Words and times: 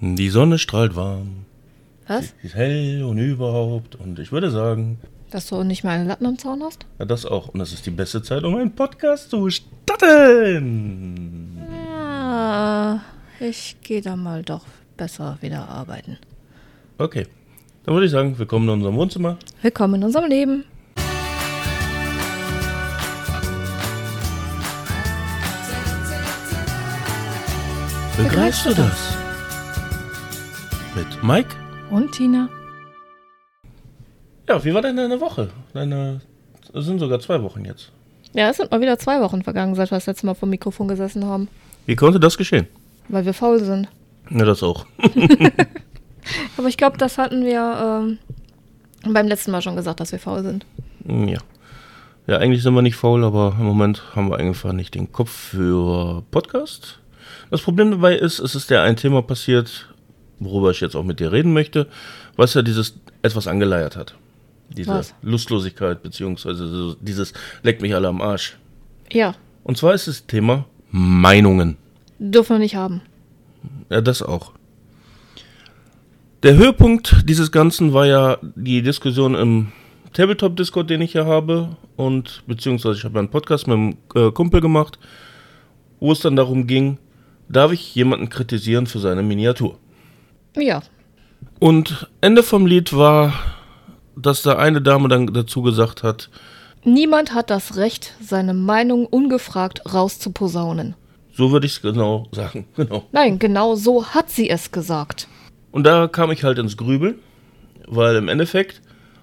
Die 0.00 0.28
Sonne 0.30 0.58
strahlt 0.58 0.94
warm. 0.96 1.44
Was? 2.06 2.32
Sie 2.40 2.46
ist 2.46 2.54
hell 2.54 3.02
und 3.04 3.18
überhaupt. 3.18 3.96
Und 3.96 4.18
ich 4.18 4.32
würde 4.32 4.50
sagen, 4.50 4.98
Dass 5.30 5.46
du 5.48 5.62
nicht 5.62 5.84
mal 5.84 5.90
einen 5.98 6.06
Latten 6.08 6.26
am 6.26 6.38
Zaun 6.38 6.62
hast? 6.62 6.86
ja, 6.98 7.04
das 7.04 7.26
auch. 7.26 7.48
Und 7.48 7.58
das 7.60 7.72
ist 7.72 7.84
die 7.86 7.90
beste 7.90 8.22
Zeit, 8.22 8.44
um 8.44 8.54
einen 8.56 8.74
Podcast 8.74 9.30
zu 9.30 9.50
starten. 9.50 10.78
Ja, 11.72 13.02
ich 13.40 13.76
gehe 13.82 14.00
da 14.00 14.16
mal 14.16 14.42
doch 14.42 14.64
besser 14.96 15.36
wieder 15.40 15.68
arbeiten. 15.68 16.16
Okay. 16.98 17.26
Dann 17.84 17.94
würde 17.94 18.06
ich 18.06 18.12
sagen, 18.12 18.38
willkommen 18.38 18.66
in 18.68 18.74
unserem 18.74 18.96
Wohnzimmer. 18.96 19.36
Willkommen 19.62 19.94
in 19.96 20.04
unserem 20.04 20.28
Leben. 20.28 20.64
Begreifst 28.16 28.66
du 28.66 28.74
das? 28.74 29.16
Mit 30.98 31.22
Mike? 31.22 31.54
Und 31.90 32.10
Tina? 32.10 32.48
Ja, 34.48 34.64
wie 34.64 34.74
war 34.74 34.82
denn 34.82 34.96
deine 34.96 35.20
Woche? 35.20 35.48
Deine. 35.72 36.20
Es 36.74 36.86
sind 36.86 36.98
sogar 36.98 37.20
zwei 37.20 37.40
Wochen 37.40 37.64
jetzt. 37.64 37.92
Ja, 38.34 38.50
es 38.50 38.56
sind 38.56 38.72
mal 38.72 38.80
wieder 38.80 38.98
zwei 38.98 39.20
Wochen 39.20 39.44
vergangen, 39.44 39.76
seit 39.76 39.92
wir 39.92 39.98
das 39.98 40.06
letzte 40.06 40.26
Mal 40.26 40.34
vor 40.34 40.48
dem 40.48 40.50
Mikrofon 40.50 40.88
gesessen 40.88 41.24
haben. 41.24 41.46
Wie 41.86 41.94
konnte 41.94 42.18
das 42.18 42.36
geschehen? 42.36 42.66
Weil 43.06 43.24
wir 43.24 43.32
faul 43.32 43.60
sind. 43.60 43.86
Ja, 44.30 44.44
das 44.44 44.64
auch. 44.64 44.86
Aber 46.58 46.66
ich 46.66 46.76
glaube, 46.76 46.98
das 46.98 47.16
hatten 47.16 47.44
wir 47.44 48.18
ähm, 49.06 49.12
beim 49.12 49.28
letzten 49.28 49.52
Mal 49.52 49.62
schon 49.62 49.76
gesagt, 49.76 50.00
dass 50.00 50.10
wir 50.10 50.18
faul 50.18 50.42
sind. 50.42 50.66
Ja. 51.06 51.38
Ja, 52.26 52.38
eigentlich 52.38 52.64
sind 52.64 52.74
wir 52.74 52.82
nicht 52.82 52.96
faul, 52.96 53.22
aber 53.22 53.54
im 53.56 53.66
Moment 53.66 54.16
haben 54.16 54.30
wir 54.30 54.38
einfach 54.38 54.72
nicht 54.72 54.96
den 54.96 55.12
Kopf 55.12 55.30
für 55.30 56.24
Podcast. 56.32 56.98
Das 57.50 57.62
Problem 57.62 57.92
dabei 57.92 58.16
ist, 58.16 58.40
es 58.40 58.56
ist 58.56 58.68
ja 58.68 58.82
ein 58.82 58.96
Thema 58.96 59.22
passiert, 59.22 59.88
worüber 60.40 60.70
ich 60.70 60.80
jetzt 60.80 60.94
auch 60.96 61.04
mit 61.04 61.20
dir 61.20 61.32
reden 61.32 61.52
möchte, 61.52 61.86
was 62.36 62.54
ja 62.54 62.62
dieses 62.62 62.98
etwas 63.22 63.46
angeleiert 63.46 63.96
hat. 63.96 64.14
Diese 64.70 64.90
Was? 64.90 65.14
Lustlosigkeit, 65.22 66.02
beziehungsweise 66.02 66.68
so 66.68 66.94
dieses 67.00 67.32
leckt 67.62 67.80
mich 67.82 67.94
alle 67.94 68.08
am 68.08 68.20
Arsch. 68.20 68.56
Ja, 69.12 69.34
Und 69.64 69.76
zwar 69.78 69.94
ist 69.94 70.06
das 70.08 70.26
Thema 70.26 70.66
Meinungen. 70.90 71.76
dürfen 72.18 72.54
wir 72.56 72.58
nicht 72.58 72.76
haben. 72.76 73.00
Ja, 73.90 74.00
das 74.00 74.22
auch. 74.22 74.52
Der 76.42 76.54
Höhepunkt 76.56 77.24
dieses 77.28 77.50
Ganzen 77.50 77.92
war 77.92 78.06
ja 78.06 78.38
die 78.54 78.82
Diskussion 78.82 79.34
im 79.34 79.72
Tabletop-Discord, 80.12 80.88
den 80.88 81.00
ich 81.00 81.12
hier 81.12 81.26
habe. 81.26 81.76
Und 81.96 82.42
beziehungsweise 82.46 82.98
ich 82.98 83.04
habe 83.04 83.18
einen 83.18 83.28
Podcast 83.30 83.66
mit 83.66 83.76
einem 83.76 83.96
äh, 84.14 84.30
Kumpel 84.30 84.60
gemacht, 84.60 84.98
wo 86.00 86.12
es 86.12 86.20
dann 86.20 86.36
darum 86.36 86.66
ging, 86.66 86.98
darf 87.48 87.72
ich 87.72 87.94
jemanden 87.94 88.28
kritisieren 88.28 88.86
für 88.86 88.98
seine 89.00 89.22
Miniatur? 89.22 89.78
Ja, 90.56 90.82
Und 91.60 92.08
Ende 92.20 92.42
vom 92.42 92.66
Lied 92.66 92.92
war, 92.96 93.32
dass 94.16 94.42
da 94.42 94.56
eine 94.56 94.80
Dame 94.82 95.08
dann 95.08 95.26
dazu 95.32 95.62
gesagt 95.62 96.02
hat, 96.02 96.30
niemand 96.84 97.34
hat 97.34 97.50
das 97.50 97.76
Recht, 97.76 98.14
seine 98.20 98.54
Meinung 98.54 99.06
ungefragt 99.06 99.82
rauszuposaunen. 99.92 100.94
so 101.32 101.52
würde 101.52 101.66
ich 101.66 101.72
es 101.72 101.82
genau 101.82 102.26
sagen. 102.32 102.66
Genau. 102.76 103.04
Nein, 103.12 103.38
genau 103.38 103.74
so 103.76 104.06
hat 104.06 104.30
sie 104.30 104.48
es 104.50 104.70
gesagt. 104.72 105.28
Und 105.70 105.84
da 105.84 106.08
kam 106.08 106.30
ich 106.32 106.42
halt 106.44 106.58
ins 106.58 106.76
Grübeln, 106.76 107.16
weil 107.86 108.16
im 108.16 108.28
Endeffekt, 108.28 108.80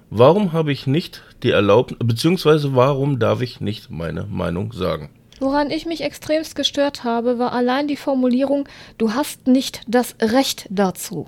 warum 0.09 0.53
habe 0.53 0.71
ich 0.71 0.87
nicht 0.87 1.23
die 1.43 1.51
Erlaubnis, 1.51 1.99
beziehungsweise 2.03 2.75
warum 2.75 3.19
darf 3.19 3.41
ich 3.41 3.59
nicht 3.61 3.89
meine 3.89 4.23
Meinung 4.25 4.71
sagen? 4.71 5.09
Woran 5.39 5.69
ich 5.69 5.85
mich 5.85 6.01
extremst 6.01 6.55
gestört 6.55 7.03
habe, 7.03 7.39
war 7.39 7.51
allein 7.51 7.87
die 7.87 7.97
Formulierung, 7.97 8.67
du 8.97 9.13
hast 9.13 9.47
nicht 9.47 9.81
das 9.87 10.15
Recht 10.21 10.67
dazu. 10.69 11.27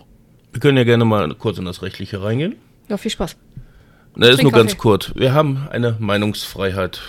Wir 0.54 0.62
können 0.62 0.78
ja 0.78 0.86
gerne 0.86 1.06
mal 1.06 1.34
kurz 1.36 1.58
in 1.58 1.66
das 1.66 1.82
Rechtliche 1.82 2.24
reingehen. 2.24 2.56
Ja, 2.88 2.98
viel 2.98 3.12
Spaß. 3.12 3.36
Na, 4.16 4.28
ist 4.28 4.42
nur 4.42 4.52
ganz 4.52 4.72
Kaffee. 4.72 4.82
kurz. 4.82 5.12
Wir 5.16 5.34
haben 5.34 5.68
eine 5.70 5.98
Meinungsfreiheit 6.00 7.02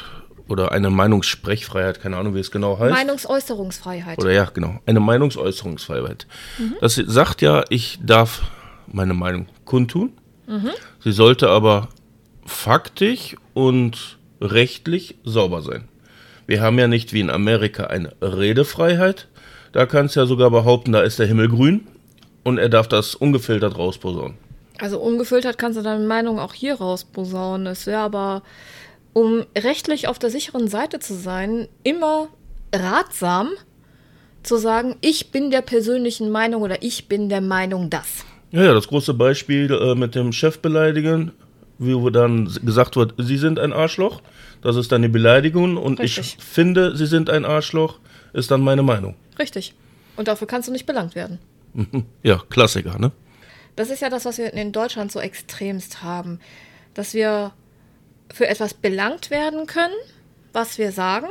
oder 0.48 0.72
eine 0.72 0.90
Meinungssprechfreiheit, 0.90 2.00
keine 2.00 2.16
Ahnung, 2.16 2.34
wie 2.34 2.40
es 2.40 2.50
genau 2.50 2.78
heißt. 2.78 2.92
Meinungsäußerungsfreiheit. 2.92 4.18
Oder 4.18 4.32
ja, 4.32 4.44
genau, 4.44 4.80
eine 4.86 5.00
Meinungsäußerungsfreiheit. 5.00 6.26
Das 6.80 6.96
sagt 6.96 7.42
ja, 7.42 7.64
ich 7.68 7.98
darf 8.02 8.42
meine 8.86 9.14
Meinung 9.14 9.46
kundtun. 9.64 10.12
Sie 11.00 11.12
sollte 11.12 11.48
aber 11.50 11.88
faktisch 12.46 13.36
und 13.54 14.18
rechtlich 14.40 15.16
sauber 15.24 15.62
sein. 15.62 15.88
Wir 16.48 16.62
haben 16.62 16.78
ja 16.78 16.88
nicht 16.88 17.12
wie 17.12 17.20
in 17.20 17.28
Amerika 17.28 17.88
eine 17.88 18.10
Redefreiheit. 18.22 19.28
Da 19.72 19.84
kannst 19.84 20.16
du 20.16 20.20
ja 20.20 20.26
sogar 20.26 20.50
behaupten, 20.50 20.92
da 20.92 21.02
ist 21.02 21.18
der 21.18 21.26
Himmel 21.26 21.50
grün 21.50 21.86
und 22.42 22.56
er 22.56 22.70
darf 22.70 22.88
das 22.88 23.14
ungefiltert 23.14 23.76
rausposaunen. 23.76 24.38
Also 24.78 24.98
ungefiltert 24.98 25.58
kannst 25.58 25.78
du 25.78 25.82
deine 25.82 26.06
Meinung 26.06 26.38
auch 26.38 26.54
hier 26.54 26.76
rausposaunen. 26.76 27.66
Es 27.66 27.86
wäre 27.86 28.00
aber, 28.00 28.42
um 29.12 29.44
rechtlich 29.58 30.08
auf 30.08 30.18
der 30.18 30.30
sicheren 30.30 30.68
Seite 30.68 31.00
zu 31.00 31.12
sein, 31.12 31.68
immer 31.84 32.28
ratsam 32.74 33.50
zu 34.42 34.56
sagen, 34.56 34.96
ich 35.02 35.30
bin 35.30 35.50
der 35.50 35.60
persönlichen 35.60 36.30
Meinung 36.30 36.62
oder 36.62 36.82
ich 36.82 37.08
bin 37.08 37.28
der 37.28 37.42
Meinung 37.42 37.90
das. 37.90 38.24
Ja, 38.52 38.62
ja, 38.64 38.72
das 38.72 38.88
große 38.88 39.12
Beispiel 39.12 39.70
äh, 39.70 39.94
mit 39.94 40.14
dem 40.14 40.32
Chef 40.32 40.60
beleidigen, 40.60 41.32
wo 41.76 42.08
dann 42.08 42.50
gesagt 42.64 42.96
wird, 42.96 43.12
Sie 43.18 43.36
sind 43.36 43.58
ein 43.58 43.74
Arschloch. 43.74 44.22
Das 44.60 44.76
ist 44.76 44.90
dann 44.92 45.02
die 45.02 45.08
Beleidigung 45.08 45.76
und 45.76 46.00
Richtig. 46.00 46.36
ich 46.38 46.44
finde, 46.44 46.96
Sie 46.96 47.06
sind 47.06 47.30
ein 47.30 47.44
Arschloch, 47.44 47.98
ist 48.32 48.50
dann 48.50 48.60
meine 48.60 48.82
Meinung. 48.82 49.14
Richtig. 49.38 49.74
Und 50.16 50.28
dafür 50.28 50.46
kannst 50.46 50.68
du 50.68 50.72
nicht 50.72 50.86
belangt 50.86 51.14
werden. 51.14 51.38
Ja, 52.22 52.42
Klassiker, 52.50 52.98
ne? 52.98 53.12
Das 53.76 53.90
ist 53.90 54.00
ja 54.02 54.10
das, 54.10 54.24
was 54.24 54.38
wir 54.38 54.52
in 54.52 54.72
Deutschland 54.72 55.12
so 55.12 55.20
extremst 55.20 56.02
haben. 56.02 56.40
Dass 56.94 57.14
wir 57.14 57.52
für 58.32 58.48
etwas 58.48 58.74
belangt 58.74 59.30
werden 59.30 59.66
können, 59.66 59.94
was 60.52 60.78
wir 60.78 60.90
sagen. 60.90 61.28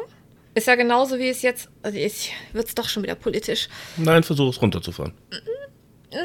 Ist 0.55 0.67
ja 0.67 0.75
genauso 0.75 1.19
wie 1.19 1.27
es 1.27 1.41
jetzt, 1.41 1.69
also 1.83 1.97
jetzt 1.97 2.29
wird 2.53 2.67
es 2.67 2.75
doch 2.75 2.87
schon 2.87 3.03
wieder 3.03 3.15
politisch. 3.15 3.67
Nein, 3.97 4.23
versuch 4.23 4.49
es 4.49 4.61
runterzufahren. 4.61 5.13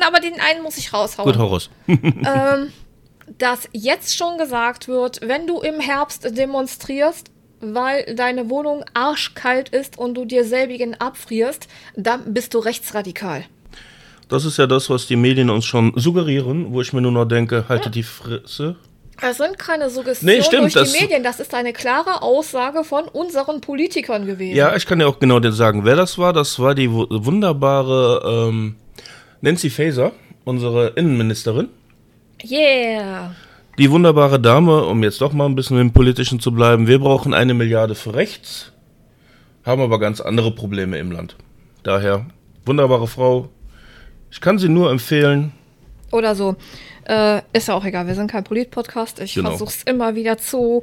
Aber 0.06 0.20
den 0.20 0.40
einen 0.40 0.62
muss 0.62 0.78
ich 0.78 0.92
raushauen. 0.92 1.30
Gut, 1.30 1.38
hau 1.38 1.48
raus. 1.48 1.68
dass 3.38 3.68
jetzt 3.72 4.16
schon 4.16 4.38
gesagt 4.38 4.88
wird, 4.88 5.20
wenn 5.26 5.46
du 5.46 5.60
im 5.60 5.80
Herbst 5.80 6.36
demonstrierst, 6.36 7.30
weil 7.60 8.14
deine 8.16 8.50
Wohnung 8.50 8.84
arschkalt 8.94 9.68
ist 9.68 9.96
und 9.98 10.14
du 10.14 10.24
dir 10.24 10.44
selbigen 10.44 10.94
abfrierst, 11.00 11.68
dann 11.96 12.34
bist 12.34 12.54
du 12.54 12.58
rechtsradikal. 12.58 13.44
Das 14.28 14.44
ist 14.44 14.56
ja 14.56 14.66
das, 14.66 14.88
was 14.90 15.06
die 15.06 15.16
Medien 15.16 15.50
uns 15.50 15.64
schon 15.64 15.92
suggerieren, 15.96 16.72
wo 16.72 16.80
ich 16.80 16.92
mir 16.92 17.00
nur 17.02 17.12
noch 17.12 17.26
denke, 17.26 17.66
haltet 17.68 17.94
die 17.94 18.02
Fresse. 18.02 18.76
Das 19.20 19.36
sind 19.36 19.58
keine 19.58 19.88
Suggestionen 19.90 20.36
Nee, 20.38 20.42
stimmt, 20.42 20.62
durch 20.62 20.72
das- 20.74 20.92
die 20.92 21.00
Medien, 21.02 21.22
das 21.22 21.38
ist 21.38 21.54
eine 21.54 21.72
klare 21.72 22.22
Aussage 22.22 22.82
von 22.82 23.04
unseren 23.04 23.60
Politikern 23.60 24.26
gewesen. 24.26 24.56
Ja, 24.56 24.74
ich 24.74 24.84
kann 24.86 24.98
ja 25.00 25.06
auch 25.06 25.20
genau 25.20 25.38
dir 25.38 25.52
sagen, 25.52 25.84
wer 25.84 25.94
das 25.96 26.18
war. 26.18 26.32
Das 26.32 26.58
war 26.58 26.74
die 26.74 26.90
wu- 26.90 27.06
wunderbare 27.10 28.48
ähm, 28.48 28.74
Nancy 29.42 29.70
Faeser, 29.70 30.12
unsere 30.44 30.88
Innenministerin. 30.96 31.68
Yeah. 32.44 33.34
Die 33.78 33.90
wunderbare 33.90 34.38
Dame, 34.40 34.84
um 34.84 35.02
jetzt 35.02 35.20
doch 35.20 35.32
mal 35.32 35.46
ein 35.46 35.54
bisschen 35.54 35.78
im 35.80 35.92
Politischen 35.92 36.40
zu 36.40 36.52
bleiben, 36.52 36.86
wir 36.86 36.98
brauchen 36.98 37.32
eine 37.34 37.54
Milliarde 37.54 37.94
für 37.94 38.14
rechts, 38.14 38.72
haben 39.64 39.80
aber 39.80 39.98
ganz 39.98 40.20
andere 40.20 40.50
Probleme 40.50 40.98
im 40.98 41.10
Land. 41.10 41.36
Daher, 41.82 42.26
wunderbare 42.66 43.06
Frau. 43.06 43.48
Ich 44.30 44.40
kann 44.40 44.58
sie 44.58 44.68
nur 44.68 44.90
empfehlen. 44.90 45.52
Oder 46.10 46.34
so. 46.34 46.56
Äh, 47.04 47.40
ist 47.52 47.68
ja 47.68 47.74
auch 47.74 47.84
egal, 47.84 48.06
wir 48.06 48.14
sind 48.14 48.30
kein 48.30 48.44
Polit-Podcast. 48.44 49.20
Ich 49.20 49.34
Genau. 49.34 49.50
versuch's 49.50 49.82
immer 49.84 50.14
wieder 50.14 50.36
zu 50.38 50.82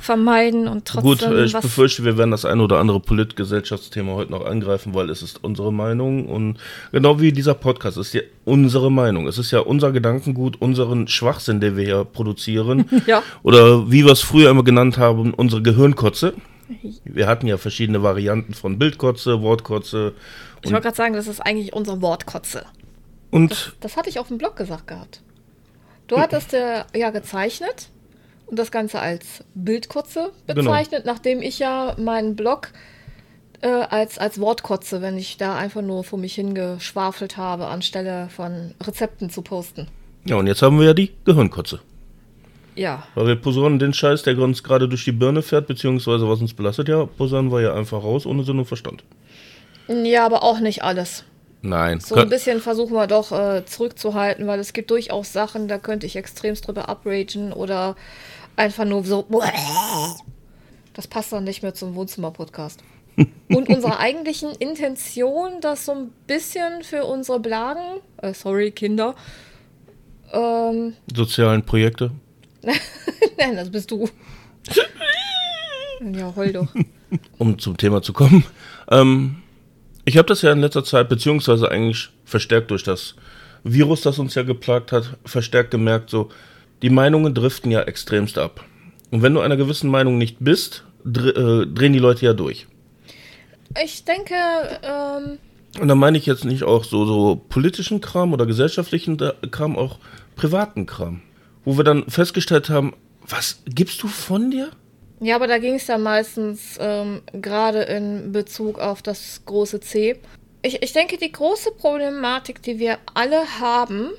vermeiden 0.00 0.68
und 0.68 0.84
trotzdem 0.86 1.10
Gut, 1.10 1.22
äh, 1.22 1.44
ich 1.44 1.52
befürchte, 1.52 2.04
wir 2.04 2.18
werden 2.18 2.30
das 2.30 2.44
ein 2.44 2.60
oder 2.60 2.78
andere 2.78 3.00
Politgesellschaftsthema 3.00 4.12
heute 4.12 4.32
noch 4.32 4.44
angreifen, 4.44 4.94
weil 4.94 5.10
es 5.10 5.22
ist 5.22 5.42
unsere 5.42 5.72
Meinung 5.72 6.26
und 6.26 6.58
genau 6.92 7.20
wie 7.20 7.32
dieser 7.32 7.54
Podcast 7.54 7.96
ist 7.96 8.12
ja 8.14 8.22
unsere 8.44 8.90
Meinung. 8.90 9.26
Es 9.26 9.38
ist 9.38 9.50
ja 9.50 9.60
unser 9.60 9.92
Gedankengut, 9.92 10.60
unseren 10.60 11.08
Schwachsinn, 11.08 11.60
den 11.60 11.76
wir 11.76 11.84
hier 11.84 12.04
produzieren. 12.04 12.84
Ja. 13.06 13.22
Oder 13.42 13.90
wie 13.90 14.04
wir 14.04 14.12
es 14.12 14.22
früher 14.22 14.50
immer 14.50 14.64
genannt 14.64 14.96
haben, 14.96 15.34
unsere 15.34 15.60
Gehirnkotze. 15.60 16.32
Wir 17.04 17.26
hatten 17.26 17.46
ja 17.46 17.58
verschiedene 17.58 18.02
Varianten 18.02 18.54
von 18.54 18.78
Bildkotze, 18.78 19.42
Wortkotze 19.42 20.14
ich 20.64 20.72
wollte 20.72 20.84
gerade 20.84 20.96
sagen, 20.96 21.14
das 21.14 21.26
ist 21.28 21.40
eigentlich 21.40 21.72
unsere 21.72 22.00
Wortkotze. 22.00 22.64
und 23.30 23.76
Das 23.80 23.96
hatte 23.96 24.08
ich 24.08 24.18
auf 24.18 24.28
dem 24.28 24.38
Blog 24.38 24.56
gesagt 24.56 24.86
gehabt. 24.86 25.20
Du 26.06 26.18
hattest 26.18 26.54
äh, 26.54 26.84
ja 26.94 27.10
gezeichnet 27.10 27.88
und 28.54 28.58
das 28.60 28.70
Ganze 28.70 29.00
als 29.00 29.42
Bildkotze 29.56 30.30
bezeichnet, 30.46 31.04
nachdem 31.06 31.42
ich 31.42 31.58
ja 31.58 31.96
meinen 31.98 32.36
Blog 32.36 32.70
äh, 33.62 33.66
als, 33.66 34.16
als 34.16 34.40
Wortkotze, 34.40 35.02
wenn 35.02 35.18
ich 35.18 35.38
da 35.38 35.56
einfach 35.56 35.82
nur 35.82 36.04
vor 36.04 36.20
mich 36.20 36.36
hingeschwafelt 36.36 37.36
habe, 37.36 37.66
anstelle 37.66 38.28
von 38.28 38.72
Rezepten 38.80 39.28
zu 39.28 39.42
posten. 39.42 39.88
ja, 40.24 40.36
und 40.36 40.46
jetzt 40.46 40.62
haben 40.62 40.78
wir 40.78 40.86
ja 40.86 40.94
die 40.94 41.10
Gehirnkotze. 41.24 41.80
Ja, 42.76 43.02
Weil 43.16 43.26
wir 43.26 43.36
posaunen 43.36 43.80
den 43.80 43.92
Scheiß, 43.92 44.22
der 44.22 44.38
uns 44.38 44.62
gerade 44.62 44.88
durch 44.88 45.04
die 45.04 45.10
Birne 45.10 45.42
fährt, 45.42 45.66
beziehungsweise 45.66 46.28
was 46.28 46.40
uns 46.40 46.54
belastet, 46.54 46.88
ja, 46.88 47.06
posaunen 47.06 47.50
wir 47.50 47.60
ja 47.60 47.74
einfach 47.74 48.04
raus, 48.04 48.24
ohne 48.24 48.44
Sinn 48.44 48.60
und 48.60 48.66
Verstand. 48.66 49.02
ja, 49.88 50.24
aber 50.24 50.44
auch 50.44 50.60
nicht 50.60 50.84
alles. 50.84 51.24
Nein. 51.64 51.98
So 51.98 52.16
ein 52.16 52.28
bisschen 52.28 52.60
versuchen 52.60 52.92
wir 52.92 53.06
doch 53.06 53.32
äh, 53.32 53.64
zurückzuhalten, 53.64 54.46
weil 54.46 54.60
es 54.60 54.74
gibt 54.74 54.90
durchaus 54.90 55.32
Sachen, 55.32 55.66
da 55.66 55.78
könnte 55.78 56.06
ich 56.06 56.14
extremst 56.14 56.68
drüber 56.68 56.90
upragen 56.90 57.54
oder 57.54 57.96
einfach 58.56 58.84
nur 58.84 59.04
so. 59.04 59.26
Das 60.94 61.06
passt 61.08 61.32
dann 61.32 61.44
nicht 61.44 61.62
mehr 61.62 61.74
zum 61.74 61.94
Wohnzimmer-Podcast. 61.94 62.80
Und 63.48 63.68
unserer 63.68 64.00
eigentlichen 64.00 64.50
Intention, 64.52 65.60
das 65.60 65.86
so 65.86 65.92
ein 65.92 66.10
bisschen 66.26 66.82
für 66.82 67.04
unsere 67.04 67.40
Blagen, 67.40 68.00
äh, 68.18 68.34
sorry, 68.34 68.70
Kinder, 68.70 69.14
ähm, 70.32 70.94
Sozialen 71.14 71.64
Projekte. 71.64 72.10
Nein, 73.38 73.56
das 73.56 73.70
bist 73.70 73.90
du. 73.90 74.08
ja, 76.12 76.34
heul 76.34 76.52
doch. 76.52 76.68
Um 77.38 77.58
zum 77.58 77.76
Thema 77.76 78.02
zu 78.02 78.12
kommen. 78.12 78.44
Ähm, 78.90 79.36
ich 80.04 80.16
habe 80.16 80.26
das 80.26 80.42
ja 80.42 80.52
in 80.52 80.60
letzter 80.60 80.84
Zeit, 80.84 81.08
beziehungsweise 81.08 81.70
eigentlich 81.70 82.10
verstärkt 82.24 82.70
durch 82.70 82.82
das 82.82 83.14
Virus, 83.62 84.02
das 84.02 84.18
uns 84.18 84.34
ja 84.34 84.42
geplagt 84.42 84.92
hat, 84.92 85.16
verstärkt 85.24 85.70
gemerkt, 85.70 86.10
so, 86.10 86.30
die 86.84 86.90
Meinungen 86.90 87.32
driften 87.32 87.70
ja 87.70 87.80
extremst 87.80 88.36
ab. 88.36 88.62
Und 89.10 89.22
wenn 89.22 89.32
du 89.32 89.40
einer 89.40 89.56
gewissen 89.56 89.90
Meinung 89.90 90.18
nicht 90.18 90.36
bist, 90.40 90.84
dr 91.02 91.62
äh, 91.62 91.66
drehen 91.66 91.94
die 91.94 91.98
Leute 91.98 92.26
ja 92.26 92.34
durch. 92.34 92.66
Ich 93.82 94.04
denke, 94.04 94.34
ähm, 94.82 95.38
Und 95.80 95.88
da 95.88 95.94
meine 95.94 96.18
ich 96.18 96.26
jetzt 96.26 96.44
nicht 96.44 96.62
auch 96.62 96.84
so, 96.84 97.06
so 97.06 97.36
politischen 97.48 98.02
Kram 98.02 98.34
oder 98.34 98.44
gesellschaftlichen 98.44 99.16
Kram, 99.50 99.78
auch 99.78 99.98
privaten 100.36 100.84
Kram. 100.84 101.22
Wo 101.64 101.78
wir 101.78 101.84
dann 101.84 102.04
festgestellt 102.10 102.68
haben, 102.68 102.92
was 103.26 103.62
gibst 103.64 104.02
du 104.02 104.08
von 104.08 104.50
dir? 104.50 104.68
Ja, 105.20 105.36
aber 105.36 105.46
da 105.46 105.56
ging 105.56 105.76
es 105.76 105.86
ja 105.86 105.96
meistens 105.96 106.76
ähm, 106.78 107.22
gerade 107.32 107.80
in 107.84 108.32
Bezug 108.32 108.78
auf 108.78 109.00
das 109.00 109.40
große 109.46 109.80
C. 109.80 110.20
Ich, 110.60 110.82
ich 110.82 110.92
denke, 110.92 111.16
die 111.16 111.32
große 111.32 111.70
Problematik, 111.78 112.60
die 112.60 112.78
wir 112.78 112.98
alle 113.14 113.58
haben, 113.58 114.10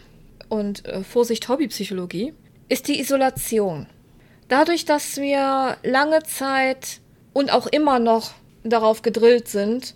und 0.50 0.86
äh, 0.86 1.04
Vorsicht 1.04 1.48
Hobbypsychologie, 1.48 2.34
ist 2.70 2.88
die 2.88 3.00
Isolation. 3.00 3.88
Dadurch, 4.48 4.86
dass 4.86 5.18
wir 5.18 5.78
lange 5.84 6.24
Zeit 6.24 7.00
und 7.34 7.52
auch 7.52 7.68
immer 7.68 8.00
noch 8.00 8.34
darauf 8.64 9.02
gedrillt 9.02 9.48
sind, 9.48 9.96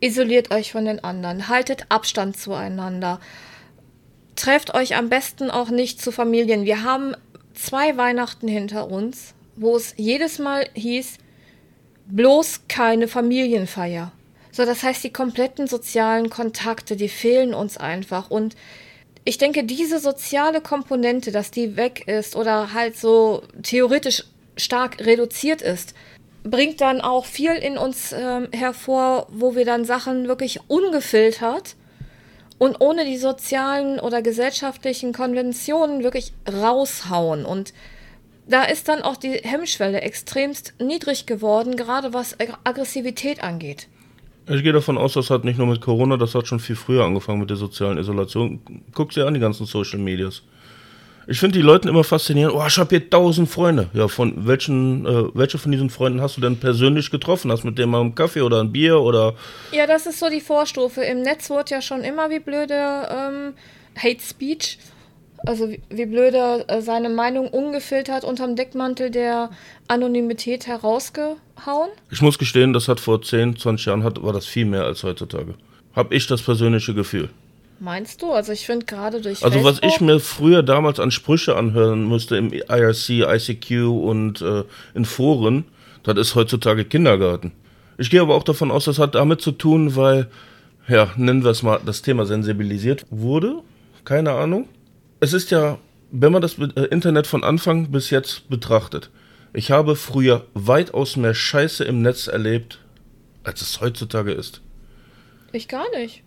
isoliert 0.00 0.52
euch 0.52 0.72
von 0.72 0.84
den 0.84 1.02
anderen, 1.02 1.48
haltet 1.48 1.86
Abstand 1.88 2.36
zueinander, 2.36 3.20
trefft 4.36 4.74
euch 4.74 4.96
am 4.96 5.08
besten 5.08 5.50
auch 5.50 5.70
nicht 5.70 6.00
zu 6.00 6.10
Familien. 6.10 6.64
Wir 6.64 6.82
haben 6.82 7.14
zwei 7.54 7.96
Weihnachten 7.96 8.48
hinter 8.48 8.90
uns, 8.90 9.34
wo 9.56 9.76
es 9.76 9.94
jedes 9.96 10.38
Mal 10.38 10.68
hieß, 10.74 11.18
bloß 12.06 12.62
keine 12.68 13.08
Familienfeier. 13.08 14.12
So, 14.50 14.64
das 14.64 14.82
heißt, 14.82 15.02
die 15.04 15.12
kompletten 15.12 15.66
sozialen 15.66 16.28
Kontakte, 16.30 16.96
die 16.96 17.08
fehlen 17.08 17.54
uns 17.54 17.78
einfach. 17.78 18.30
Und 18.30 18.54
ich 19.24 19.38
denke, 19.38 19.64
diese 19.64 19.98
soziale 19.98 20.60
Komponente, 20.60 21.30
dass 21.30 21.50
die 21.50 21.76
weg 21.76 22.08
ist 22.08 22.34
oder 22.34 22.72
halt 22.72 22.96
so 22.96 23.42
theoretisch 23.62 24.24
stark 24.56 25.04
reduziert 25.04 25.62
ist, 25.62 25.94
bringt 26.44 26.80
dann 26.80 27.00
auch 27.00 27.24
viel 27.24 27.52
in 27.52 27.78
uns 27.78 28.12
ähm, 28.12 28.48
hervor, 28.52 29.28
wo 29.30 29.54
wir 29.54 29.64
dann 29.64 29.84
Sachen 29.84 30.26
wirklich 30.26 30.60
ungefiltert 30.68 31.76
und 32.58 32.80
ohne 32.80 33.04
die 33.04 33.16
sozialen 33.16 34.00
oder 34.00 34.22
gesellschaftlichen 34.22 35.12
Konventionen 35.12 36.02
wirklich 36.02 36.32
raushauen. 36.52 37.44
Und 37.44 37.72
da 38.48 38.64
ist 38.64 38.88
dann 38.88 39.02
auch 39.02 39.16
die 39.16 39.34
Hemmschwelle 39.34 40.00
extremst 40.00 40.74
niedrig 40.80 41.26
geworden, 41.26 41.76
gerade 41.76 42.12
was 42.12 42.36
Aggressivität 42.64 43.42
angeht. 43.42 43.86
Ich 44.48 44.62
gehe 44.62 44.72
davon 44.72 44.98
aus, 44.98 45.12
das 45.12 45.30
hat 45.30 45.44
nicht 45.44 45.58
nur 45.58 45.68
mit 45.68 45.80
Corona, 45.80 46.16
das 46.16 46.34
hat 46.34 46.46
schon 46.48 46.58
viel 46.58 46.76
früher 46.76 47.04
angefangen 47.04 47.40
mit 47.40 47.50
der 47.50 47.56
sozialen 47.56 47.98
Isolation. 47.98 48.60
Guck 48.92 49.10
dir 49.10 49.26
an, 49.26 49.34
die 49.34 49.40
ganzen 49.40 49.66
Social 49.66 49.98
Medias. 49.98 50.42
Ich 51.28 51.38
finde 51.38 51.58
die 51.58 51.62
Leute 51.64 51.88
immer 51.88 52.02
faszinierend. 52.02 52.54
Oh, 52.54 52.64
ich 52.66 52.76
habe 52.78 52.88
hier 52.88 53.08
tausend 53.08 53.48
Freunde. 53.48 53.88
Ja, 53.92 54.08
von 54.08 54.46
welchen, 54.46 55.06
äh, 55.06 55.24
welche 55.34 55.58
von 55.58 55.70
diesen 55.70 55.88
Freunden 55.88 56.20
hast 56.20 56.36
du 56.36 56.40
denn 56.40 56.56
persönlich 56.56 57.10
getroffen? 57.10 57.52
Hast 57.52 57.62
du 57.62 57.68
mit 57.68 57.78
dem 57.78 57.90
mal 57.90 58.00
einen 58.00 58.14
Kaffee 58.14 58.40
oder 58.40 58.60
ein 58.60 58.72
Bier 58.72 59.00
oder? 59.00 59.34
Ja, 59.70 59.86
das 59.86 60.06
ist 60.06 60.18
so 60.18 60.28
die 60.28 60.40
Vorstufe. 60.40 61.02
Im 61.02 61.22
Netz 61.22 61.48
wird 61.48 61.70
ja 61.70 61.80
schon 61.80 62.02
immer 62.02 62.28
wie 62.30 62.40
blöde 62.40 62.74
ähm, 62.74 63.54
Hate 63.96 64.20
Speech, 64.20 64.78
also 65.46 65.70
wie, 65.70 65.80
wie 65.90 66.06
blöde 66.06 66.64
äh, 66.68 66.80
seine 66.82 67.08
Meinung 67.08 67.48
ungefiltert 67.48 68.24
unterm 68.24 68.56
Deckmantel 68.56 69.10
der 69.10 69.50
Anonymität 69.88 70.66
herausgehauen. 70.66 71.90
Ich 72.10 72.22
muss 72.22 72.38
gestehen, 72.38 72.72
das 72.72 72.88
hat 72.88 73.00
vor 73.00 73.22
10, 73.22 73.56
20 73.56 73.86
Jahren 73.86 74.04
hat, 74.04 74.22
war 74.22 74.32
das 74.32 74.46
viel 74.46 74.64
mehr 74.64 74.84
als 74.84 75.02
heutzutage. 75.02 75.54
Hab 75.94 76.12
ich 76.12 76.26
das 76.26 76.42
persönliche 76.42 76.94
Gefühl. 76.94 77.28
Meinst 77.80 78.22
du? 78.22 78.30
Also 78.30 78.52
ich 78.52 78.64
finde 78.64 78.86
gerade 78.86 79.20
durch 79.20 79.42
Also 79.42 79.64
was 79.64 79.80
ich 79.82 80.00
mir 80.00 80.20
früher 80.20 80.62
damals 80.62 81.00
an 81.00 81.10
Sprüche 81.10 81.56
anhören 81.56 82.04
musste 82.04 82.36
im 82.36 82.52
IRC, 82.52 83.26
ICQ 83.26 83.88
und 83.88 84.40
äh, 84.40 84.62
in 84.94 85.04
Foren, 85.04 85.64
das 86.04 86.16
ist 86.16 86.34
heutzutage 86.36 86.84
Kindergarten. 86.84 87.52
Ich 87.98 88.08
gehe 88.08 88.20
aber 88.20 88.36
auch 88.36 88.44
davon 88.44 88.70
aus, 88.70 88.84
das 88.84 88.98
hat 88.98 89.16
damit 89.16 89.40
zu 89.40 89.52
tun, 89.52 89.96
weil, 89.96 90.28
ja, 90.88 91.10
nennen 91.16 91.42
wir 91.42 91.50
es 91.50 91.62
mal, 91.62 91.80
das 91.84 92.02
Thema 92.02 92.24
sensibilisiert 92.24 93.04
wurde. 93.10 93.56
Keine 94.04 94.30
Ahnung. 94.32 94.68
Es 95.22 95.32
ist 95.32 95.52
ja, 95.52 95.78
wenn 96.10 96.32
man 96.32 96.42
das 96.42 96.58
äh, 96.58 96.86
Internet 96.86 97.28
von 97.28 97.44
Anfang 97.44 97.92
bis 97.92 98.10
jetzt 98.10 98.48
betrachtet, 98.48 99.08
ich 99.52 99.70
habe 99.70 99.94
früher 99.94 100.46
weitaus 100.54 101.14
mehr 101.14 101.32
Scheiße 101.32 101.84
im 101.84 102.02
Netz 102.02 102.26
erlebt, 102.26 102.80
als 103.44 103.62
es 103.62 103.80
heutzutage 103.80 104.32
ist. 104.32 104.62
Ich 105.52 105.68
gar 105.68 105.88
nicht. 105.96 106.24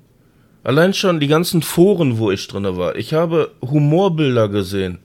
Allein 0.64 0.94
schon 0.94 1.20
die 1.20 1.28
ganzen 1.28 1.62
Foren, 1.62 2.20
wo 2.20 2.32
ich 2.32 2.48
drin 2.48 2.64
war. 2.78 2.96
Ich 2.96 3.14
habe 3.14 3.52
Humorbilder 3.62 4.48
gesehen. 4.48 5.00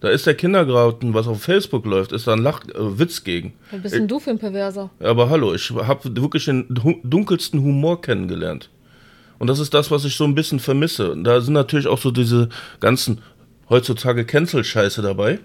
Da 0.00 0.08
ist 0.08 0.26
der 0.26 0.34
Kindergarten, 0.34 1.14
was 1.14 1.28
auf 1.28 1.40
Facebook 1.40 1.86
läuft, 1.86 2.10
ist 2.10 2.26
da 2.26 2.32
ein 2.32 2.42
Lach 2.42 2.64
äh, 2.64 2.98
Witz 2.98 3.22
gegen. 3.22 3.52
Was 3.70 3.82
bist 3.82 3.94
denn 3.94 4.08
du 4.08 4.18
für 4.18 4.30
ein 4.30 4.40
Perverser? 4.40 4.90
Aber 4.98 5.30
hallo, 5.30 5.54
ich 5.54 5.70
habe 5.70 6.16
wirklich 6.20 6.46
den 6.46 6.66
dunkelsten 7.04 7.62
Humor 7.62 8.00
kennengelernt. 8.00 8.70
Und 9.38 9.48
das 9.48 9.58
ist 9.58 9.74
das, 9.74 9.90
was 9.90 10.04
ich 10.04 10.16
so 10.16 10.24
ein 10.24 10.34
bisschen 10.34 10.60
vermisse. 10.60 11.16
Da 11.16 11.40
sind 11.40 11.54
natürlich 11.54 11.86
auch 11.86 11.98
so 11.98 12.10
diese 12.10 12.48
ganzen 12.80 13.20
heutzutage 13.68 14.24
Cancel-Scheiße 14.24 15.02
dabei. 15.02 15.40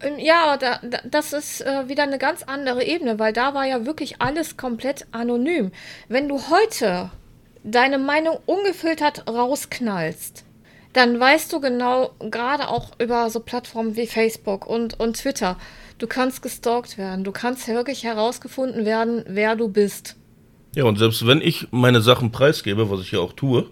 Ähm, 0.00 0.18
ja, 0.18 0.56
da, 0.56 0.80
da, 0.82 0.98
das 1.04 1.32
ist 1.32 1.60
äh, 1.60 1.88
wieder 1.88 2.02
eine 2.02 2.18
ganz 2.18 2.42
andere 2.42 2.84
Ebene, 2.84 3.18
weil 3.18 3.32
da 3.32 3.54
war 3.54 3.66
ja 3.66 3.86
wirklich 3.86 4.20
alles 4.20 4.56
komplett 4.56 5.06
anonym. 5.12 5.70
Wenn 6.08 6.28
du 6.28 6.40
heute 6.50 7.10
deine 7.64 7.98
Meinung 7.98 8.38
ungefiltert 8.46 9.28
rausknallst, 9.28 10.44
dann 10.92 11.18
weißt 11.18 11.52
du 11.52 11.60
genau, 11.60 12.10
gerade 12.18 12.68
auch 12.68 12.90
über 12.98 13.30
so 13.30 13.40
Plattformen 13.40 13.96
wie 13.96 14.06
Facebook 14.06 14.66
und, 14.66 14.98
und 15.00 15.16
Twitter, 15.16 15.56
du 15.98 16.06
kannst 16.06 16.42
gestalkt 16.42 16.98
werden, 16.98 17.24
du 17.24 17.32
kannst 17.32 17.66
wirklich 17.68 18.04
herausgefunden 18.04 18.84
werden, 18.84 19.24
wer 19.26 19.56
du 19.56 19.68
bist. 19.68 20.16
Ja, 20.74 20.84
und 20.84 20.98
selbst 20.98 21.26
wenn 21.26 21.40
ich 21.40 21.68
meine 21.70 22.00
Sachen 22.02 22.32
preisgebe, 22.32 22.90
was 22.90 23.00
ich 23.00 23.12
ja 23.12 23.20
auch 23.20 23.32
tue, 23.32 23.70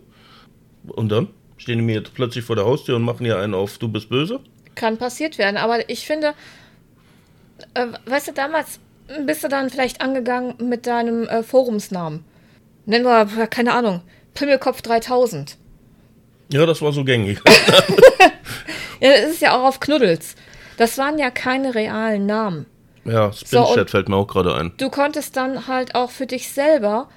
und 0.86 1.10
dann 1.10 1.28
stehen 1.60 1.78
die 1.78 1.84
mir 1.84 1.96
jetzt 1.96 2.14
plötzlich 2.14 2.44
vor 2.44 2.56
der 2.56 2.64
Haustür 2.64 2.96
und 2.96 3.02
machen 3.02 3.24
hier 3.24 3.38
einen 3.38 3.54
auf, 3.54 3.78
du 3.78 3.88
bist 3.88 4.08
böse? 4.08 4.40
Kann 4.74 4.98
passiert 4.98 5.38
werden, 5.38 5.56
aber 5.56 5.88
ich 5.88 6.06
finde, 6.06 6.34
äh, 7.74 7.86
weißt 8.06 8.28
du, 8.28 8.32
damals 8.32 8.80
bist 9.26 9.44
du 9.44 9.48
dann 9.48 9.70
vielleicht 9.70 10.00
angegangen 10.00 10.54
mit 10.58 10.86
deinem 10.86 11.28
äh, 11.28 11.42
Forumsnamen 11.42 12.24
nennen 12.90 13.04
wir, 13.04 13.46
keine 13.46 13.72
Ahnung, 13.72 14.02
Pimmelkopf 14.34 14.82
3000. 14.82 15.56
Ja, 16.52 16.66
das 16.66 16.82
war 16.82 16.92
so 16.92 17.04
gängig. 17.04 17.40
ja, 19.00 19.10
das 19.10 19.30
ist 19.30 19.40
ja 19.40 19.56
auch 19.56 19.64
auf 19.64 19.80
Knuddels. 19.80 20.34
Das 20.76 20.98
waren 20.98 21.18
ja 21.18 21.30
keine 21.30 21.74
realen 21.74 22.26
Namen. 22.26 22.66
Ja, 23.04 23.32
Spinchat 23.32 23.76
so, 23.76 23.84
fällt 23.86 24.08
mir 24.08 24.16
auch 24.16 24.26
gerade 24.26 24.54
ein. 24.54 24.72
Du 24.76 24.90
konntest 24.90 25.36
dann 25.36 25.66
halt 25.66 25.94
auch 25.94 26.10
für 26.10 26.26
dich 26.26 26.50
selber, 26.50 27.08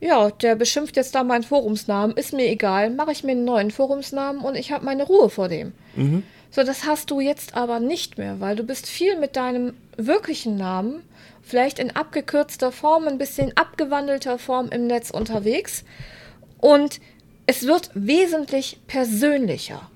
ja, 0.00 0.30
der 0.30 0.54
beschimpft 0.56 0.96
jetzt 0.96 1.14
da 1.14 1.24
meinen 1.24 1.42
Forumsnamen, 1.42 2.16
ist 2.16 2.32
mir 2.32 2.48
egal, 2.48 2.90
mache 2.90 3.12
ich 3.12 3.22
mir 3.22 3.32
einen 3.32 3.44
neuen 3.44 3.70
Forumsnamen 3.70 4.42
und 4.42 4.56
ich 4.56 4.72
habe 4.72 4.84
meine 4.84 5.04
Ruhe 5.04 5.28
vor 5.28 5.48
dem. 5.48 5.72
Mhm. 5.94 6.22
So, 6.50 6.64
das 6.64 6.84
hast 6.84 7.10
du 7.10 7.20
jetzt 7.20 7.54
aber 7.54 7.78
nicht 7.78 8.18
mehr, 8.18 8.40
weil 8.40 8.56
du 8.56 8.64
bist 8.64 8.88
viel 8.88 9.18
mit 9.18 9.36
deinem 9.36 9.74
wirklichen 9.96 10.56
Namen 10.56 11.02
vielleicht 11.42 11.78
in 11.78 11.90
abgekürzter 11.90 12.72
Form, 12.72 13.06
ein 13.08 13.18
bisschen 13.18 13.52
abgewandelter 13.56 14.38
Form 14.38 14.68
im 14.70 14.86
Netz 14.86 15.10
unterwegs. 15.10 15.84
Und 16.58 17.00
es 17.46 17.66
wird 17.66 17.90
wesentlich 17.94 18.78
persönlicher. 18.86 19.90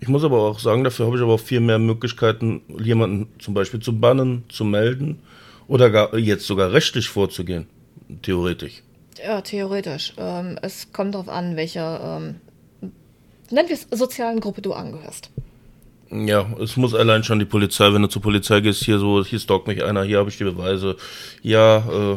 Ich 0.00 0.08
muss 0.08 0.24
aber 0.24 0.38
auch 0.38 0.60
sagen, 0.60 0.84
dafür 0.84 1.06
habe 1.06 1.16
ich 1.16 1.22
aber 1.22 1.34
auch 1.34 1.40
viel 1.40 1.60
mehr 1.60 1.78
Möglichkeiten, 1.78 2.62
jemanden 2.78 3.28
zum 3.38 3.54
Beispiel 3.54 3.80
zu 3.80 3.98
bannen, 3.98 4.44
zu 4.48 4.64
melden 4.64 5.18
oder 5.68 5.90
gar 5.90 6.16
jetzt 6.16 6.46
sogar 6.46 6.72
rechtlich 6.72 7.08
vorzugehen. 7.08 7.66
Theoretisch. 8.22 8.82
Ja, 9.24 9.40
theoretisch. 9.40 10.14
Ähm, 10.18 10.58
es 10.62 10.92
kommt 10.92 11.14
darauf 11.14 11.28
an, 11.28 11.56
welcher, 11.56 12.18
ähm, 12.18 12.36
nennen 13.50 13.68
wir 13.68 13.76
es, 13.76 13.86
sozialen 13.90 14.40
Gruppe 14.40 14.62
du 14.62 14.72
angehörst. 14.72 15.30
Ja, 16.10 16.46
es 16.60 16.76
muss 16.76 16.94
allein 16.94 17.22
schon 17.22 17.38
die 17.38 17.44
Polizei, 17.44 17.92
wenn 17.92 18.02
du 18.02 18.08
zur 18.08 18.22
Polizei 18.22 18.60
gehst, 18.60 18.84
hier 18.84 18.98
so, 18.98 19.24
hier 19.24 19.38
stalkt 19.38 19.68
mich 19.68 19.84
einer, 19.84 20.02
hier 20.02 20.18
habe 20.18 20.28
ich 20.28 20.38
die 20.38 20.44
Beweise. 20.44 20.96
Ja, 21.42 21.78
äh, 21.78 22.16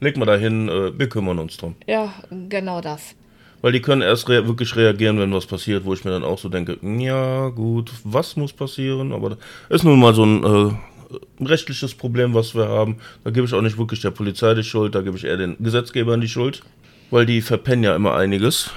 leg 0.00 0.16
mal 0.16 0.26
dahin, 0.26 0.68
äh, 0.68 0.98
wir 0.98 1.08
kümmern 1.08 1.38
uns 1.38 1.56
drum. 1.56 1.74
Ja, 1.86 2.12
genau 2.48 2.80
das. 2.80 3.14
Weil 3.62 3.72
die 3.72 3.80
können 3.80 4.02
erst 4.02 4.28
rea 4.28 4.46
wirklich 4.46 4.74
reagieren, 4.76 5.18
wenn 5.18 5.32
was 5.32 5.46
passiert, 5.46 5.84
wo 5.84 5.92
ich 5.92 6.04
mir 6.04 6.10
dann 6.10 6.24
auch 6.24 6.38
so 6.38 6.48
denke, 6.48 6.78
ja 6.82 7.48
gut, 7.48 7.92
was 8.04 8.36
muss 8.36 8.52
passieren? 8.52 9.12
Aber 9.12 9.36
ist 9.68 9.84
nun 9.84 10.00
mal 10.00 10.14
so 10.14 10.24
ein 10.24 10.44
äh, 10.44 10.72
rechtliches 11.40 11.94
Problem, 11.94 12.34
was 12.34 12.54
wir 12.54 12.68
haben. 12.68 12.98
Da 13.24 13.30
gebe 13.30 13.46
ich 13.46 13.54
auch 13.54 13.62
nicht 13.62 13.78
wirklich 13.78 14.00
der 14.00 14.10
Polizei 14.10 14.54
die 14.54 14.64
Schuld, 14.64 14.94
da 14.94 15.02
gebe 15.02 15.16
ich 15.16 15.24
eher 15.24 15.36
den 15.36 15.56
Gesetzgebern 15.58 16.20
die 16.20 16.28
Schuld, 16.28 16.62
weil 17.10 17.26
die 17.26 17.40
verpennen 17.40 17.84
ja 17.84 17.96
immer 17.96 18.14
einiges. 18.14 18.70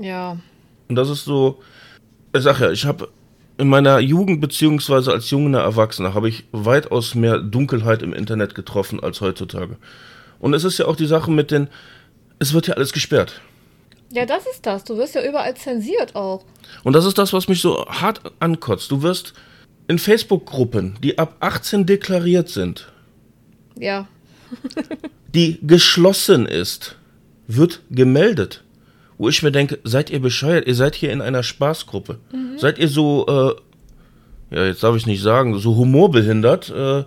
Ja. 0.00 0.38
Und 0.88 0.96
das 0.96 1.08
ist 1.08 1.24
so, 1.24 1.62
ich 2.34 2.42
sag 2.42 2.60
ja, 2.60 2.70
ich 2.70 2.84
habe 2.84 3.08
in 3.56 3.68
meiner 3.68 3.98
Jugend 4.00 4.40
beziehungsweise 4.40 5.12
als 5.12 5.30
junger 5.30 5.60
Erwachsener 5.60 6.14
habe 6.14 6.28
ich 6.28 6.44
weitaus 6.52 7.14
mehr 7.14 7.38
Dunkelheit 7.38 8.02
im 8.02 8.12
Internet 8.12 8.54
getroffen 8.54 9.00
als 9.00 9.20
heutzutage. 9.20 9.76
Und 10.40 10.54
es 10.54 10.64
ist 10.64 10.78
ja 10.78 10.86
auch 10.86 10.96
die 10.96 11.06
Sache 11.06 11.30
mit 11.30 11.50
den, 11.50 11.68
es 12.38 12.52
wird 12.52 12.66
ja 12.66 12.74
alles 12.74 12.92
gesperrt. 12.92 13.40
Ja, 14.10 14.26
das 14.26 14.46
ist 14.46 14.66
das. 14.66 14.84
Du 14.84 14.96
wirst 14.96 15.14
ja 15.14 15.26
überall 15.26 15.54
zensiert 15.56 16.14
auch. 16.14 16.44
Und 16.82 16.92
das 16.92 17.04
ist 17.04 17.18
das, 17.18 17.32
was 17.32 17.48
mich 17.48 17.60
so 17.60 17.86
hart 17.86 18.20
ankotzt. 18.38 18.90
Du 18.90 19.02
wirst 19.02 19.34
in 19.88 19.98
Facebook-Gruppen, 19.98 20.96
die 21.02 21.18
ab 21.18 21.36
18 21.40 21.86
deklariert 21.86 22.48
sind, 22.48 22.92
Ja. 23.78 24.06
die 25.34 25.58
geschlossen 25.66 26.46
ist, 26.46 26.96
wird 27.46 27.82
gemeldet. 27.90 28.62
Wo 29.18 29.28
ich 29.28 29.42
mir 29.42 29.52
denke, 29.52 29.78
seid 29.84 30.10
ihr 30.10 30.20
bescheuert? 30.20 30.66
Ihr 30.66 30.74
seid 30.74 30.94
hier 30.94 31.12
in 31.12 31.20
einer 31.20 31.42
Spaßgruppe. 31.42 32.18
Seid 32.56 32.78
ihr 32.78 32.88
so, 32.88 33.26
äh, 34.50 34.54
ja, 34.56 34.64
jetzt 34.66 34.82
darf 34.82 34.96
ich 34.96 35.06
nicht 35.06 35.22
sagen, 35.22 35.58
so 35.58 35.76
humorbehindert, 35.76 36.70
äh, 36.70 37.04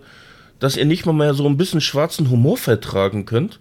dass 0.59 0.77
ihr 0.77 0.85
nicht 0.85 1.05
mal 1.05 1.13
mehr 1.13 1.33
so 1.33 1.45
ein 1.47 1.57
bisschen 1.57 1.81
schwarzen 1.81 2.29
Humor 2.29 2.57
vertragen 2.57 3.25
könnt? 3.25 3.59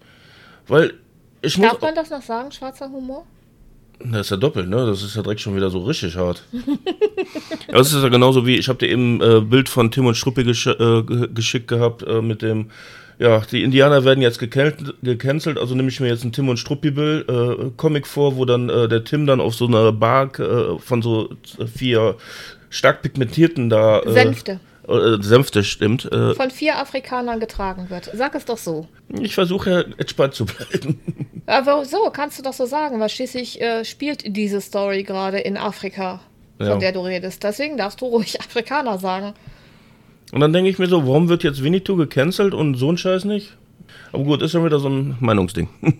Weil 0.68 0.94
ich 1.42 1.58
muss. 1.58 1.70
Darf 1.70 1.80
man 1.80 1.94
das 1.94 2.10
noch 2.10 2.22
sagen, 2.22 2.50
schwarzer 2.52 2.88
Humor? 2.90 3.26
Das 3.98 4.26
ist 4.26 4.30
ja 4.30 4.36
doppelt, 4.36 4.68
ne? 4.68 4.86
Das 4.86 5.02
ist 5.02 5.16
ja 5.16 5.22
direkt 5.22 5.40
schon 5.40 5.56
wieder 5.56 5.70
so 5.70 5.78
richtig 5.80 6.16
hart. 6.16 6.44
das 7.68 7.92
ist 7.92 8.02
ja 8.02 8.08
genauso 8.08 8.46
wie, 8.46 8.56
ich 8.56 8.68
habe 8.68 8.78
dir 8.78 8.88
eben 8.88 9.20
äh, 9.20 9.40
Bild 9.40 9.68
von 9.68 9.90
Tim 9.90 10.06
und 10.06 10.16
Struppi 10.16 10.44
gesch 10.44 10.66
äh, 10.66 11.02
ge- 11.02 11.28
geschickt 11.34 11.68
gehabt 11.68 12.02
äh, 12.02 12.20
mit 12.20 12.42
dem, 12.42 12.70
ja, 13.18 13.40
die 13.50 13.62
Indianer 13.62 14.04
werden 14.04 14.20
jetzt 14.20 14.40
gecan- 14.40 14.92
gecancelt, 15.02 15.58
also 15.58 15.74
nehme 15.74 15.88
ich 15.88 15.98
mir 16.00 16.08
jetzt 16.08 16.24
ein 16.24 16.32
Tim 16.32 16.48
und 16.48 16.58
Struppi-Bild, 16.58 17.28
äh, 17.28 17.70
Comic 17.76 18.06
vor, 18.06 18.36
wo 18.36 18.44
dann 18.44 18.68
äh, 18.68 18.86
der 18.88 19.04
Tim 19.04 19.26
dann 19.26 19.40
auf 19.40 19.54
so 19.54 19.66
einer 19.66 19.92
Bark 19.92 20.38
äh, 20.38 20.78
von 20.78 21.00
so 21.00 21.30
vier 21.74 22.16
stark 22.68 23.00
pigmentierten 23.02 23.70
da... 23.70 24.02
Sänfte. 24.06 24.60
Äh, 24.88 25.20
Sänfte, 25.22 25.64
stimmt. 25.64 26.04
Äh, 26.12 26.34
Von 26.34 26.50
vier 26.50 26.78
Afrikanern 26.78 27.40
getragen 27.40 27.90
wird. 27.90 28.10
Sag 28.14 28.34
es 28.34 28.44
doch 28.44 28.58
so. 28.58 28.86
ich 29.20 29.34
versuche 29.34 29.70
ja 29.70 29.80
entspannt 29.98 30.34
zu 30.34 30.46
bleiben. 30.46 31.00
Aber 31.46 31.84
so, 31.84 32.10
kannst 32.12 32.38
du 32.38 32.42
doch 32.42 32.52
so 32.52 32.66
sagen, 32.66 33.00
weil 33.00 33.08
schließlich 33.08 33.60
äh, 33.60 33.84
spielt 33.84 34.36
diese 34.36 34.60
Story 34.60 35.02
gerade 35.02 35.38
in 35.38 35.56
Afrika, 35.56 36.20
von 36.58 36.66
Ja. 36.66 36.76
der 36.76 36.92
du 36.92 37.00
redest. 37.00 37.42
Deswegen 37.42 37.76
darfst 37.76 38.00
du 38.00 38.06
ruhig 38.06 38.40
Afrikaner 38.46 38.98
sagen. 38.98 39.34
Und 40.32 40.40
dann 40.40 40.52
denke 40.52 40.70
ich 40.70 40.78
mir 40.78 40.86
so, 40.88 41.06
warum 41.06 41.28
wird 41.28 41.42
jetzt 41.44 41.62
Winnetou 41.62 41.96
gecancelt 41.96 42.52
und 42.54 42.74
so 42.74 42.90
ein 42.90 42.98
Scheiß 42.98 43.24
nicht? 43.24 43.56
Aber 44.12 44.24
gut, 44.24 44.42
ist 44.42 44.52
schon 44.52 44.64
wieder 44.64 44.78
so 44.80 44.88
ein 44.88 45.16
Meinungsding. 45.20 45.68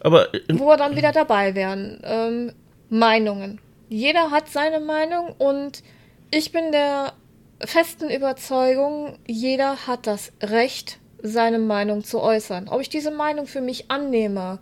Aber 0.00 0.34
äh, 0.34 0.40
Wo 0.52 0.66
wir 0.66 0.76
dann 0.76 0.96
wieder 0.96 1.12
dabei 1.12 1.54
wären. 1.54 2.00
Ähm, 2.04 2.52
Meinungen. 2.88 3.60
Jeder 3.88 4.30
hat 4.30 4.48
seine 4.48 4.80
Meinung 4.80 5.34
und 5.38 5.82
ich 6.30 6.52
bin 6.52 6.72
der 6.72 7.12
festen 7.60 8.10
Überzeugung, 8.10 9.18
jeder 9.26 9.86
hat 9.86 10.06
das 10.06 10.32
Recht, 10.42 10.98
seine 11.22 11.58
Meinung 11.58 12.04
zu 12.04 12.20
äußern. 12.20 12.68
Ob 12.68 12.80
ich 12.80 12.88
diese 12.88 13.10
Meinung 13.10 13.46
für 13.46 13.60
mich 13.60 13.90
annehme 13.90 14.58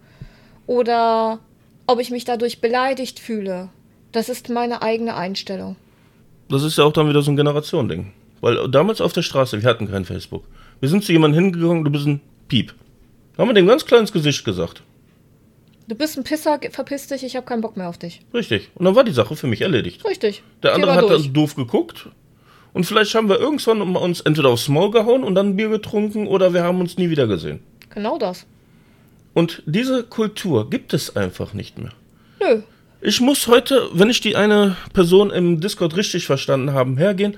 oder 0.67 1.41
ob 1.87 2.01
ich 2.01 2.11
mich 2.11 2.25
dadurch 2.25 2.61
beleidigt 2.61 3.19
fühle, 3.19 3.69
das 4.13 4.29
ist 4.29 4.49
meine 4.49 4.83
eigene 4.83 5.17
Einstellung. 5.17 5.77
das 6.49 6.63
ist 6.63 6.79
ja 6.79 6.85
auch 6.85 6.93
dann 6.93 7.09
wieder 7.09 7.23
so 7.23 7.31
ein 7.31 7.37
Generationending. 7.37 8.13
Weil 8.41 8.69
damals 8.69 9.01
auf 9.01 9.13
der 9.13 9.23
Straße, 9.23 9.61
wir 9.63 9.69
hatten 9.69 9.91
kein 9.91 10.05
Facebook. 10.05 10.45
Wir 10.81 10.89
sind 10.89 11.03
zu 11.03 11.13
jemandem 11.13 11.43
hingegangen, 11.43 11.85
du 11.85 11.91
bist 11.91 12.07
ein 12.07 12.21
Piep. 12.49 12.75
Haben 13.39 13.49
wir 13.49 13.55
dem 13.55 13.67
ganz 13.67 13.85
klar 13.85 14.01
ins 14.01 14.13
Gesicht 14.13 14.45
gesagt. 14.45 14.83
Du 15.89 15.95
bist 15.95 16.17
ein 16.17 16.25
Pisser, 16.25 16.61
verpiss 16.71 17.09
dich, 17.09 17.25
ich 17.25 17.37
habe 17.37 17.47
keinen 17.47 17.61
Bock 17.61 17.77
mehr 17.77 17.89
auf 17.89 17.99
dich. 17.99 18.21
Richtig. 18.33 18.71
Und 18.75 18.85
dann 18.85 18.95
war 18.95 19.05
die 19.05 19.13
Sache 19.13 19.35
für 19.37 19.47
mich 19.47 19.61
erledigt. 19.63 20.05
Richtig. 20.05 20.43
Der 20.63 20.75
andere 20.75 20.95
hat 20.95 21.03
durch. 21.03 21.25
dann 21.25 21.33
doof 21.35 21.55
geguckt. 21.57 22.09
Und 22.75 22.85
vielleicht 22.85 23.15
haben 23.15 23.29
wir 23.29 23.39
irgendwann 23.39 23.81
uns 23.97 24.21
entweder 24.21 24.51
aufs 24.51 24.69
Maul 24.69 24.91
gehauen 24.91 25.25
und 25.25 25.37
dann 25.37 25.51
ein 25.51 25.57
Bier 25.57 25.71
getrunken 25.71 26.27
oder 26.27 26.53
wir 26.53 26.65
haben 26.65 26.81
uns 26.81 26.99
nie 26.99 27.09
wieder 27.09 27.27
gesehen. 27.27 27.61
Genau 27.95 28.19
das. 28.19 28.47
Und 29.33 29.63
diese 29.65 30.03
Kultur 30.03 30.69
gibt 30.69 30.93
es 30.93 31.17
einfach 31.17 31.55
nicht 31.55 31.79
mehr. 31.79 31.93
Nö. 32.41 32.63
Ich 33.01 33.21
muss 33.21 33.47
heute, 33.47 33.89
wenn 33.93 34.11
ich 34.11 34.21
die 34.21 34.35
eine 34.35 34.77
Person 34.93 35.31
im 35.31 35.61
Discord 35.61 35.97
richtig 35.97 36.27
verstanden 36.27 36.73
habe, 36.73 36.97
hergehen. 36.97 37.37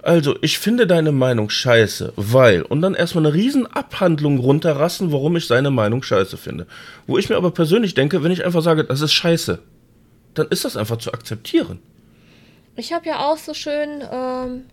Also, 0.00 0.36
ich 0.40 0.58
finde 0.58 0.86
deine 0.86 1.12
Meinung 1.12 1.50
scheiße, 1.50 2.14
weil. 2.16 2.62
Und 2.62 2.80
dann 2.82 2.94
erstmal 2.94 3.26
eine 3.26 3.34
riesen 3.34 3.66
Abhandlung 3.66 4.38
runterrassen, 4.38 5.12
warum 5.12 5.36
ich 5.36 5.46
seine 5.46 5.70
Meinung 5.70 6.02
scheiße 6.02 6.36
finde. 6.36 6.66
Wo 7.06 7.18
ich 7.18 7.28
mir 7.28 7.36
aber 7.36 7.50
persönlich 7.50 7.94
denke, 7.94 8.22
wenn 8.24 8.32
ich 8.32 8.44
einfach 8.44 8.62
sage, 8.62 8.84
das 8.84 9.00
ist 9.00 9.12
scheiße, 9.12 9.58
dann 10.34 10.48
ist 10.48 10.64
das 10.64 10.76
einfach 10.76 10.96
zu 10.96 11.12
akzeptieren. 11.12 11.78
Ich 12.76 12.92
habe 12.92 13.06
ja 13.06 13.26
auch 13.28 13.36
so 13.36 13.54
schön 13.54 14.02
ähm, 14.10 14.66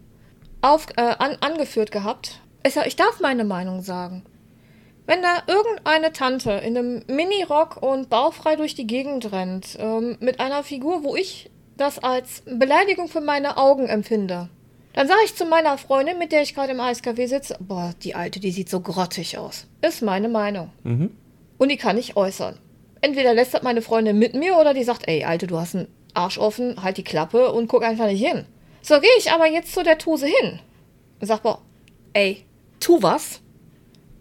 auf, 0.62 0.88
äh, 0.96 1.02
an, 1.02 1.38
angeführt 1.42 1.92
gehabt. 1.92 2.40
Ich, 2.64 2.76
ich 2.78 2.96
darf 2.96 3.20
meine 3.20 3.44
Meinung 3.44 3.82
sagen. 3.82 4.24
Wenn 5.06 5.22
da 5.22 5.42
irgendeine 5.48 6.14
Tante 6.14 6.52
in 6.52 6.78
einem 6.78 7.04
Minirock 7.08 7.82
und 7.82 8.10
bauchfrei 8.10 8.56
durch 8.56 8.76
die 8.76 8.86
Gegend 8.86 9.32
rennt, 9.32 9.78
ähm, 9.80 10.18
mit 10.20 10.40
einer 10.40 10.64
Figur, 10.64 11.04
wo 11.04 11.16
ich 11.16 11.50
das 11.78 11.98
als 12.00 12.44
Beleidigung 12.46 13.08
für 13.08 13.22
meine 13.22 13.58
Augen 13.58 13.88
empfinde, 13.88 14.50
dann 14.94 15.08
sage 15.08 15.22
ich 15.26 15.36
zu 15.36 15.46
meiner 15.46 15.78
Freundin, 15.78 16.18
mit 16.20 16.32
der 16.32 16.42
ich 16.42 16.54
gerade 16.54 16.74
im 16.74 16.80
Eiscafé 16.80 17.28
sitze, 17.28 17.58
boah, 17.60 17.94
die 18.04 18.16
Alte, 18.16 18.40
die 18.40 18.52
sieht 18.52 18.70
so 18.70 18.82
grottig 18.82 19.38
aus. 19.38 19.68
Ist 19.82 20.02
meine 20.02 20.30
Meinung. 20.30 20.72
Mhm. 20.84 21.12
Und 21.58 21.70
die 21.70 21.78
kann 21.78 21.98
ich 21.98 22.16
äußern. 22.16 22.58
Entweder 23.02 23.34
lässt 23.34 23.54
das 23.54 23.64
meine 23.64 23.82
Freundin 23.82 24.20
mit 24.20 24.34
mir 24.34 24.58
oder 24.58 24.74
die 24.74 24.84
sagt, 24.84 25.08
ey, 25.08 25.24
Alte, 25.24 25.48
du 25.48 25.58
hast 25.58 25.76
einen 25.76 25.88
Arsch 26.20 26.38
offen, 26.38 26.82
halt 26.84 26.98
die 26.98 27.04
Klappe 27.04 27.52
und 27.52 27.68
guck 27.68 27.84
einfach 27.84 28.06
nicht 28.08 28.26
hin. 28.26 28.46
So 28.82 29.00
gehe 29.00 29.10
ich 29.18 29.32
aber 29.32 29.48
jetzt 29.48 29.74
zu 29.74 29.84
der 29.84 29.98
Tuse 29.98 30.28
hin. 30.28 30.60
Und 31.20 31.28
sag, 31.28 31.44
boah, 31.44 31.62
ey, 32.14 32.46
tu 32.80 33.02
was. 33.02 33.42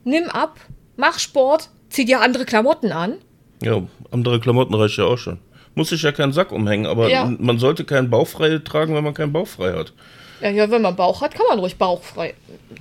Nimm 0.05 0.29
ab, 0.29 0.59
mach 0.97 1.19
Sport, 1.19 1.71
zieh 1.91 2.05
dir 2.05 2.21
andere 2.21 2.45
Klamotten 2.45 2.93
an. 2.93 3.19
Ja, 3.63 3.83
andere 4.11 4.41
Klamotten 4.41 4.75
reicht 4.75 4.99
ja 4.99 5.05
auch 5.05 5.19
schon. 5.19 5.39
Muss 5.75 5.91
sich 5.91 6.03
ja 6.03 6.13
keinen 6.13 6.33
Sack 6.33 6.51
umhängen, 6.53 6.87
aber 6.87 7.09
Ja. 7.09 7.25
man 7.39 7.59
sollte 7.59 7.85
keinen 7.85 8.11
Bauchfrei 8.11 8.59
tragen, 8.59 8.95
wenn 8.95 9.05
man 9.05 9.15
keinen 9.15 9.33
Bauchfrei 9.33 9.73
hat. 9.75 9.93
Ja, 10.41 10.51
ja, 10.51 10.71
wenn 10.71 10.83
man 10.83 10.97
Bauch 10.97 11.21
hat, 11.21 11.35
kann 11.35 11.47
man 11.49 11.59
ruhig 11.59 11.77
bauchfrei. 11.77 12.35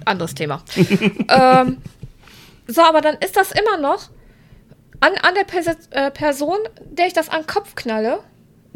Anderes 0.05 0.35
Thema. 0.35 0.63
ähm, 1.29 1.77
so, 2.67 2.81
aber 2.81 3.01
dann 3.01 3.15
ist 3.17 3.35
das 3.35 3.51
immer 3.51 3.77
noch 3.77 4.09
an, 4.99 5.13
an 5.21 5.35
der 5.35 5.43
Perse 5.43 5.75
äh, 5.91 6.11
Person, 6.11 6.57
der 6.91 7.07
ich 7.07 7.13
das 7.13 7.29
an 7.29 7.41
den 7.41 7.47
Kopf 7.47 7.75
knalle, 7.75 8.19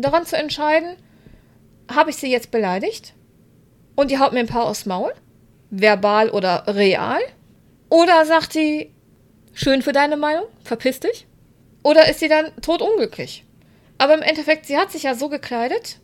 daran 0.02 0.26
zu 0.26 0.38
entscheiden, 0.38 0.96
habe 1.90 2.10
ich 2.10 2.18
sie 2.18 2.32
jetzt 2.32 2.52
beleidigt 2.52 3.14
und 3.96 4.12
die 4.12 4.20
haut 4.20 4.34
mir 4.34 4.40
ein 4.40 4.48
paar 4.48 4.66
aufs 4.66 4.86
Maul, 4.86 5.14
verbal 5.70 6.30
oder 6.30 6.66
real, 6.68 7.20
oder 7.90 8.26
sagt 8.26 8.56
die, 8.56 8.92
schön 9.54 9.82
für 9.82 9.92
deine 9.92 10.18
Meinung, 10.18 10.46
verpiss 10.64 11.00
dich, 11.00 11.28
oder 11.84 12.10
ist 12.10 12.20
sie 12.20 12.30
dann 12.30 12.56
totunglücklich. 12.62 13.46
Aber 13.98 14.14
im 14.14 14.22
Endeffekt, 14.22 14.66
sie 14.66 14.78
hat 14.78 14.92
sich 14.92 15.04
ja 15.04 15.16
so 15.16 15.30
gekleidet, 15.30 16.00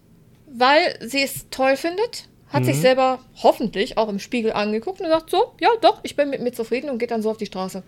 weil 0.45 0.97
sie 1.01 1.23
es 1.23 1.49
toll 1.49 1.75
findet, 1.75 2.29
hat 2.49 2.63
sich 2.63 2.77
selber 2.77 3.19
hoffentlich 3.43 3.97
auch 3.97 4.07
im 4.07 4.19
Spiegel 4.19 4.53
angeguckt 4.53 5.01
und 5.01 5.07
sagt 5.07 5.29
so, 5.29 5.53
ja 5.59 5.69
doch, 5.81 5.99
ich 6.03 6.15
bin 6.15 6.29
mit 6.29 6.41
mir 6.41 6.53
zufrieden 6.53 6.89
und 6.89 6.97
geht 6.97 7.11
dann 7.11 7.21
so 7.21 7.29
auf 7.29 7.37
die 7.37 7.45
Straße. 7.45 7.83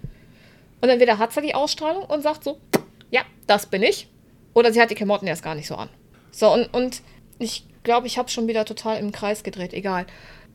Und 0.82 0.90
entweder 0.90 1.18
hat 1.18 1.32
sie 1.32 1.42
die 1.42 1.56
Ausstrahlung 1.56 2.04
und 2.06 2.22
sagt 2.22 2.44
so, 2.44 2.60
ja, 3.10 3.22
das 3.48 3.68
bin 3.68 3.84
ich. 3.84 4.10
Oder 4.54 4.74
sie 4.74 4.82
hat 4.82 4.90
die 4.90 4.96
Klamotten 4.96 5.28
erst 5.28 5.44
gar 5.44 5.56
nicht 5.56 5.68
so 5.68 5.76
an. 5.76 5.90
So, 6.32 6.52
und, 6.52 6.74
und 6.74 7.02
ich 7.40 7.66
glaube, 7.84 8.08
ich 8.08 8.18
habe 8.18 8.30
schon 8.30 8.48
wieder 8.48 8.66
total 8.66 8.98
im 9.00 9.12
Kreis 9.12 9.44
gedreht, 9.44 9.74
egal. 9.74 10.06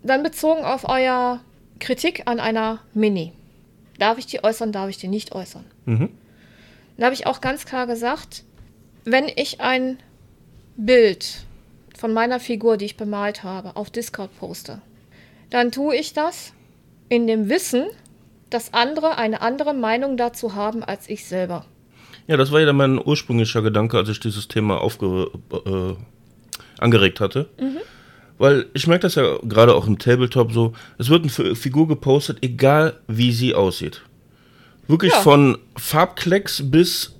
Dann 0.02 0.22
bezogen 0.22 0.64
auf 0.64 0.88
euer 0.88 1.40
Kritik 1.80 2.22
an 2.26 2.40
einer 2.40 2.80
Mini. 2.92 3.32
Darf 3.98 4.18
ich 4.18 4.26
die 4.26 4.42
äußern, 4.42 4.72
darf 4.72 4.88
ich 4.90 4.98
die 4.98 5.08
nicht 5.08 5.32
äußern? 5.32 5.64
Mhm. 5.86 6.10
Da 6.96 7.06
habe 7.06 7.14
ich 7.14 7.26
auch 7.26 7.40
ganz 7.40 7.64
klar 7.64 7.86
gesagt, 7.86 8.44
wenn 9.04 9.26
ich 9.28 9.60
ein 9.60 9.98
Bild 10.76 11.44
von 11.96 12.12
meiner 12.12 12.40
Figur, 12.40 12.76
die 12.76 12.86
ich 12.86 12.96
bemalt 12.96 13.42
habe, 13.42 13.76
auf 13.76 13.90
Discord 13.90 14.36
poste, 14.38 14.80
dann 15.50 15.72
tue 15.72 15.96
ich 15.96 16.12
das 16.12 16.52
in 17.08 17.26
dem 17.26 17.48
Wissen, 17.48 17.86
dass 18.50 18.72
andere 18.72 19.18
eine 19.18 19.40
andere 19.40 19.74
Meinung 19.74 20.16
dazu 20.16 20.54
haben 20.54 20.82
als 20.82 21.08
ich 21.08 21.26
selber. 21.26 21.66
Ja, 22.26 22.36
das 22.36 22.50
war 22.52 22.60
ja 22.60 22.72
mein 22.72 22.98
ursprünglicher 23.04 23.60
Gedanke, 23.62 23.98
als 23.98 24.08
ich 24.08 24.18
dieses 24.20 24.48
Thema 24.48 24.80
aufge 24.80 25.30
äh, 25.66 25.94
angeregt 26.78 27.20
hatte. 27.20 27.48
Weil 28.38 28.66
ich 28.74 28.86
merke 28.86 29.02
das 29.02 29.14
ja 29.14 29.36
gerade 29.42 29.74
auch 29.74 29.86
im 29.86 29.98
Tabletop 29.98 30.52
so, 30.52 30.72
es 30.98 31.08
wird 31.10 31.22
eine 31.22 31.30
Fi- 31.30 31.54
Figur 31.54 31.86
gepostet, 31.86 32.38
egal 32.42 32.94
wie 33.06 33.30
sie 33.32 33.54
aussieht. 33.54 34.02
Wirklich 34.88 35.12
Ja. 35.12 35.20
von 35.20 35.58
Farbklecks 35.76 36.62
bis 36.70 37.14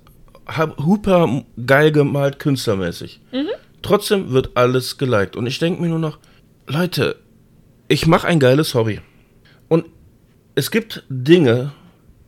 super 0.78 1.42
geil 1.66 1.92
gemalt, 1.92 2.38
künstlermäßig. 2.38 3.20
Mhm. 3.32 3.46
Trotzdem 3.82 4.30
wird 4.32 4.56
alles 4.56 4.96
geliked. 4.98 5.36
Und 5.36 5.46
ich 5.46 5.58
denke 5.58 5.80
mir 5.82 5.88
nur 5.88 5.98
noch, 5.98 6.18
Leute, 6.66 7.16
ich 7.88 8.06
mache 8.06 8.26
ein 8.26 8.40
geiles 8.40 8.74
Hobby. 8.74 9.00
Und 9.68 9.84
es 10.54 10.70
gibt 10.70 11.04
Dinge, 11.08 11.72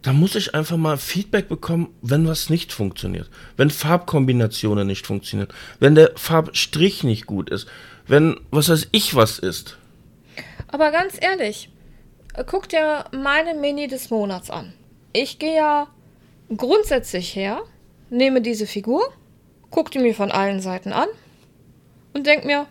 da 0.07 0.13
muss 0.13 0.37
ich 0.37 0.55
einfach 0.55 0.77
mal 0.77 0.99
Feedback 0.99 1.49
bekommen, 1.49 1.93
wenn 2.01 2.29
was 2.29 2.49
nicht 2.49 2.73
funktioniert. 2.73 3.29
Wenn 3.57 3.71
Farbkombinationen 3.71 4.87
nicht 4.87 5.05
funktionieren. 5.05 5.49
Wenn 5.81 5.97
der 5.97 6.13
Farbstrich 6.15 7.03
nicht 7.03 7.27
gut 7.27 7.51
ist. 7.51 7.67
Wenn, 8.07 8.39
was 8.53 8.69
weiß 8.69 8.87
ich, 8.93 9.17
was 9.17 9.41
ist. 9.41 9.79
Aber 10.69 10.93
ganz 10.93 11.19
ehrlich, 11.21 11.71
guck 12.47 12.69
dir 12.69 13.07
meine 13.11 13.55
Mini 13.55 13.89
des 13.89 14.11
Monats 14.11 14.49
an. 14.49 14.75
Ich 15.13 15.41
gehe 15.41 15.57
ja 15.57 15.89
grundsätzlich 16.57 17.35
her, 17.35 17.63
nehme 18.09 18.43
diese 18.43 18.69
Figur, 18.69 19.13
gucke 19.71 19.91
die 19.91 19.99
mir 19.99 20.15
von 20.15 20.31
allen 20.31 20.61
Seiten 20.61 20.93
an 20.93 21.09
und 22.13 22.29
denke 22.29 22.47
mir, 22.47 22.69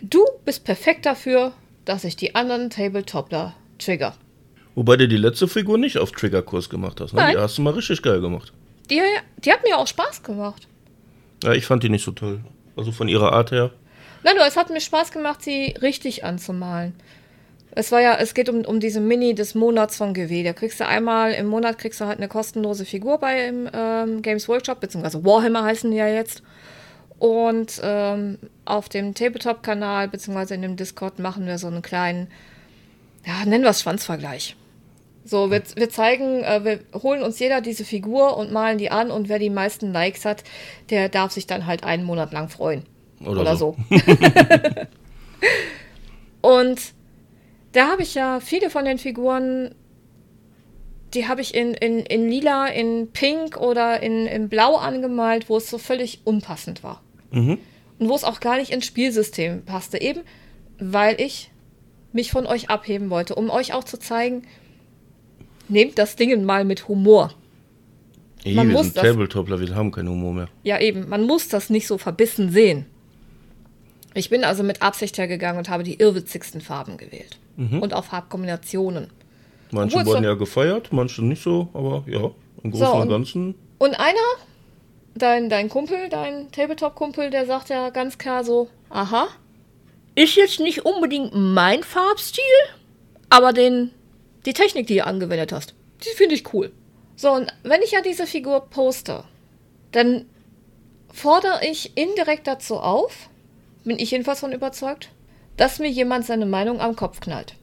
du 0.00 0.24
bist 0.44 0.64
perfekt 0.64 1.06
dafür, 1.06 1.52
dass 1.84 2.02
ich 2.02 2.16
die 2.16 2.34
anderen 2.34 2.68
Tabletopler 2.68 3.54
trigger. 3.78 4.16
Wobei 4.74 4.96
du 4.96 5.06
die 5.06 5.16
letzte 5.16 5.48
Figur 5.48 5.78
nicht 5.78 5.98
auf 5.98 6.12
Triggerkurs 6.12 6.70
gemacht 6.70 7.00
hast. 7.00 7.12
Ne? 7.12 7.20
Nein. 7.20 7.34
Die 7.36 7.40
hast 7.40 7.58
du 7.58 7.62
mal 7.62 7.74
richtig 7.74 8.02
geil 8.02 8.20
gemacht. 8.20 8.52
Die, 8.90 9.00
die 9.38 9.52
hat 9.52 9.62
mir 9.64 9.76
auch 9.76 9.86
Spaß 9.86 10.22
gemacht. 10.22 10.66
Ja, 11.42 11.52
ich 11.52 11.66
fand 11.66 11.82
die 11.82 11.88
nicht 11.88 12.04
so 12.04 12.12
toll. 12.12 12.40
Also 12.76 12.92
von 12.92 13.08
ihrer 13.08 13.32
Art 13.32 13.50
her. 13.50 13.70
Nein, 14.22 14.36
du, 14.36 14.42
es 14.42 14.56
hat 14.56 14.70
mir 14.70 14.80
Spaß 14.80 15.10
gemacht, 15.10 15.42
sie 15.42 15.74
richtig 15.82 16.24
anzumalen. 16.24 16.94
Es 17.74 17.90
war 17.90 18.00
ja, 18.00 18.16
es 18.16 18.34
geht 18.34 18.48
um, 18.48 18.64
um 18.64 18.80
diese 18.80 19.00
Mini 19.00 19.34
des 19.34 19.54
Monats 19.54 19.96
von 19.96 20.14
GW. 20.14 20.42
Da 20.42 20.52
kriegst 20.52 20.78
du 20.78 20.86
einmal 20.86 21.32
im 21.32 21.46
Monat 21.46 21.78
kriegst 21.78 22.00
du 22.00 22.04
halt 22.04 22.18
eine 22.18 22.28
kostenlose 22.28 22.84
Figur 22.84 23.18
bei 23.18 23.46
im 23.46 23.68
ähm, 23.72 24.22
Games 24.22 24.46
Workshop, 24.48 24.80
beziehungsweise 24.80 25.24
Warhammer 25.24 25.64
heißen 25.64 25.90
die 25.90 25.96
ja 25.96 26.06
jetzt. 26.06 26.42
Und 27.18 27.80
ähm, 27.82 28.38
auf 28.64 28.88
dem 28.88 29.14
Tabletop-Kanal, 29.14 30.08
beziehungsweise 30.08 30.54
in 30.54 30.62
dem 30.62 30.76
Discord, 30.76 31.18
machen 31.18 31.46
wir 31.46 31.56
so 31.56 31.68
einen 31.68 31.82
kleinen, 31.82 32.28
ja, 33.24 33.44
nennen 33.46 33.64
wir 33.64 33.70
es 33.70 33.82
Schwanzvergleich. 33.82 34.56
So, 35.24 35.50
wir, 35.50 35.62
wir 35.76 35.88
zeigen, 35.88 36.42
äh, 36.42 36.64
wir 36.64 37.00
holen 37.00 37.22
uns 37.22 37.38
jeder 37.38 37.60
diese 37.60 37.84
Figur 37.84 38.36
und 38.36 38.52
malen 38.52 38.78
die 38.78 38.90
an 38.90 39.10
und 39.10 39.28
wer 39.28 39.38
die 39.38 39.50
meisten 39.50 39.92
Likes 39.92 40.24
hat, 40.24 40.42
der 40.90 41.08
darf 41.08 41.32
sich 41.32 41.46
dann 41.46 41.66
halt 41.66 41.84
einen 41.84 42.04
Monat 42.04 42.32
lang 42.32 42.48
freuen. 42.48 42.84
Oder, 43.20 43.42
Oder 43.42 43.56
so. 43.56 43.76
so. 43.88 43.96
und 46.48 46.80
da 47.72 47.88
habe 47.88 48.02
ich 48.02 48.14
ja 48.14 48.40
viele 48.40 48.68
von 48.68 48.84
den 48.84 48.98
Figuren, 48.98 49.74
die 51.14 51.28
habe 51.28 51.40
ich 51.40 51.54
in, 51.54 51.74
in, 51.74 52.00
in 52.00 52.28
lila, 52.28 52.66
in 52.66 53.10
pink 53.12 53.56
oder 53.56 54.02
in, 54.02 54.26
in 54.26 54.48
blau 54.48 54.76
angemalt, 54.76 55.48
wo 55.48 55.56
es 55.56 55.70
so 55.70 55.78
völlig 55.78 56.20
unpassend 56.24 56.82
war. 56.82 57.02
Mhm. 57.30 57.58
Und 57.98 58.08
wo 58.08 58.14
es 58.14 58.24
auch 58.24 58.40
gar 58.40 58.56
nicht 58.56 58.72
ins 58.72 58.86
Spielsystem 58.86 59.64
passte. 59.64 60.00
Eben, 60.00 60.22
weil 60.78 61.20
ich 61.20 61.50
mich 62.12 62.30
von 62.30 62.46
euch 62.46 62.70
abheben 62.70 63.10
wollte, 63.10 63.34
um 63.34 63.50
euch 63.50 63.72
auch 63.72 63.84
zu 63.84 63.98
zeigen, 63.98 64.42
nehmt 65.68 65.98
das 65.98 66.16
Ding 66.16 66.44
mal 66.44 66.64
mit 66.64 66.88
Humor. 66.88 67.32
Ey, 68.44 68.54
man 68.54 68.68
wir 68.68 68.74
muss 68.74 68.86
sind 68.86 68.96
das, 68.96 69.04
Tabletopler, 69.04 69.60
wir 69.60 69.74
haben 69.74 69.92
keinen 69.92 70.08
Humor 70.08 70.34
mehr. 70.34 70.48
Ja, 70.64 70.80
eben, 70.80 71.08
man 71.08 71.24
muss 71.24 71.48
das 71.48 71.70
nicht 71.70 71.86
so 71.86 71.98
verbissen 71.98 72.50
sehen. 72.50 72.86
Ich 74.14 74.30
bin 74.30 74.44
also 74.44 74.62
mit 74.62 74.82
Absicht 74.82 75.16
hergegangen 75.16 75.58
und 75.58 75.68
habe 75.68 75.84
die 75.84 75.98
irrwitzigsten 75.98 76.60
Farben 76.60 76.96
gewählt. 76.96 77.38
Mhm. 77.56 77.80
Und 77.80 77.94
auch 77.94 78.04
Farbkombinationen. 78.04 79.08
Manche 79.70 79.96
Obwohl 79.96 80.14
wurden 80.14 80.24
ja 80.24 80.34
gefeiert, 80.34 80.88
manche 80.92 81.24
nicht 81.24 81.42
so, 81.42 81.68
aber 81.72 82.04
ja, 82.06 82.30
im 82.62 82.70
Großen 82.70 82.86
so, 82.86 82.92
und, 82.92 83.02
und 83.02 83.08
Ganzen. 83.08 83.54
Und 83.78 83.94
einer, 83.94 84.18
dein, 85.14 85.48
dein 85.48 85.68
Kumpel, 85.68 86.08
dein 86.10 86.50
Tabletop-Kumpel, 86.52 87.30
der 87.30 87.46
sagt 87.46 87.70
ja 87.70 87.90
ganz 87.90 88.18
klar 88.18 88.44
so, 88.44 88.68
aha, 88.90 89.28
ist 90.14 90.36
jetzt 90.36 90.60
nicht 90.60 90.84
unbedingt 90.84 91.32
mein 91.34 91.82
Farbstil, 91.82 92.42
aber 93.30 93.54
den, 93.54 93.90
die 94.46 94.52
Technik, 94.52 94.86
die 94.86 94.96
du 94.96 95.06
angewendet 95.06 95.52
hast, 95.52 95.74
die 96.04 96.16
finde 96.16 96.34
ich 96.34 96.52
cool. 96.52 96.72
So, 97.16 97.32
und 97.32 97.52
wenn 97.62 97.82
ich 97.82 97.92
ja 97.92 98.00
diese 98.00 98.26
Figur 98.26 98.68
poste, 98.68 99.24
dann 99.92 100.26
fordere 101.12 101.60
ich 101.70 101.96
indirekt 101.96 102.46
dazu 102.46 102.76
auf, 102.76 103.28
bin 103.84 103.98
ich 103.98 104.10
jedenfalls 104.10 104.40
von 104.40 104.52
überzeugt, 104.52 105.10
dass 105.56 105.78
mir 105.78 105.90
jemand 105.90 106.24
seine 106.24 106.46
Meinung 106.46 106.80
am 106.80 106.96
Kopf 106.96 107.20
knallt. 107.20 107.54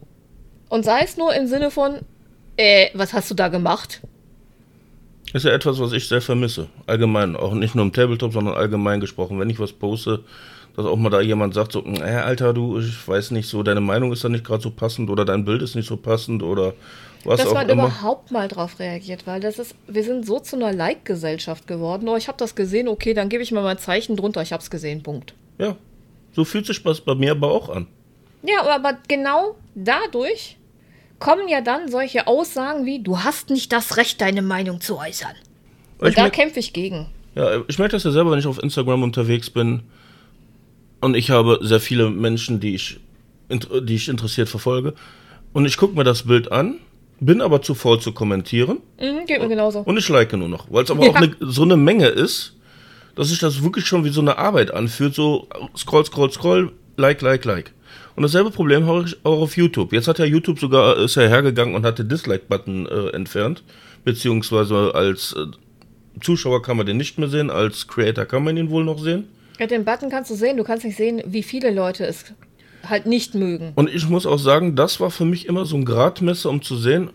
Und 0.68 0.84
sei 0.84 1.02
es 1.02 1.16
nur 1.16 1.34
im 1.34 1.46
Sinne 1.46 1.70
von, 1.70 1.98
äh, 2.56 2.90
was 2.94 3.12
hast 3.12 3.30
du 3.30 3.34
da 3.34 3.48
gemacht? 3.48 4.00
Ist 5.32 5.44
ja 5.44 5.52
etwas, 5.52 5.80
was 5.80 5.92
ich 5.92 6.08
sehr 6.08 6.22
vermisse. 6.22 6.68
Allgemein, 6.86 7.36
auch 7.36 7.54
nicht 7.54 7.74
nur 7.74 7.84
im 7.84 7.92
Tabletop, 7.92 8.32
sondern 8.32 8.54
allgemein 8.54 9.00
gesprochen. 9.00 9.38
Wenn 9.38 9.50
ich 9.50 9.60
was 9.60 9.72
poste, 9.72 10.24
dass 10.76 10.86
auch 10.86 10.96
mal 10.96 11.10
da 11.10 11.20
jemand 11.20 11.54
sagt, 11.54 11.72
so, 11.72 11.84
äh, 11.84 12.02
Alter, 12.02 12.52
du, 12.52 12.78
ich 12.78 13.06
weiß 13.06 13.32
nicht 13.32 13.48
so, 13.48 13.62
deine 13.62 13.80
Meinung 13.80 14.12
ist 14.12 14.24
da 14.24 14.28
nicht 14.28 14.44
gerade 14.44 14.62
so 14.62 14.70
passend 14.70 15.10
oder 15.10 15.24
dein 15.24 15.44
Bild 15.44 15.62
ist 15.62 15.74
nicht 15.74 15.88
so 15.88 15.96
passend 15.96 16.42
oder 16.42 16.74
was 17.24 17.42
Dass 17.42 17.52
man 17.52 17.68
immer. 17.68 17.84
überhaupt 17.84 18.30
mal 18.30 18.48
drauf 18.48 18.78
reagiert, 18.78 19.26
weil 19.26 19.40
das 19.40 19.58
ist, 19.58 19.74
wir 19.86 20.04
sind 20.04 20.24
so 20.24 20.38
zu 20.38 20.56
einer 20.56 20.72
Like-Gesellschaft 20.72 21.66
geworden. 21.66 22.08
Oh, 22.08 22.16
ich 22.16 22.28
habe 22.28 22.38
das 22.38 22.54
gesehen, 22.54 22.88
okay, 22.88 23.12
dann 23.12 23.28
gebe 23.28 23.42
ich 23.42 23.52
mal 23.52 23.62
mein 23.62 23.78
Zeichen 23.78 24.16
drunter, 24.16 24.40
ich 24.42 24.52
habe 24.52 24.62
es 24.62 24.70
gesehen, 24.70 25.02
Punkt. 25.02 25.34
Ja, 25.58 25.76
so 26.32 26.44
fühlt 26.44 26.66
sich 26.66 26.82
das 26.82 27.00
bei 27.00 27.14
mir 27.14 27.32
aber 27.32 27.50
auch 27.50 27.68
an. 27.68 27.86
Ja, 28.42 28.62
aber 28.66 28.96
genau 29.06 29.56
dadurch 29.74 30.56
kommen 31.18 31.48
ja 31.48 31.60
dann 31.60 31.90
solche 31.90 32.26
Aussagen 32.26 32.86
wie, 32.86 33.02
du 33.02 33.18
hast 33.18 33.50
nicht 33.50 33.70
das 33.72 33.98
Recht, 33.98 34.20
deine 34.20 34.40
Meinung 34.40 34.80
zu 34.80 34.98
äußern. 34.98 35.34
Und 35.98 36.16
da 36.16 36.30
kämpfe 36.30 36.58
ich 36.58 36.72
gegen. 36.72 37.06
Ja, 37.34 37.60
ich 37.68 37.78
merke 37.78 37.92
das 37.92 38.04
ja 38.04 38.10
selber, 38.10 38.30
wenn 38.30 38.38
ich 38.38 38.46
auf 38.46 38.62
Instagram 38.62 39.02
unterwegs 39.02 39.50
bin 39.50 39.82
und 41.00 41.16
ich 41.16 41.30
habe 41.30 41.58
sehr 41.62 41.80
viele 41.80 42.10
Menschen, 42.10 42.60
die 42.60 42.74
ich, 42.74 43.00
die 43.48 43.94
ich 43.94 44.08
interessiert 44.08 44.48
verfolge 44.48 44.94
und 45.52 45.66
ich 45.66 45.76
gucke 45.76 45.96
mir 45.96 46.04
das 46.04 46.24
Bild 46.24 46.52
an, 46.52 46.76
bin 47.20 47.40
aber 47.40 47.62
zu 47.62 47.74
voll 47.74 48.00
zu 48.00 48.12
kommentieren. 48.12 48.78
Mhm, 48.98 49.26
geht 49.26 49.40
mir 49.40 49.48
genauso. 49.48 49.80
Und 49.80 49.96
ich 49.96 50.08
like 50.08 50.32
nur 50.32 50.48
noch, 50.48 50.70
weil 50.70 50.84
es 50.84 50.90
aber 50.90 51.04
ja. 51.04 51.10
auch 51.10 51.14
eine, 51.16 51.36
so 51.40 51.62
eine 51.62 51.76
Menge 51.76 52.06
ist, 52.06 52.56
dass 53.14 53.28
sich 53.28 53.38
das 53.38 53.62
wirklich 53.62 53.86
schon 53.86 54.04
wie 54.04 54.10
so 54.10 54.20
eine 54.20 54.38
Arbeit 54.38 54.72
anfühlt. 54.72 55.14
So 55.14 55.48
scroll, 55.76 56.04
scroll, 56.06 56.30
scroll, 56.30 56.72
like, 56.96 57.20
like, 57.20 57.44
like. 57.44 57.72
Und 58.16 58.22
dasselbe 58.22 58.50
Problem 58.50 58.86
habe 58.86 59.04
ich 59.06 59.16
auch 59.24 59.40
auf 59.40 59.56
YouTube. 59.56 59.92
Jetzt 59.92 60.08
hat 60.08 60.18
ja 60.18 60.24
YouTube 60.24 60.58
sogar, 60.58 60.96
ist 60.96 61.16
ja 61.16 61.22
hergegangen 61.22 61.74
und 61.74 61.84
hat 61.84 61.98
den 61.98 62.08
Dislike-Button 62.08 62.86
äh, 62.86 63.08
entfernt. 63.08 63.62
Beziehungsweise 64.04 64.94
als 64.94 65.34
äh, 65.34 65.46
Zuschauer 66.20 66.62
kann 66.62 66.76
man 66.76 66.86
den 66.86 66.96
nicht 66.96 67.18
mehr 67.18 67.28
sehen, 67.28 67.50
als 67.50 67.86
Creator 67.86 68.24
kann 68.24 68.44
man 68.44 68.56
ihn 68.56 68.70
wohl 68.70 68.84
noch 68.84 68.98
sehen. 68.98 69.28
Ja, 69.60 69.66
den 69.66 69.84
Button 69.84 70.08
kannst 70.08 70.30
du 70.30 70.34
sehen, 70.34 70.56
du 70.56 70.64
kannst 70.64 70.86
nicht 70.86 70.96
sehen, 70.96 71.20
wie 71.26 71.42
viele 71.42 71.70
Leute 71.70 72.06
es 72.06 72.24
halt 72.88 73.04
nicht 73.04 73.34
mögen. 73.34 73.72
Und 73.74 73.90
ich 73.90 74.08
muss 74.08 74.24
auch 74.24 74.38
sagen, 74.38 74.74
das 74.74 75.00
war 75.00 75.10
für 75.10 75.26
mich 75.26 75.46
immer 75.46 75.66
so 75.66 75.76
ein 75.76 75.84
Gradmesser, 75.84 76.48
um 76.48 76.62
zu 76.62 76.78
sehen, 76.78 77.10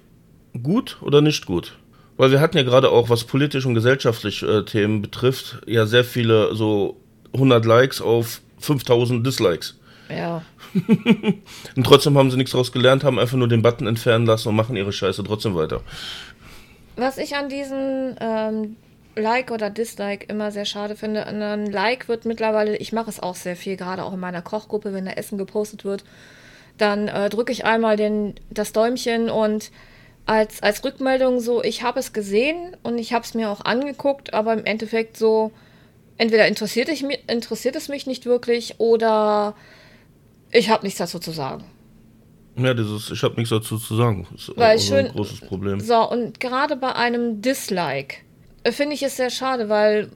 gut 0.61 0.97
oder 1.01 1.21
nicht 1.21 1.47
gut. 1.47 1.75
Weil 2.17 2.29
wir 2.29 2.39
hatten 2.39 2.55
ja 2.55 2.61
gerade 2.61 2.91
auch, 2.91 3.09
was 3.09 3.23
politisch 3.23 3.65
und 3.65 3.73
gesellschaftlich 3.73 4.43
äh, 4.43 4.63
Themen 4.63 5.01
betrifft, 5.01 5.59
ja 5.65 5.87
sehr 5.87 6.03
viele 6.03 6.53
so 6.53 6.97
100 7.33 7.65
Likes 7.65 7.99
auf 7.99 8.41
5000 8.59 9.25
Dislikes. 9.25 9.79
Ja. 10.15 10.43
und 11.75 11.83
trotzdem 11.83 12.15
haben 12.15 12.29
sie 12.29 12.37
nichts 12.37 12.51
daraus 12.51 12.71
gelernt, 12.71 13.03
haben 13.03 13.17
einfach 13.17 13.37
nur 13.37 13.47
den 13.47 13.63
Button 13.63 13.87
entfernen 13.87 14.27
lassen 14.27 14.49
und 14.49 14.55
machen 14.55 14.75
ihre 14.75 14.93
Scheiße 14.93 15.23
trotzdem 15.23 15.55
weiter. 15.55 15.81
Was 16.95 17.17
ich 17.17 17.35
an 17.35 17.49
diesen 17.49 18.15
ähm, 18.21 18.75
Like 19.15 19.51
oder 19.51 19.69
Dislike 19.69 20.25
immer 20.27 20.51
sehr 20.51 20.65
schade 20.65 20.95
finde, 20.95 21.25
ein 21.25 21.71
Like 21.71 22.07
wird 22.07 22.25
mittlerweile, 22.25 22.75
ich 22.77 22.91
mache 22.91 23.09
es 23.09 23.19
auch 23.19 23.35
sehr 23.35 23.55
viel, 23.55 23.77
gerade 23.77 24.03
auch 24.03 24.13
in 24.13 24.19
meiner 24.19 24.41
Kochgruppe, 24.41 24.93
wenn 24.93 25.05
da 25.05 25.11
Essen 25.11 25.37
gepostet 25.37 25.85
wird, 25.85 26.03
dann 26.77 27.07
äh, 27.07 27.29
drücke 27.29 27.51
ich 27.51 27.65
einmal 27.65 27.95
den, 27.95 28.35
das 28.49 28.73
Däumchen 28.73 29.29
und 29.29 29.71
als, 30.25 30.61
als 30.63 30.83
Rückmeldung 30.83 31.39
so, 31.39 31.63
ich 31.63 31.83
habe 31.83 31.99
es 31.99 32.11
gesehen 32.11 32.75
und 32.83 32.97
ich 32.97 33.13
habe 33.13 33.23
es 33.23 33.33
mir 33.33 33.49
auch 33.49 33.61
angeguckt, 33.61 34.33
aber 34.33 34.53
im 34.53 34.65
Endeffekt 34.65 35.17
so, 35.17 35.51
entweder 36.17 36.47
interessiert, 36.47 36.89
ich, 36.89 37.03
interessiert 37.29 37.75
es 37.75 37.89
mich 37.89 38.07
nicht 38.07 38.25
wirklich 38.25 38.79
oder 38.79 39.55
ich 40.51 40.69
habe 40.69 40.83
nichts 40.83 40.99
dazu 40.99 41.19
zu 41.19 41.31
sagen. 41.31 41.63
Ja, 42.57 42.73
dieses, 42.73 43.11
ich 43.11 43.21
habe 43.23 43.35
nichts 43.35 43.49
dazu 43.49 43.77
zu 43.77 43.95
sagen, 43.95 44.27
ist 44.33 44.51
Weil 44.55 44.79
schön, 44.79 45.07
ein 45.07 45.11
großes 45.11 45.41
Problem. 45.41 45.79
So, 45.79 46.09
und 46.09 46.39
gerade 46.39 46.77
bei 46.77 46.95
einem 46.95 47.41
Dislike 47.41 48.17
finde 48.71 48.95
ich 48.95 49.03
es 49.03 49.17
sehr 49.17 49.29
schade, 49.29 49.69
weil 49.69 50.09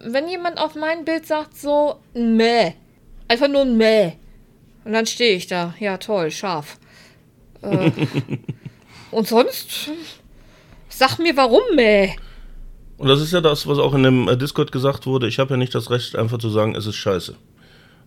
wenn 0.00 0.28
jemand 0.28 0.58
auf 0.58 0.74
mein 0.74 1.04
Bild 1.04 1.26
sagt 1.26 1.56
so, 1.56 1.96
meh, 2.14 2.72
einfach 3.28 3.48
nur 3.48 3.64
meh, 3.64 4.12
und 4.84 4.92
dann 4.92 5.06
stehe 5.06 5.36
ich 5.36 5.46
da, 5.46 5.74
ja 5.78 5.96
toll, 5.98 6.30
scharf. 6.30 6.78
Äh, 7.62 7.90
Und 9.12 9.28
sonst, 9.28 9.90
sag 10.88 11.18
mir 11.18 11.36
warum, 11.36 11.60
meh. 11.76 12.14
Und 12.96 13.08
das 13.08 13.20
ist 13.20 13.32
ja 13.32 13.42
das, 13.42 13.66
was 13.66 13.78
auch 13.78 13.94
in 13.94 14.02
dem 14.02 14.26
äh, 14.26 14.36
Discord 14.36 14.72
gesagt 14.72 15.06
wurde. 15.06 15.28
Ich 15.28 15.38
habe 15.38 15.50
ja 15.50 15.56
nicht 15.58 15.74
das 15.74 15.90
Recht, 15.90 16.16
einfach 16.16 16.38
zu 16.38 16.48
sagen, 16.48 16.74
es 16.74 16.86
ist 16.86 16.96
scheiße. 16.96 17.36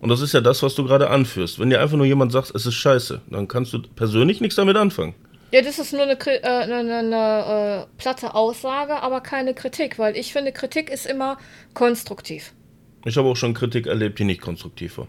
Und 0.00 0.08
das 0.08 0.20
ist 0.20 0.34
ja 0.34 0.40
das, 0.40 0.62
was 0.62 0.74
du 0.74 0.84
gerade 0.84 1.08
anführst. 1.08 1.58
Wenn 1.58 1.70
dir 1.70 1.80
einfach 1.80 1.96
nur 1.96 2.06
jemand 2.06 2.32
sagt, 2.32 2.52
es 2.54 2.66
ist 2.66 2.74
scheiße, 2.74 3.22
dann 3.30 3.46
kannst 3.46 3.72
du 3.72 3.82
persönlich 3.82 4.40
nichts 4.40 4.56
damit 4.56 4.76
anfangen. 4.76 5.14
Ja, 5.52 5.62
das 5.62 5.78
ist 5.78 5.92
nur 5.92 6.02
eine, 6.02 6.14
äh, 6.14 6.40
eine, 6.42 6.76
eine, 6.76 6.96
eine 6.98 7.86
äh, 7.86 7.98
platte 7.98 8.34
Aussage, 8.34 9.02
aber 9.02 9.20
keine 9.20 9.54
Kritik, 9.54 9.98
weil 9.98 10.16
ich 10.16 10.32
finde, 10.32 10.52
Kritik 10.52 10.90
ist 10.90 11.06
immer 11.06 11.38
konstruktiv. 11.72 12.52
Ich 13.04 13.16
habe 13.16 13.28
auch 13.28 13.36
schon 13.36 13.54
Kritik 13.54 13.86
erlebt, 13.86 14.18
die 14.18 14.24
nicht 14.24 14.40
konstruktiv 14.40 14.98
war. 14.98 15.06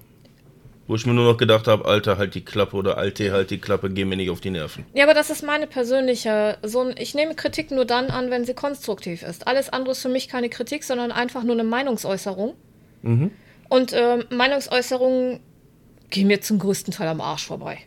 Wo 0.85 0.95
ich 0.95 1.05
mir 1.05 1.13
nur 1.13 1.25
noch 1.29 1.37
gedacht 1.37 1.67
habe, 1.67 1.85
Alter, 1.85 2.17
halt 2.17 2.33
die 2.35 2.45
Klappe 2.45 2.77
oder 2.77 2.97
Alte, 2.97 3.31
halt 3.31 3.51
die 3.51 3.57
Klappe, 3.57 3.89
geh 3.89 4.05
mir 4.05 4.15
nicht 4.15 4.29
auf 4.29 4.39
die 4.39 4.51
Nerven. 4.51 4.85
Ja, 4.93 5.03
aber 5.03 5.13
das 5.13 5.29
ist 5.29 5.43
meine 5.43 5.67
persönliche. 5.67 6.59
So 6.63 6.81
ein, 6.81 6.95
ich 6.97 7.13
nehme 7.13 7.35
Kritik 7.35 7.71
nur 7.71 7.83
dann 7.83 8.09
an, 8.09 8.31
wenn 8.31 8.45
sie 8.45 8.53
konstruktiv 8.53 9.23
ist. 9.23 9.47
Alles 9.47 9.69
andere 9.69 9.91
ist 9.91 10.01
für 10.01 10.09
mich 10.09 10.29
keine 10.29 10.47
Kritik, 10.47 10.85
sondern 10.85 11.11
einfach 11.11 11.43
nur 11.43 11.55
eine 11.55 11.65
Meinungsäußerung. 11.65 12.53
Und 13.69 13.93
ähm, 13.93 14.23
Meinungsäußerungen 14.29 15.39
gehen 16.09 16.27
mir 16.27 16.41
zum 16.41 16.59
größten 16.59 16.93
Teil 16.93 17.09
am 17.09 17.19
Arsch 17.19 17.47
vorbei. 17.47 17.79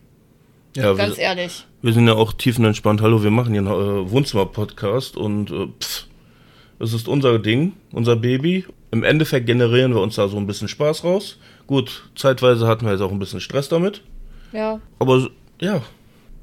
Ja, 0.77 0.93
Ganz 0.95 1.17
wir, 1.17 1.25
ehrlich. 1.25 1.67
wir 1.83 1.93
sind 1.93 2.07
ja 2.07 2.15
auch 2.15 2.33
tiefenentspannt. 2.33 3.03
Hallo, 3.03 3.25
wir 3.25 3.31
machen 3.33 3.53
hier 3.53 3.61
einen 3.61 4.07
äh, 4.07 4.11
Wohnzimmer-Podcast 4.11 5.17
und 5.17 5.51
äh, 5.51 5.67
pff, 5.81 6.07
das 6.79 6.93
ist 6.93 7.09
unser 7.09 7.41
Ding, 7.41 7.73
unser 7.93 8.15
Baby. 8.15 8.65
Im 8.93 9.03
Endeffekt 9.03 9.47
generieren 9.47 9.95
wir 9.95 10.01
uns 10.01 10.15
da 10.15 10.29
so 10.29 10.37
ein 10.37 10.47
bisschen 10.47 10.69
Spaß 10.69 11.03
raus. 11.03 11.39
Gut, 11.67 12.09
zeitweise 12.15 12.69
hatten 12.69 12.85
wir 12.85 12.93
jetzt 12.93 13.01
auch 13.01 13.11
ein 13.11 13.19
bisschen 13.19 13.41
Stress 13.41 13.69
damit. 13.69 14.03
Ja. 14.53 14.81
Aber 15.01 15.29
ja, 15.61 15.83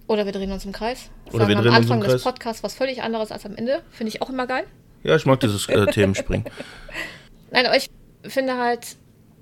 Oder 0.08 0.26
wir 0.26 0.34
drehen 0.34 0.52
uns 0.52 0.66
im 0.66 0.74
Kreis. 0.74 1.10
Oder 1.30 1.40
Sagen 1.40 1.50
wir 1.50 1.58
am 1.58 1.64
drehen 1.64 1.76
uns 1.76 1.86
im 1.86 1.92
Anfang 1.94 2.00
des 2.02 2.12
Kreis. 2.12 2.24
Podcasts 2.24 2.64
was 2.64 2.74
völlig 2.76 3.04
anderes 3.04 3.32
als 3.32 3.46
am 3.46 3.56
Ende. 3.56 3.82
Finde 3.92 4.10
ich 4.10 4.22
auch 4.22 4.30
immer 4.30 4.46
geil. 4.46 4.66
ja, 5.04 5.16
ich 5.16 5.26
mag 5.26 5.40
dieses 5.40 5.70
äh, 5.70 5.86
Themenspringen. 5.86 6.46
Nein, 7.52 7.66
aber 7.66 7.78
ich 7.78 7.90
finde 8.24 8.58
halt, 8.58 8.98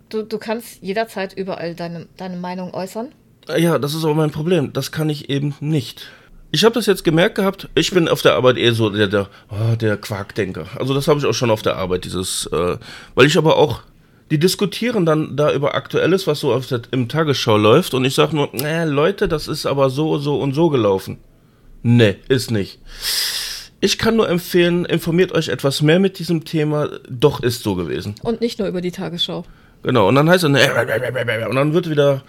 du, 0.10 0.21
du 0.21 0.38
kannst 0.38 0.84
jederzeit 0.84 1.34
überall 1.34 1.74
deine, 1.74 2.08
deine 2.17 2.38
Meinung 2.38 2.71
äußern. 2.74 3.13
Äh, 3.49 3.62
Ja, 3.62 3.79
das 3.79 3.93
ist 3.93 4.03
aber 4.03 4.15
mein 4.15 4.31
Problem. 4.31 4.73
Das 4.73 4.91
kann 4.91 5.10
ich 5.10 5.29
eben 5.29 5.55
nicht. 5.60 6.08
Ich 6.51 6.63
habe 6.63 6.75
das 6.75 6.86
jetzt 6.86 7.03
gemerkt 7.03 7.36
gehabt. 7.36 7.67
Ich 7.75 7.91
bin 7.91 8.08
auf 8.08 8.21
der 8.21 8.36
Arbeit 8.36 8.58
eher 8.58 8.73
so 8.73 8.89
der, 8.89 9.08
der, 9.08 9.27
oh, 9.49 9.75
der 9.75 9.97
Quarkdenker. 9.97 10.65
Also 10.75 10.93
das 10.93 11.08
habe 11.08 11.19
ich 11.19 11.25
auch 11.25 11.34
schon 11.34 11.51
auf 11.51 11.62
der 11.62 11.75
Arbeit, 11.75 12.05
dieses, 12.05 12.45
äh, 12.47 12.77
weil 13.13 13.25
ich 13.25 13.38
aber 13.38 13.58
auch, 13.58 13.81
die 14.31 14.39
diskutieren 14.39 15.05
dann 15.05 15.36
da 15.36 15.51
über 15.51 15.75
Aktuelles, 15.75 16.27
was 16.27 16.39
so 16.39 16.53
auf 16.53 16.67
der, 16.67 16.81
im 16.91 17.10
Tagesschau 17.10 17.58
läuft 17.58 17.93
und 17.93 18.05
ich 18.05 18.15
sage 18.15 18.36
nur, 18.36 18.53
äh, 18.53 18.86
Leute, 18.86 19.27
das 19.27 19.47
ist 19.47 19.65
aber 19.65 19.89
so, 19.89 20.17
so 20.17 20.39
und 20.39 20.53
so 20.53 20.69
gelaufen. 20.69 21.17
Nee, 21.84 22.15
ist 22.29 22.51
nicht. 22.51 22.79
Ich 23.81 23.97
kann 23.97 24.15
nur 24.15 24.29
empfehlen, 24.29 24.86
informiert 24.86 25.34
euch 25.34 25.49
etwas 25.49 25.81
mehr 25.81 25.99
mit 25.99 26.17
diesem 26.17 26.45
Thema. 26.45 26.89
Doch 27.08 27.43
ist 27.43 27.62
so 27.62 27.75
gewesen. 27.75 28.15
Und 28.23 28.41
nicht 28.41 28.58
nur 28.58 28.67
über 28.67 28.81
die 28.81 28.91
Tagesschau. 28.91 29.43
Genau, 29.84 30.08
und 30.08 30.15
dann 30.15 30.27
heißt 30.27 30.45
es, 30.45 30.49
und 30.49 31.55
dann 31.55 31.73
wird 31.73 31.89
wieder 31.89 32.23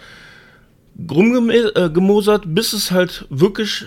rumgemosert, 1.11 2.45
bis 2.47 2.73
es 2.73 2.91
halt 2.91 3.27
wirklich, 3.31 3.85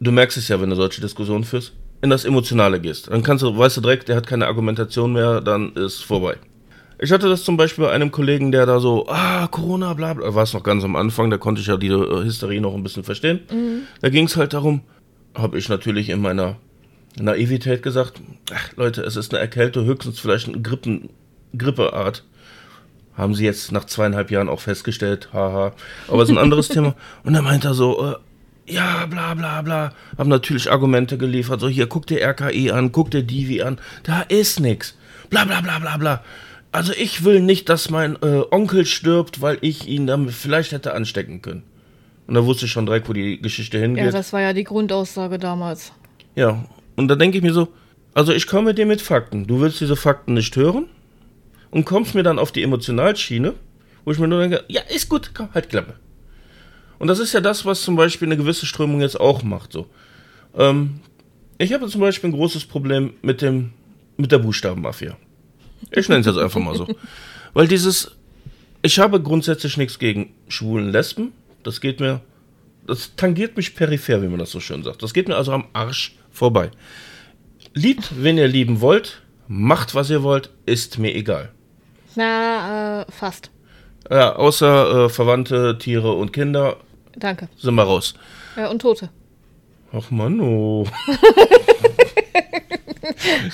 du 0.00 0.12
merkst 0.12 0.36
es 0.36 0.48
ja, 0.48 0.60
wenn 0.60 0.70
du 0.70 0.76
solche 0.76 1.00
Diskussionen 1.00 1.44
führst, 1.44 1.72
in 2.02 2.10
das 2.10 2.24
Emotionale 2.24 2.80
gehst. 2.80 3.08
Dann 3.10 3.22
kannst 3.22 3.42
du, 3.42 3.56
weißt 3.56 3.78
du 3.78 3.80
direkt, 3.80 4.08
der 4.08 4.16
hat 4.16 4.26
keine 4.26 4.46
Argumentation 4.46 5.12
mehr, 5.12 5.40
dann 5.40 5.72
ist 5.74 6.02
vorbei. 6.02 6.36
Ich 6.98 7.12
hatte 7.12 7.28
das 7.28 7.44
zum 7.44 7.58
Beispiel 7.58 7.84
bei 7.84 7.90
einem 7.90 8.10
Kollegen, 8.10 8.52
der 8.52 8.64
da 8.64 8.80
so, 8.80 9.06
ah, 9.08 9.46
Corona, 9.48 9.92
bla 9.92 10.14
bla, 10.14 10.34
war 10.34 10.44
es 10.44 10.54
noch 10.54 10.62
ganz 10.62 10.82
am 10.82 10.96
Anfang, 10.96 11.28
da 11.28 11.36
konnte 11.36 11.60
ich 11.60 11.66
ja 11.66 11.76
die 11.76 11.88
äh, 11.88 12.24
Hysterie 12.24 12.60
noch 12.60 12.74
ein 12.74 12.82
bisschen 12.82 13.04
verstehen. 13.04 13.40
Da 14.00 14.08
ging 14.08 14.24
es 14.24 14.36
halt 14.36 14.54
darum, 14.54 14.80
habe 15.34 15.58
ich 15.58 15.68
natürlich 15.68 16.08
in 16.08 16.22
meiner 16.22 16.56
Naivität 17.18 17.82
gesagt, 17.82 18.20
ach 18.52 18.76
Leute, 18.76 19.02
es 19.02 19.16
ist 19.16 19.32
eine 19.32 19.40
Erkältung, 19.40 19.84
höchstens 19.84 20.18
vielleicht 20.20 20.48
eine 20.48 20.62
Grippen, 20.62 21.10
Grippeart. 21.56 22.24
Haben 23.16 23.34
sie 23.34 23.44
jetzt 23.44 23.72
nach 23.72 23.84
zweieinhalb 23.84 24.30
Jahren 24.30 24.48
auch 24.48 24.60
festgestellt, 24.60 25.30
haha. 25.32 25.72
Aber 26.08 26.22
es 26.22 26.28
ist 26.28 26.34
ein 26.34 26.42
anderes 26.42 26.68
Thema. 26.68 26.94
Und 27.24 27.32
dann 27.32 27.44
meint 27.44 27.64
er 27.64 27.74
so, 27.74 28.04
äh, 28.04 28.14
ja, 28.72 29.06
bla 29.06 29.34
bla 29.34 29.62
bla. 29.62 29.92
Haben 30.18 30.28
natürlich 30.28 30.70
Argumente 30.70 31.16
geliefert. 31.16 31.60
So, 31.60 31.68
hier, 31.68 31.86
guck 31.86 32.06
dir 32.06 32.20
RKI 32.20 32.72
an, 32.72 32.92
guck 32.92 33.10
dir 33.10 33.22
Divi 33.22 33.62
an. 33.62 33.78
Da 34.02 34.22
ist 34.22 34.60
nix. 34.60 34.96
Bla 35.30 35.44
bla 35.44 35.60
bla 35.60 35.78
bla 35.78 35.96
bla. 35.96 36.22
Also 36.72 36.92
ich 36.92 37.24
will 37.24 37.40
nicht, 37.40 37.68
dass 37.68 37.90
mein 37.90 38.16
äh, 38.16 38.42
Onkel 38.50 38.84
stirbt, 38.84 39.40
weil 39.40 39.56
ich 39.62 39.88
ihn 39.88 40.06
damit 40.06 40.34
vielleicht 40.34 40.72
hätte 40.72 40.94
anstecken 40.94 41.40
können. 41.40 41.62
Und 42.26 42.34
da 42.34 42.44
wusste 42.44 42.66
ich 42.66 42.72
schon 42.72 42.86
direkt, 42.86 43.08
wo 43.08 43.12
die 43.12 43.40
Geschichte 43.40 43.78
hingeht. 43.78 44.04
Ja, 44.04 44.10
das 44.10 44.32
war 44.32 44.40
ja 44.40 44.52
die 44.52 44.64
Grundaussage 44.64 45.38
damals. 45.38 45.92
Ja, 46.34 46.64
und 46.96 47.08
da 47.08 47.14
denke 47.14 47.38
ich 47.38 47.42
mir 47.42 47.54
so, 47.54 47.68
also 48.14 48.32
ich 48.32 48.46
komme 48.46 48.74
dir 48.74 48.84
mit 48.84 49.00
Fakten. 49.00 49.46
Du 49.46 49.60
willst 49.60 49.80
diese 49.80 49.96
Fakten 49.96 50.34
nicht 50.34 50.54
hören 50.56 50.86
und 51.70 51.84
kommst 51.84 52.14
mir 52.14 52.22
dann 52.22 52.38
auf 52.38 52.52
die 52.52 52.62
Emotionalschiene, 52.62 53.54
wo 54.04 54.12
ich 54.12 54.18
mir 54.18 54.28
nur 54.28 54.40
denke, 54.40 54.64
ja, 54.68 54.82
ist 54.82 55.08
gut, 55.08 55.32
komm, 55.34 55.48
halt 55.52 55.68
Klappe. 55.68 55.94
Und 56.98 57.08
das 57.08 57.18
ist 57.18 57.32
ja 57.32 57.40
das, 57.40 57.64
was 57.64 57.82
zum 57.82 57.96
Beispiel 57.96 58.28
eine 58.28 58.36
gewisse 58.36 58.66
Strömung 58.66 59.00
jetzt 59.00 59.20
auch 59.20 59.42
macht. 59.42 59.72
So. 59.72 59.86
Ähm, 60.56 61.00
ich 61.58 61.72
habe 61.72 61.88
zum 61.88 62.00
Beispiel 62.00 62.30
ein 62.30 62.34
großes 62.34 62.64
Problem 62.66 63.14
mit 63.22 63.42
dem, 63.42 63.72
mit 64.16 64.32
der 64.32 64.38
Buchstabenmafia. 64.38 65.16
Ich 65.90 66.08
nenne 66.08 66.20
es 66.20 66.26
jetzt 66.26 66.38
einfach 66.38 66.60
mal 66.60 66.74
so. 66.74 66.86
Weil 67.52 67.68
dieses, 67.68 68.12
ich 68.82 68.98
habe 68.98 69.20
grundsätzlich 69.20 69.76
nichts 69.76 69.98
gegen 69.98 70.34
schwulen 70.48 70.90
Lesben. 70.90 71.32
Das 71.62 71.80
geht 71.80 72.00
mir, 72.00 72.20
das 72.86 73.16
tangiert 73.16 73.56
mich 73.56 73.74
peripher, 73.74 74.22
wie 74.22 74.28
man 74.28 74.38
das 74.38 74.50
so 74.50 74.60
schön 74.60 74.82
sagt. 74.82 75.02
Das 75.02 75.12
geht 75.12 75.28
mir 75.28 75.36
also 75.36 75.52
am 75.52 75.66
Arsch 75.72 76.16
vorbei. 76.30 76.70
Liebt, 77.74 78.22
wen 78.22 78.38
ihr 78.38 78.48
lieben 78.48 78.80
wollt, 78.80 79.22
macht, 79.48 79.94
was 79.94 80.08
ihr 80.08 80.22
wollt, 80.22 80.50
ist 80.64 80.98
mir 80.98 81.14
egal. 81.14 81.52
Na, 82.16 83.02
äh, 83.02 83.04
fast. 83.12 83.50
Ja, 84.10 84.36
außer 84.36 85.04
äh, 85.04 85.08
Verwandte, 85.08 85.78
Tiere 85.78 86.12
und 86.12 86.32
Kinder 86.32 86.76
Danke. 87.16 87.48
sind 87.56 87.74
wir 87.74 87.82
raus. 87.82 88.14
Ja, 88.56 88.68
und 88.68 88.80
Tote. 88.80 89.10
Ach 89.92 90.10
Mann, 90.10 90.40
oh. 90.40 90.86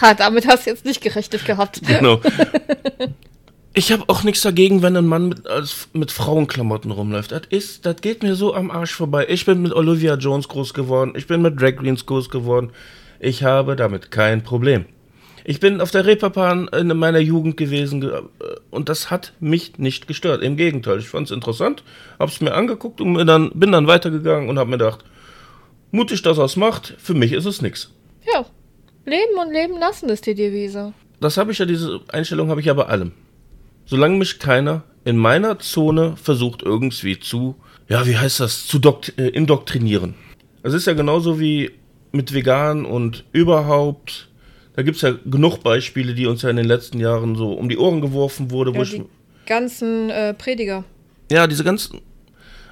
Ha, 0.00 0.14
damit 0.14 0.46
hast 0.46 0.66
du 0.66 0.70
jetzt 0.70 0.84
nicht 0.84 1.00
gerechnet 1.00 1.44
gehabt. 1.44 1.80
Genau. 1.86 2.20
Ich 3.74 3.90
habe 3.90 4.04
auch 4.08 4.22
nichts 4.22 4.42
dagegen, 4.42 4.82
wenn 4.82 4.98
ein 4.98 5.06
Mann 5.06 5.30
mit, 5.30 5.46
als, 5.46 5.88
mit 5.94 6.12
Frauenklamotten 6.12 6.90
rumläuft. 6.90 7.32
Das 7.32 7.42
ist, 7.48 7.86
das 7.86 7.96
geht 8.02 8.22
mir 8.22 8.34
so 8.34 8.54
am 8.54 8.70
Arsch 8.70 8.92
vorbei. 8.92 9.24
Ich 9.30 9.46
bin 9.46 9.62
mit 9.62 9.72
Olivia 9.72 10.16
Jones 10.16 10.48
groß 10.48 10.74
geworden. 10.74 11.14
Ich 11.16 11.26
bin 11.26 11.40
mit 11.40 11.58
Drag 11.58 11.76
Queens 11.76 12.04
groß 12.04 12.28
geworden. 12.28 12.72
Ich 13.18 13.44
habe 13.44 13.74
damit 13.74 14.10
kein 14.10 14.42
Problem. 14.44 14.84
Ich 15.44 15.60
bin 15.60 15.80
auf 15.80 15.90
der 15.90 16.06
Reeperbahn 16.06 16.68
in 16.68 16.88
meiner 16.96 17.18
Jugend 17.18 17.56
gewesen 17.56 18.00
ge- 18.00 18.10
äh, 18.12 18.20
und 18.70 18.88
das 18.88 19.10
hat 19.10 19.32
mich 19.40 19.78
nicht 19.78 20.06
gestört. 20.06 20.42
Im 20.42 20.56
Gegenteil, 20.56 20.98
ich 20.98 21.08
fand 21.08 21.28
es 21.28 21.34
interessant, 21.34 21.82
hab's 22.18 22.40
mir 22.40 22.54
angeguckt 22.54 23.00
und 23.00 23.12
mir 23.12 23.24
dann, 23.24 23.50
bin 23.54 23.72
dann 23.72 23.86
weitergegangen 23.86 24.48
und 24.48 24.58
habe 24.58 24.70
mir 24.70 24.78
gedacht, 24.78 25.04
mutig, 25.90 26.22
dass 26.22 26.38
er 26.38 26.44
es 26.44 26.56
macht, 26.56 26.94
für 26.98 27.14
mich 27.14 27.32
ist 27.32 27.46
es 27.46 27.60
nix. 27.62 27.90
Ja. 28.32 28.46
Leben 29.04 29.36
und 29.40 29.52
leben 29.52 29.78
lassen 29.80 30.08
ist 30.10 30.26
die 30.26 30.34
Devise. 30.34 30.92
Das 31.20 31.36
habe 31.36 31.50
ich 31.52 31.58
ja, 31.58 31.66
diese 31.66 32.00
Einstellung 32.08 32.50
habe 32.50 32.60
ich 32.60 32.66
ja 32.66 32.74
bei 32.74 32.86
allem. 32.86 33.12
Solange 33.84 34.16
mich 34.16 34.38
keiner 34.38 34.84
in 35.04 35.16
meiner 35.16 35.58
Zone 35.58 36.14
versucht 36.16 36.62
irgendwie 36.62 37.18
zu, 37.18 37.56
ja, 37.88 38.06
wie 38.06 38.16
heißt 38.16 38.38
das, 38.38 38.66
zu 38.66 38.80
äh, 39.16 39.28
indoktrinieren. 39.28 40.14
Es 40.62 40.72
ist 40.72 40.86
ja 40.86 40.92
genauso 40.92 41.40
wie 41.40 41.72
mit 42.12 42.32
vegan 42.32 42.84
und 42.84 43.24
überhaupt. 43.32 44.28
Da 44.74 44.82
gibt 44.82 44.96
es 44.96 45.02
ja 45.02 45.14
genug 45.26 45.58
Beispiele, 45.62 46.14
die 46.14 46.26
uns 46.26 46.42
ja 46.42 46.50
in 46.50 46.56
den 46.56 46.64
letzten 46.66 46.98
Jahren 46.98 47.36
so 47.36 47.52
um 47.52 47.68
die 47.68 47.76
Ohren 47.78 48.00
geworfen 48.00 48.50
wurde. 48.50 48.72
Wo 48.72 48.78
Ja, 48.78 48.82
ich, 48.84 48.90
die 48.92 49.04
ganzen 49.46 50.10
äh, 50.10 50.34
Prediger. 50.34 50.84
ja, 51.30 51.46
diese 51.46 51.64
ganzen. 51.64 52.00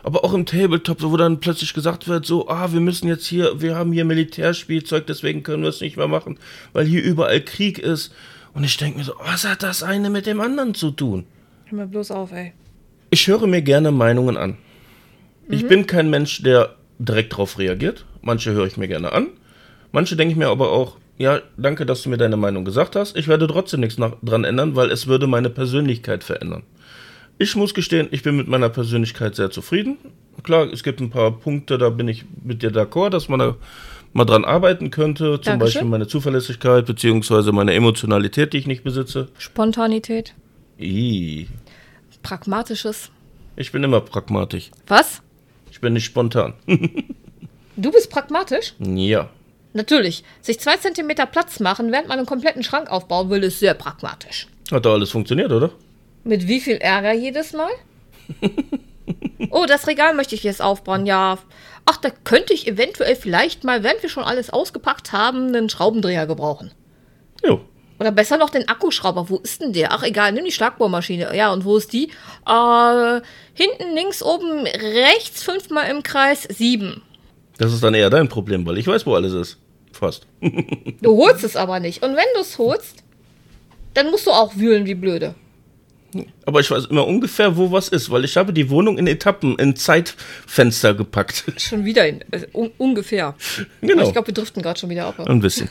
Aber 0.02 0.24
auch 0.24 0.32
im 0.32 0.46
Tabletop, 0.46 1.02
wo 1.02 1.14
dann 1.18 1.40
plötzlich 1.40 1.74
gesagt 1.74 2.08
wird, 2.08 2.24
so, 2.24 2.48
ah, 2.48 2.72
wir 2.72 2.80
müssen 2.80 3.06
jetzt 3.06 3.26
hier, 3.26 3.60
wir 3.60 3.76
haben 3.76 3.92
hier 3.92 4.06
Militärspielzeug, 4.06 5.06
deswegen 5.06 5.42
können 5.42 5.62
wir 5.62 5.68
es 5.68 5.82
nicht 5.82 5.98
mehr 5.98 6.08
machen, 6.08 6.38
weil 6.72 6.86
hier 6.86 7.02
überall 7.02 7.42
Krieg 7.42 7.78
ist. 7.78 8.14
Und 8.54 8.64
ich 8.64 8.78
denke 8.78 8.98
mir 8.98 9.04
so, 9.04 9.12
was 9.22 9.46
hat 9.46 9.62
das 9.62 9.82
eine 9.82 10.08
mit 10.08 10.24
dem 10.24 10.40
anderen 10.40 10.74
zu 10.74 10.90
tun? 10.90 11.26
Hör 11.66 11.76
mal 11.76 11.86
bloß 11.86 12.12
auf, 12.12 12.32
ey. 12.32 12.52
Ich 13.10 13.26
höre 13.28 13.46
mir 13.46 13.60
gerne 13.60 13.92
Meinungen 13.92 14.38
an. 14.38 14.56
Ich 15.48 15.66
bin 15.68 15.86
kein 15.86 16.08
Mensch, 16.08 16.42
der 16.42 16.76
direkt 16.98 17.32
darauf 17.32 17.58
reagiert. 17.58 18.06
Manche 18.22 18.52
höre 18.52 18.66
ich 18.66 18.76
mir 18.76 18.88
gerne 18.88 19.12
an. 19.12 19.26
Manche 19.92 20.16
denke 20.16 20.32
ich 20.32 20.38
mir 20.38 20.48
aber 20.48 20.70
auch, 20.72 20.96
ja, 21.20 21.42
danke, 21.58 21.84
dass 21.84 22.02
du 22.02 22.08
mir 22.08 22.16
deine 22.16 22.38
Meinung 22.38 22.64
gesagt 22.64 22.96
hast. 22.96 23.14
Ich 23.14 23.28
werde 23.28 23.46
trotzdem 23.46 23.80
nichts 23.80 23.98
nach, 23.98 24.12
dran 24.22 24.44
ändern, 24.44 24.74
weil 24.74 24.90
es 24.90 25.06
würde 25.06 25.26
meine 25.26 25.50
Persönlichkeit 25.50 26.24
verändern. 26.24 26.62
Ich 27.36 27.56
muss 27.56 27.74
gestehen, 27.74 28.08
ich 28.10 28.22
bin 28.22 28.38
mit 28.38 28.48
meiner 28.48 28.70
Persönlichkeit 28.70 29.34
sehr 29.34 29.50
zufrieden. 29.50 29.98
Klar, 30.42 30.72
es 30.72 30.82
gibt 30.82 30.98
ein 31.00 31.10
paar 31.10 31.30
Punkte, 31.32 31.76
da 31.76 31.90
bin 31.90 32.08
ich 32.08 32.24
mit 32.42 32.62
dir 32.62 32.70
d'accord, 32.70 33.10
dass 33.10 33.28
man 33.28 33.38
da 33.38 33.56
mal 34.14 34.24
dran 34.24 34.46
arbeiten 34.46 34.90
könnte. 34.90 35.34
Zum 35.34 35.42
Dankeschön. 35.42 35.58
Beispiel 35.58 35.88
meine 35.90 36.06
Zuverlässigkeit, 36.06 36.86
beziehungsweise 36.86 37.52
meine 37.52 37.74
Emotionalität, 37.74 38.54
die 38.54 38.58
ich 38.58 38.66
nicht 38.66 38.82
besitze. 38.82 39.28
Spontanität. 39.36 40.34
Ih, 40.78 41.48
Pragmatisches. 42.22 43.10
ich 43.56 43.72
bin 43.72 43.84
immer 43.84 44.00
pragmatisch. 44.00 44.70
Was? 44.86 45.20
Ich 45.70 45.82
bin 45.82 45.92
nicht 45.92 46.06
spontan. 46.06 46.54
Du 47.76 47.90
bist 47.90 48.10
pragmatisch? 48.10 48.74
ja. 48.78 49.30
Natürlich. 49.72 50.24
Sich 50.40 50.58
zwei 50.58 50.76
Zentimeter 50.76 51.26
Platz 51.26 51.60
machen, 51.60 51.92
während 51.92 52.08
man 52.08 52.18
einen 52.18 52.26
kompletten 52.26 52.62
Schrank 52.62 52.90
aufbauen 52.90 53.30
will, 53.30 53.44
ist 53.44 53.60
sehr 53.60 53.74
pragmatisch. 53.74 54.48
Hat 54.70 54.84
doch 54.84 54.94
alles 54.94 55.10
funktioniert, 55.10 55.52
oder? 55.52 55.70
Mit 56.24 56.48
wie 56.48 56.60
viel 56.60 56.76
Ärger 56.76 57.12
jedes 57.12 57.52
Mal? 57.52 57.70
oh, 59.50 59.66
das 59.66 59.86
Regal 59.86 60.14
möchte 60.14 60.34
ich 60.34 60.42
jetzt 60.42 60.62
aufbauen. 60.62 61.06
Ja, 61.06 61.38
ach, 61.86 61.96
da 61.96 62.10
könnte 62.10 62.52
ich 62.52 62.66
eventuell 62.66 63.16
vielleicht 63.16 63.64
mal, 63.64 63.82
während 63.82 64.02
wir 64.02 64.10
schon 64.10 64.24
alles 64.24 64.50
ausgepackt 64.50 65.12
haben, 65.12 65.48
einen 65.48 65.70
Schraubendreher 65.70 66.26
gebrauchen. 66.26 66.72
Jo. 67.44 67.60
Oder 67.98 68.12
besser 68.12 68.38
noch 68.38 68.50
den 68.50 68.66
Akkuschrauber. 68.66 69.28
Wo 69.28 69.36
ist 69.38 69.60
denn 69.60 69.72
der? 69.72 69.92
Ach, 69.92 70.02
egal, 70.02 70.32
nimm 70.32 70.44
die 70.44 70.52
Schlagbohrmaschine. 70.52 71.36
Ja, 71.36 71.52
und 71.52 71.64
wo 71.64 71.76
ist 71.76 71.92
die? 71.92 72.10
Äh, 72.46 73.20
hinten 73.52 73.94
links, 73.94 74.22
oben 74.22 74.66
rechts, 74.66 75.42
fünfmal 75.42 75.90
im 75.90 76.02
Kreis, 76.02 76.44
sieben. 76.44 77.02
Das 77.60 77.74
ist 77.74 77.84
dann 77.84 77.92
eher 77.92 78.08
dein 78.08 78.26
Problem, 78.26 78.64
weil 78.64 78.78
ich 78.78 78.86
weiß, 78.86 79.04
wo 79.04 79.14
alles 79.14 79.34
ist. 79.34 79.58
Fast. 79.92 80.26
du 81.02 81.16
holst 81.18 81.44
es 81.44 81.56
aber 81.56 81.78
nicht. 81.78 82.02
Und 82.02 82.16
wenn 82.16 82.24
du 82.34 82.40
es 82.40 82.56
holst, 82.56 83.04
dann 83.92 84.10
musst 84.10 84.26
du 84.26 84.30
auch 84.30 84.56
wühlen 84.56 84.86
wie 84.86 84.94
blöde. 84.94 85.34
Aber 86.46 86.60
ich 86.60 86.70
weiß 86.70 86.86
immer 86.86 87.06
ungefähr, 87.06 87.58
wo 87.58 87.70
was 87.70 87.88
ist, 87.88 88.10
weil 88.10 88.24
ich 88.24 88.38
habe 88.38 88.54
die 88.54 88.70
Wohnung 88.70 88.96
in 88.96 89.06
Etappen, 89.06 89.58
in 89.58 89.76
Zeitfenster 89.76 90.94
gepackt. 90.94 91.44
Schon 91.58 91.84
wieder 91.84 92.08
in, 92.08 92.22
äh, 92.30 92.46
un 92.54 92.70
ungefähr. 92.78 93.34
Genau. 93.82 93.92
Aber 93.92 94.02
ich 94.04 94.12
glaube, 94.12 94.28
wir 94.28 94.34
driften 94.34 94.62
gerade 94.62 94.80
schon 94.80 94.88
wieder 94.88 95.04
ab. 95.04 95.20
Ein 95.20 95.40
bisschen. 95.40 95.68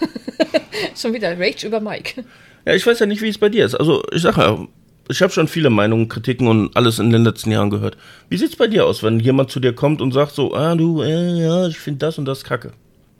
schon 0.95 1.15
wieder 1.15 1.39
Rage 1.39 1.65
über 1.65 1.79
Mike. 1.79 2.23
Ja, 2.65 2.75
ich 2.75 2.85
weiß 2.85 2.99
ja 2.99 3.07
nicht, 3.07 3.23
wie 3.23 3.29
es 3.29 3.39
bei 3.39 3.49
dir 3.49 3.65
ist. 3.65 3.73
Also 3.73 4.03
ich 4.13 4.21
sage 4.21 4.41
ja, 4.41 4.67
ich 5.09 5.21
habe 5.21 5.33
schon 5.33 5.47
viele 5.47 5.69
Meinungen, 5.71 6.07
Kritiken 6.07 6.47
und 6.47 6.75
alles 6.77 6.99
in 6.99 7.09
den 7.09 7.23
letzten 7.23 7.51
Jahren 7.51 7.71
gehört. 7.71 7.97
Wie 8.29 8.37
sieht 8.37 8.51
es 8.51 8.55
bei 8.55 8.67
dir 8.67 8.85
aus, 8.85 9.01
wenn 9.01 9.19
jemand 9.19 9.49
zu 9.49 9.59
dir 9.59 9.73
kommt 9.73 10.01
und 10.01 10.11
sagt 10.11 10.35
so, 10.35 10.53
ah 10.53 10.75
du, 10.75 11.01
äh, 11.01 11.41
ja, 11.41 11.67
ich 11.67 11.79
finde 11.79 11.99
das 11.99 12.19
und 12.19 12.25
das 12.25 12.43
kacke? 12.43 12.73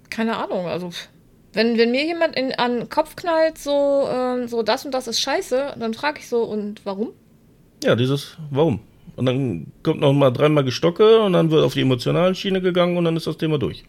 Keine 0.10 0.38
Ahnung, 0.38 0.68
also 0.68 0.92
wenn, 1.54 1.78
wenn 1.80 1.90
mir 1.90 2.06
jemand 2.06 2.36
in, 2.36 2.54
an 2.54 2.80
den 2.80 2.90
Kopf 2.90 3.16
knallt, 3.16 3.58
so, 3.58 4.08
äh, 4.08 4.48
so 4.48 4.62
das 4.62 4.86
und 4.86 4.94
das 4.94 5.08
ist 5.08 5.20
scheiße, 5.20 5.76
dann 5.80 5.96
frage 5.96 6.20
ich 6.20 6.30
so, 6.30 6.44
und 6.44 6.86
warum? 6.86 7.10
Ja, 7.84 7.96
dieses 7.96 8.38
Warum. 8.52 8.82
Und 9.16 9.26
dann 9.26 9.72
kommt 9.84 10.00
noch 10.00 10.14
mal 10.14 10.32
dreimal 10.32 10.64
Gestocke 10.64 11.22
und 11.22 11.34
dann 11.34 11.50
wird 11.50 11.64
auf 11.64 11.74
die 11.74 11.82
emotionalen 11.82 12.36
Schiene 12.36 12.62
gegangen 12.62 12.98
und 12.98 13.06
dann 13.06 13.18
ist 13.18 13.28
das 13.28 13.38
Thema 13.38 13.58
durch. 13.58 13.84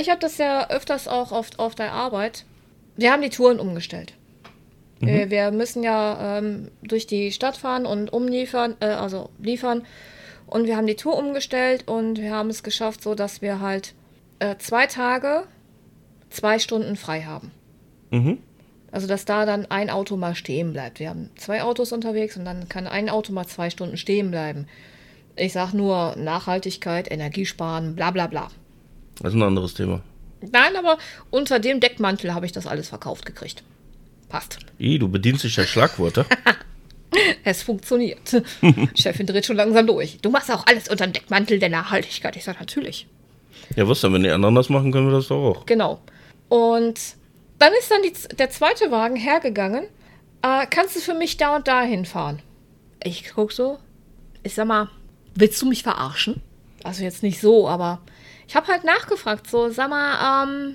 Ich 0.00 0.08
habe 0.08 0.20
das 0.20 0.38
ja 0.38 0.68
öfters 0.70 1.06
auch 1.06 1.30
oft 1.30 1.58
auf 1.58 1.74
der 1.74 1.92
Arbeit. 1.92 2.44
Wir 2.96 3.12
haben 3.12 3.22
die 3.22 3.28
Touren 3.28 3.60
umgestellt. 3.60 4.14
Mhm. 5.00 5.30
Wir 5.30 5.50
müssen 5.50 5.82
ja 5.82 6.38
ähm, 6.38 6.70
durch 6.82 7.06
die 7.06 7.32
Stadt 7.32 7.56
fahren 7.56 7.86
und 7.86 8.12
umliefern, 8.12 8.76
äh, 8.80 8.86
also 8.86 9.30
liefern. 9.40 9.84
Und 10.46 10.66
wir 10.66 10.76
haben 10.76 10.86
die 10.86 10.96
Tour 10.96 11.16
umgestellt 11.16 11.86
und 11.86 12.18
wir 12.18 12.32
haben 12.32 12.50
es 12.50 12.62
geschafft, 12.62 13.02
so 13.02 13.14
dass 13.14 13.42
wir 13.42 13.60
halt 13.60 13.94
äh, 14.38 14.56
zwei 14.58 14.86
Tage 14.86 15.44
zwei 16.30 16.58
Stunden 16.58 16.96
frei 16.96 17.22
haben. 17.22 17.50
Mhm. 18.10 18.38
Also, 18.90 19.06
dass 19.06 19.26
da 19.26 19.44
dann 19.44 19.66
ein 19.66 19.90
Auto 19.90 20.16
mal 20.16 20.34
stehen 20.34 20.72
bleibt. 20.72 20.98
Wir 20.98 21.10
haben 21.10 21.28
zwei 21.36 21.62
Autos 21.62 21.92
unterwegs 21.92 22.36
und 22.38 22.46
dann 22.46 22.68
kann 22.70 22.86
ein 22.86 23.10
Auto 23.10 23.32
mal 23.32 23.46
zwei 23.46 23.68
Stunden 23.68 23.98
stehen 23.98 24.30
bleiben. 24.30 24.66
Ich 25.36 25.52
sag 25.52 25.74
nur 25.74 26.16
Nachhaltigkeit, 26.16 27.10
Energiesparen, 27.10 27.94
bla 27.94 28.10
bla 28.10 28.26
bla. 28.26 28.48
Das 29.20 29.34
ist 29.34 29.38
ein 29.38 29.42
anderes 29.42 29.74
Thema. 29.74 30.00
Nein, 30.40 30.76
aber 30.76 30.96
unter 31.30 31.58
dem 31.58 31.80
Deckmantel 31.80 32.34
habe 32.34 32.46
ich 32.46 32.52
das 32.52 32.66
alles 32.66 32.88
verkauft 32.88 33.26
gekriegt. 33.26 33.62
Passt. 34.28 34.58
I, 34.78 34.98
du 34.98 35.08
bedienst 35.08 35.44
dich 35.44 35.54
der 35.54 35.66
Schlagworte. 35.66 36.26
es 37.44 37.62
funktioniert. 37.62 38.42
Chefin 38.94 39.26
dreht 39.26 39.46
schon 39.46 39.56
langsam 39.56 39.86
durch. 39.86 40.18
Du 40.20 40.30
machst 40.30 40.50
auch 40.50 40.66
alles 40.66 40.88
unter 40.88 41.06
dem 41.06 41.12
Deckmantel 41.12 41.58
der 41.58 41.70
Nachhaltigkeit. 41.70 42.36
Ich 42.36 42.44
sage 42.44 42.58
natürlich. 42.60 43.06
Ja, 43.76 43.88
was 43.88 44.00
denn? 44.00 44.12
Wenn 44.12 44.22
die 44.22 44.30
anderen 44.30 44.54
das 44.54 44.68
machen, 44.68 44.92
können 44.92 45.08
wir 45.08 45.16
das 45.16 45.28
doch 45.28 45.42
auch. 45.42 45.66
Genau. 45.66 46.00
Und 46.48 46.98
dann 47.58 47.72
ist 47.78 47.90
dann 47.90 48.02
die, 48.02 48.12
der 48.36 48.50
zweite 48.50 48.90
Wagen 48.90 49.16
hergegangen. 49.16 49.84
Äh, 50.42 50.66
kannst 50.70 50.96
du 50.96 51.00
für 51.00 51.14
mich 51.14 51.36
da 51.36 51.56
und 51.56 51.68
da 51.68 51.82
hinfahren? 51.82 52.40
Ich 53.02 53.30
guck 53.34 53.52
so. 53.52 53.78
Ich 54.42 54.54
sag 54.54 54.66
mal, 54.66 54.88
willst 55.34 55.60
du 55.60 55.66
mich 55.66 55.82
verarschen? 55.82 56.40
Also 56.84 57.02
jetzt 57.02 57.22
nicht 57.22 57.40
so, 57.40 57.68
aber 57.68 58.00
ich 58.46 58.56
habe 58.56 58.68
halt 58.68 58.84
nachgefragt. 58.84 59.48
So, 59.50 59.70
sag 59.70 59.90
mal, 59.90 60.44
ähm, 60.44 60.74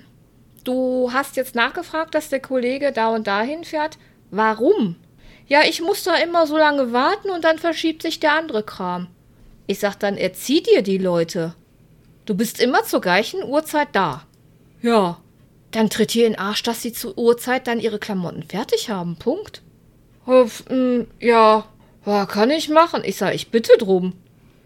du 0.64 1.12
hast 1.14 1.36
jetzt 1.36 1.56
nachgefragt, 1.56 2.16
dass 2.16 2.30
der 2.30 2.40
Kollege 2.40 2.92
da 2.92 3.10
und 3.10 3.28
da 3.28 3.42
hinfährt. 3.42 3.98
Warum? 4.32 4.96
Ja, 5.48 5.62
ich 5.64 5.82
muss 5.82 6.04
da 6.04 6.16
immer 6.16 6.48
so 6.48 6.58
lange 6.58 6.94
warten 6.94 7.30
und 7.30 7.44
dann 7.44 7.60
verschiebt 7.60 8.02
sich 8.02 8.20
der 8.20 8.34
andere 8.34 8.64
Kram. 8.64 9.08
Ich 9.68 9.80
sag 9.80 9.96
dann, 9.96 10.18
erzieh 10.18 10.62
dir 10.62 10.82
die 10.82 10.98
Leute. 10.98 11.56
Du 12.26 12.36
bist 12.36 12.62
immer 12.62 12.84
zur 12.84 13.02
gleichen 13.02 13.44
Uhrzeit 13.44 13.90
da. 13.94 14.26
Ja. 14.82 15.20
Dann 15.72 15.90
tritt 15.90 16.16
ihr 16.16 16.28
in 16.28 16.34
den 16.34 16.40
Arsch, 16.40 16.64
dass 16.64 16.82
sie 16.82 16.94
zur 16.94 17.18
Uhrzeit 17.18 17.68
dann 17.68 17.80
ihre 17.80 18.00
Klamotten 18.00 18.44
fertig 18.44 18.90
haben. 18.90 19.18
Punkt. 19.18 19.62
Hoff, 20.26 20.64
mh, 20.70 20.76
hm, 20.76 21.08
ja, 21.20 21.66
ja, 22.06 22.26
kann 22.26 22.50
ich 22.50 22.70
machen. 22.70 23.02
Ich 23.04 23.18
sag, 23.18 23.34
ich 23.34 23.50
bitte 23.50 23.74
drum. 23.78 24.14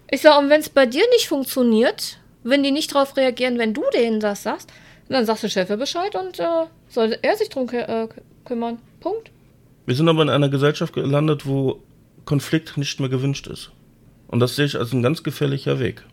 Ich 0.09 0.21
sag, 0.21 0.37
und 0.37 0.49
wenn 0.49 0.61
es 0.61 0.69
bei 0.69 0.85
dir 0.85 1.07
nicht 1.11 1.27
funktioniert, 1.27 2.19
wenn 2.43 2.63
die 2.63 2.71
nicht 2.71 2.93
darauf 2.93 3.17
reagieren, 3.17 3.57
wenn 3.57 3.73
du 3.73 3.83
denen 3.93 4.19
das 4.19 4.43
sagst, 4.43 4.71
dann 5.09 5.25
sagst 5.25 5.43
du 5.43 5.49
Chef 5.49 5.67
Bescheid 5.67 6.15
und 6.15 6.39
äh, 6.39 6.65
soll 6.89 7.17
er 7.21 7.35
sich 7.35 7.49
drum 7.49 7.69
äh, 7.69 8.07
kümmern. 8.45 8.79
Punkt. 8.99 9.31
Wir 9.85 9.95
sind 9.95 10.09
aber 10.09 10.21
in 10.21 10.29
einer 10.29 10.49
Gesellschaft 10.49 10.93
gelandet, 10.93 11.45
wo 11.45 11.81
Konflikt 12.25 12.77
nicht 12.77 12.99
mehr 12.99 13.09
gewünscht 13.09 13.47
ist. 13.47 13.71
Und 14.27 14.41
das 14.41 14.55
sehe 14.55 14.65
ich 14.65 14.77
als 14.77 14.91
ein 14.91 15.01
ganz 15.01 15.23
gefährlicher 15.23 15.79
Weg. 15.79 16.03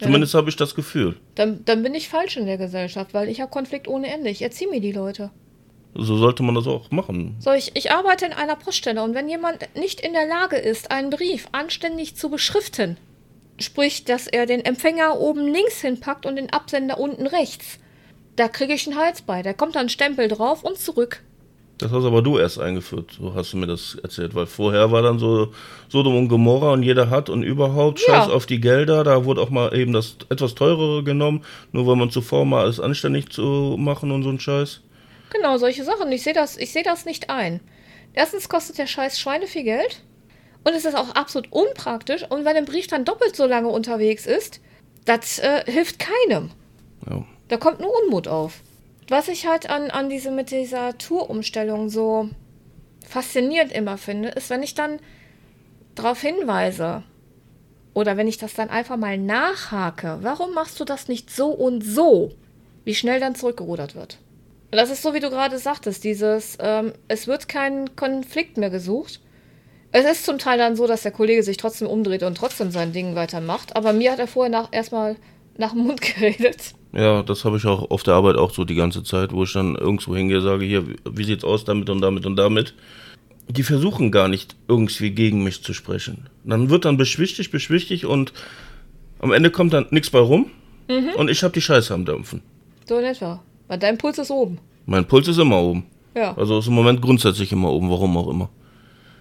Zumindest 0.00 0.34
habe 0.34 0.50
ich 0.50 0.56
das 0.56 0.74
Gefühl. 0.74 1.16
Dann, 1.34 1.64
dann 1.64 1.82
bin 1.82 1.94
ich 1.94 2.08
falsch 2.08 2.36
in 2.36 2.46
der 2.46 2.58
Gesellschaft, 2.58 3.14
weil 3.14 3.28
ich 3.28 3.40
habe 3.40 3.50
Konflikt 3.50 3.88
ohne 3.88 4.12
Ende. 4.12 4.28
Ich 4.28 4.42
erziehe 4.42 4.70
mir 4.70 4.80
die 4.80 4.92
Leute. 4.92 5.30
So 5.94 6.18
sollte 6.18 6.42
man 6.42 6.54
das 6.54 6.66
auch 6.66 6.90
machen. 6.90 7.36
So, 7.40 7.52
ich, 7.52 7.72
ich 7.74 7.90
arbeite 7.90 8.26
in 8.26 8.32
einer 8.34 8.56
Poststelle 8.56 9.02
und 9.02 9.14
wenn 9.14 9.28
jemand 9.28 9.66
nicht 9.74 10.00
in 10.00 10.12
der 10.12 10.26
Lage 10.26 10.56
ist, 10.56 10.90
einen 10.90 11.08
Brief 11.08 11.48
anständig 11.52 12.16
zu 12.16 12.28
beschriften, 12.28 12.98
sprich, 13.58 14.04
dass 14.04 14.26
er 14.26 14.44
den 14.44 14.62
Empfänger 14.62 15.18
oben 15.18 15.50
links 15.50 15.80
hinpackt 15.80 16.26
und 16.26 16.36
den 16.36 16.50
Absender 16.50 16.98
unten 16.98 17.26
rechts, 17.26 17.78
da 18.36 18.48
kriege 18.48 18.74
ich 18.74 18.86
einen 18.86 18.96
Hals 18.96 19.22
bei. 19.22 19.42
Da 19.42 19.52
kommt 19.52 19.74
dann 19.74 19.86
ein 19.86 19.90
Stempel 19.90 20.28
drauf 20.28 20.62
und 20.62 20.78
zurück. 20.78 21.22
Das 21.78 21.92
hast 21.92 22.06
aber 22.06 22.22
du 22.22 22.38
erst 22.38 22.58
eingeführt, 22.58 23.18
so 23.18 23.34
hast 23.34 23.52
du 23.52 23.58
mir 23.58 23.66
das 23.66 23.96
erzählt, 24.02 24.34
weil 24.34 24.46
vorher 24.46 24.92
war 24.92 25.02
dann 25.02 25.18
so 25.18 25.52
Sodom 25.90 26.16
und 26.16 26.28
Gomorra 26.28 26.72
und 26.72 26.82
jeder 26.82 27.10
hat 27.10 27.28
und 27.28 27.42
überhaupt 27.42 28.00
Scheiß 28.00 28.28
ja. 28.28 28.32
auf 28.32 28.46
die 28.46 28.60
Gelder, 28.60 29.04
da 29.04 29.26
wurde 29.26 29.42
auch 29.42 29.50
mal 29.50 29.76
eben 29.76 29.92
das 29.92 30.16
etwas 30.30 30.54
teurere 30.54 31.04
genommen, 31.04 31.44
nur 31.72 31.86
weil 31.86 31.96
man 31.96 32.10
zuvor 32.10 32.46
mal 32.46 32.66
es 32.66 32.80
anständig 32.80 33.28
zu 33.28 33.76
machen 33.78 34.10
und 34.10 34.22
so 34.22 34.30
ein 34.30 34.40
Scheiß. 34.40 34.80
Genau, 35.30 35.58
solche 35.58 35.84
Sachen. 35.84 36.10
Ich 36.12 36.22
sehe 36.22 36.32
das, 36.32 36.56
ich 36.56 36.72
sehe 36.72 36.82
das 36.82 37.04
nicht 37.04 37.28
ein. 37.28 37.60
Erstens 38.14 38.48
kostet 38.48 38.78
der 38.78 38.86
Scheiß 38.86 39.20
Schweine 39.20 39.46
viel 39.46 39.64
Geld 39.64 40.00
und 40.64 40.72
es 40.72 40.86
ist 40.86 40.96
auch 40.96 41.10
absolut 41.10 41.52
unpraktisch 41.52 42.22
und 42.22 42.46
wenn 42.46 42.56
ein 42.56 42.64
Brief 42.64 42.86
dann 42.86 43.04
doppelt 43.04 43.36
so 43.36 43.44
lange 43.44 43.68
unterwegs 43.68 44.24
ist, 44.24 44.62
das 45.04 45.38
äh, 45.40 45.62
hilft 45.70 45.98
keinem. 45.98 46.52
Ja. 47.06 47.22
Da 47.48 47.56
kommt 47.56 47.80
nur 47.80 47.92
Unmut 48.02 48.28
auf. 48.28 48.60
Was 49.08 49.28
ich 49.28 49.46
halt 49.46 49.70
an, 49.70 49.90
an 49.90 50.08
diese, 50.08 50.30
mit 50.30 50.50
dieser 50.50 50.98
Tourumstellung 50.98 51.88
so 51.88 52.28
faszinierend 53.06 53.72
immer 53.72 53.98
finde, 53.98 54.30
ist, 54.30 54.50
wenn 54.50 54.62
ich 54.62 54.74
dann 54.74 54.98
darauf 55.94 56.20
hinweise 56.20 57.04
oder 57.94 58.16
wenn 58.16 58.28
ich 58.28 58.36
das 58.36 58.54
dann 58.54 58.68
einfach 58.68 58.96
mal 58.96 59.16
nachhake, 59.16 60.18
warum 60.20 60.52
machst 60.54 60.78
du 60.80 60.84
das 60.84 61.08
nicht 61.08 61.30
so 61.30 61.48
und 61.48 61.82
so, 61.82 62.32
wie 62.84 62.94
schnell 62.94 63.20
dann 63.20 63.34
zurückgerudert 63.34 63.94
wird. 63.94 64.18
Das 64.70 64.90
ist 64.90 65.02
so, 65.02 65.14
wie 65.14 65.20
du 65.20 65.30
gerade 65.30 65.58
sagtest, 65.58 66.04
dieses, 66.04 66.58
ähm, 66.60 66.92
es 67.08 67.26
wird 67.26 67.48
kein 67.48 67.94
Konflikt 67.96 68.58
mehr 68.58 68.70
gesucht. 68.70 69.20
Es 69.92 70.04
ist 70.04 70.24
zum 70.24 70.38
Teil 70.38 70.58
dann 70.58 70.76
so, 70.76 70.86
dass 70.86 71.02
der 71.02 71.12
Kollege 71.12 71.42
sich 71.42 71.56
trotzdem 71.56 71.88
umdreht 71.88 72.22
und 72.22 72.36
trotzdem 72.36 72.70
sein 72.70 72.92
Ding 72.92 73.14
weitermacht, 73.14 73.76
aber 73.76 73.92
mir 73.92 74.12
hat 74.12 74.18
er 74.18 74.26
vorher 74.26 74.50
nach, 74.50 74.68
erstmal 74.72 75.16
nach 75.58 75.72
dem 75.72 75.84
Mund 75.84 76.00
geredet. 76.00 76.74
Ja, 76.92 77.22
das 77.22 77.44
habe 77.44 77.56
ich 77.56 77.66
auch 77.66 77.90
auf 77.90 78.02
der 78.02 78.14
Arbeit 78.14 78.36
auch 78.36 78.52
so 78.52 78.64
die 78.64 78.74
ganze 78.74 79.02
Zeit, 79.02 79.32
wo 79.32 79.44
ich 79.44 79.52
dann 79.52 79.74
irgendwo 79.74 80.16
hingehe, 80.16 80.40
sage, 80.40 80.64
hier, 80.64 80.84
wie 81.04 81.24
sieht's 81.24 81.44
aus 81.44 81.64
damit 81.64 81.90
und 81.90 82.00
damit 82.00 82.26
und 82.26 82.36
damit. 82.36 82.74
Die 83.48 83.62
versuchen 83.62 84.10
gar 84.10 84.28
nicht 84.28 84.56
irgendwie 84.66 85.10
gegen 85.10 85.44
mich 85.44 85.62
zu 85.62 85.72
sprechen. 85.72 86.28
Dann 86.44 86.70
wird 86.70 86.84
dann 86.84 86.96
beschwichtigt, 86.96 87.52
beschwichtigt 87.52 88.04
und 88.04 88.32
am 89.20 89.32
Ende 89.32 89.50
kommt 89.50 89.72
dann 89.72 89.86
nichts 89.90 90.10
bei 90.10 90.18
rum 90.18 90.50
mhm. 90.88 91.10
und 91.16 91.30
ich 91.30 91.42
habe 91.42 91.52
die 91.52 91.60
Scheiße 91.60 91.92
am 91.94 92.04
Dämpfen. 92.04 92.42
So 92.88 92.98
in 92.98 93.04
etwa. 93.04 93.42
Weil 93.68 93.78
dein 93.78 93.98
Puls 93.98 94.18
ist 94.18 94.30
oben. 94.30 94.58
Mein 94.86 95.06
Puls 95.06 95.28
ist 95.28 95.38
immer 95.38 95.60
oben. 95.60 95.84
Ja. 96.14 96.36
Also 96.36 96.58
ist 96.58 96.66
im 96.68 96.74
Moment 96.74 97.02
grundsätzlich 97.02 97.52
immer 97.52 97.70
oben, 97.70 97.90
warum 97.90 98.16
auch 98.16 98.28
immer. 98.28 98.48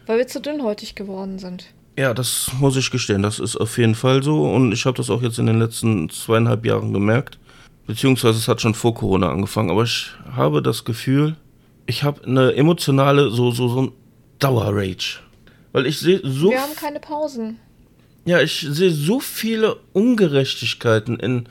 Weil 0.05 0.19
wir 0.19 0.27
zu 0.27 0.39
dünnhäutig 0.39 0.95
geworden 0.95 1.39
sind. 1.39 1.65
Ja, 1.97 2.13
das 2.13 2.51
muss 2.59 2.75
ich 2.75 2.91
gestehen, 2.91 3.23
das 3.23 3.39
ist 3.39 3.55
auf 3.55 3.77
jeden 3.77 3.95
Fall 3.95 4.21
so 4.21 4.49
und 4.51 4.71
ich 4.71 4.85
habe 4.85 4.97
das 4.97 5.09
auch 5.09 5.21
jetzt 5.21 5.39
in 5.39 5.45
den 5.45 5.59
letzten 5.59 6.09
zweieinhalb 6.09 6.65
Jahren 6.65 6.91
gemerkt 6.91 7.37
beziehungsweise 7.87 8.37
es 8.37 8.47
hat 8.47 8.61
schon 8.61 8.73
vor 8.73 8.95
Corona 8.95 9.29
angefangen, 9.29 9.69
aber 9.69 9.83
ich 9.83 10.11
habe 10.35 10.61
das 10.61 10.85
Gefühl, 10.85 11.35
ich 11.85 12.03
habe 12.03 12.23
eine 12.25 12.55
emotionale, 12.55 13.29
so, 13.29 13.51
so, 13.51 13.67
so 13.67 13.81
ein 13.83 13.91
Dauerrage. 14.39 15.19
Weil 15.71 15.85
ich 15.85 15.99
sehe 15.99 16.21
so. 16.23 16.49
Wir 16.49 16.61
haben 16.61 16.75
keine 16.75 16.99
Pausen. 16.99 17.59
Ja, 18.25 18.41
ich 18.41 18.65
sehe 18.67 18.91
so 18.91 19.19
viele 19.19 19.77
Ungerechtigkeiten 19.93 21.19
in 21.19 21.47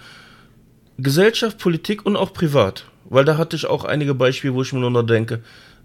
Gesellschaft, 0.99 1.59
Politik 1.59 2.05
und 2.05 2.17
auch 2.17 2.33
privat. 2.33 2.87
Weil 3.05 3.25
da 3.25 3.37
hatte 3.37 3.55
ich 3.55 3.67
auch 3.67 3.85
einige 3.85 4.15
Beispiele, 4.15 4.55
wo 4.55 4.63
ich 4.63 4.73
mir 4.73 4.81
nur 4.81 4.91
noch 4.91 5.03
denke, 5.03 5.43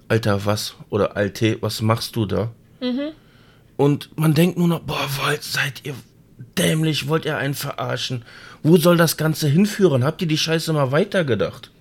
Alter, 0.07 0.45
was? 0.45 0.75
Oder 0.89 1.15
Alte, 1.15 1.57
was 1.61 1.81
machst 1.81 2.15
du 2.15 2.25
da? 2.25 2.51
Mhm. 2.81 3.11
Und 3.79 4.09
man 4.17 4.33
denkt 4.33 4.57
nur 4.57 4.67
noch, 4.67 4.81
boah, 4.81 5.07
seid 5.39 5.85
ihr 5.85 5.95
dämlich? 6.57 7.07
Wollt 7.07 7.23
ihr 7.23 7.37
einen 7.37 7.53
verarschen? 7.53 8.25
Wo 8.61 8.75
soll 8.75 8.97
das 8.97 9.15
Ganze 9.15 9.47
hinführen? 9.47 10.03
Habt 10.03 10.21
ihr 10.21 10.27
die 10.27 10.37
Scheiße 10.37 10.73
mal 10.73 10.91
weitergedacht? 10.91 11.71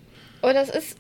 Aber 0.43 0.55
das 0.55 0.69
ist 0.69 0.97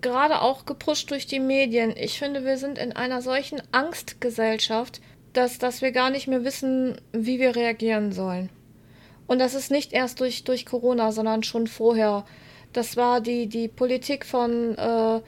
gerade 0.00 0.42
auch 0.42 0.64
gepusht 0.64 1.10
durch 1.10 1.26
die 1.26 1.40
Medien. 1.40 1.96
Ich 1.96 2.20
finde, 2.20 2.44
wir 2.44 2.58
sind 2.58 2.78
in 2.78 2.92
einer 2.92 3.22
solchen 3.22 3.60
Angstgesellschaft, 3.72 5.00
dass, 5.32 5.58
dass 5.58 5.82
wir 5.82 5.90
gar 5.90 6.10
nicht 6.10 6.28
mehr 6.28 6.44
wissen, 6.44 7.00
wie 7.10 7.40
wir 7.40 7.56
reagieren 7.56 8.12
sollen. 8.12 8.48
Und 9.26 9.40
das 9.40 9.54
ist 9.54 9.72
nicht 9.72 9.92
erst 9.92 10.20
durch, 10.20 10.44
durch 10.44 10.64
Corona, 10.64 11.10
sondern 11.10 11.42
schon 11.42 11.66
vorher. 11.66 12.24
Das 12.72 12.96
war 12.96 13.20
die, 13.20 13.48
die 13.48 13.66
Politik 13.66 14.24
von 14.24 14.78
äh, 14.78 15.20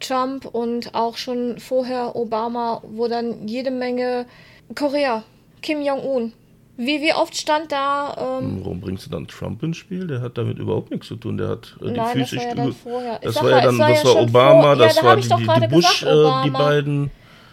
Trump 0.00 0.46
und 0.46 0.96
auch 0.96 1.16
schon 1.16 1.60
vorher 1.60 2.16
Obama, 2.16 2.82
wo 2.84 3.06
dann 3.06 3.46
jede 3.46 3.70
Menge 3.70 4.26
Korea, 4.74 5.24
Kim 5.62 5.82
Jong-un. 5.82 6.32
Wie, 6.76 7.00
wie 7.00 7.14
oft 7.14 7.36
stand 7.36 7.70
da. 7.70 8.38
Ähm, 8.40 8.60
Warum 8.62 8.80
bringst 8.80 9.06
du 9.06 9.10
dann 9.10 9.28
Trump 9.28 9.62
ins 9.62 9.76
Spiel? 9.76 10.08
Der 10.08 10.20
hat 10.20 10.36
damit 10.36 10.58
überhaupt 10.58 10.90
nichts 10.90 11.06
zu 11.06 11.14
tun. 11.14 11.38
Der 11.38 11.48
hat 11.48 11.76
äh, 11.80 11.86
die 11.86 11.90
nein, 11.92 12.26
Füße 12.26 12.36
das 12.36 12.44
war 12.44 12.48
ja 12.48 12.54
dann 12.54 12.72
vorher. 12.72 13.18
Das 13.20 13.36
war 13.36 13.50
ja 13.50 13.60
dann, 13.60 13.78
war 13.78 13.88
das 13.90 14.04
war 14.04 14.16
Obama, 14.16 14.62
vor, 14.62 14.76
das 14.76 14.96
ja, 14.96 15.02
da 15.02 15.08
war 15.08 15.16
die, 15.16 15.22
ich 15.22 15.28
doch 15.28 15.38
die, 15.38 15.44
gerade 15.44 15.68
die 15.68 15.74
Bush, 15.74 16.00
gesagt, 16.00 16.40
äh, 16.40 16.44
die 16.44 16.50
beiden. 16.50 17.10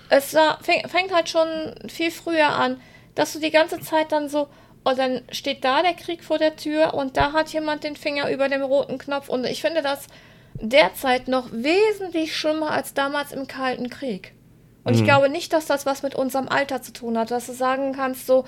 Es 0.10 0.34
war, 0.34 0.58
fäng, 0.62 0.88
fängt 0.89 1.13
halt 1.13 1.30
schon 1.30 1.47
viel 1.88 2.10
früher 2.10 2.50
an, 2.50 2.78
dass 3.13 3.34
du 3.34 3.39
die 3.39 3.52
ganze 3.52 3.80
Zeit 3.80 4.12
dann 4.12 4.28
so, 4.28 4.47
und 4.84 4.97
dann 4.97 5.21
steht 5.32 5.63
da 5.63 5.84
der 5.84 5.93
Krieg 5.93 6.24
vor 6.24 6.39
der 6.39 6.56
Tür 6.56 6.95
und 6.95 7.15
da 7.15 7.34
hat 7.34 7.54
jemand 7.54 7.84
den 7.84 7.95
Finger 7.95 8.30
über 8.32 8.50
dem 8.50 8.63
roten 8.63 8.97
Knopf. 8.97 9.30
Und 9.30 9.45
ich 9.45 9.62
finde 9.62 9.84
das 9.84 10.08
derzeit 10.56 11.28
noch 11.28 11.52
wesentlich 11.52 12.36
schlimmer 12.36 12.71
als 12.71 12.95
damals 12.95 13.32
im 13.32 13.47
Kalten 13.47 13.89
Krieg. 13.89 14.34
Und 14.83 14.93
mhm. 14.93 14.99
ich 14.99 15.05
glaube 15.05 15.29
nicht, 15.29 15.53
dass 15.53 15.65
das 15.65 15.85
was 15.85 16.03
mit 16.03 16.15
unserem 16.15 16.47
Alter 16.47 16.81
zu 16.81 16.93
tun 16.93 17.17
hat, 17.17 17.31
dass 17.31 17.47
du 17.47 17.53
sagen 17.53 17.93
kannst, 17.93 18.25
so 18.25 18.45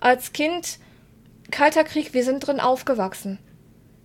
als 0.00 0.32
Kind, 0.32 0.78
Kalter 1.50 1.84
Krieg, 1.84 2.12
wir 2.12 2.24
sind 2.24 2.46
drin 2.46 2.60
aufgewachsen. 2.60 3.38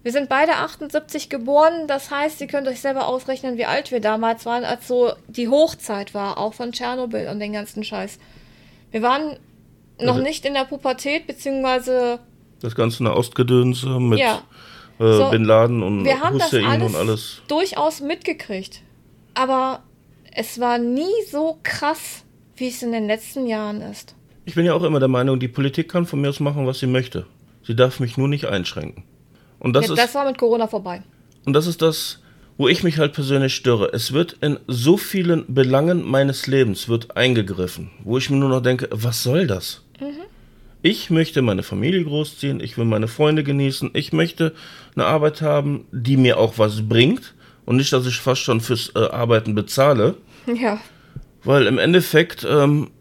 Wir 0.03 0.11
sind 0.11 0.29
beide 0.29 0.53
78 0.53 1.29
geboren, 1.29 1.87
das 1.87 2.09
heißt, 2.09 2.41
ihr 2.41 2.47
könnt 2.47 2.67
euch 2.67 2.81
selber 2.81 3.07
ausrechnen, 3.07 3.57
wie 3.57 3.65
alt 3.65 3.91
wir 3.91 4.01
damals 4.01 4.47
waren, 4.47 4.63
als 4.63 4.87
so 4.87 5.13
die 5.27 5.47
Hochzeit 5.47 6.15
war, 6.15 6.39
auch 6.39 6.55
von 6.55 6.71
Tschernobyl 6.71 7.27
und 7.27 7.39
den 7.39 7.53
ganzen 7.53 7.83
Scheiß. 7.83 8.17
Wir 8.89 9.03
waren 9.03 9.37
noch 9.99 10.15
also, 10.15 10.23
nicht 10.23 10.45
in 10.45 10.55
der 10.55 10.65
Pubertät, 10.65 11.27
beziehungsweise. 11.27 12.19
Das 12.61 12.73
ganze 12.73 13.03
Ostgedönse 13.15 13.99
mit 13.99 14.19
ja. 14.19 14.41
äh, 14.99 15.13
so, 15.13 15.29
Bin 15.29 15.45
Laden 15.45 15.83
und 15.83 16.03
wir 16.03 16.19
haben 16.19 16.35
Hussein 16.35 16.63
das 16.63 16.71
alles 16.71 16.93
und 16.93 16.95
alles. 16.95 17.41
Durchaus 17.47 18.01
mitgekriegt. 18.01 18.81
Aber 19.35 19.83
es 20.31 20.59
war 20.59 20.77
nie 20.77 21.11
so 21.29 21.59
krass, 21.63 22.23
wie 22.55 22.69
es 22.69 22.81
in 22.81 22.91
den 22.91 23.07
letzten 23.07 23.47
Jahren 23.47 23.81
ist. 23.81 24.15
Ich 24.45 24.55
bin 24.55 24.65
ja 24.65 24.73
auch 24.73 24.83
immer 24.83 24.99
der 24.99 25.07
Meinung, 25.07 25.39
die 25.39 25.47
Politik 25.47 25.89
kann 25.89 26.05
von 26.05 26.21
mir 26.21 26.29
aus 26.29 26.39
machen, 26.39 26.65
was 26.65 26.79
sie 26.79 26.87
möchte. 26.87 27.25
Sie 27.63 27.75
darf 27.75 27.99
mich 27.99 28.17
nur 28.17 28.27
nicht 28.27 28.45
einschränken. 28.45 29.03
Und 29.59 29.73
das, 29.73 29.87
ja, 29.87 29.93
ist, 29.93 29.99
das 29.99 30.15
war 30.15 30.25
mit 30.25 30.37
Corona 30.37 30.67
vorbei. 30.67 31.03
Und 31.45 31.53
das 31.53 31.67
ist 31.67 31.81
das, 31.81 32.19
wo 32.57 32.67
ich 32.67 32.83
mich 32.83 32.97
halt 32.97 33.13
persönlich 33.13 33.53
störe. 33.53 33.91
Es 33.93 34.13
wird 34.13 34.37
in 34.41 34.59
so 34.67 34.97
vielen 34.97 35.53
Belangen 35.53 36.03
meines 36.03 36.47
Lebens 36.47 36.87
wird 36.89 37.15
eingegriffen, 37.15 37.91
wo 38.03 38.17
ich 38.17 38.29
mir 38.29 38.37
nur 38.37 38.49
noch 38.49 38.61
denke, 38.61 38.87
was 38.91 39.21
soll 39.21 39.47
das? 39.47 39.83
Mhm. 39.99 40.21
Ich 40.81 41.11
möchte 41.11 41.43
meine 41.43 41.61
Familie 41.61 42.03
großziehen, 42.03 42.59
ich 42.59 42.77
will 42.77 42.85
meine 42.85 43.07
Freunde 43.07 43.43
genießen, 43.43 43.91
ich 43.93 44.13
möchte 44.13 44.53
eine 44.95 45.05
Arbeit 45.05 45.43
haben, 45.43 45.85
die 45.91 46.17
mir 46.17 46.39
auch 46.39 46.57
was 46.57 46.87
bringt 46.89 47.35
und 47.71 47.77
nicht, 47.77 47.93
dass 47.93 48.05
ich 48.05 48.17
fast 48.17 48.41
schon 48.41 48.60
fürs 48.60 48.91
äh, 48.95 48.99
Arbeiten 48.99 49.55
bezahle. 49.55 50.17
Ja. 50.45 50.81
Weil 51.45 51.67
im 51.67 51.77
Endeffekt 51.77 52.45
ähm, 52.47 52.91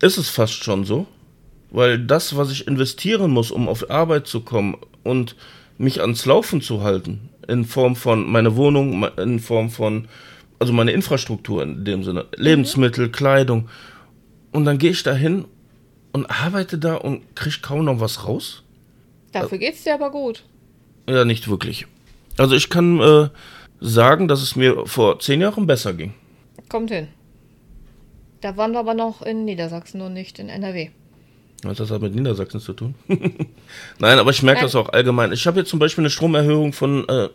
ist 0.00 0.18
es 0.18 0.28
fast 0.28 0.62
schon 0.62 0.84
so, 0.84 1.08
weil 1.70 1.98
das, 1.98 2.36
was 2.36 2.52
ich 2.52 2.68
investieren 2.68 3.32
muss, 3.32 3.50
um 3.50 3.68
auf 3.68 3.90
Arbeit 3.90 4.28
zu 4.28 4.42
kommen 4.42 4.76
und 5.02 5.34
mich 5.78 6.00
ans 6.00 6.26
Laufen 6.26 6.62
zu 6.62 6.84
halten, 6.84 7.30
in 7.48 7.64
Form 7.64 7.96
von 7.96 8.24
meiner 8.30 8.54
Wohnung, 8.54 9.04
in 9.16 9.40
Form 9.40 9.68
von, 9.68 10.06
also 10.60 10.72
meine 10.72 10.92
Infrastruktur 10.92 11.64
in 11.64 11.84
dem 11.84 12.04
Sinne, 12.04 12.26
Lebensmittel, 12.36 13.08
mhm. 13.08 13.12
Kleidung. 13.12 13.68
Und 14.52 14.64
dann 14.64 14.78
gehe 14.78 14.92
ich 14.92 15.02
da 15.02 15.12
hin 15.12 15.44
und 16.12 16.26
arbeite 16.26 16.78
da 16.78 16.94
und 16.94 17.34
kriege 17.34 17.56
kaum 17.62 17.84
noch 17.86 17.98
was 17.98 18.28
raus. 18.28 18.62
Dafür 19.32 19.58
geht 19.58 19.74
es 19.74 19.82
dir 19.82 19.94
aber 19.94 20.12
gut. 20.12 20.44
Ja, 21.08 21.24
nicht 21.24 21.48
wirklich. 21.48 21.88
Also 22.36 22.54
ich 22.54 22.70
kann 22.70 23.00
äh, 23.00 23.28
sagen, 23.80 24.28
dass 24.28 24.42
es 24.42 24.56
mir 24.56 24.86
vor 24.86 25.18
zehn 25.20 25.40
Jahren 25.40 25.66
besser 25.66 25.94
ging. 25.94 26.14
Kommt 26.68 26.90
hin. 26.90 27.08
Da 28.40 28.56
waren 28.56 28.72
wir 28.72 28.80
aber 28.80 28.94
noch 28.94 29.22
in 29.22 29.44
Niedersachsen 29.44 30.00
und 30.00 30.12
nicht 30.12 30.38
in 30.38 30.48
NRW. 30.48 30.90
Was 31.62 31.80
hat 31.80 31.90
das 31.90 32.00
mit 32.00 32.14
Niedersachsen 32.14 32.60
zu 32.60 32.72
tun? 32.72 32.94
Nein, 33.98 34.18
aber 34.18 34.30
ich 34.30 34.42
merke 34.42 34.62
das 34.62 34.76
auch 34.76 34.90
allgemein. 34.90 35.32
Ich 35.32 35.46
habe 35.46 35.58
jetzt 35.58 35.70
zum 35.70 35.80
Beispiel 35.80 36.02
eine 36.02 36.10
Stromerhöhung 36.10 36.72
von 36.72 37.08
äh, 37.08 37.28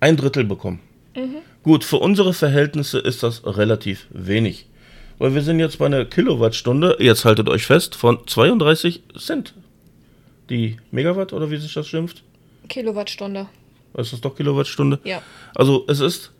ein 0.00 0.16
Drittel 0.16 0.44
bekommen. 0.44 0.80
Mhm. 1.14 1.36
Gut, 1.62 1.84
für 1.84 1.98
unsere 1.98 2.32
Verhältnisse 2.32 2.98
ist 2.98 3.22
das 3.22 3.44
relativ 3.44 4.06
wenig. 4.10 4.66
Weil 5.18 5.34
wir 5.34 5.42
sind 5.42 5.60
jetzt 5.60 5.78
bei 5.78 5.86
einer 5.86 6.04
Kilowattstunde, 6.04 6.96
jetzt 7.00 7.24
haltet 7.24 7.48
euch 7.48 7.66
fest, 7.66 7.94
von 7.94 8.26
32 8.26 9.02
Cent. 9.18 9.54
Die 10.48 10.76
Megawatt 10.90 11.32
oder 11.32 11.50
wie 11.50 11.56
sich 11.56 11.74
das 11.74 11.86
schimpft? 11.86 12.22
Kilowattstunde. 12.68 13.46
Ist 13.96 14.12
das 14.12 14.20
doch 14.20 14.36
Kilowattstunde? 14.36 14.98
Ja. 15.04 15.22
Also 15.54 15.84
es 15.88 16.00
ist 16.00 16.32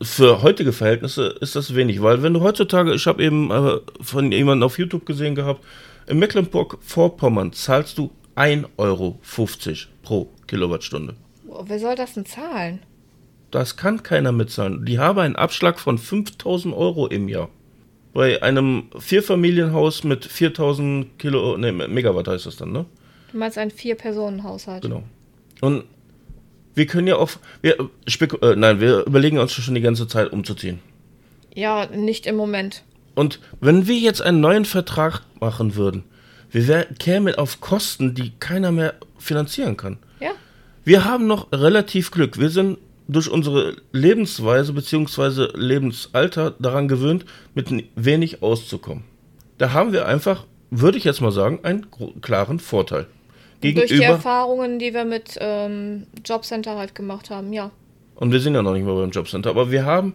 für 0.00 0.42
heutige 0.42 0.72
Verhältnisse 0.72 1.26
ist 1.40 1.56
das 1.56 1.74
wenig, 1.74 2.00
weil 2.02 2.22
wenn 2.22 2.34
du 2.34 2.40
heutzutage, 2.40 2.94
ich 2.94 3.06
habe 3.06 3.22
eben 3.22 3.50
äh, 3.50 3.78
von 4.00 4.30
jemandem 4.30 4.66
auf 4.66 4.78
YouTube 4.78 5.04
gesehen 5.04 5.34
gehabt, 5.34 5.64
in 6.06 6.18
Mecklenburg-Vorpommern 6.18 7.52
zahlst 7.52 7.98
du 7.98 8.10
1,50 8.36 8.66
Euro 8.76 9.18
pro 10.02 10.28
Kilowattstunde. 10.46 11.14
Wer 11.64 11.78
soll 11.78 11.96
das 11.96 12.14
denn 12.14 12.26
zahlen? 12.26 12.80
Das 13.50 13.76
kann 13.76 14.02
keiner 14.02 14.32
mitzahlen. 14.32 14.84
Die 14.86 14.98
haben 14.98 15.18
einen 15.18 15.36
Abschlag 15.36 15.78
von 15.78 15.98
5000 15.98 16.74
Euro 16.74 17.06
im 17.06 17.28
Jahr. 17.28 17.50
Bei 18.14 18.42
einem 18.42 18.88
Vierfamilienhaus 18.98 20.04
mit 20.04 20.24
4000 20.24 21.18
Kilo, 21.18 21.56
nee, 21.56 21.72
Megawatt 21.72 22.28
heißt 22.28 22.46
das 22.46 22.56
dann, 22.56 22.72
ne? 22.72 22.86
Du 23.30 23.38
meinst 23.38 23.58
ein 23.58 23.70
Vier-Personen-Haushalt. 23.70 24.82
Genau. 24.82 25.02
Und 25.60 25.84
wir 26.74 26.86
können 26.86 27.06
ja 27.06 27.16
auf, 27.16 27.38
wir, 27.60 27.78
äh, 27.78 28.56
nein, 28.56 28.80
wir 28.80 29.06
überlegen 29.06 29.38
uns 29.38 29.52
schon 29.52 29.74
die 29.74 29.80
ganze 29.80 30.06
Zeit 30.08 30.32
umzuziehen. 30.32 30.80
Ja, 31.54 31.86
nicht 31.86 32.26
im 32.26 32.36
Moment. 32.36 32.82
Und 33.14 33.40
wenn 33.60 33.86
wir 33.86 33.96
jetzt 33.96 34.22
einen 34.22 34.40
neuen 34.40 34.64
Vertrag 34.64 35.22
machen 35.38 35.74
würden, 35.76 36.04
wir 36.50 36.68
wär, 36.68 36.84
kämen 36.84 37.34
auf 37.34 37.60
Kosten, 37.60 38.14
die 38.14 38.32
keiner 38.38 38.72
mehr 38.72 38.94
finanzieren 39.18 39.76
kann. 39.76 39.98
Ja. 40.20 40.32
Wir 40.84 41.04
haben 41.04 41.26
noch 41.26 41.50
relativ 41.52 42.10
Glück. 42.10 42.38
Wir 42.38 42.50
sind 42.50 42.78
durch 43.08 43.30
unsere 43.30 43.76
Lebensweise 43.92 44.72
bzw. 44.72 45.48
Lebensalter 45.54 46.54
daran 46.58 46.88
gewöhnt, 46.88 47.24
mit 47.54 47.68
wenig 47.96 48.42
auszukommen. 48.42 49.04
Da 49.58 49.72
haben 49.72 49.92
wir 49.92 50.06
einfach, 50.06 50.46
würde 50.70 50.98
ich 50.98 51.04
jetzt 51.04 51.20
mal 51.20 51.32
sagen, 51.32 51.60
einen 51.62 51.86
klaren 52.20 52.58
Vorteil. 52.58 53.06
Gegenüber 53.62 53.86
durch 53.86 54.00
die 54.00 54.04
Erfahrungen, 54.04 54.78
die 54.78 54.92
wir 54.92 55.04
mit 55.04 55.36
ähm, 55.40 56.06
Jobcenter 56.24 56.76
halt 56.76 56.94
gemacht 56.94 57.30
haben, 57.30 57.52
ja. 57.52 57.70
Und 58.16 58.32
wir 58.32 58.40
sind 58.40 58.54
ja 58.54 58.62
noch 58.62 58.74
nicht 58.74 58.84
mal 58.84 58.94
beim 58.94 59.10
Jobcenter, 59.10 59.50
aber 59.50 59.70
wir 59.70 59.84
haben 59.84 60.14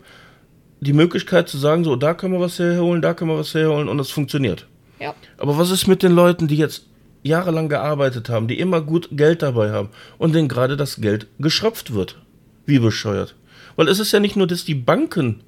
die 0.79 0.93
Möglichkeit 0.93 1.49
zu 1.49 1.57
sagen, 1.57 1.83
so, 1.83 1.95
da 1.95 2.13
können 2.13 2.33
wir 2.33 2.39
was 2.39 2.59
herholen, 2.59 3.01
da 3.01 3.13
können 3.13 3.31
wir 3.31 3.37
was 3.39 3.53
herholen 3.53 3.89
und 3.89 3.99
es 3.99 4.11
funktioniert. 4.11 4.67
Ja. 4.99 5.15
Aber 5.37 5.57
was 5.57 5.71
ist 5.71 5.87
mit 5.87 6.03
den 6.03 6.11
Leuten, 6.11 6.47
die 6.47 6.57
jetzt 6.57 6.85
jahrelang 7.23 7.69
gearbeitet 7.69 8.29
haben, 8.29 8.47
die 8.47 8.59
immer 8.59 8.81
gut 8.81 9.09
Geld 9.11 9.41
dabei 9.41 9.71
haben 9.71 9.89
und 10.17 10.35
denen 10.35 10.47
gerade 10.47 10.77
das 10.77 11.01
Geld 11.01 11.27
geschröpft 11.39 11.93
wird? 11.93 12.21
Wie 12.65 12.79
bescheuert. 12.79 13.35
Weil 13.75 13.87
es 13.87 13.99
ist 13.99 14.11
ja 14.11 14.19
nicht 14.19 14.35
nur, 14.35 14.47
dass 14.47 14.65
die 14.65 14.75
Banken 14.75 15.43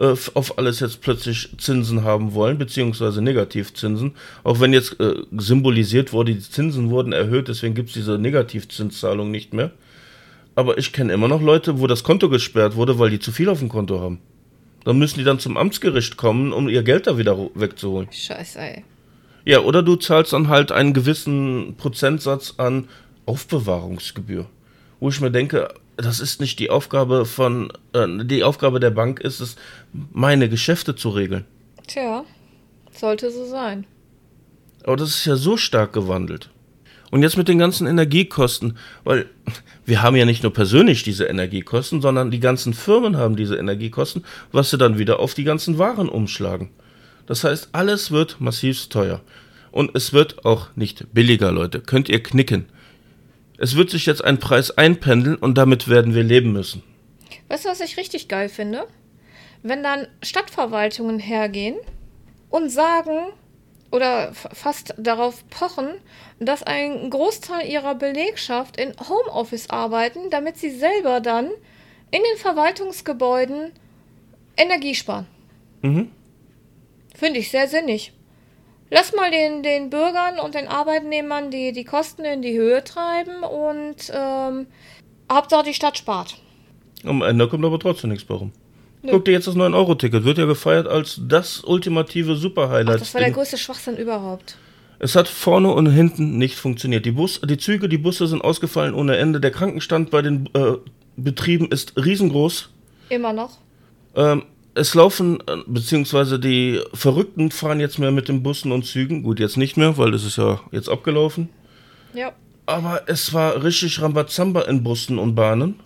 äh, 0.00 0.14
auf 0.34 0.58
alles 0.58 0.80
jetzt 0.80 1.00
plötzlich 1.00 1.50
Zinsen 1.58 2.02
haben 2.02 2.34
wollen, 2.34 2.58
beziehungsweise 2.58 3.22
Negativzinsen, 3.22 4.12
auch 4.42 4.60
wenn 4.60 4.72
jetzt 4.72 4.98
äh, 5.00 5.14
symbolisiert 5.36 6.12
wurde, 6.12 6.34
die 6.34 6.40
Zinsen 6.40 6.90
wurden 6.90 7.12
erhöht, 7.12 7.48
deswegen 7.48 7.74
gibt 7.74 7.88
es 7.90 7.94
diese 7.94 8.18
Negativzinszahlung 8.18 9.30
nicht 9.30 9.54
mehr. 9.54 9.70
Aber 10.56 10.78
ich 10.78 10.92
kenne 10.92 11.12
immer 11.12 11.28
noch 11.28 11.42
Leute, 11.42 11.80
wo 11.80 11.86
das 11.86 12.04
Konto 12.04 12.28
gesperrt 12.28 12.76
wurde, 12.76 12.98
weil 12.98 13.10
die 13.10 13.18
zu 13.18 13.32
viel 13.32 13.48
auf 13.48 13.58
dem 13.58 13.68
Konto 13.68 14.00
haben. 14.00 14.20
Dann 14.84 14.98
müssen 14.98 15.18
die 15.18 15.24
dann 15.24 15.38
zum 15.38 15.56
Amtsgericht 15.56 16.16
kommen, 16.16 16.52
um 16.52 16.68
ihr 16.68 16.82
Geld 16.82 17.06
da 17.06 17.18
wieder 17.18 17.38
wegzuholen. 17.54 18.08
Scheiße, 18.12 18.58
ey. 18.58 18.84
Ja, 19.44 19.60
oder 19.60 19.82
du 19.82 19.96
zahlst 19.96 20.32
dann 20.32 20.48
halt 20.48 20.72
einen 20.72 20.92
gewissen 20.92 21.74
Prozentsatz 21.76 22.54
an 22.56 22.88
Aufbewahrungsgebühr. 23.26 24.46
Wo 25.00 25.08
ich 25.08 25.20
mir 25.20 25.30
denke, 25.30 25.74
das 25.96 26.20
ist 26.20 26.40
nicht 26.40 26.58
die 26.58 26.70
Aufgabe 26.70 27.24
von, 27.24 27.72
äh, 27.92 28.06
die 28.24 28.44
Aufgabe 28.44 28.80
der 28.80 28.90
Bank 28.90 29.20
ist 29.20 29.40
es, 29.40 29.56
meine 30.12 30.48
Geschäfte 30.48 30.94
zu 30.94 31.10
regeln. 31.10 31.44
Tja, 31.86 32.24
sollte 32.92 33.30
so 33.30 33.44
sein. 33.44 33.86
Aber 34.84 34.96
das 34.96 35.10
ist 35.10 35.24
ja 35.24 35.36
so 35.36 35.56
stark 35.56 35.92
gewandelt. 35.92 36.50
Und 37.10 37.22
jetzt 37.22 37.36
mit 37.36 37.48
den 37.48 37.58
ganzen 37.58 37.86
Energiekosten, 37.86 38.76
weil 39.04 39.26
wir 39.86 40.02
haben 40.02 40.16
ja 40.16 40.24
nicht 40.24 40.42
nur 40.42 40.52
persönlich 40.52 41.04
diese 41.04 41.26
Energiekosten, 41.26 42.00
sondern 42.00 42.30
die 42.30 42.40
ganzen 42.40 42.74
Firmen 42.74 43.16
haben 43.16 43.36
diese 43.36 43.56
Energiekosten, 43.56 44.24
was 44.50 44.70
sie 44.70 44.78
dann 44.78 44.98
wieder 44.98 45.20
auf 45.20 45.34
die 45.34 45.44
ganzen 45.44 45.78
Waren 45.78 46.08
umschlagen. 46.08 46.70
Das 47.26 47.44
heißt, 47.44 47.68
alles 47.72 48.10
wird 48.10 48.40
massiv 48.40 48.88
teuer. 48.88 49.20
Und 49.70 49.92
es 49.94 50.12
wird 50.12 50.44
auch 50.44 50.68
nicht 50.76 51.14
billiger, 51.14 51.52
Leute. 51.52 51.80
Könnt 51.80 52.08
ihr 52.08 52.22
knicken. 52.22 52.66
Es 53.64 53.76
wird 53.76 53.88
sich 53.88 54.04
jetzt 54.04 54.22
ein 54.22 54.38
Preis 54.38 54.72
einpendeln 54.72 55.36
und 55.36 55.56
damit 55.56 55.88
werden 55.88 56.14
wir 56.14 56.22
leben 56.22 56.52
müssen. 56.52 56.82
Weißt 57.48 57.64
du, 57.64 57.70
was 57.70 57.80
ich 57.80 57.96
richtig 57.96 58.28
geil 58.28 58.50
finde? 58.50 58.86
Wenn 59.62 59.82
dann 59.82 60.06
Stadtverwaltungen 60.22 61.18
hergehen 61.18 61.76
und 62.50 62.68
sagen 62.68 63.32
oder 63.90 64.34
fast 64.34 64.92
darauf 64.98 65.48
pochen, 65.48 65.94
dass 66.38 66.62
ein 66.62 67.08
Großteil 67.08 67.66
ihrer 67.66 67.94
Belegschaft 67.94 68.76
in 68.76 68.92
Homeoffice 69.08 69.70
arbeiten, 69.70 70.28
damit 70.28 70.58
sie 70.58 70.70
selber 70.70 71.20
dann 71.20 71.46
in 72.10 72.20
den 72.20 72.36
Verwaltungsgebäuden 72.36 73.72
Energie 74.58 74.94
sparen. 74.94 75.26
Mhm. 75.80 76.10
Finde 77.14 77.40
ich 77.40 77.50
sehr 77.50 77.66
sinnig. 77.66 78.12
Lass 78.94 79.12
mal 79.12 79.28
den, 79.28 79.64
den 79.64 79.90
Bürgern 79.90 80.38
und 80.38 80.54
den 80.54 80.68
Arbeitnehmern 80.68 81.50
die, 81.50 81.72
die 81.72 81.82
Kosten 81.82 82.24
in 82.24 82.42
die 82.42 82.56
Höhe 82.56 82.84
treiben 82.84 83.42
und 83.42 83.96
ähm, 84.14 84.68
Hauptsache 85.30 85.64
die 85.64 85.74
Stadt 85.74 85.98
spart. 85.98 86.36
Am 87.02 87.20
Ende 87.20 87.48
kommt 87.48 87.64
aber 87.64 87.80
trotzdem 87.80 88.10
nichts 88.10 88.24
warum. 88.28 88.52
Nö. 89.02 89.10
Guck 89.10 89.24
dir 89.24 89.32
jetzt 89.32 89.48
das 89.48 89.56
9-Euro-Ticket. 89.56 90.22
Wird 90.22 90.38
ja 90.38 90.44
gefeiert 90.44 90.86
als 90.86 91.20
das 91.26 91.64
ultimative 91.64 92.36
Super-Highlight. 92.36 93.00
Das 93.00 93.12
war 93.14 93.20
der 93.20 93.32
größte 93.32 93.58
Schwachsinn 93.58 93.96
überhaupt. 93.96 94.58
Es 95.00 95.16
hat 95.16 95.26
vorne 95.26 95.72
und 95.72 95.90
hinten 95.90 96.38
nicht 96.38 96.54
funktioniert. 96.54 97.04
Die, 97.04 97.10
Bus, 97.10 97.40
die 97.40 97.58
Züge, 97.58 97.88
die 97.88 97.98
Busse 97.98 98.28
sind 98.28 98.42
ausgefallen 98.42 98.94
ohne 98.94 99.16
Ende. 99.16 99.40
Der 99.40 99.50
Krankenstand 99.50 100.12
bei 100.12 100.22
den 100.22 100.48
äh, 100.54 100.74
Betrieben 101.16 101.66
ist 101.68 101.94
riesengroß. 101.96 102.70
Immer 103.08 103.32
noch. 103.32 103.58
Ähm, 104.14 104.44
es 104.74 104.94
laufen, 104.94 105.40
äh, 105.46 105.56
beziehungsweise 105.66 106.38
die 106.38 106.80
Verrückten 106.92 107.50
fahren 107.50 107.80
jetzt 107.80 107.98
mehr 107.98 108.10
mit 108.10 108.28
den 108.28 108.42
Bussen 108.42 108.72
und 108.72 108.84
Zügen. 108.84 109.22
Gut, 109.22 109.40
jetzt 109.40 109.56
nicht 109.56 109.76
mehr, 109.76 109.96
weil 109.98 110.14
es 110.14 110.24
ist 110.24 110.36
ja 110.36 110.60
jetzt 110.72 110.88
abgelaufen. 110.88 111.48
Ja. 112.12 112.32
Aber 112.66 113.02
es 113.06 113.32
war 113.32 113.62
richtig 113.62 114.00
Rambazamba 114.00 114.62
in 114.62 114.82
Bussen 114.82 115.18
und 115.18 115.34
Bahnen. 115.34 115.80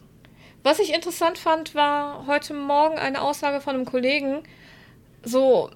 Was 0.62 0.78
ich 0.78 0.92
interessant 0.92 1.38
fand, 1.38 1.74
war 1.74 2.26
heute 2.26 2.54
Morgen 2.54 2.98
eine 2.98 3.22
Aussage 3.22 3.60
von 3.60 3.74
einem 3.74 3.84
Kollegen. 3.84 4.42
So, 5.24 5.70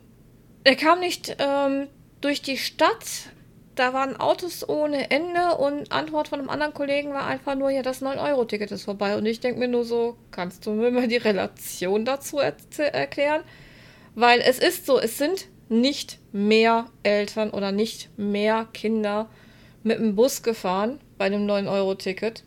er 0.65 0.77
kam 0.77 1.01
nicht 1.01 1.37
ähm, 1.39 1.89
durch 2.21 2.43
die 2.43 2.57
Stadt, 2.57 3.32
da 3.75 3.95
waren 3.95 4.17
Autos 4.17 4.69
ohne 4.69 5.11
Ende 5.11 5.57
und 5.57 5.93
Antwort 5.93 6.29
von 6.29 6.41
einem 6.41 6.51
anderen 6.51 6.75
Kollegen 6.75 7.13
war 7.13 7.27
einfach 7.27 7.55
nur, 7.55 7.71
ja, 7.71 7.83
das 7.83 8.03
9-Euro-Ticket 8.03 8.71
ist 8.71 8.85
vorbei. 8.85 9.17
Und 9.17 9.25
ich 9.25 9.41
denke 9.41 9.61
mir 9.61 9.69
nur 9.69 9.85
so, 9.85 10.17
kannst 10.31 10.67
du 10.67 10.73
mir 10.73 10.91
mal 10.91 11.09
die 11.09 11.17
Relation 11.17 12.05
dazu 12.05 12.39
er 12.39 12.55
erklären? 12.95 13.43
Weil 14.15 14.41
es 14.41 14.59
ist 14.59 14.85
so, 14.85 14.99
es 14.99 15.17
sind 15.17 15.49
nicht 15.69 16.19
mehr 16.33 16.87
Eltern 17.03 17.51
oder 17.51 17.73
nicht 17.73 18.11
mehr 18.19 18.67
Kinder 18.75 19.31
mit 19.83 19.99
dem 19.99 20.17
Bus 20.17 20.43
gefahren 20.43 21.01
bei 21.17 21.25
einem 21.25 21.47
9-Euro-Ticket, 21.47 22.45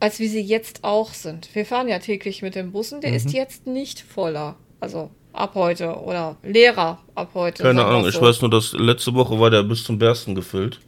als 0.00 0.18
wie 0.18 0.28
sie 0.28 0.40
jetzt 0.40 0.82
auch 0.82 1.12
sind. 1.12 1.54
Wir 1.54 1.66
fahren 1.66 1.88
ja 1.88 1.98
täglich 1.98 2.40
mit 2.40 2.54
dem 2.54 2.72
Bus 2.72 2.92
und 2.92 3.02
der 3.02 3.10
mhm. 3.10 3.16
ist 3.16 3.32
jetzt 3.32 3.66
nicht 3.66 4.00
voller. 4.00 4.56
Also 4.80 5.10
ab 5.34 5.54
heute 5.54 6.00
oder 6.00 6.36
Lehrer 6.42 6.98
ab 7.14 7.30
heute. 7.34 7.62
Keine 7.62 7.84
Ahnung, 7.84 8.04
so. 8.04 8.08
ich 8.08 8.20
weiß 8.20 8.40
nur, 8.40 8.50
dass 8.50 8.72
letzte 8.72 9.14
Woche 9.14 9.38
war 9.38 9.50
der 9.50 9.62
bis 9.62 9.84
zum 9.84 9.98
Bersten 9.98 10.34
gefüllt. 10.34 10.80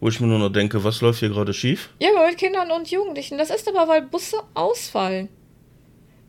Wo 0.00 0.08
ich 0.08 0.20
mir 0.20 0.28
nur 0.28 0.38
noch 0.38 0.50
denke, 0.50 0.84
was 0.84 1.00
läuft 1.00 1.18
hier 1.18 1.30
gerade 1.30 1.52
schief? 1.52 1.90
Ja, 1.98 2.10
aber 2.14 2.28
mit 2.28 2.38
Kindern 2.38 2.70
und 2.70 2.88
Jugendlichen. 2.88 3.36
Das 3.36 3.50
ist 3.50 3.68
aber, 3.68 3.88
weil 3.88 4.02
Busse 4.02 4.36
ausfallen. 4.54 5.28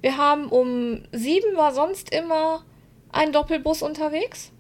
Wir 0.02 0.18
haben 0.18 0.47
um 0.47 1.04
sieben 1.12 1.56
war 1.56 1.74
sonst 1.74 2.12
immer 2.14 2.64
ein 3.12 3.32
Doppelbus 3.32 3.84
unterwegs. 3.84 4.52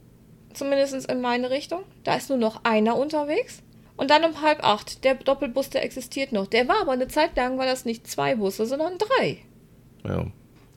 Zumindest 0.53 1.09
in 1.09 1.21
meine 1.21 1.49
Richtung. 1.49 1.83
Da 2.03 2.15
ist 2.15 2.29
nur 2.29 2.37
noch 2.37 2.63
einer 2.65 2.97
unterwegs. 2.97 3.63
Und 3.97 4.11
dann 4.11 4.23
um 4.23 4.41
halb 4.41 4.63
acht. 4.63 5.03
Der 5.03 5.15
Doppelbus, 5.15 5.69
der 5.69 5.83
existiert 5.83 6.31
noch. 6.31 6.47
Der 6.47 6.67
war 6.67 6.81
aber 6.81 6.91
eine 6.91 7.07
Zeit 7.07 7.35
lang, 7.35 7.57
war 7.57 7.65
das 7.65 7.85
nicht 7.85 8.07
zwei 8.07 8.35
Busse, 8.35 8.65
sondern 8.65 8.97
drei. 8.97 9.39
Ja. 10.07 10.25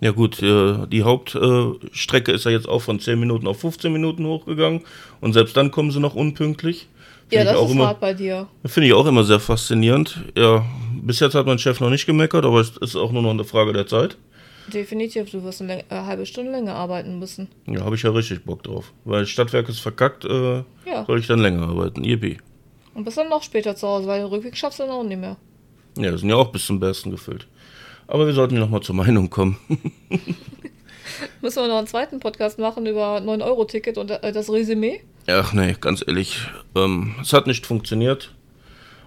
Ja 0.02 0.10
gut, 0.10 0.42
äh, 0.42 0.84
die 0.88 1.04
Hauptstrecke 1.04 2.32
ist 2.32 2.44
ja 2.44 2.50
jetzt 2.50 2.68
auch 2.68 2.80
von 2.80 2.98
10 2.98 3.20
Minuten 3.20 3.46
auf 3.46 3.60
15 3.60 3.92
Minuten 3.92 4.26
hochgegangen 4.26 4.80
und 5.20 5.32
selbst 5.32 5.56
dann 5.56 5.70
kommen 5.70 5.92
sie 5.92 6.00
noch 6.00 6.16
unpünktlich. 6.16 6.88
Find 7.28 7.32
ja, 7.32 7.44
das 7.44 7.54
auch 7.56 7.66
ist 7.66 7.72
immer, 7.72 7.86
hart 7.86 8.00
bei 8.00 8.12
dir. 8.12 8.48
Finde 8.64 8.88
ich 8.88 8.94
auch 8.94 9.06
immer 9.06 9.22
sehr 9.22 9.38
faszinierend. 9.38 10.18
Ja, 10.36 10.66
bis 11.00 11.20
jetzt 11.20 11.36
hat 11.36 11.46
mein 11.46 11.60
Chef 11.60 11.78
noch 11.78 11.88
nicht 11.88 12.04
gemeckert, 12.04 12.44
aber 12.44 12.58
es 12.58 12.76
ist 12.78 12.96
auch 12.96 13.12
nur 13.12 13.22
noch 13.22 13.30
eine 13.30 13.44
Frage 13.44 13.72
der 13.72 13.86
Zeit. 13.86 14.16
Definitiv, 14.66 15.30
du 15.30 15.44
wirst 15.44 15.62
eine, 15.62 15.84
eine 15.88 16.06
halbe 16.06 16.26
Stunde 16.26 16.50
länger 16.50 16.74
arbeiten 16.74 17.20
müssen. 17.20 17.46
Ja, 17.66 17.84
habe 17.84 17.94
ich 17.94 18.02
ja 18.02 18.10
richtig 18.10 18.44
Bock 18.44 18.64
drauf. 18.64 18.92
Weil 19.04 19.24
Stadtwerk 19.24 19.68
ist 19.68 19.78
verkackt, 19.78 20.24
äh, 20.24 20.64
ja. 20.84 21.04
soll 21.06 21.20
ich 21.20 21.28
dann 21.28 21.38
länger 21.38 21.68
arbeiten. 21.68 22.02
Yippie. 22.02 22.38
Und 22.94 23.04
bist 23.04 23.18
dann 23.18 23.28
noch 23.28 23.44
später 23.44 23.76
zu 23.76 23.86
Hause, 23.86 24.08
weil 24.08 24.20
den 24.20 24.28
Rückweg 24.28 24.56
schaffst 24.56 24.80
du 24.80 24.82
dann 24.82 24.92
auch 24.92 25.04
nicht 25.04 25.20
mehr. 25.20 25.36
Ja, 25.96 26.16
sind 26.16 26.28
ja 26.28 26.34
auch 26.34 26.50
bis 26.50 26.66
zum 26.66 26.80
Besten 26.80 27.12
gefüllt. 27.12 27.46
Aber 28.12 28.26
wir 28.26 28.34
sollten 28.34 28.58
noch 28.58 28.68
mal 28.68 28.82
zur 28.82 28.94
Meinung 28.94 29.30
kommen. 29.30 29.56
Müssen 31.40 31.62
wir 31.62 31.68
noch 31.68 31.78
einen 31.78 31.86
zweiten 31.86 32.20
Podcast 32.20 32.58
machen 32.58 32.84
über 32.84 33.16
9-Euro-Ticket 33.16 33.96
und 33.96 34.10
äh, 34.10 34.32
das 34.32 34.50
Resümee? 34.50 35.00
Ach 35.28 35.54
nee, 35.54 35.74
ganz 35.80 36.04
ehrlich. 36.06 36.46
Ähm, 36.74 37.14
es 37.22 37.32
hat 37.32 37.46
nicht 37.46 37.64
funktioniert. 37.64 38.34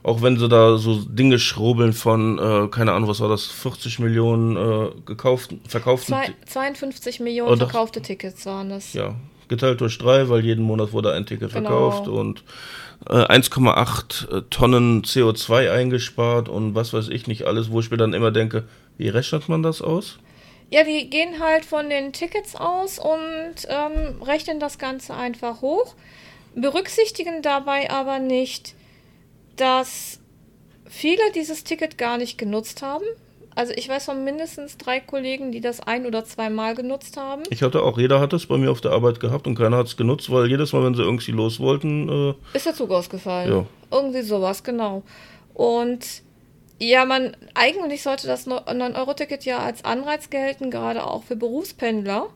Auch 0.01 0.23
wenn 0.23 0.39
sie 0.39 0.49
da 0.49 0.77
so 0.77 1.03
Dinge 1.03 1.37
schrobeln 1.37 1.93
von, 1.93 2.39
äh, 2.39 2.67
keine 2.69 2.93
Ahnung, 2.93 3.07
was 3.07 3.19
war 3.19 3.29
das, 3.29 3.45
40 3.45 3.99
Millionen 3.99 4.57
äh, 4.57 4.89
gekauft, 5.05 5.53
verkauften. 5.67 6.15
Zwei, 6.15 6.33
52 6.47 7.19
Millionen 7.19 7.53
oh, 7.53 7.57
verkaufte 7.57 8.01
Tickets 8.01 8.43
waren 8.47 8.71
das. 8.71 8.93
Ja, 8.93 9.13
geteilt 9.49 9.81
durch 9.81 9.99
drei, 9.99 10.29
weil 10.29 10.43
jeden 10.43 10.65
Monat 10.65 10.93
wurde 10.93 11.13
ein 11.13 11.27
Ticket 11.27 11.53
genau. 11.53 11.91
verkauft 11.91 12.07
und 12.07 12.43
äh, 13.07 13.13
1,8 13.13 14.31
äh, 14.31 14.41
Tonnen 14.49 15.03
CO2 15.03 15.69
eingespart 15.69 16.49
und 16.49 16.73
was 16.73 16.91
weiß 16.91 17.09
ich 17.09 17.27
nicht 17.27 17.43
alles, 17.45 17.69
wo 17.69 17.79
ich 17.79 17.91
mir 17.91 17.97
dann 17.97 18.13
immer 18.13 18.31
denke, 18.31 18.63
wie 18.97 19.09
rechnet 19.09 19.49
man 19.49 19.63
das 19.63 19.81
aus? 19.81 20.19
Ja, 20.71 20.83
die 20.83 21.09
gehen 21.09 21.39
halt 21.39 21.63
von 21.63 21.89
den 21.89 22.11
Tickets 22.11 22.55
aus 22.55 22.97
und 22.99 23.55
ähm, 23.67 24.21
rechnen 24.21 24.59
das 24.59 24.77
Ganze 24.77 25.13
einfach 25.13 25.61
hoch, 25.61 25.95
berücksichtigen 26.55 27.41
dabei 27.41 27.91
aber 27.91 28.19
nicht, 28.19 28.73
dass 29.57 30.19
viele 30.85 31.31
dieses 31.33 31.63
Ticket 31.63 31.97
gar 31.97 32.17
nicht 32.17 32.37
genutzt 32.37 32.81
haben. 32.81 33.05
Also 33.53 33.71
ich 33.73 33.87
weiß 33.87 34.05
von 34.05 34.25
mindestens 34.25 34.77
drei 34.77 34.99
Kollegen, 34.99 35.53
die 35.53 35.61
das 35.61 35.79
ein 35.79 36.05
oder 36.05 36.25
zweimal 36.25 36.75
genutzt 36.75 37.15
haben. 37.15 37.43
Ich 37.49 37.63
hatte 37.63 37.83
auch, 37.83 37.97
jeder 37.97 38.19
hat 38.19 38.33
es 38.33 38.45
bei 38.47 38.57
mir 38.57 38.69
auf 38.69 38.81
der 38.81 38.91
Arbeit 38.91 39.21
gehabt 39.21 39.47
und 39.47 39.55
keiner 39.55 39.77
hat 39.77 39.87
es 39.87 39.95
genutzt, 39.95 40.29
weil 40.29 40.49
jedes 40.49 40.73
Mal, 40.73 40.83
wenn 40.83 40.93
sie 40.93 41.03
irgendwie 41.03 41.31
los 41.31 41.61
wollten... 41.61 42.09
Äh, 42.09 42.57
ist 42.57 42.65
der 42.65 42.73
Zug 42.73 42.91
ausgefallen. 42.91 43.49
Ja. 43.49 43.65
Irgendwie 43.97 44.23
sowas, 44.23 44.61
genau. 44.61 45.03
Und 45.53 46.05
ja, 46.79 47.05
man, 47.05 47.37
eigentlich 47.53 48.03
sollte 48.03 48.27
das 48.27 48.47
9-Euro-Ticket 48.47 49.45
ja 49.45 49.59
als 49.59 49.85
Anreiz 49.85 50.29
gelten, 50.29 50.71
gerade 50.71 51.05
auch 51.05 51.23
für 51.23 51.35
Berufspendler. 51.35 52.29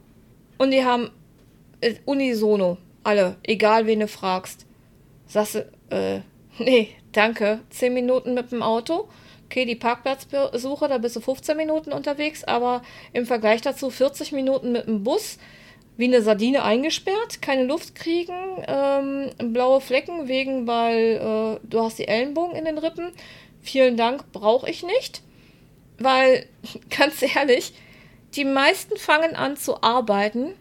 Und 0.57 0.71
die 0.71 0.85
haben 0.85 1.11
äh, 1.81 1.95
unisono, 2.05 2.77
alle, 3.03 3.35
egal 3.43 3.85
wen 3.85 4.01
du 4.01 4.07
fragst. 4.07 4.65
Sagst 5.27 5.55
du, 5.55 5.59
äh, 5.89 6.21
nee, 6.63 6.89
danke, 7.11 7.59
10 7.69 7.93
Minuten 7.93 8.33
mit 8.33 8.51
dem 8.51 8.61
Auto. 8.63 9.09
Okay, 9.45 9.65
die 9.65 9.75
Parkplatzsuche, 9.75 10.87
da 10.87 10.99
bist 10.99 11.15
du 11.15 11.21
15 11.21 11.57
Minuten 11.57 11.91
unterwegs, 11.91 12.43
aber 12.43 12.83
im 13.13 13.25
Vergleich 13.25 13.61
dazu 13.61 13.89
40 13.89 14.31
Minuten 14.31 14.73
mit 14.73 14.85
dem 14.85 15.03
Bus, 15.03 15.39
wie 15.97 16.05
eine 16.05 16.21
Sardine 16.21 16.63
eingesperrt, 16.63 17.41
keine 17.41 17.63
Luft 17.63 17.95
kriegen, 17.95 18.33
ähm, 18.67 19.31
blaue 19.51 19.81
Flecken 19.81 20.27
wegen, 20.27 20.67
weil 20.67 21.59
äh, 21.61 21.67
du 21.67 21.81
hast 21.81 21.97
die 21.97 22.07
Ellenbogen 22.07 22.55
in 22.55 22.65
den 22.65 22.77
Rippen 22.77 23.11
vielen 23.62 23.97
Dank 23.97 24.32
brauche 24.32 24.70
ich 24.70 24.84
nicht, 24.84 25.22
weil 25.97 26.45
ganz 26.97 27.22
ehrlich, 27.22 27.74
die 28.36 28.45
meisten 28.45 28.97
fangen 28.97 29.36
an 29.36 29.57
zu 29.57 29.82
arbeiten, 29.82 30.53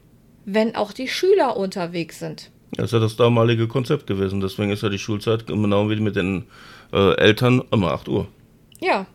wenn 0.44 0.74
auch 0.74 0.92
die 0.92 1.08
Schüler 1.08 1.56
unterwegs 1.56 2.18
sind. 2.18 2.50
Das 2.72 2.86
ist 2.86 2.92
ja 2.92 2.98
das 2.98 3.16
damalige 3.16 3.68
Konzept 3.68 4.06
gewesen, 4.06 4.40
deswegen 4.40 4.70
ist 4.70 4.82
ja 4.82 4.88
die 4.88 4.98
Schulzeit 4.98 5.46
genau 5.46 5.88
wie 5.90 5.96
mit 5.96 6.16
den 6.16 6.46
äh, 6.92 7.16
Eltern 7.16 7.62
immer 7.70 7.92
8 7.92 8.08
Uhr. 8.08 8.28
Ja. 8.80 9.06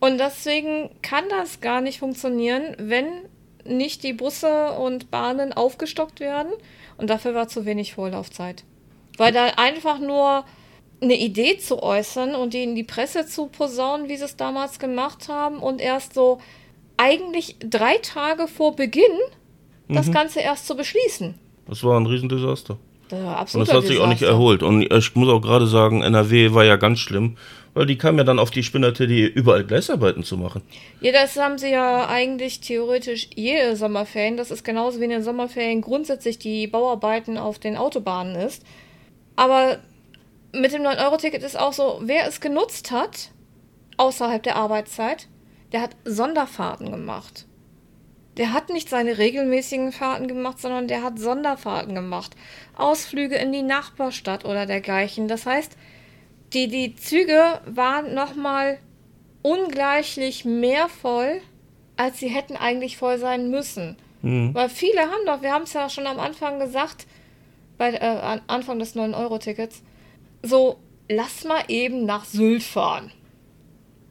Und 0.00 0.18
deswegen 0.18 0.90
kann 1.02 1.24
das 1.28 1.60
gar 1.60 1.80
nicht 1.80 1.98
funktionieren, 1.98 2.76
wenn 2.78 3.06
nicht 3.64 4.02
die 4.02 4.12
Busse 4.12 4.72
und 4.72 5.10
Bahnen 5.10 5.52
aufgestockt 5.52 6.20
werden. 6.20 6.52
Und 6.96 7.10
dafür 7.10 7.34
war 7.34 7.48
zu 7.48 7.64
wenig 7.64 7.94
Vorlaufzeit. 7.94 8.64
Weil 9.16 9.32
da 9.32 9.46
einfach 9.56 9.98
nur 9.98 10.44
eine 11.00 11.16
Idee 11.16 11.58
zu 11.58 11.82
äußern 11.82 12.34
und 12.34 12.54
die 12.54 12.62
in 12.62 12.74
die 12.74 12.84
Presse 12.84 13.26
zu 13.26 13.46
posaunen, 13.46 14.08
wie 14.08 14.16
sie 14.16 14.24
es 14.24 14.36
damals 14.36 14.78
gemacht 14.78 15.28
haben 15.28 15.58
und 15.58 15.80
erst 15.80 16.14
so 16.14 16.38
eigentlich 16.96 17.56
drei 17.60 17.98
Tage 17.98 18.48
vor 18.48 18.74
Beginn 18.74 19.02
das 19.88 20.08
mhm. 20.08 20.12
Ganze 20.12 20.40
erst 20.40 20.66
zu 20.66 20.76
beschließen. 20.76 21.34
Das 21.66 21.82
war 21.84 21.98
ein 21.98 22.06
Riesendesaster. 22.06 22.78
Das 23.08 23.22
war 23.22 23.40
und 23.40 23.68
das 23.68 23.74
hat 23.74 23.84
sich 23.84 23.98
auch 23.98 24.08
nicht 24.08 24.22
erholt. 24.22 24.62
Und 24.62 24.82
ich 24.82 25.14
muss 25.14 25.28
auch 25.28 25.40
gerade 25.40 25.66
sagen, 25.66 26.02
NRW 26.02 26.52
war 26.52 26.64
ja 26.64 26.76
ganz 26.76 26.98
schlimm, 26.98 27.36
weil 27.72 27.86
die 27.86 27.96
kamen 27.96 28.18
ja 28.18 28.24
dann 28.24 28.38
auf 28.38 28.50
die 28.50 28.62
Spinnerte, 28.62 29.06
die 29.06 29.22
überall 29.22 29.64
Gleisarbeiten 29.64 30.24
zu 30.24 30.36
machen. 30.36 30.62
Ja, 31.00 31.12
das 31.12 31.36
haben 31.36 31.56
sie 31.56 31.70
ja 31.70 32.06
eigentlich 32.06 32.60
theoretisch 32.60 33.30
jede 33.34 33.76
Sommerferien. 33.76 34.36
Das 34.36 34.50
ist 34.50 34.62
genauso 34.62 35.00
wie 35.00 35.04
in 35.04 35.10
den 35.10 35.22
Sommerferien 35.22 35.80
grundsätzlich 35.80 36.38
die 36.38 36.66
Bauarbeiten 36.66 37.38
auf 37.38 37.58
den 37.58 37.76
Autobahnen 37.76 38.36
ist 38.36 38.62
Aber 39.36 39.78
mit 40.52 40.72
dem 40.72 40.82
9-Euro-Ticket 40.82 41.42
ist 41.42 41.58
auch 41.58 41.72
so, 41.72 42.00
wer 42.02 42.26
es 42.26 42.40
genutzt 42.40 42.90
hat, 42.90 43.30
außerhalb 43.96 44.42
der 44.42 44.56
Arbeitszeit, 44.56 45.28
der 45.72 45.82
hat 45.82 45.96
Sonderfahrten 46.04 46.90
gemacht. 46.90 47.46
Der 48.36 48.52
hat 48.52 48.70
nicht 48.70 48.88
seine 48.88 49.18
regelmäßigen 49.18 49.92
Fahrten 49.92 50.28
gemacht, 50.28 50.60
sondern 50.60 50.86
der 50.86 51.02
hat 51.02 51.18
Sonderfahrten 51.18 51.94
gemacht. 51.94 52.36
Ausflüge 52.76 53.34
in 53.34 53.52
die 53.52 53.62
Nachbarstadt 53.62 54.44
oder 54.44 54.64
dergleichen. 54.64 55.26
Das 55.26 55.44
heißt, 55.44 55.76
die, 56.52 56.68
die 56.68 56.94
Züge 56.94 57.60
waren 57.66 58.14
nochmal 58.14 58.78
ungleichlich 59.42 60.44
mehr 60.44 60.88
voll, 60.88 61.40
als 61.96 62.20
sie 62.20 62.28
hätten 62.28 62.56
eigentlich 62.56 62.96
voll 62.96 63.18
sein 63.18 63.50
müssen. 63.50 63.96
Mhm. 64.22 64.54
Weil 64.54 64.68
viele 64.68 65.00
haben 65.02 65.26
doch, 65.26 65.42
wir 65.42 65.52
haben 65.52 65.64
es 65.64 65.72
ja 65.72 65.88
schon 65.90 66.06
am 66.06 66.20
Anfang 66.20 66.60
gesagt, 66.60 67.06
bei 67.76 67.92
äh, 67.92 68.40
Anfang 68.46 68.78
des 68.78 68.96
9-Euro-Tickets, 68.96 69.82
so, 70.48 70.78
lass 71.08 71.44
mal 71.44 71.62
eben 71.68 72.04
nach 72.06 72.24
Sylt 72.24 72.62
fahren. 72.62 73.12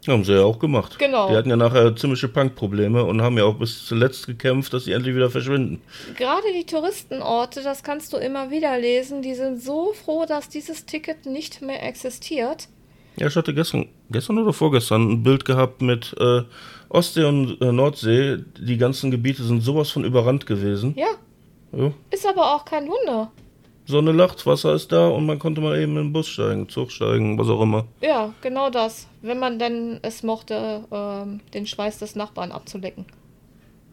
Haben 0.08 0.24
sie 0.24 0.36
ja 0.36 0.44
auch 0.44 0.60
gemacht. 0.60 0.98
Genau. 1.00 1.30
Die 1.30 1.36
hatten 1.36 1.50
ja 1.50 1.58
nachher 1.58 1.94
ziemliche 1.96 2.30
Punkprobleme 2.30 3.04
und 3.04 3.22
haben 3.22 3.38
ja 3.38 3.44
auch 3.44 3.56
bis 3.56 3.86
zuletzt 3.86 4.26
gekämpft, 4.26 4.74
dass 4.74 4.86
sie 4.86 4.94
endlich 4.94 5.16
wieder 5.16 5.30
verschwinden. 5.30 5.82
Gerade 6.16 6.48
die 6.58 6.66
Touristenorte, 6.66 7.62
das 7.62 7.84
kannst 7.84 8.14
du 8.14 8.18
immer 8.18 8.50
wieder 8.50 8.80
lesen, 8.80 9.22
die 9.22 9.36
sind 9.36 9.62
so 9.62 9.92
froh, 9.94 10.26
dass 10.26 10.48
dieses 10.48 10.86
Ticket 10.86 11.26
nicht 11.26 11.62
mehr 11.62 11.84
existiert. 11.84 12.70
Ja, 13.18 13.28
ich 13.28 13.36
hatte 13.36 13.54
gestern, 13.54 13.90
gestern 14.10 14.38
oder 14.38 14.54
vorgestern 14.54 15.12
ein 15.12 15.24
Bild 15.24 15.44
gehabt 15.44 15.82
mit 15.82 16.16
äh, 16.20 16.44
Ostsee 16.88 17.26
und 17.26 17.60
äh, 17.62 17.72
Nordsee. 17.72 18.38
Die 18.60 18.78
ganzen 18.78 19.12
Gebiete 19.12 19.44
sind 19.44 19.62
sowas 19.62 19.90
von 19.90 20.06
überrannt 20.06 20.46
gewesen. 20.46 20.94
Ja. 20.96 21.08
ja. 21.72 21.92
Ist 22.12 22.26
aber 22.26 22.56
auch 22.56 22.64
kein 22.64 22.88
Wunder. 22.88 23.32
Sonne 23.88 24.12
lacht, 24.12 24.46
Wasser 24.46 24.74
ist 24.74 24.92
da 24.92 25.08
und 25.08 25.26
man 25.26 25.40
konnte 25.40 25.62
mal 25.62 25.80
eben 25.80 25.96
in 25.96 26.04
den 26.04 26.14
Bus 26.14 26.28
steigen, 26.28 26.68
Zug 26.68 26.92
steigen, 26.92 27.40
was 27.40 27.48
auch 27.48 27.62
immer. 27.62 27.86
Ja, 28.02 28.34
genau 28.42 28.70
das. 28.70 29.08
Wenn 29.22 29.40
man 29.40 29.60
denn 29.60 30.00
es 30.02 30.24
mochte, 30.24 30.84
ähm, 30.92 31.40
den 31.54 31.66
Schweiß 31.66 31.98
des 32.00 32.16
Nachbarn 32.16 32.52
abzulecken. 32.52 33.06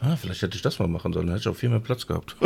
Ah, 0.01 0.17
vielleicht 0.17 0.43
hätte 0.43 0.57
ich 0.57 0.63
das 0.63 0.81
mal 0.81 0.89
machen 0.89 1.13
sollen, 1.13 1.29
dann 1.29 1.37
hätte 1.37 1.49
ich 1.49 1.55
auch 1.55 1.59
viel 1.59 1.69
mehr 1.69 1.79
Platz 1.79 2.09
gehabt. 2.09 2.35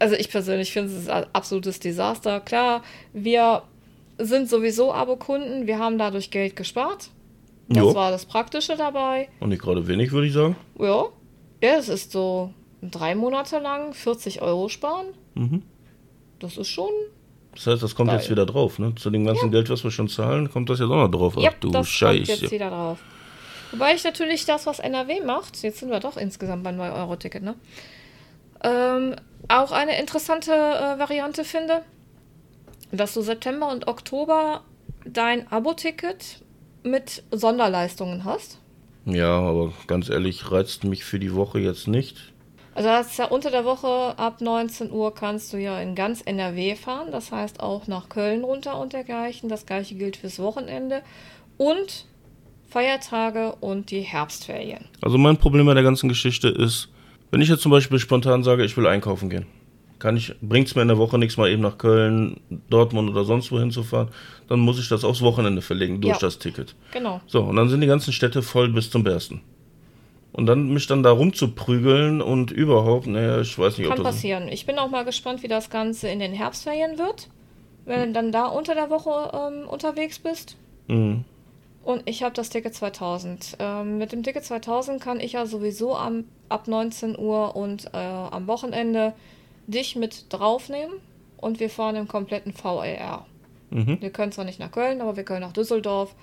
also 0.00 0.16
ich 0.16 0.28
persönlich 0.28 0.72
finde 0.72 0.92
es 0.92 1.08
ein 1.08 1.26
absolutes 1.32 1.78
Desaster. 1.78 2.40
Klar, 2.40 2.82
wir 3.12 3.62
sind 4.18 4.50
sowieso 4.50 4.92
Abokunden, 4.92 5.68
wir 5.68 5.78
haben 5.78 5.98
dadurch 5.98 6.32
Geld 6.32 6.56
gespart. 6.56 7.10
Das 7.68 7.78
jo. 7.78 7.94
war 7.94 8.10
das 8.10 8.26
Praktische 8.26 8.76
dabei. 8.76 9.28
Und 9.38 9.50
nicht 9.50 9.62
gerade 9.62 9.86
wenig, 9.86 10.10
würde 10.10 10.26
ich 10.26 10.32
sagen. 10.32 10.56
Ja. 10.80 11.04
Ja, 11.62 11.76
es 11.76 11.88
ist 11.88 12.12
so 12.12 12.52
drei 12.82 13.14
Monate 13.14 13.58
lang 13.58 13.92
40 13.92 14.42
Euro 14.42 14.68
sparen. 14.68 15.06
Mhm. 15.34 15.62
Das 16.38 16.56
ist 16.56 16.68
schon. 16.68 16.90
Das 17.54 17.66
heißt, 17.66 17.82
das 17.82 17.94
kommt 17.94 18.10
geil. 18.10 18.18
jetzt 18.18 18.30
wieder 18.30 18.46
drauf, 18.46 18.78
ne? 18.78 18.94
Zu 18.94 19.10
dem 19.10 19.24
ganzen 19.24 19.46
ja. 19.46 19.52
Geld, 19.52 19.70
was 19.70 19.82
wir 19.82 19.90
schon 19.90 20.08
zahlen, 20.08 20.50
kommt 20.50 20.70
das 20.70 20.78
jetzt 20.78 20.90
auch 20.90 20.96
noch 20.96 21.10
drauf. 21.10 21.34
Ja, 21.36 21.50
Ach, 21.52 21.58
du 21.60 21.70
das 21.70 21.88
Scheiße. 21.88 22.26
kommt 22.26 22.42
jetzt 22.42 22.52
wieder 22.52 22.70
drauf. 22.70 22.98
Wobei 23.72 23.94
ich 23.94 24.04
natürlich 24.04 24.46
das, 24.46 24.66
was 24.66 24.78
NRW 24.78 25.20
macht, 25.22 25.62
jetzt 25.62 25.80
sind 25.80 25.90
wir 25.90 26.00
doch 26.00 26.16
insgesamt 26.16 26.62
beim 26.64 26.80
9-Euro-Ticket, 26.80 27.42
ne? 27.42 27.54
Ähm, 28.64 29.14
auch 29.48 29.72
eine 29.72 29.98
interessante 30.00 30.52
äh, 30.52 30.98
Variante 30.98 31.44
finde, 31.44 31.82
dass 32.90 33.14
du 33.14 33.20
September 33.20 33.70
und 33.70 33.86
Oktober 33.88 34.62
dein 35.04 35.50
Abo-Ticket 35.50 36.42
mit 36.82 37.22
Sonderleistungen 37.30 38.24
hast. 38.24 38.58
Ja, 39.04 39.38
aber 39.38 39.72
ganz 39.86 40.08
ehrlich, 40.08 40.50
reizt 40.50 40.84
mich 40.84 41.04
für 41.04 41.18
die 41.18 41.34
Woche 41.34 41.60
jetzt 41.60 41.88
nicht. 41.88 42.32
Also 42.78 42.90
das 42.90 43.08
ist 43.08 43.18
ja 43.18 43.24
unter 43.24 43.50
der 43.50 43.64
Woche 43.64 43.88
ab 43.88 44.40
19 44.40 44.92
Uhr 44.92 45.12
kannst 45.12 45.52
du 45.52 45.56
ja 45.56 45.80
in 45.80 45.96
ganz 45.96 46.22
NRW 46.24 46.76
fahren, 46.76 47.08
das 47.10 47.32
heißt 47.32 47.58
auch 47.58 47.88
nach 47.88 48.08
Köln 48.08 48.44
runter 48.44 48.78
und 48.78 48.92
dergleichen. 48.92 49.48
Das 49.48 49.66
gleiche 49.66 49.96
gilt 49.96 50.16
fürs 50.16 50.38
Wochenende 50.38 51.02
und 51.56 52.06
Feiertage 52.68 53.56
und 53.58 53.90
die 53.90 54.02
Herbstferien. 54.02 54.84
Also 55.02 55.18
mein 55.18 55.38
Problem 55.38 55.66
bei 55.66 55.74
der 55.74 55.82
ganzen 55.82 56.08
Geschichte 56.08 56.46
ist, 56.46 56.88
wenn 57.32 57.40
ich 57.40 57.48
jetzt 57.48 57.62
zum 57.62 57.72
Beispiel 57.72 57.98
spontan 57.98 58.44
sage, 58.44 58.64
ich 58.64 58.76
will 58.76 58.86
einkaufen 58.86 59.28
gehen, 59.28 59.46
kann 59.98 60.16
ich, 60.16 60.36
bringt 60.40 60.68
es 60.68 60.76
mir 60.76 60.82
in 60.82 60.88
der 60.88 60.98
Woche 60.98 61.18
nichts 61.18 61.36
mal 61.36 61.50
eben 61.50 61.62
nach 61.62 61.78
Köln, 61.78 62.38
Dortmund 62.70 63.10
oder 63.10 63.24
sonst 63.24 63.50
wohin 63.50 63.72
zu 63.72 63.82
fahren, 63.82 64.10
dann 64.46 64.60
muss 64.60 64.78
ich 64.78 64.88
das 64.88 65.02
aufs 65.02 65.20
Wochenende 65.20 65.62
verlegen 65.62 66.00
durch 66.00 66.14
ja, 66.14 66.20
das 66.20 66.38
Ticket. 66.38 66.76
Genau. 66.92 67.20
So, 67.26 67.42
und 67.42 67.56
dann 67.56 67.70
sind 67.70 67.80
die 67.80 67.88
ganzen 67.88 68.12
Städte 68.12 68.40
voll 68.40 68.68
bis 68.68 68.88
zum 68.88 69.02
Bersten. 69.02 69.40
Und 70.32 70.46
dann 70.46 70.68
mich 70.68 70.86
dann 70.86 71.02
da 71.02 71.10
rumzuprügeln 71.10 72.20
und 72.20 72.50
überhaupt, 72.50 73.06
naja, 73.06 73.40
ich 73.40 73.58
weiß 73.58 73.78
nicht, 73.78 73.88
Kann 73.88 73.98
ob 73.98 74.04
das 74.04 74.16
passieren. 74.16 74.48
Ich 74.48 74.66
bin 74.66 74.78
auch 74.78 74.90
mal 74.90 75.04
gespannt, 75.04 75.42
wie 75.42 75.48
das 75.48 75.70
Ganze 75.70 76.08
in 76.08 76.20
den 76.20 76.32
Herbstferien 76.32 76.98
wird. 76.98 77.28
Wenn 77.86 78.08
du 78.08 78.12
dann 78.12 78.32
da 78.32 78.46
unter 78.46 78.74
der 78.74 78.90
Woche 78.90 79.32
ähm, 79.34 79.66
unterwegs 79.66 80.18
bist. 80.18 80.56
Mhm. 80.86 81.24
Und 81.82 82.02
ich 82.04 82.22
habe 82.22 82.34
das 82.34 82.50
Ticket 82.50 82.74
2000. 82.74 83.56
Ähm, 83.58 83.96
mit 83.96 84.12
dem 84.12 84.22
Ticket 84.22 84.44
2000 84.44 85.00
kann 85.00 85.20
ich 85.20 85.32
ja 85.32 85.46
sowieso 85.46 85.96
am, 85.96 86.24
ab 86.50 86.68
19 86.68 87.18
Uhr 87.18 87.56
und 87.56 87.86
äh, 87.94 87.96
am 87.96 88.46
Wochenende 88.46 89.14
dich 89.66 89.96
mit 89.96 90.26
draufnehmen 90.28 90.96
und 91.38 91.60
wir 91.60 91.70
fahren 91.70 91.96
im 91.96 92.06
kompletten 92.06 92.52
VLR. 92.52 93.24
Mhm. 93.70 94.00
Wir 94.00 94.10
können 94.10 94.32
zwar 94.32 94.44
nicht 94.44 94.58
nach 94.58 94.70
Köln, 94.70 95.00
aber 95.00 95.16
wir 95.16 95.24
können 95.24 95.40
nach 95.40 95.52
Düsseldorf, 95.52 96.14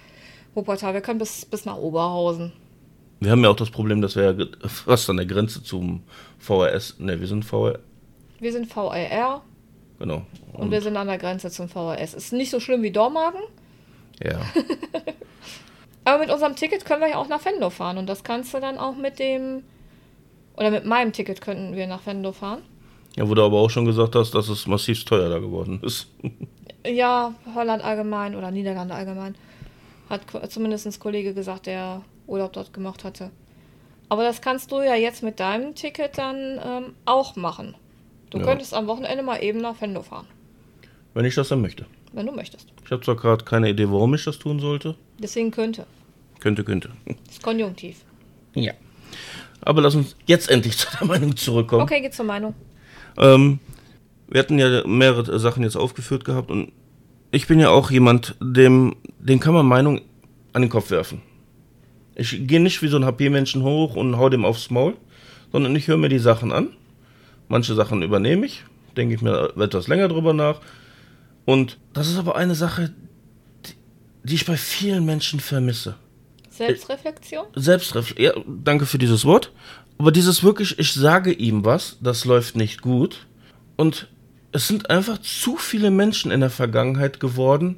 Wuppertal, 0.53 0.93
wir 0.93 1.01
können 1.01 1.19
bis, 1.19 1.45
bis 1.45 1.65
nach 1.65 1.77
Oberhausen. 1.77 2.53
Wir 3.19 3.31
haben 3.31 3.43
ja 3.43 3.49
auch 3.49 3.55
das 3.55 3.69
Problem, 3.69 4.01
dass 4.01 4.15
wir 4.15 4.31
ja 4.31 4.45
fast 4.67 5.09
an 5.09 5.17
der 5.17 5.25
Grenze 5.25 5.63
zum 5.63 6.03
VRS, 6.37 6.99
ne, 6.99 7.19
wir 7.19 7.27
sind 7.27 7.45
VR. 7.45 7.79
Wir 8.39 8.51
sind 8.51 8.67
VRR. 8.71 9.41
Genau. 9.99 10.25
Und, 10.53 10.59
und, 10.59 10.71
wir 10.71 10.81
sind 10.81 10.97
an 10.97 11.07
der 11.07 11.17
Grenze 11.17 11.49
zum 11.49 11.69
VRS. 11.69 12.13
Ist 12.13 12.33
nicht 12.33 12.51
so 12.51 12.59
schlimm 12.59 12.83
wie 12.83 12.91
Dormagen. 12.91 13.39
Ja. 14.21 14.41
Aber 16.05 16.19
mit 16.19 16.29
unserem 16.29 16.55
Ticket 16.55 16.85
können 16.85 17.01
wir 17.01 17.09
ja 17.09 17.15
auch 17.15 17.27
nach 17.27 17.43
Venlo 17.43 17.69
fahren 17.69 17.97
und 17.97 18.07
das 18.07 18.23
kannst 18.23 18.53
du 18.53 18.59
dann 18.59 18.77
auch 18.77 18.95
mit 18.95 19.17
dem 19.17 19.63
oder 20.55 20.71
mit 20.71 20.85
meinem 20.85 21.11
Ticket 21.11 21.41
könnten 21.41 21.75
wir 21.75 21.87
nach 21.87 22.05
Venlo 22.05 22.31
fahren. 22.31 22.61
Ja, 23.15 23.27
wo 23.27 23.33
du 23.33 23.43
aber 23.43 23.57
auch 23.57 23.69
schon 23.69 23.85
gesagt 23.85 24.15
hast, 24.15 24.35
dass 24.35 24.49
es 24.49 24.67
massiv 24.67 25.03
teuer 25.05 25.29
da 25.29 25.39
geworden 25.39 25.79
ist. 25.83 26.07
ja, 26.85 27.33
Holland 27.55 27.83
allgemein 27.83 28.35
oder 28.35 28.51
Niederlande 28.51 28.93
allgemein. 28.93 29.35
Hat 30.09 30.21
zumindest 30.49 30.85
ein 30.85 30.99
Kollege 30.99 31.33
gesagt, 31.33 31.65
der 31.65 32.01
Urlaub 32.27 32.53
dort 32.53 32.73
gemacht 32.73 33.03
hatte. 33.03 33.31
Aber 34.09 34.23
das 34.23 34.41
kannst 34.41 34.71
du 34.71 34.81
ja 34.81 34.95
jetzt 34.95 35.23
mit 35.23 35.39
deinem 35.39 35.75
Ticket 35.75 36.17
dann 36.17 36.59
ähm, 36.63 36.93
auch 37.05 37.35
machen. 37.35 37.75
Du 38.29 38.37
ja. 38.37 38.43
könntest 38.43 38.73
am 38.73 38.87
Wochenende 38.87 39.23
mal 39.23 39.41
eben 39.41 39.59
nach 39.59 39.79
Venlo 39.81 40.01
fahren. 40.01 40.27
Wenn 41.13 41.25
ich 41.25 41.35
das 41.35 41.47
dann 41.49 41.61
möchte. 41.61 41.85
Wenn 42.13 42.25
du 42.25 42.31
möchtest. 42.31 42.67
Ich 42.83 42.91
habe 42.91 43.03
zwar 43.03 43.15
gerade 43.15 43.43
keine 43.45 43.69
Idee, 43.69 43.89
warum 43.89 44.13
ich 44.13 44.23
das 44.23 44.37
tun 44.37 44.59
sollte. 44.59 44.95
Deswegen 45.19 45.51
könnte. 45.51 45.85
Könnte, 46.39 46.63
könnte. 46.63 46.89
Das 47.25 47.35
ist 47.35 47.43
konjunktiv. 47.43 48.03
Ja. 48.53 48.73
Aber 49.61 49.81
lass 49.81 49.95
uns 49.95 50.15
jetzt 50.25 50.49
endlich 50.49 50.77
zu 50.77 50.87
der 50.97 51.07
Meinung 51.07 51.35
zurückkommen. 51.35 51.81
Okay, 51.83 52.01
geht 52.01 52.13
zur 52.13 52.25
Meinung. 52.25 52.53
Ähm, 53.17 53.59
wir 54.27 54.39
hatten 54.39 54.59
ja 54.59 54.85
mehrere 54.85 55.39
Sachen 55.39 55.63
jetzt 55.63 55.75
aufgeführt 55.75 56.25
gehabt 56.25 56.51
und 56.51 56.71
ich 57.31 57.47
bin 57.47 57.59
ja 57.59 57.69
auch 57.69 57.91
jemand, 57.91 58.35
dem, 58.39 58.95
dem 59.19 59.39
kann 59.39 59.53
man 59.53 59.65
Meinung 59.65 60.01
an 60.53 60.61
den 60.61 60.69
Kopf 60.69 60.91
werfen. 60.91 61.21
Ich 62.15 62.47
gehe 62.47 62.61
nicht 62.61 62.81
wie 62.81 62.87
so 62.87 62.97
ein 62.97 63.05
HP-Menschen 63.05 63.63
hoch 63.63 63.95
und 63.95 64.17
hau 64.17 64.29
dem 64.29 64.45
aufs 64.45 64.69
Maul, 64.69 64.95
sondern 65.51 65.75
ich 65.75 65.87
höre 65.87 65.97
mir 65.97 66.09
die 66.09 66.19
Sachen 66.19 66.51
an. 66.51 66.69
Manche 67.49 67.75
Sachen 67.75 68.01
übernehme 68.01 68.45
ich, 68.45 68.63
denke 68.95 69.15
ich 69.15 69.21
mir 69.21 69.53
etwas 69.57 69.87
länger 69.87 70.07
drüber 70.07 70.33
nach. 70.33 70.61
Und 71.43 71.77
das 71.93 72.09
ist 72.09 72.17
aber 72.17 72.35
eine 72.35 72.55
Sache, 72.55 72.93
die, 73.65 73.73
die 74.23 74.35
ich 74.35 74.45
bei 74.45 74.57
vielen 74.57 75.05
Menschen 75.05 75.39
vermisse. 75.39 75.95
Selbstreflexion? 76.49 77.45
Selbstreflexion, 77.55 78.25
ja, 78.25 78.43
danke 78.63 78.85
für 78.85 78.97
dieses 78.97 79.25
Wort. 79.25 79.51
Aber 79.97 80.11
dieses 80.11 80.43
wirklich, 80.43 80.79
ich 80.79 80.93
sage 80.93 81.31
ihm 81.31 81.65
was, 81.65 81.97
das 82.01 82.25
läuft 82.25 82.55
nicht 82.55 82.81
gut. 82.81 83.27
Und 83.75 84.07
es 84.51 84.67
sind 84.67 84.89
einfach 84.89 85.17
zu 85.19 85.57
viele 85.57 85.91
Menschen 85.91 86.31
in 86.31 86.39
der 86.39 86.49
Vergangenheit 86.49 87.19
geworden, 87.19 87.77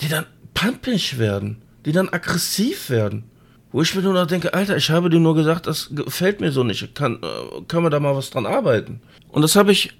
die 0.00 0.08
dann 0.08 0.26
pampig 0.54 1.18
werden, 1.18 1.62
die 1.84 1.92
dann 1.92 2.08
aggressiv 2.08 2.90
werden. 2.90 3.24
Wo 3.72 3.80
ich 3.80 3.94
mir 3.94 4.02
nur 4.02 4.12
noch 4.12 4.26
denke, 4.26 4.52
Alter, 4.52 4.76
ich 4.76 4.90
habe 4.90 5.08
dir 5.08 5.18
nur 5.18 5.34
gesagt, 5.34 5.66
das 5.66 5.88
gefällt 5.92 6.40
mir 6.40 6.52
so 6.52 6.62
nicht. 6.62 6.94
Kann, 6.94 7.16
äh, 7.22 7.62
können 7.68 7.84
wir 7.84 7.90
da 7.90 8.00
mal 8.00 8.14
was 8.14 8.30
dran 8.30 8.46
arbeiten? 8.46 9.00
Und 9.28 9.42
das 9.42 9.56
habe 9.56 9.72
ich 9.72 9.92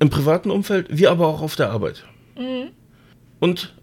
im 0.00 0.10
privaten 0.10 0.50
Umfeld, 0.50 0.88
wie 0.90 1.06
aber 1.06 1.28
auch 1.28 1.40
auf 1.40 1.54
der 1.54 1.70
Arbeit. 1.70 2.04
Mhm. 2.36 2.70
Und 3.38 3.74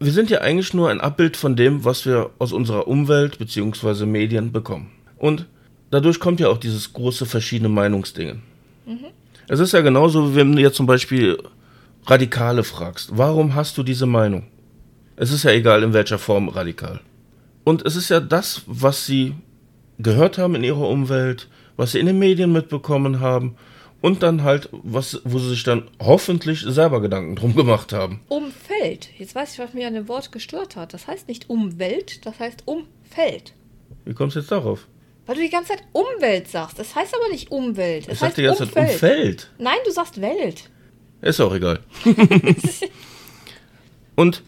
wir 0.00 0.12
sind 0.12 0.30
ja 0.30 0.40
eigentlich 0.40 0.72
nur 0.72 0.88
ein 0.88 1.00
Abbild 1.00 1.36
von 1.36 1.56
dem, 1.56 1.84
was 1.84 2.06
wir 2.06 2.30
aus 2.38 2.52
unserer 2.52 2.88
Umwelt 2.88 3.38
bzw. 3.38 4.06
Medien 4.06 4.52
bekommen. 4.52 4.90
Und 5.18 5.46
dadurch 5.90 6.18
kommt 6.20 6.40
ja 6.40 6.48
auch 6.48 6.58
dieses 6.58 6.92
große 6.94 7.26
verschiedene 7.26 7.68
Meinungsdingen. 7.68 8.42
Mhm. 8.86 9.06
Es 9.48 9.60
ist 9.60 9.72
ja 9.72 9.82
genauso, 9.82 10.32
wie 10.32 10.36
wenn 10.36 10.54
du 10.54 10.62
jetzt 10.62 10.76
zum 10.76 10.86
Beispiel 10.86 11.38
Radikale 12.06 12.64
fragst. 12.64 13.10
Warum 13.18 13.54
hast 13.54 13.76
du 13.76 13.82
diese 13.82 14.06
Meinung? 14.06 14.44
Es 15.16 15.32
ist 15.32 15.42
ja 15.42 15.50
egal, 15.50 15.82
in 15.82 15.92
welcher 15.92 16.18
Form 16.18 16.48
radikal. 16.48 17.00
Und 17.68 17.84
es 17.84 17.96
ist 17.96 18.08
ja 18.08 18.18
das, 18.18 18.62
was 18.64 19.04
sie 19.04 19.34
gehört 19.98 20.38
haben 20.38 20.54
in 20.54 20.64
ihrer 20.64 20.88
Umwelt, 20.88 21.48
was 21.76 21.92
sie 21.92 21.98
in 21.98 22.06
den 22.06 22.18
Medien 22.18 22.50
mitbekommen 22.50 23.20
haben 23.20 23.56
und 24.00 24.22
dann 24.22 24.42
halt, 24.42 24.70
was, 24.72 25.20
wo 25.24 25.38
sie 25.38 25.50
sich 25.50 25.64
dann 25.64 25.82
hoffentlich 26.00 26.62
selber 26.62 27.02
Gedanken 27.02 27.36
drum 27.36 27.54
gemacht 27.54 27.92
haben. 27.92 28.22
Umfeld. 28.28 29.10
Jetzt 29.18 29.34
weiß 29.34 29.52
ich, 29.52 29.58
was 29.58 29.74
mir 29.74 29.86
an 29.86 29.92
dem 29.92 30.08
Wort 30.08 30.32
gestört 30.32 30.76
hat. 30.76 30.94
Das 30.94 31.06
heißt 31.06 31.28
nicht 31.28 31.50
Umwelt, 31.50 32.24
das 32.24 32.40
heißt 32.40 32.62
Umfeld. 32.64 33.52
Wie 34.06 34.14
kommst 34.14 34.36
du 34.36 34.40
jetzt 34.40 34.50
darauf? 34.50 34.86
Weil 35.26 35.34
du 35.36 35.42
die 35.42 35.50
ganze 35.50 35.72
Zeit 35.72 35.82
Umwelt 35.92 36.48
sagst. 36.48 36.78
Das 36.78 36.94
heißt 36.94 37.14
aber 37.14 37.28
nicht 37.30 37.50
Umwelt. 37.50 38.06
Es 38.06 38.14
Ich 38.14 38.18
sag 38.20 38.28
heißt 38.28 38.38
die 38.38 38.42
ganze 38.44 38.70
Zeit 38.70 38.92
Umfeld. 38.92 39.50
Nein, 39.58 39.76
du 39.84 39.90
sagst 39.92 40.18
Welt. 40.22 40.70
Ist 41.20 41.38
auch 41.38 41.54
egal. 41.54 41.80
Und 44.16 44.42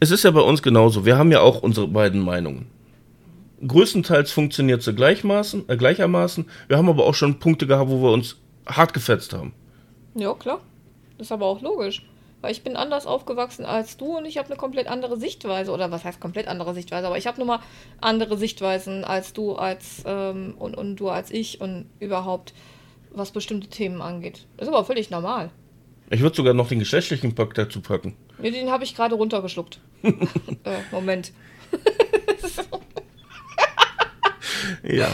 es 0.00 0.10
ist 0.10 0.24
ja 0.24 0.30
bei 0.30 0.40
uns 0.40 0.62
genauso. 0.62 1.06
Wir 1.06 1.16
haben 1.16 1.32
ja 1.32 1.40
auch 1.40 1.62
unsere 1.62 1.88
beiden 1.88 2.20
Meinungen. 2.20 2.66
Größtenteils 3.66 4.30
funktioniert 4.30 4.82
sie 4.82 4.94
gleichmaßen, 4.94 5.68
äh, 5.68 5.76
gleichermaßen. 5.76 6.46
Wir 6.68 6.76
haben 6.76 6.88
aber 6.88 7.04
auch 7.04 7.14
schon 7.14 7.38
Punkte 7.38 7.66
gehabt, 7.66 7.90
wo 7.90 8.02
wir 8.02 8.12
uns 8.12 8.36
hart 8.66 8.92
gefetzt 8.92 9.32
haben. 9.32 9.54
Ja, 10.14 10.34
klar. 10.34 10.60
Das 11.16 11.28
ist 11.28 11.32
aber 11.32 11.46
auch 11.46 11.62
logisch. 11.62 12.04
Weil 12.42 12.52
ich 12.52 12.62
bin 12.62 12.76
anders 12.76 13.06
aufgewachsen 13.06 13.64
als 13.64 13.96
du 13.96 14.18
und 14.18 14.26
ich 14.26 14.36
habe 14.36 14.48
eine 14.48 14.56
komplett 14.56 14.88
andere 14.88 15.18
Sichtweise. 15.18 15.72
Oder 15.72 15.90
was 15.90 16.04
heißt 16.04 16.20
komplett 16.20 16.48
andere 16.48 16.74
Sichtweise? 16.74 17.06
Aber 17.06 17.16
ich 17.16 17.26
habe 17.26 17.38
nun 17.38 17.46
mal 17.46 17.60
andere 18.00 18.36
Sichtweisen 18.36 19.04
als 19.04 19.32
du, 19.32 19.54
als 19.54 20.02
ähm, 20.04 20.54
und, 20.58 20.76
und 20.76 20.96
du 20.96 21.08
als 21.08 21.30
ich 21.30 21.62
und 21.62 21.86
überhaupt, 21.98 22.52
was 23.12 23.30
bestimmte 23.30 23.68
Themen 23.68 24.02
angeht. 24.02 24.46
Das 24.58 24.68
ist 24.68 24.74
aber 24.74 24.84
völlig 24.84 25.08
normal. 25.08 25.50
Ich 26.10 26.20
würde 26.20 26.36
sogar 26.36 26.52
noch 26.52 26.68
den 26.68 26.78
geschlechtlichen 26.78 27.34
Pakt 27.34 27.56
dazu 27.56 27.80
packen. 27.80 28.14
Nee, 28.38 28.50
den 28.50 28.70
habe 28.70 28.84
ich 28.84 28.94
gerade 28.94 29.14
runtergeschluckt. 29.14 29.80
äh, 30.02 30.12
Moment. 30.92 31.32
Ja. 34.82 35.08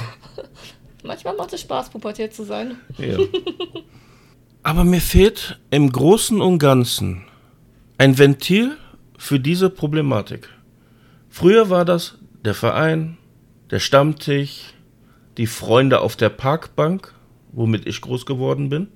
Manchmal 1.02 1.34
macht 1.36 1.52
es 1.52 1.60
Spaß, 1.62 1.90
pubertiert 1.90 2.34
zu 2.34 2.44
sein. 2.44 2.76
ja. 2.98 3.18
Aber 4.64 4.84
mir 4.84 5.00
fehlt 5.00 5.58
im 5.70 5.90
Großen 5.90 6.40
und 6.40 6.60
Ganzen 6.60 7.24
ein 7.98 8.16
Ventil 8.16 8.76
für 9.18 9.40
diese 9.40 9.70
Problematik. 9.70 10.48
Früher 11.28 11.68
war 11.68 11.84
das 11.84 12.18
der 12.44 12.54
Verein, 12.54 13.18
der 13.70 13.80
Stammtisch, 13.80 14.74
die 15.36 15.48
Freunde 15.48 16.00
auf 16.00 16.14
der 16.14 16.28
Parkbank, 16.28 17.12
womit 17.50 17.88
ich 17.88 18.00
groß 18.02 18.24
geworden 18.24 18.68
bin. 18.68 18.86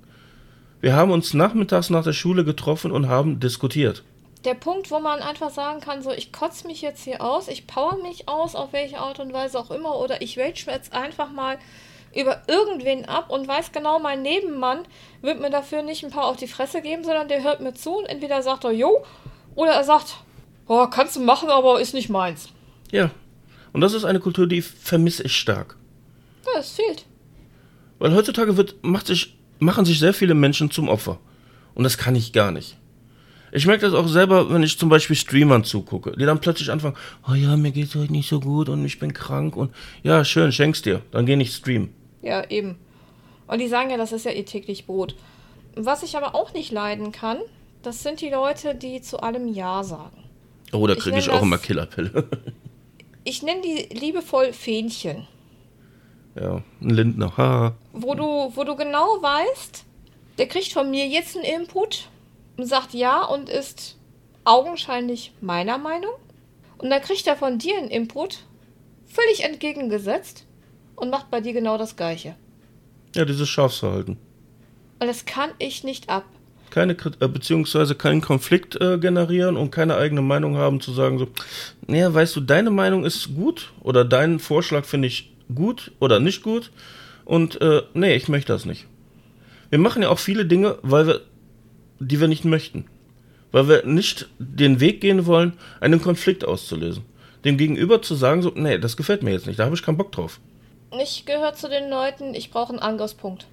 Wir 0.80 0.94
haben 0.94 1.10
uns 1.10 1.34
nachmittags 1.34 1.90
nach 1.90 2.04
der 2.04 2.12
Schule 2.12 2.44
getroffen 2.44 2.92
und 2.92 3.08
haben 3.08 3.40
diskutiert. 3.40 4.04
Der 4.46 4.54
Punkt, 4.54 4.92
wo 4.92 5.00
man 5.00 5.22
einfach 5.22 5.50
sagen 5.50 5.80
kann, 5.80 6.02
so, 6.02 6.12
ich 6.12 6.32
kotze 6.32 6.68
mich 6.68 6.80
jetzt 6.80 7.02
hier 7.02 7.20
aus, 7.20 7.48
ich 7.48 7.66
power 7.66 7.98
mich 8.00 8.28
aus, 8.28 8.54
auf 8.54 8.72
welche 8.72 9.00
Art 9.00 9.18
und 9.18 9.32
Weise 9.32 9.58
auch 9.58 9.72
immer, 9.72 9.96
oder 9.96 10.22
ich 10.22 10.38
rage 10.38 10.62
mir 10.66 10.72
jetzt 10.72 10.92
einfach 10.92 11.32
mal 11.32 11.58
über 12.14 12.42
irgendwen 12.46 13.06
ab 13.06 13.28
und 13.30 13.48
weiß 13.48 13.72
genau, 13.72 13.98
mein 13.98 14.22
Nebenmann 14.22 14.86
wird 15.20 15.40
mir 15.40 15.50
dafür 15.50 15.82
nicht 15.82 16.04
ein 16.04 16.12
paar 16.12 16.26
auf 16.26 16.36
die 16.36 16.46
Fresse 16.46 16.80
geben, 16.80 17.02
sondern 17.02 17.26
der 17.26 17.42
hört 17.42 17.60
mir 17.60 17.74
zu 17.74 17.98
und 17.98 18.06
entweder 18.06 18.40
sagt 18.40 18.62
er, 18.62 18.70
jo, 18.70 19.04
oder 19.56 19.72
er 19.72 19.82
sagt, 19.82 20.18
oh, 20.68 20.86
kannst 20.86 21.16
du 21.16 21.20
machen, 21.20 21.48
aber 21.48 21.80
ist 21.80 21.92
nicht 21.92 22.08
meins. 22.08 22.48
Ja. 22.92 23.10
Und 23.72 23.80
das 23.80 23.94
ist 23.94 24.04
eine 24.04 24.20
Kultur, 24.20 24.46
die 24.46 24.62
vermisse 24.62 25.24
ich 25.24 25.36
stark. 25.36 25.76
Ja, 26.46 26.60
es 26.60 26.70
fehlt. 26.70 27.04
Weil 27.98 28.14
heutzutage 28.14 28.56
wird, 28.56 28.76
macht 28.82 29.08
sich, 29.08 29.36
machen 29.58 29.84
sich 29.84 29.98
sehr 29.98 30.14
viele 30.14 30.34
Menschen 30.34 30.70
zum 30.70 30.88
Opfer. 30.88 31.18
Und 31.74 31.82
das 31.82 31.98
kann 31.98 32.14
ich 32.14 32.32
gar 32.32 32.52
nicht. 32.52 32.76
Ich 33.56 33.66
merke 33.66 33.86
das 33.86 33.94
auch 33.94 34.06
selber, 34.06 34.50
wenn 34.52 34.62
ich 34.62 34.78
zum 34.78 34.88
Beispiel 34.90 35.16
Streamern 35.16 35.64
zugucke, 35.64 36.12
die 36.16 36.26
dann 36.26 36.40
plötzlich 36.40 36.70
anfangen, 36.70 36.94
oh 37.28 37.32
ja, 37.32 37.56
mir 37.56 37.70
geht's 37.72 37.94
heute 37.94 38.12
nicht 38.12 38.28
so 38.28 38.38
gut 38.40 38.68
und 38.68 38.84
ich 38.84 38.98
bin 38.98 39.14
krank 39.14 39.56
und 39.56 39.72
ja, 40.02 40.24
schön, 40.26 40.52
schenk's 40.52 40.82
dir, 40.82 41.00
dann 41.10 41.24
geh 41.24 41.36
nicht 41.36 41.54
streamen. 41.54 41.88
Ja, 42.20 42.44
eben. 42.50 42.76
Und 43.46 43.60
die 43.60 43.68
sagen 43.68 43.88
ja, 43.90 43.96
das 43.96 44.12
ist 44.12 44.26
ja 44.26 44.32
ihr 44.32 44.44
täglich 44.44 44.84
Brot. 44.86 45.14
Was 45.74 46.02
ich 46.02 46.16
aber 46.18 46.34
auch 46.34 46.52
nicht 46.52 46.70
leiden 46.70 47.12
kann, 47.12 47.38
das 47.82 48.02
sind 48.02 48.20
die 48.20 48.28
Leute, 48.28 48.74
die 48.74 49.00
zu 49.00 49.20
allem 49.20 49.48
Ja 49.48 49.82
sagen. 49.84 50.24
Oh, 50.72 50.86
da 50.86 50.92
Ich 50.94 50.98
kriege 50.98 51.16
ich, 51.18 51.26
nenn 51.26 51.34
auch 51.36 51.38
das- 51.40 51.46
immer 51.46 51.58
Killerpille. 51.58 52.24
Ich 53.24 53.42
nenne 53.42 53.60
die 53.62 53.92
liebevoll 53.92 54.52
Fähnchen. 54.52 55.26
ja, 56.38 56.62
ein 56.80 56.90
Lindner, 56.90 57.36
haha. 57.36 57.74
wo 57.92 58.14
du, 58.14 58.52
wo 58.54 58.62
du 58.64 58.76
genau 58.76 59.20
weißt, 59.20 59.84
der 60.38 60.46
kriegt 60.46 60.72
von 60.72 60.90
mir 60.90 61.08
jetzt 61.08 61.34
einen 61.36 61.44
Input 61.62 62.08
sagt 62.64 62.94
ja 62.94 63.22
und 63.24 63.48
ist 63.48 63.96
augenscheinlich 64.44 65.32
meiner 65.40 65.78
Meinung. 65.78 66.12
Und 66.78 66.90
dann 66.90 67.02
kriegt 67.02 67.26
er 67.26 67.36
von 67.36 67.58
dir 67.58 67.76
einen 67.76 67.88
Input, 67.88 68.44
völlig 69.06 69.44
entgegengesetzt 69.44 70.46
und 70.94 71.10
macht 71.10 71.30
bei 71.30 71.40
dir 71.40 71.52
genau 71.52 71.78
das 71.78 71.96
Gleiche. 71.96 72.36
Ja, 73.14 73.24
dieses 73.24 73.48
Schafsverhalten. 73.48 74.18
Und 74.98 75.06
das 75.06 75.24
kann 75.24 75.50
ich 75.58 75.84
nicht 75.84 76.08
ab. 76.08 76.24
Keine, 76.70 76.96
äh, 77.20 77.28
beziehungsweise 77.28 77.94
keinen 77.94 78.20
Konflikt 78.20 78.80
äh, 78.80 78.98
generieren 78.98 79.56
und 79.56 79.70
keine 79.70 79.96
eigene 79.96 80.20
Meinung 80.20 80.56
haben, 80.56 80.80
zu 80.80 80.92
sagen 80.92 81.18
so, 81.18 81.28
naja, 81.86 82.12
weißt 82.12 82.36
du, 82.36 82.40
deine 82.40 82.70
Meinung 82.70 83.04
ist 83.04 83.34
gut 83.34 83.72
oder 83.80 84.04
dein 84.04 84.38
Vorschlag 84.38 84.84
finde 84.84 85.08
ich 85.08 85.32
gut 85.54 85.92
oder 86.00 86.20
nicht 86.20 86.42
gut 86.42 86.72
und 87.24 87.60
äh, 87.60 87.82
nee, 87.94 88.16
ich 88.16 88.28
möchte 88.28 88.52
das 88.52 88.64
nicht. 88.64 88.86
Wir 89.70 89.78
machen 89.78 90.02
ja 90.02 90.08
auch 90.10 90.18
viele 90.18 90.44
Dinge, 90.44 90.78
weil 90.82 91.06
wir, 91.06 91.20
die 91.98 92.20
wir 92.20 92.28
nicht 92.28 92.44
möchten. 92.44 92.86
Weil 93.52 93.68
wir 93.68 93.86
nicht 93.86 94.28
den 94.38 94.80
Weg 94.80 95.00
gehen 95.00 95.26
wollen, 95.26 95.54
einen 95.80 96.00
Konflikt 96.00 96.44
auszulösen. 96.44 97.04
Dem 97.44 97.56
Gegenüber 97.56 98.02
zu 98.02 98.14
sagen 98.14 98.42
so, 98.42 98.52
nee, 98.54 98.78
das 98.78 98.96
gefällt 98.96 99.22
mir 99.22 99.32
jetzt 99.32 99.46
nicht, 99.46 99.58
da 99.58 99.64
habe 99.64 99.74
ich 99.74 99.82
keinen 99.82 99.96
Bock 99.96 100.12
drauf. 100.12 100.40
Ich 101.00 101.26
gehöre 101.26 101.54
zu 101.54 101.68
den 101.68 101.90
Leuten, 101.90 102.34
ich 102.34 102.50
brauche 102.50 102.70
einen 102.70 102.78
Angriffspunkt. 102.78 103.46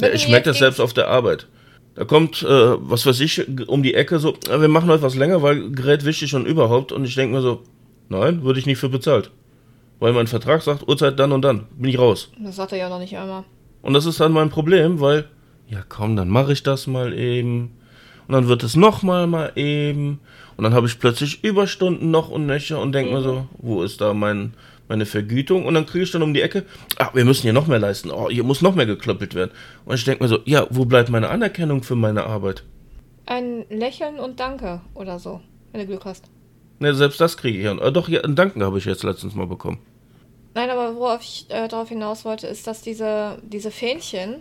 Ja, 0.00 0.08
ich 0.08 0.28
merke 0.28 0.50
das 0.50 0.58
selbst 0.58 0.80
auf 0.80 0.92
der 0.92 1.08
Arbeit. 1.08 1.46
Da 1.94 2.04
kommt, 2.04 2.42
äh, 2.42 2.46
was 2.46 3.06
weiß 3.06 3.18
ich, 3.20 3.68
um 3.68 3.82
die 3.82 3.94
Ecke 3.94 4.20
so, 4.20 4.34
"Ja, 4.46 4.60
wir 4.60 4.68
machen 4.68 4.88
heute 4.88 5.02
was 5.02 5.16
länger, 5.16 5.42
weil 5.42 5.70
Gerät 5.72 6.04
wichtig 6.04 6.34
und 6.34 6.46
überhaupt. 6.46 6.92
Und 6.92 7.04
ich 7.04 7.16
denke 7.16 7.34
mir 7.34 7.42
so, 7.42 7.62
nein, 8.08 8.44
würde 8.44 8.60
ich 8.60 8.66
nicht 8.66 8.78
für 8.78 8.88
bezahlt. 8.88 9.32
Weil 9.98 10.12
mein 10.12 10.28
Vertrag 10.28 10.62
sagt, 10.62 10.86
Uhrzeit 10.86 11.18
dann 11.18 11.32
und 11.32 11.42
dann, 11.42 11.66
bin 11.76 11.90
ich 11.90 11.98
raus. 11.98 12.30
Das 12.38 12.54
sagt 12.56 12.70
er 12.72 12.78
ja 12.78 12.88
noch 12.88 13.00
nicht 13.00 13.16
einmal. 13.16 13.44
Und 13.82 13.94
das 13.94 14.06
ist 14.06 14.20
dann 14.20 14.32
mein 14.32 14.50
Problem, 14.50 15.00
weil, 15.00 15.24
ja 15.68 15.82
komm, 15.88 16.14
dann 16.14 16.28
mache 16.28 16.52
ich 16.52 16.62
das 16.62 16.86
mal 16.86 17.12
eben. 17.12 17.72
Und 18.28 18.34
dann 18.34 18.48
wird 18.48 18.62
es 18.62 18.76
nochmal 18.76 19.26
mal 19.26 19.52
eben. 19.56 20.20
Und 20.56 20.64
dann 20.64 20.74
habe 20.74 20.86
ich 20.86 20.98
plötzlich 20.98 21.42
Überstunden 21.42 22.10
noch 22.10 22.28
und 22.28 22.46
nöcher 22.46 22.78
und 22.80 22.92
denke 22.92 23.12
mir 23.12 23.22
so, 23.22 23.48
wo 23.56 23.82
ist 23.82 24.02
da 24.02 24.12
mein, 24.12 24.52
meine 24.86 25.06
Vergütung? 25.06 25.64
Und 25.64 25.72
dann 25.72 25.86
kriege 25.86 26.04
ich 26.04 26.10
dann 26.10 26.22
um 26.22 26.34
die 26.34 26.42
Ecke, 26.42 26.64
ach, 26.98 27.14
wir 27.14 27.24
müssen 27.24 27.42
hier 27.42 27.54
noch 27.54 27.66
mehr 27.66 27.78
leisten. 27.78 28.10
Oh, 28.10 28.28
hier 28.28 28.44
muss 28.44 28.60
noch 28.60 28.74
mehr 28.74 28.84
geklöppelt 28.84 29.34
werden. 29.34 29.50
Und 29.86 29.94
ich 29.94 30.04
denke 30.04 30.22
mir 30.22 30.28
so, 30.28 30.40
ja, 30.44 30.66
wo 30.68 30.84
bleibt 30.84 31.08
meine 31.08 31.30
Anerkennung 31.30 31.82
für 31.82 31.96
meine 31.96 32.24
Arbeit? 32.24 32.64
Ein 33.24 33.64
Lächeln 33.70 34.20
und 34.20 34.40
Danke 34.40 34.82
oder 34.94 35.18
so, 35.18 35.40
wenn 35.72 35.80
du 35.80 35.86
Glück 35.86 36.04
hast. 36.04 36.26
Ne, 36.80 36.94
selbst 36.94 37.20
das 37.20 37.38
kriege 37.38 37.58
ich 37.58 37.64
ja. 37.64 37.72
Äh, 37.78 37.92
doch, 37.92 38.10
ja, 38.10 38.20
einen 38.20 38.36
Danken 38.36 38.62
habe 38.62 38.76
ich 38.76 38.84
jetzt 38.84 39.04
letztens 39.04 39.34
mal 39.34 39.46
bekommen. 39.46 39.78
Nein, 40.54 40.68
aber 40.68 40.96
worauf 40.96 41.22
ich 41.22 41.46
äh, 41.48 41.66
darauf 41.66 41.88
hinaus 41.88 42.26
wollte, 42.26 42.46
ist, 42.46 42.66
dass 42.66 42.82
diese, 42.82 43.38
diese 43.42 43.70
Fähnchen, 43.70 44.36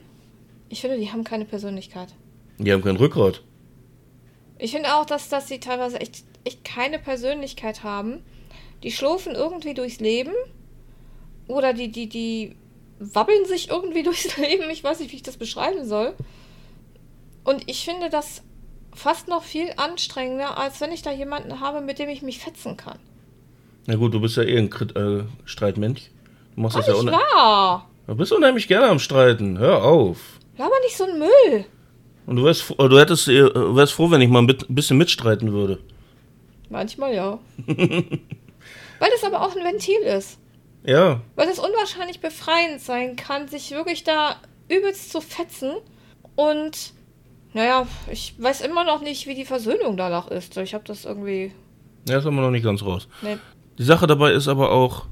ich 0.67 0.81
finde, 0.81 0.97
die 0.97 1.11
haben 1.11 1.23
keine 1.23 1.45
Persönlichkeit. 1.45 2.09
Die 2.57 2.73
haben 2.73 2.83
kein 2.83 2.97
Rückgrat. 2.97 3.43
Ich 4.59 4.71
finde 4.71 4.95
auch, 4.95 5.05
dass, 5.05 5.29
dass 5.29 5.47
sie 5.47 5.59
teilweise 5.59 5.99
echt, 5.99 6.23
echt 6.43 6.63
keine 6.63 6.99
Persönlichkeit 6.99 7.83
haben. 7.83 8.23
Die 8.83 8.91
schlurfen 8.91 9.35
irgendwie 9.35 9.73
durchs 9.73 9.99
Leben 9.99 10.33
oder 11.47 11.73
die, 11.73 11.91
die, 11.91 12.07
die 12.09 12.55
wabbeln 12.99 13.45
sich 13.45 13.69
irgendwie 13.69 14.03
durchs 14.03 14.37
Leben. 14.37 14.69
Ich 14.69 14.83
weiß 14.83 14.99
nicht, 14.99 15.11
wie 15.11 15.17
ich 15.17 15.23
das 15.23 15.37
beschreiben 15.37 15.85
soll. 15.85 16.13
Und 17.43 17.69
ich 17.69 17.85
finde 17.85 18.09
das 18.09 18.43
fast 18.93 19.27
noch 19.27 19.43
viel 19.43 19.69
anstrengender, 19.77 20.57
als 20.57 20.81
wenn 20.81 20.91
ich 20.91 21.01
da 21.01 21.11
jemanden 21.11 21.59
habe, 21.59 21.81
mit 21.81 21.99
dem 21.99 22.09
ich 22.09 22.21
mich 22.21 22.39
fetzen 22.39 22.77
kann. 22.77 22.99
Na 23.85 23.95
gut, 23.95 24.13
du 24.13 24.19
bist 24.19 24.35
ja 24.37 24.43
eh 24.43 24.57
ein 24.57 24.69
Krit 24.69 24.95
äh, 24.97 25.23
Streitmensch. 25.45 26.09
Du 26.55 26.61
machst 26.61 26.75
Oh, 26.75 26.81
das 26.81 27.03
ja 27.03 27.11
wahr! 27.11 27.89
Du 28.07 28.15
bist 28.15 28.31
unheimlich 28.33 28.67
gerne 28.67 28.87
am 28.87 28.99
Streiten. 28.99 29.59
Hör 29.59 29.83
auf. 29.83 30.39
Laber 30.57 30.75
nicht 30.83 30.97
so 30.97 31.05
ein 31.05 31.19
Müll. 31.19 31.65
Und 32.28 32.36
du 32.36 32.43
wärst, 32.43 32.69
du 32.78 32.99
hättest, 32.99 33.30
äh, 33.30 33.43
wärst 33.75 33.93
froh, 33.93 34.11
wenn 34.11 34.21
ich 34.21 34.30
mal 34.30 34.43
ein 34.43 34.47
bisschen 34.67 34.97
mitstreiten 34.97 35.53
würde. 35.53 35.80
Manchmal 36.69 37.15
ja. 37.15 37.39
Weil 37.67 39.09
es 39.15 39.23
aber 39.23 39.41
auch 39.41 39.55
ein 39.55 39.63
Ventil 39.63 40.01
ist. 40.01 40.38
Ja, 40.84 41.21
Weil 41.36 41.47
es 41.49 41.57
unwahrscheinlich 41.57 42.19
befreiend 42.19 42.82
sein 42.82 43.15
kann, 43.15 43.47
sich 43.47 43.71
wirklich 43.71 44.03
da 44.03 44.36
übelst 44.69 45.11
zu 45.11 45.21
fetzen. 45.21 45.71
Und, 46.36 46.93
naja, 47.53 47.88
ich 48.11 48.36
weiß 48.38 48.61
immer 48.61 48.84
noch 48.84 49.01
nicht, 49.01 49.25
wie 49.25 49.36
die 49.36 49.45
Versöhnung 49.45 49.95
danach 49.97 50.28
ist. 50.28 50.55
Ich 50.57 50.73
habe 50.73 50.84
das 50.86 51.05
irgendwie. 51.05 51.53
ja, 52.07 52.17
ist 52.19 52.25
aber 52.25 52.36
noch 52.41 52.51
nicht 52.51 52.63
ganz 52.65 52.84
raus. 52.84 53.07
Ne, 53.21 53.39
Die 53.78 53.84
Sache 53.84 54.05
dabei 54.05 54.34
ist 54.34 54.47
aber 54.49 54.71
auch, 54.71 55.05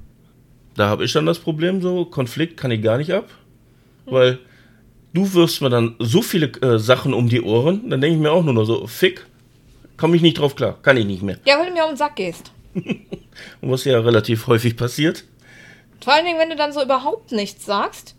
da 0.76 0.88
habe 0.90 1.06
ich 1.06 1.14
dann 1.14 1.26
das 1.26 1.40
Problem 1.40 1.82
so, 1.82 2.04
Konflikt 2.06 2.58
kann 2.58 2.72
ich 2.72 2.82
gar 2.82 2.98
nicht 2.98 3.14
ab, 3.14 3.30
weil 4.06 4.40
du 5.16 5.34
wirfst 5.34 5.62
mir 5.62 5.70
dann 5.70 5.96
so 6.00 6.22
viele 6.22 6.48
äh, 6.62 6.78
Sachen 6.78 7.14
um 7.14 7.28
die 7.30 7.42
Ohren, 7.42 7.90
dann 7.90 8.02
denke 8.02 8.16
ich 8.18 8.22
mir 8.22 8.32
auch 8.32 8.44
nur 8.44 8.54
noch 8.54 8.66
so, 8.66 8.86
fick, 8.86 9.26
komme 9.98 10.16
ich 10.16 10.22
nicht 10.22 10.38
drauf 10.38 10.56
klar, 10.56 10.78
kann 10.84 10.98
ich 10.98 11.06
nicht 11.06 11.24
mehr. 11.24 11.38
ja, 11.46 11.58
weil 11.58 11.68
du 11.68 11.74
mir 11.74 11.84
auf 11.84 11.90
den 11.90 11.98
Sack 11.98 12.16
gehst. 12.18 12.52
Und 12.76 13.72
was 13.72 13.84
ja 13.86 14.00
relativ 14.00 14.46
häufig 14.48 14.76
passiert. 14.78 15.24
Vor 16.04 16.14
allen 16.14 16.26
Dingen, 16.26 16.38
wenn 16.40 16.50
du 16.50 16.56
dann 16.56 16.72
so 16.74 16.84
überhaupt 16.84 17.32
nichts 17.32 17.66
sagst, 17.66 18.16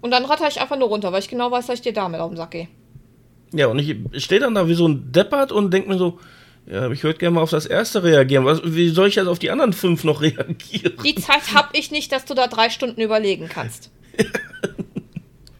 Und 0.00 0.10
dann 0.12 0.24
ratter 0.24 0.48
ich 0.48 0.60
einfach 0.60 0.78
nur 0.78 0.88
runter, 0.88 1.12
weil 1.12 1.20
ich 1.20 1.28
genau 1.28 1.50
weiß, 1.50 1.66
dass 1.66 1.76
ich 1.76 1.82
dir 1.82 1.92
damit 1.92 2.20
auf 2.20 2.30
den 2.30 2.36
Sack 2.36 2.52
gehe. 2.52 2.68
Ja, 3.52 3.66
und 3.66 3.78
ich, 3.78 3.96
ich 4.12 4.24
stehe 4.24 4.40
dann 4.40 4.54
da 4.54 4.68
wie 4.68 4.74
so 4.74 4.86
ein 4.86 5.10
Deppert 5.12 5.52
und 5.52 5.72
denke 5.72 5.88
mir 5.88 5.98
so, 5.98 6.18
ja, 6.70 6.90
ich 6.90 7.02
würde 7.02 7.18
gerne 7.18 7.34
mal 7.34 7.40
auf 7.42 7.50
das 7.50 7.66
erste 7.66 8.02
reagieren. 8.02 8.44
Was, 8.44 8.60
wie 8.64 8.90
soll 8.90 9.08
ich 9.08 9.14
jetzt 9.16 9.26
auf 9.26 9.38
die 9.38 9.50
anderen 9.50 9.72
fünf 9.72 10.04
noch 10.04 10.20
reagieren? 10.22 10.94
Die 11.04 11.14
Zeit 11.16 11.54
habe 11.54 11.68
ich 11.72 11.90
nicht, 11.90 12.12
dass 12.12 12.24
du 12.24 12.34
da 12.34 12.46
drei 12.46 12.70
Stunden 12.70 13.00
überlegen 13.00 13.48
kannst. 13.48 13.90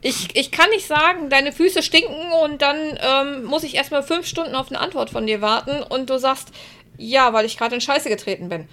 ich, 0.01 0.37
ich 0.37 0.51
kann 0.51 0.71
nicht 0.71 0.87
sagen, 0.87 1.29
deine 1.29 1.53
Füße 1.53 1.83
stinken 1.83 2.33
und 2.45 2.63
dann 2.63 2.77
ähm, 3.01 3.45
muss 3.45 3.65
ich 3.65 3.75
erstmal 3.75 4.03
fünf 4.03 4.27
Stunden 4.27 4.55
auf 4.55 4.69
eine 4.69 4.81
Antwort 4.81 5.11
von 5.11 5.27
dir 5.27 5.41
warten 5.41 5.83
und 5.83 6.09
du 6.09 6.19
sagst, 6.19 6.53
ja, 6.97 7.33
weil 7.33 7.47
ich 7.47 7.57
gerade 7.57 7.75
in 7.75 7.81
Scheiße 7.81 8.09
getreten 8.09 8.49
bin. 8.49 8.69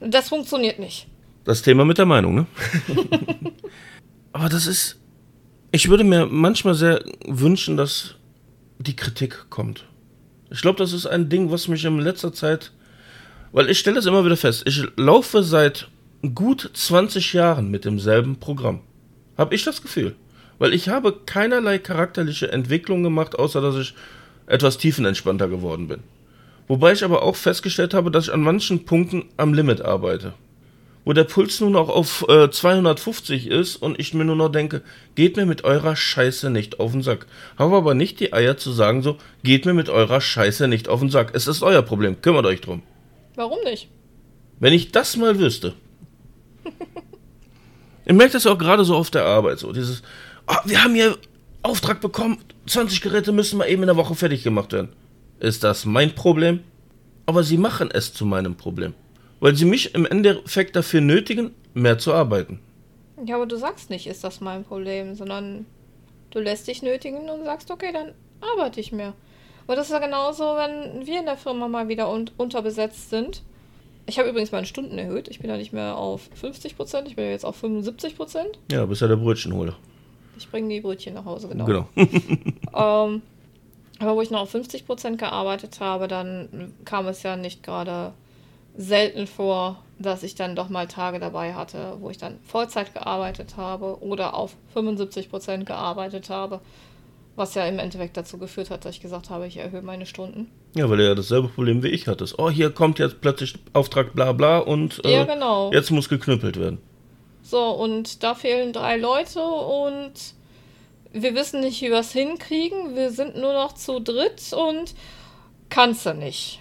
Das 0.00 0.28
funktioniert 0.28 0.78
nicht. 0.78 1.06
Das 1.44 1.62
Thema 1.62 1.84
mit 1.84 1.98
der 1.98 2.06
Meinung, 2.06 2.34
ne? 2.34 2.46
Aber 4.32 4.48
das 4.48 4.66
ist. 4.66 4.96
Ich 5.70 5.88
würde 5.88 6.04
mir 6.04 6.26
manchmal 6.26 6.74
sehr 6.74 7.02
wünschen, 7.26 7.76
dass 7.76 8.14
die 8.78 8.96
Kritik 8.96 9.50
kommt. 9.50 9.84
Ich 10.50 10.62
glaube, 10.62 10.78
das 10.78 10.92
ist 10.92 11.06
ein 11.06 11.28
Ding, 11.28 11.50
was 11.50 11.68
mich 11.68 11.84
in 11.84 11.98
letzter 11.98 12.32
Zeit. 12.32 12.72
Weil 13.52 13.70
ich 13.70 13.78
stelle 13.78 13.98
es 13.98 14.06
immer 14.06 14.24
wieder 14.24 14.36
fest. 14.36 14.62
Ich 14.66 14.82
laufe 14.96 15.42
seit 15.42 15.88
gut 16.34 16.70
20 16.72 17.32
Jahren 17.32 17.70
mit 17.70 17.84
demselben 17.84 18.38
Programm. 18.38 18.80
Habe 19.36 19.54
ich 19.54 19.64
das 19.64 19.82
Gefühl. 19.82 20.16
Weil 20.58 20.74
ich 20.74 20.88
habe 20.88 21.20
keinerlei 21.26 21.78
charakterliche 21.78 22.50
Entwicklung 22.50 23.02
gemacht, 23.02 23.38
außer 23.38 23.60
dass 23.60 23.76
ich 23.76 23.94
etwas 24.46 24.78
tiefenentspannter 24.78 25.48
geworden 25.48 25.88
bin. 25.88 26.02
Wobei 26.66 26.92
ich 26.92 27.04
aber 27.04 27.22
auch 27.22 27.36
festgestellt 27.36 27.94
habe, 27.94 28.10
dass 28.10 28.24
ich 28.24 28.32
an 28.32 28.42
manchen 28.42 28.84
Punkten 28.84 29.24
am 29.36 29.54
Limit 29.54 29.80
arbeite. 29.80 30.34
Wo 31.04 31.14
der 31.14 31.24
Puls 31.24 31.60
nur 31.60 31.70
noch 31.70 31.88
auf 31.88 32.26
äh, 32.28 32.50
250 32.50 33.46
ist 33.46 33.76
und 33.76 33.98
ich 33.98 34.12
mir 34.12 34.26
nur 34.26 34.36
noch 34.36 34.50
denke, 34.50 34.82
geht 35.14 35.38
mir 35.38 35.46
mit 35.46 35.64
eurer 35.64 35.96
Scheiße 35.96 36.50
nicht 36.50 36.80
auf 36.80 36.92
den 36.92 37.02
Sack. 37.02 37.26
Habe 37.56 37.76
aber 37.76 37.94
nicht 37.94 38.20
die 38.20 38.34
Eier 38.34 38.58
zu 38.58 38.72
sagen 38.72 39.02
so, 39.02 39.16
geht 39.42 39.64
mir 39.64 39.72
mit 39.72 39.88
eurer 39.88 40.20
Scheiße 40.20 40.68
nicht 40.68 40.88
auf 40.88 41.00
den 41.00 41.08
Sack. 41.08 41.30
Es 41.32 41.46
ist 41.46 41.62
euer 41.62 41.80
Problem, 41.80 42.20
kümmert 42.20 42.44
euch 42.44 42.60
drum. 42.60 42.82
Warum 43.36 43.58
nicht? 43.64 43.88
Wenn 44.60 44.74
ich 44.74 44.92
das 44.92 45.16
mal 45.16 45.38
wüsste. 45.38 45.72
ich 48.04 48.12
merke 48.12 48.34
das 48.34 48.46
auch 48.46 48.58
gerade 48.58 48.84
so 48.84 48.94
auf 48.94 49.10
der 49.10 49.24
Arbeit, 49.24 49.60
so 49.60 49.72
dieses, 49.72 50.02
oh, 50.48 50.56
wir 50.64 50.82
haben 50.82 50.94
hier 50.94 51.16
Auftrag 51.62 52.00
bekommen, 52.00 52.38
20 52.66 53.00
Geräte 53.00 53.32
müssen 53.32 53.58
mal 53.58 53.68
eben 53.68 53.82
in 53.82 53.88
der 53.88 53.96
Woche 53.96 54.14
fertig 54.14 54.42
gemacht 54.42 54.72
werden. 54.72 54.90
Ist 55.40 55.64
das 55.64 55.84
mein 55.84 56.14
Problem? 56.14 56.60
Aber 57.26 57.42
sie 57.42 57.58
machen 57.58 57.90
es 57.92 58.12
zu 58.14 58.24
meinem 58.24 58.56
Problem. 58.56 58.94
Weil 59.40 59.54
sie 59.54 59.64
mich 59.64 59.94
im 59.94 60.06
Endeffekt 60.06 60.74
dafür 60.74 61.00
nötigen, 61.00 61.54
mehr 61.74 61.98
zu 61.98 62.12
arbeiten. 62.12 62.60
Ja, 63.24 63.36
aber 63.36 63.46
du 63.46 63.56
sagst 63.56 63.90
nicht, 63.90 64.06
ist 64.06 64.24
das 64.24 64.40
mein 64.40 64.64
Problem, 64.64 65.14
sondern 65.14 65.66
du 66.30 66.40
lässt 66.40 66.66
dich 66.68 66.82
nötigen 66.82 67.28
und 67.28 67.44
sagst, 67.44 67.70
okay, 67.70 67.92
dann 67.92 68.12
arbeite 68.40 68.80
ich 68.80 68.92
mehr. 68.92 69.14
Aber 69.66 69.76
das 69.76 69.86
ist 69.88 69.92
ja 69.92 69.98
genauso, 69.98 70.44
wenn 70.56 71.06
wir 71.06 71.20
in 71.20 71.26
der 71.26 71.36
Firma 71.36 71.68
mal 71.68 71.88
wieder 71.88 72.10
un 72.10 72.30
unterbesetzt 72.36 73.10
sind. 73.10 73.42
Ich 74.06 74.18
habe 74.18 74.30
übrigens 74.30 74.52
meine 74.52 74.66
Stunden 74.66 74.96
erhöht. 74.96 75.28
Ich 75.28 75.40
bin 75.40 75.50
ja 75.50 75.58
nicht 75.58 75.74
mehr 75.74 75.96
auf 75.96 76.30
50 76.34 76.76
Prozent, 76.76 77.08
ich 77.08 77.16
bin 77.16 77.26
ja 77.26 77.32
jetzt 77.32 77.44
auf 77.44 77.56
75 77.56 78.16
Prozent. 78.16 78.58
Ja, 78.72 78.86
bist 78.86 79.02
ja 79.02 79.08
der 79.08 79.16
Brötchenholer. 79.16 79.76
Ich 80.38 80.50
bringe 80.50 80.68
die 80.68 80.80
Brötchen 80.80 81.14
nach 81.14 81.24
Hause, 81.24 81.48
genau. 81.48 81.64
Genau. 81.64 81.88
ähm, 81.96 83.22
aber 83.98 84.16
wo 84.16 84.22
ich 84.22 84.30
noch 84.30 84.40
auf 84.40 84.50
50 84.50 84.86
Prozent 84.86 85.18
gearbeitet 85.18 85.80
habe, 85.80 86.08
dann 86.08 86.72
kam 86.84 87.06
es 87.06 87.22
ja 87.22 87.36
nicht 87.36 87.62
gerade 87.62 88.12
selten 88.76 89.26
vor, 89.26 89.82
dass 89.98 90.22
ich 90.22 90.36
dann 90.36 90.54
doch 90.54 90.68
mal 90.68 90.86
Tage 90.86 91.18
dabei 91.18 91.54
hatte, 91.54 91.96
wo 91.98 92.10
ich 92.10 92.18
dann 92.18 92.38
Vollzeit 92.44 92.94
gearbeitet 92.94 93.56
habe 93.56 94.00
oder 94.00 94.34
auf 94.34 94.54
75 94.72 95.28
Prozent 95.28 95.66
gearbeitet 95.66 96.30
habe. 96.30 96.60
Was 97.34 97.54
ja 97.54 97.66
im 97.66 97.78
Endeffekt 97.78 98.16
dazu 98.16 98.38
geführt 98.38 98.70
hat, 98.70 98.84
dass 98.84 98.96
ich 98.96 99.00
gesagt 99.00 99.30
habe, 99.30 99.46
ich 99.46 99.56
erhöhe 99.56 99.82
meine 99.82 100.06
Stunden. 100.06 100.48
Ja, 100.74 100.88
weil 100.90 100.98
du 100.98 101.06
ja 101.06 101.14
dasselbe 101.14 101.48
Problem 101.48 101.82
wie 101.82 101.88
ich 101.88 102.06
hattest. 102.08 102.38
Oh, 102.38 102.50
hier 102.50 102.70
kommt 102.70 102.98
jetzt 102.98 103.20
plötzlich 103.20 103.54
Auftrag 103.72 104.12
bla 104.14 104.32
bla 104.32 104.58
und 104.58 105.04
äh, 105.04 105.12
ja, 105.12 105.24
genau. 105.24 105.72
jetzt 105.72 105.90
muss 105.90 106.08
geknüppelt 106.08 106.58
werden. 106.58 106.78
So, 107.48 107.70
und 107.70 108.22
da 108.22 108.34
fehlen 108.34 108.74
drei 108.74 108.98
Leute 108.98 109.42
und 109.42 110.12
wir 111.14 111.34
wissen 111.34 111.60
nicht, 111.60 111.80
wie 111.80 111.88
wir 111.88 112.00
es 112.00 112.12
hinkriegen. 112.12 112.94
Wir 112.94 113.10
sind 113.10 113.36
nur 113.36 113.54
noch 113.54 113.72
zu 113.72 114.00
dritt 114.00 114.52
und 114.52 114.94
kannst 115.70 116.04
du 116.04 116.12
nicht. 116.12 116.60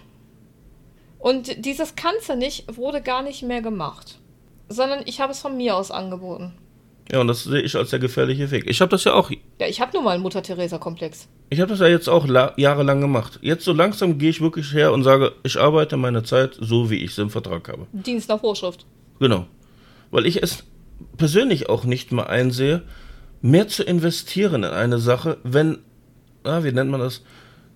Und 1.20 1.66
dieses 1.66 1.98
kannst 1.98 2.30
du 2.30 2.38
nicht 2.38 2.78
wurde 2.78 3.02
gar 3.02 3.22
nicht 3.22 3.44
mehr 3.44 3.62
gemacht. 3.62 4.20
Sondern 4.70 5.02
ich 5.04 5.20
habe 5.20 5.34
es 5.34 5.40
von 5.40 5.58
mir 5.58 5.76
aus 5.76 5.92
angeboten. 5.92 6.54
Ja, 7.12 7.20
und 7.20 7.28
das 7.28 7.44
sehe 7.44 7.60
ich 7.60 7.76
als 7.76 7.90
der 7.90 8.00
gefährliche 8.00 8.50
Weg. 8.52 8.64
Ich 8.66 8.80
habe 8.80 8.92
das 8.92 9.04
ja 9.04 9.14
auch. 9.14 9.30
Ja, 9.60 9.68
ich 9.68 9.82
habe 9.82 9.92
nur 9.92 10.04
mal 10.04 10.12
einen 10.12 10.24
Mutter-Theresa-Komplex. 10.24 11.28
Ich 11.50 11.60
habe 11.60 11.70
das 11.70 11.82
ja 11.82 11.88
jetzt 11.88 12.08
auch 12.08 12.26
jahrelang 12.56 13.02
gemacht. 13.02 13.40
Jetzt 13.42 13.66
so 13.66 13.74
langsam 13.74 14.18
gehe 14.18 14.30
ich 14.30 14.40
wirklich 14.40 14.72
her 14.72 14.94
und 14.94 15.04
sage, 15.04 15.34
ich 15.44 15.60
arbeite 15.60 15.98
meine 15.98 16.24
Zeit 16.24 16.56
so, 16.58 16.90
wie 16.90 17.04
ich 17.04 17.12
es 17.12 17.18
im 17.18 17.30
Vertrag 17.30 17.68
habe. 17.68 17.88
Dienst 17.92 18.30
nach 18.30 18.40
Vorschrift. 18.40 18.86
Genau. 19.20 19.48
Weil 20.12 20.26
ich 20.26 20.42
es 20.42 20.64
persönlich 21.18 21.70
auch 21.70 21.84
nicht 21.84 22.12
mehr 22.12 22.30
einsehe, 22.30 22.84
mehr 23.42 23.68
zu 23.68 23.84
investieren 23.84 24.64
in 24.64 24.72
eine 24.72 25.00
Sache, 25.00 25.38
wenn, 25.44 25.80
na, 26.44 26.64
wie 26.64 26.72
nennt 26.72 26.92
man 26.92 27.00
das, 27.00 27.24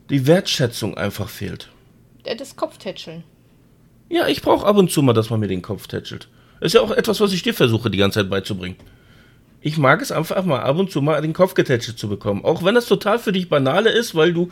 die 0.09 0.27
Wertschätzung 0.27 0.97
einfach 0.97 1.29
fehlt. 1.29 1.69
Das 2.37 2.55
Kopftätscheln. 2.55 3.23
Ja, 4.09 4.27
ich 4.27 4.41
brauche 4.41 4.65
ab 4.65 4.77
und 4.77 4.91
zu 4.91 5.01
mal, 5.01 5.13
dass 5.13 5.29
man 5.29 5.39
mir 5.39 5.47
den 5.47 5.61
Kopf 5.61 5.87
tätschelt. 5.87 6.27
Ist 6.59 6.73
ja 6.75 6.81
auch 6.81 6.91
etwas, 6.91 7.21
was 7.21 7.33
ich 7.33 7.43
dir 7.43 7.53
versuche, 7.53 7.89
die 7.89 7.97
ganze 7.97 8.19
Zeit 8.19 8.29
beizubringen. 8.29 8.75
Ich 9.61 9.77
mag 9.77 10.01
es 10.01 10.11
einfach 10.11 10.43
mal 10.43 10.61
ab 10.61 10.77
und 10.77 10.91
zu 10.91 11.01
mal 11.01 11.21
den 11.21 11.33
Kopf 11.33 11.53
getätschelt 11.53 11.97
zu 11.97 12.09
bekommen. 12.09 12.43
Auch 12.43 12.63
wenn 12.63 12.75
das 12.75 12.87
total 12.87 13.19
für 13.19 13.31
dich 13.31 13.47
banale 13.47 13.89
ist, 13.89 14.15
weil 14.15 14.33
du 14.33 14.49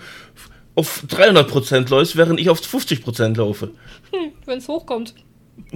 auf 0.75 1.03
300% 1.07 1.89
läufst, 1.89 2.15
während 2.15 2.39
ich 2.39 2.49
auf 2.49 2.61
50% 2.61 3.37
laufe. 3.37 3.71
Hm, 4.11 4.31
wenn 4.45 4.59
es 4.59 4.67
hochkommt. 4.67 5.13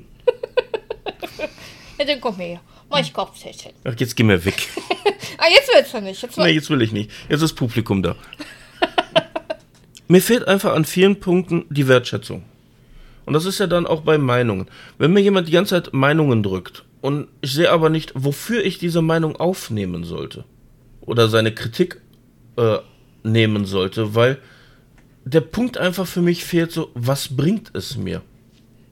ja, 1.99 2.05
dann 2.05 2.21
komm 2.21 2.37
her. 2.37 2.61
Mach 2.93 3.01
ich 3.01 3.11
Kopftätscheln. 3.11 3.73
Ach, 3.85 3.95
jetzt 3.97 4.15
geh 4.15 4.21
mir 4.21 4.45
weg. 4.45 4.69
ah, 5.39 5.47
jetzt 5.49 5.67
willst 5.73 5.93
du 5.95 6.01
nicht. 6.01 6.21
Jetzt 6.21 6.37
will... 6.37 6.45
Nee, 6.45 6.51
jetzt 6.51 6.69
will 6.69 6.81
ich 6.83 6.91
nicht. 6.91 7.09
Jetzt 7.27 7.41
ist 7.41 7.53
Publikum 7.53 8.03
da. 8.03 8.15
Mir 10.07 10.21
fehlt 10.21 10.47
einfach 10.47 10.75
an 10.75 10.85
vielen 10.85 11.19
Punkten 11.19 11.65
die 11.71 11.87
Wertschätzung. 11.87 12.43
Und 13.25 13.33
das 13.33 13.45
ist 13.45 13.59
ja 13.59 13.65
dann 13.65 13.87
auch 13.87 14.01
bei 14.01 14.19
Meinungen. 14.19 14.67
Wenn 14.99 15.11
mir 15.11 15.21
jemand 15.21 15.47
die 15.47 15.53
ganze 15.53 15.75
Zeit 15.75 15.93
Meinungen 15.93 16.43
drückt 16.43 16.83
und 17.01 17.29
ich 17.41 17.53
sehe 17.53 17.71
aber 17.71 17.89
nicht, 17.89 18.11
wofür 18.15 18.63
ich 18.63 18.77
diese 18.77 19.01
Meinung 19.01 19.37
aufnehmen 19.37 20.03
sollte 20.03 20.43
oder 21.01 21.29
seine 21.29 21.53
Kritik 21.53 22.01
äh, 22.57 22.77
nehmen 23.23 23.65
sollte, 23.65 24.13
weil 24.13 24.39
der 25.23 25.41
Punkt 25.41 25.77
einfach 25.77 26.05
für 26.05 26.21
mich 26.21 26.43
fehlt 26.43 26.73
so, 26.73 26.91
was 26.95 27.35
bringt 27.35 27.71
es 27.73 27.95
mir, 27.95 28.21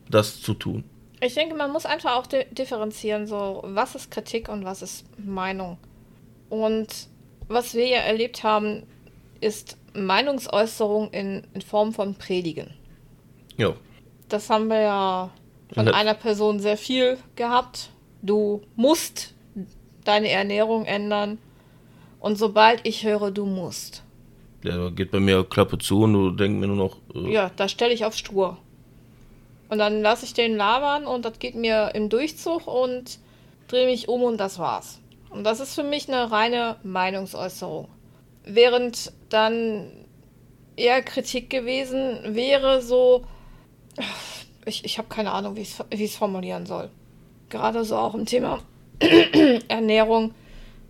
das 0.09 0.41
zu 0.41 0.53
tun? 0.53 0.85
Ich 1.23 1.35
denke, 1.35 1.55
man 1.55 1.71
muss 1.71 1.85
einfach 1.85 2.17
auch 2.17 2.25
differenzieren, 2.27 3.27
so 3.27 3.61
was 3.63 3.93
ist 3.93 4.09
Kritik 4.09 4.49
und 4.49 4.65
was 4.65 4.81
ist 4.81 5.05
Meinung. 5.19 5.77
Und 6.49 6.87
was 7.47 7.75
wir 7.75 7.87
ja 7.87 7.99
erlebt 7.99 8.43
haben, 8.43 8.83
ist 9.39 9.77
Meinungsäußerung 9.93 11.11
in, 11.11 11.45
in 11.53 11.61
Form 11.61 11.93
von 11.93 12.15
Predigen. 12.15 12.71
Ja. 13.57 13.73
Das 14.29 14.49
haben 14.49 14.67
wir 14.67 14.81
ja 14.81 15.29
von 15.73 15.87
einer 15.87 16.13
Person 16.15 16.59
sehr 16.59 16.77
viel 16.77 17.17
gehabt. 17.35 17.91
Du 18.21 18.61
musst 18.75 19.35
deine 20.03 20.29
Ernährung 20.29 20.85
ändern. 20.85 21.37
Und 22.19 22.37
sobald 22.37 22.85
ich 22.85 23.03
höre, 23.03 23.31
du 23.31 23.45
musst. 23.45 24.03
Ja, 24.63 24.89
geht 24.89 25.11
bei 25.11 25.19
mir 25.19 25.43
Klappe 25.43 25.77
zu 25.77 26.03
und 26.03 26.13
du 26.13 26.31
denkst 26.31 26.59
mir 26.59 26.67
nur 26.67 26.75
noch. 26.75 26.97
Äh 27.15 27.31
ja, 27.31 27.51
da 27.55 27.67
stelle 27.67 27.93
ich 27.93 28.05
auf 28.05 28.15
stur. 28.15 28.57
Und 29.71 29.77
dann 29.77 30.01
lasse 30.01 30.25
ich 30.25 30.33
den 30.33 30.57
labern 30.57 31.05
und 31.05 31.23
das 31.23 31.39
geht 31.39 31.55
mir 31.55 31.91
im 31.95 32.09
Durchzug 32.09 32.67
und 32.67 33.19
drehe 33.69 33.85
mich 33.85 34.09
um 34.09 34.21
und 34.21 34.37
das 34.37 34.59
war's. 34.59 34.99
Und 35.29 35.45
das 35.45 35.61
ist 35.61 35.75
für 35.75 35.83
mich 35.83 36.09
eine 36.09 36.29
reine 36.29 36.75
Meinungsäußerung. 36.83 37.87
Während 38.43 39.13
dann 39.29 39.89
eher 40.75 41.01
Kritik 41.01 41.49
gewesen 41.49 42.35
wäre, 42.35 42.81
so, 42.81 43.23
ich, 44.65 44.83
ich 44.83 44.97
habe 44.97 45.07
keine 45.07 45.31
Ahnung, 45.31 45.55
wie 45.55 45.61
ich 45.61 46.01
es 46.01 46.15
formulieren 46.17 46.65
soll. 46.65 46.89
Gerade 47.47 47.85
so 47.85 47.95
auch 47.95 48.13
im 48.13 48.25
Thema 48.25 48.59
Ernährung 49.69 50.33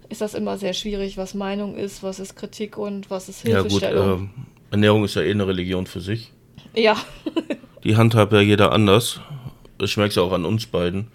ist 0.10 0.22
das 0.22 0.34
immer 0.34 0.58
sehr 0.58 0.74
schwierig, 0.74 1.18
was 1.18 1.36
Meinung 1.36 1.76
ist, 1.76 2.02
was 2.02 2.20
ist 2.20 2.36
Kritik 2.36 2.80
und 2.80 3.12
was 3.12 3.30
ist 3.30 3.44
Hilfestellung. 3.44 4.08
Ja 4.08 4.16
gut, 4.16 4.26
äh, 4.26 4.72
Ernährung 4.72 5.04
ist 5.04 5.14
ja 5.14 5.22
eh 5.22 5.30
eine 5.30 5.46
Religion 5.46 5.86
für 5.86 6.02
sich. 6.02 6.32
Ja. 6.74 6.98
Die 7.84 7.98
handhabt 7.98 8.34
ja 8.34 8.42
jeder 8.42 8.72
anders. 8.72 9.20
Ich 9.82 9.98
merke 9.98 10.10
es 10.10 10.16
ja 10.16 10.22
auch 10.22 10.34
an 10.34 10.46
uns 10.46 10.68
beiden. 10.68 11.08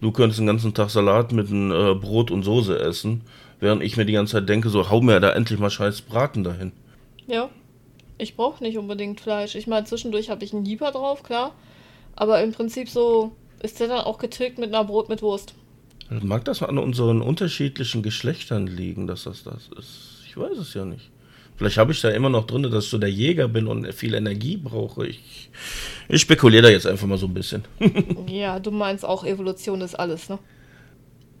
Du 0.00 0.12
könntest 0.12 0.40
den 0.40 0.46
ganzen 0.46 0.74
Tag 0.74 0.90
Salat 0.90 1.32
mit 1.32 1.48
einem 1.48 1.70
äh, 1.70 1.94
Brot 1.94 2.30
und 2.30 2.42
Soße 2.42 2.78
essen, 2.78 3.22
während 3.60 3.82
ich 3.82 3.96
mir 3.96 4.04
die 4.04 4.12
ganze 4.12 4.32
Zeit 4.32 4.48
denke, 4.48 4.68
so 4.68 4.90
hau 4.90 5.00
mir 5.00 5.20
da 5.20 5.30
endlich 5.32 5.58
mal 5.58 5.70
scheiß 5.70 6.02
Braten 6.02 6.44
dahin. 6.44 6.72
Ja. 7.26 7.48
Ich 8.18 8.34
brauche 8.34 8.64
nicht 8.64 8.78
unbedingt 8.78 9.20
Fleisch. 9.20 9.54
Ich 9.56 9.66
meine, 9.66 9.84
zwischendurch 9.84 10.30
habe 10.30 10.42
ich 10.42 10.54
einen 10.54 10.64
Lieber 10.64 10.90
drauf, 10.90 11.22
klar. 11.22 11.52
Aber 12.14 12.42
im 12.42 12.52
Prinzip 12.52 12.88
so 12.88 13.32
ist 13.62 13.78
der 13.78 13.88
dann 13.88 14.00
auch 14.00 14.16
getilgt 14.16 14.58
mit 14.58 14.74
einer 14.74 14.84
Brot 14.84 15.10
mit 15.10 15.20
Wurst. 15.20 15.54
Mag 16.08 16.44
das 16.46 16.62
an 16.62 16.78
unseren 16.78 17.20
unterschiedlichen 17.20 18.02
Geschlechtern 18.02 18.66
liegen, 18.66 19.06
dass 19.06 19.24
das 19.24 19.42
das 19.42 19.68
ist? 19.76 20.22
Ich 20.26 20.36
weiß 20.36 20.56
es 20.56 20.72
ja 20.72 20.84
nicht. 20.84 21.10
Vielleicht 21.56 21.78
habe 21.78 21.92
ich 21.92 22.00
da 22.00 22.10
immer 22.10 22.28
noch 22.28 22.46
drin, 22.46 22.62
dass 22.64 22.84
ich 22.84 22.90
so 22.90 22.98
der 22.98 23.10
Jäger 23.10 23.48
bin 23.48 23.66
und 23.66 23.92
viel 23.94 24.14
Energie 24.14 24.58
brauche. 24.58 25.06
Ich, 25.06 25.50
ich 26.08 26.20
spekuliere 26.20 26.64
da 26.64 26.68
jetzt 26.68 26.86
einfach 26.86 27.06
mal 27.06 27.16
so 27.16 27.26
ein 27.26 27.34
bisschen. 27.34 27.64
ja, 28.26 28.60
du 28.60 28.70
meinst 28.70 29.04
auch, 29.04 29.24
Evolution 29.24 29.80
ist 29.80 29.94
alles, 29.94 30.28
ne? 30.28 30.38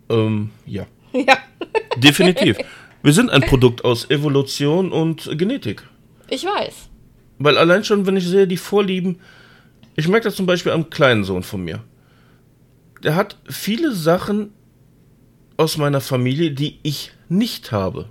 Ähm, 0.08 0.50
ja. 0.66 0.86
Ja. 1.12 1.38
Definitiv. 1.96 2.58
Wir 3.02 3.12
sind 3.12 3.30
ein 3.30 3.40
Produkt 3.48 3.84
aus 3.84 4.10
Evolution 4.10 4.92
und 4.92 5.30
Genetik. 5.38 5.82
Ich 6.28 6.44
weiß. 6.44 6.90
Weil 7.38 7.56
allein 7.56 7.84
schon, 7.84 8.04
wenn 8.04 8.16
ich 8.16 8.26
sehe, 8.26 8.46
die 8.46 8.56
Vorlieben, 8.58 9.20
ich 9.94 10.08
merke 10.08 10.24
das 10.24 10.36
zum 10.36 10.44
Beispiel 10.44 10.72
am 10.72 10.90
kleinen 10.90 11.24
Sohn 11.24 11.42
von 11.42 11.64
mir. 11.64 11.82
Der 13.02 13.14
hat 13.14 13.38
viele 13.48 13.92
Sachen 13.92 14.50
aus 15.56 15.78
meiner 15.78 16.00
Familie, 16.00 16.50
die 16.50 16.78
ich 16.82 17.12
nicht 17.28 17.72
habe. 17.72 18.10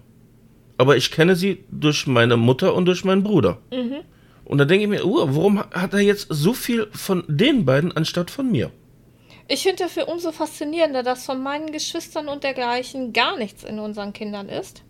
Aber 0.78 0.98
ich 0.98 1.12
kenne 1.12 1.36
sie 1.36 1.64
durch 1.70 2.08
meine 2.08 2.38
Mutter 2.38 2.76
und 2.76 2.86
durch 2.86 3.04
meinen 3.04 3.24
Bruder. 3.24 3.60
Mhm. 3.72 4.02
Und 4.44 4.58
da 4.60 4.66
denke 4.66 4.84
ich 4.84 4.90
mir, 4.90 5.06
uh, 5.06 5.36
warum 5.36 5.60
hat 5.60 5.94
er 5.94 6.02
jetzt 6.02 6.28
so 6.30 6.54
viel 6.54 6.88
von 6.92 7.24
den 7.28 7.66
beiden 7.66 7.92
anstatt 7.92 8.30
von 8.30 8.52
mir? 8.52 8.72
Ich 9.48 9.64
finde 9.64 9.84
dafür 9.84 10.08
umso 10.08 10.32
faszinierender, 10.32 11.04
dass 11.04 11.26
von 11.26 11.42
meinen 11.42 11.72
Geschwistern 11.72 12.28
und 12.28 12.44
dergleichen 12.44 13.14
gar 13.14 13.38
nichts 13.38 13.64
in 13.64 13.80
unseren 13.80 14.14
Kindern 14.14 14.50
ist. 14.50 14.84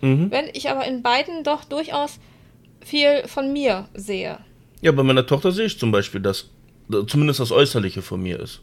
Mhm. 0.00 0.30
Wenn 0.30 0.46
ich 0.52 0.68
aber 0.68 0.84
in 0.86 1.02
beiden 1.02 1.44
doch 1.44 1.64
durchaus 1.64 2.18
viel 2.84 3.26
von 3.26 3.52
mir 3.52 3.88
sehe. 3.94 4.38
Ja, 4.82 4.92
bei 4.92 5.02
meiner 5.02 5.26
Tochter 5.26 5.52
sehe 5.52 5.66
ich 5.66 5.78
zum 5.78 5.90
Beispiel, 5.90 6.20
dass 6.20 6.50
zumindest 7.06 7.40
das 7.40 7.50
Äußerliche 7.50 8.02
von 8.02 8.22
mir 8.22 8.38
ist. 8.40 8.60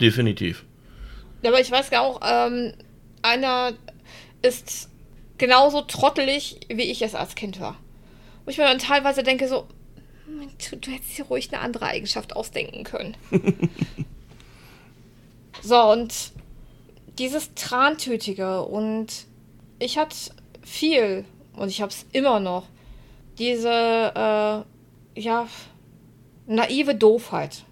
Definitiv. 0.00 0.64
Ja, 1.42 1.50
aber 1.50 1.60
ich 1.60 1.70
weiß 1.70 1.90
ja 1.90 2.00
auch, 2.00 2.20
ähm, 2.24 2.72
einer 3.22 3.72
ist 4.42 4.88
genauso 5.42 5.80
trottelig, 5.80 6.60
wie 6.68 6.82
ich 6.82 7.02
es 7.02 7.16
als 7.16 7.34
Kind 7.34 7.58
war. 7.58 7.76
Wo 8.44 8.52
ich 8.52 8.58
mir 8.58 8.64
dann 8.64 8.78
teilweise 8.78 9.24
denke, 9.24 9.48
so, 9.48 9.66
du, 10.70 10.76
du 10.76 10.90
hättest 10.92 11.18
dir 11.18 11.24
ruhig 11.24 11.52
eine 11.52 11.60
andere 11.60 11.86
Eigenschaft 11.86 12.36
ausdenken 12.36 12.84
können. 12.84 13.16
so, 15.60 15.82
und 15.90 16.30
dieses 17.18 17.54
Trantütige 17.54 18.62
und 18.62 19.26
ich 19.80 19.98
hatte 19.98 20.16
viel 20.62 21.24
und 21.56 21.70
ich 21.70 21.82
habe 21.82 21.90
es 21.90 22.06
immer 22.12 22.38
noch 22.38 22.68
diese, 23.36 23.68
äh, 23.68 25.20
ja, 25.20 25.48
naive 26.46 26.94
Doofheit, 26.94 27.64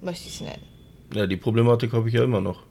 möchte 0.00 0.26
ich 0.26 0.34
es 0.34 0.40
nennen. 0.40 0.64
Ja, 1.14 1.28
die 1.28 1.36
Problematik 1.36 1.92
habe 1.92 2.08
ich 2.08 2.16
ja 2.16 2.24
immer 2.24 2.40
noch. 2.40 2.64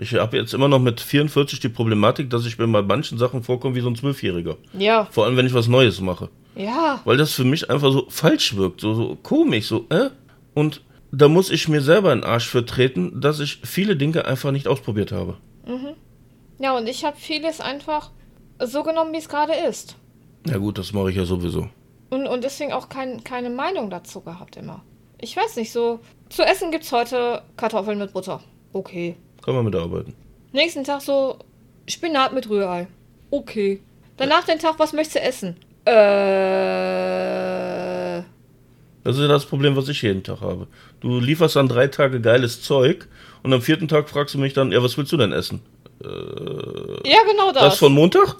Ich 0.00 0.14
habe 0.14 0.38
jetzt 0.38 0.54
immer 0.54 0.68
noch 0.68 0.78
mit 0.78 0.98
44 0.98 1.60
die 1.60 1.68
Problematik, 1.68 2.30
dass 2.30 2.46
ich 2.46 2.56
mir 2.56 2.66
bei 2.66 2.80
manchen 2.80 3.18
Sachen 3.18 3.42
vorkomme 3.42 3.74
wie 3.74 3.82
so 3.82 3.90
ein 3.90 3.96
Zwölfjähriger. 3.96 4.56
Ja. 4.72 5.06
Vor 5.10 5.26
allem, 5.26 5.36
wenn 5.36 5.44
ich 5.44 5.52
was 5.52 5.68
Neues 5.68 6.00
mache. 6.00 6.30
Ja. 6.56 7.02
Weil 7.04 7.18
das 7.18 7.34
für 7.34 7.44
mich 7.44 7.68
einfach 7.68 7.92
so 7.92 8.06
falsch 8.08 8.56
wirkt, 8.56 8.80
so, 8.80 8.94
so 8.94 9.18
komisch, 9.22 9.66
so, 9.66 9.84
äh? 9.90 10.08
Und 10.54 10.82
da 11.12 11.28
muss 11.28 11.50
ich 11.50 11.68
mir 11.68 11.82
selber 11.82 12.12
einen 12.12 12.24
Arsch 12.24 12.48
vertreten, 12.48 13.20
dass 13.20 13.40
ich 13.40 13.60
viele 13.62 13.94
Dinge 13.94 14.24
einfach 14.24 14.52
nicht 14.52 14.68
ausprobiert 14.68 15.12
habe. 15.12 15.36
Mhm. 15.66 15.94
Ja, 16.58 16.76
und 16.76 16.88
ich 16.88 17.04
habe 17.04 17.18
vieles 17.18 17.60
einfach 17.60 18.10
so 18.58 18.82
genommen, 18.82 19.12
wie 19.12 19.18
es 19.18 19.28
gerade 19.28 19.52
ist. 19.52 19.96
Ja 20.46 20.56
gut, 20.56 20.78
das 20.78 20.94
mache 20.94 21.10
ich 21.10 21.16
ja 21.16 21.26
sowieso. 21.26 21.68
Und, 22.08 22.26
und 22.26 22.42
deswegen 22.42 22.72
auch 22.72 22.88
kein, 22.88 23.22
keine 23.22 23.50
Meinung 23.50 23.90
dazu 23.90 24.22
gehabt 24.22 24.56
immer. 24.56 24.82
Ich 25.20 25.36
weiß 25.36 25.56
nicht, 25.56 25.72
so 25.72 26.00
zu 26.30 26.42
essen 26.42 26.70
gibt 26.70 26.84
es 26.84 26.92
heute 26.92 27.42
Kartoffeln 27.58 27.98
mit 27.98 28.14
Butter. 28.14 28.40
Okay. 28.72 29.16
Kann 29.50 29.56
man 29.56 29.64
mitarbeiten. 29.64 30.14
Nächsten 30.52 30.84
Tag 30.84 31.00
so 31.00 31.36
Spinat 31.88 32.32
mit 32.32 32.48
Rührei. 32.48 32.86
Okay. 33.32 33.80
Danach 34.16 34.46
ja. 34.46 34.54
den 34.54 34.60
Tag, 34.60 34.78
was 34.78 34.92
möchtest 34.92 35.16
du 35.16 35.22
essen? 35.22 35.56
Äh. 35.86 35.90
Das 39.02 39.16
ist 39.16 39.22
ja 39.22 39.26
das 39.26 39.46
Problem, 39.46 39.74
was 39.74 39.88
ich 39.88 40.02
jeden 40.02 40.22
Tag 40.22 40.40
habe. 40.40 40.68
Du 41.00 41.18
lieferst 41.18 41.56
dann 41.56 41.66
drei 41.66 41.88
Tage 41.88 42.20
geiles 42.20 42.62
Zeug 42.62 43.08
und 43.42 43.52
am 43.52 43.60
vierten 43.60 43.88
Tag 43.88 44.08
fragst 44.08 44.36
du 44.36 44.38
mich 44.38 44.52
dann, 44.52 44.70
ja, 44.70 44.80
was 44.84 44.96
willst 44.96 45.10
du 45.10 45.16
denn 45.16 45.32
essen? 45.32 45.62
Äh, 46.00 46.06
ja, 47.10 47.18
genau 47.28 47.50
das. 47.50 47.64
Das 47.64 47.78
von 47.78 47.92
Montag? 47.92 48.36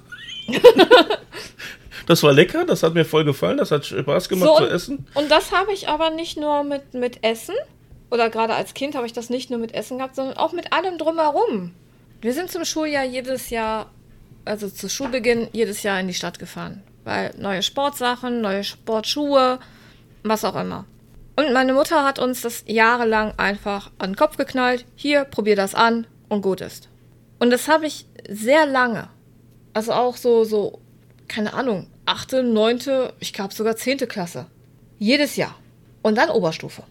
das 2.06 2.22
war 2.22 2.32
lecker, 2.32 2.64
das 2.64 2.84
hat 2.84 2.94
mir 2.94 3.04
voll 3.04 3.24
gefallen, 3.24 3.58
das 3.58 3.72
hat 3.72 3.84
Spaß 3.84 4.28
gemacht 4.28 4.58
so, 4.58 4.64
zu 4.64 4.70
essen. 4.70 5.08
Und 5.14 5.28
das 5.28 5.50
habe 5.50 5.72
ich 5.72 5.88
aber 5.88 6.11
nicht 6.11 6.38
nur 6.38 6.62
mit, 6.62 6.94
mit 6.94 7.24
Essen, 7.24 7.56
oder 8.11 8.30
gerade 8.30 8.54
als 8.54 8.74
Kind 8.74 8.94
habe 8.94 9.06
ich 9.06 9.12
das 9.12 9.30
nicht 9.30 9.50
nur 9.50 9.58
mit 9.58 9.72
Essen 9.74 9.98
gehabt, 9.98 10.16
sondern 10.16 10.36
auch 10.36 10.52
mit 10.52 10.72
allem 10.72 10.98
drumherum. 10.98 11.74
Wir 12.20 12.34
sind 12.34 12.50
zum 12.50 12.64
Schuljahr 12.64 13.04
jedes 13.04 13.50
Jahr, 13.50 13.90
also 14.44 14.68
zu 14.68 14.88
Schulbeginn, 14.88 15.48
jedes 15.52 15.82
Jahr 15.82 16.00
in 16.00 16.08
die 16.08 16.14
Stadt 16.14 16.38
gefahren. 16.38 16.82
Weil 17.04 17.34
neue 17.38 17.62
Sportsachen, 17.62 18.40
neue 18.40 18.64
Sportschuhe, 18.64 19.58
was 20.22 20.44
auch 20.44 20.56
immer. 20.56 20.84
Und 21.36 21.52
meine 21.52 21.72
Mutter 21.72 22.04
hat 22.04 22.18
uns 22.18 22.42
das 22.42 22.64
jahrelang 22.66 23.32
einfach 23.38 23.90
an 23.98 24.11
den 24.11 24.16
Kopf 24.16 24.36
geknallt. 24.36 24.84
Hier, 24.96 25.24
probier 25.24 25.56
das 25.56 25.74
an 25.74 26.06
und 26.28 26.42
gut 26.42 26.61
ist. 26.61 26.88
Und 27.38 27.50
das 27.50 27.68
habe 27.68 27.86
ich 27.86 28.06
sehr 28.28 28.66
lange. 28.66 29.08
Also 29.72 29.92
auch 29.92 30.16
so, 30.16 30.44
so, 30.44 30.80
keine 31.28 31.54
Ahnung, 31.54 31.86
achte, 32.04 32.42
neunte, 32.42 33.14
ich 33.20 33.32
glaube 33.32 33.54
sogar 33.54 33.76
zehnte 33.76 34.06
Klasse. 34.06 34.46
Jedes 34.98 35.36
Jahr. 35.36 35.54
Und 36.02 36.18
dann 36.18 36.28
Oberstufe. 36.28 36.82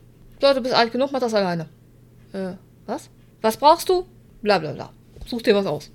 So, 0.42 0.54
du 0.54 0.62
bist 0.62 0.74
alt 0.74 0.92
genug, 0.92 1.12
mach 1.12 1.20
das 1.20 1.34
alleine. 1.34 1.68
Äh, 2.34 2.54
was? 2.86 3.10
Was 3.42 3.58
brauchst 3.58 3.90
du? 3.90 4.06
Blablabla. 4.42 4.74
Bla, 4.74 4.92
bla. 5.18 5.28
Such 5.28 5.42
dir 5.42 5.56
was 5.56 5.66
aus. 5.66 5.92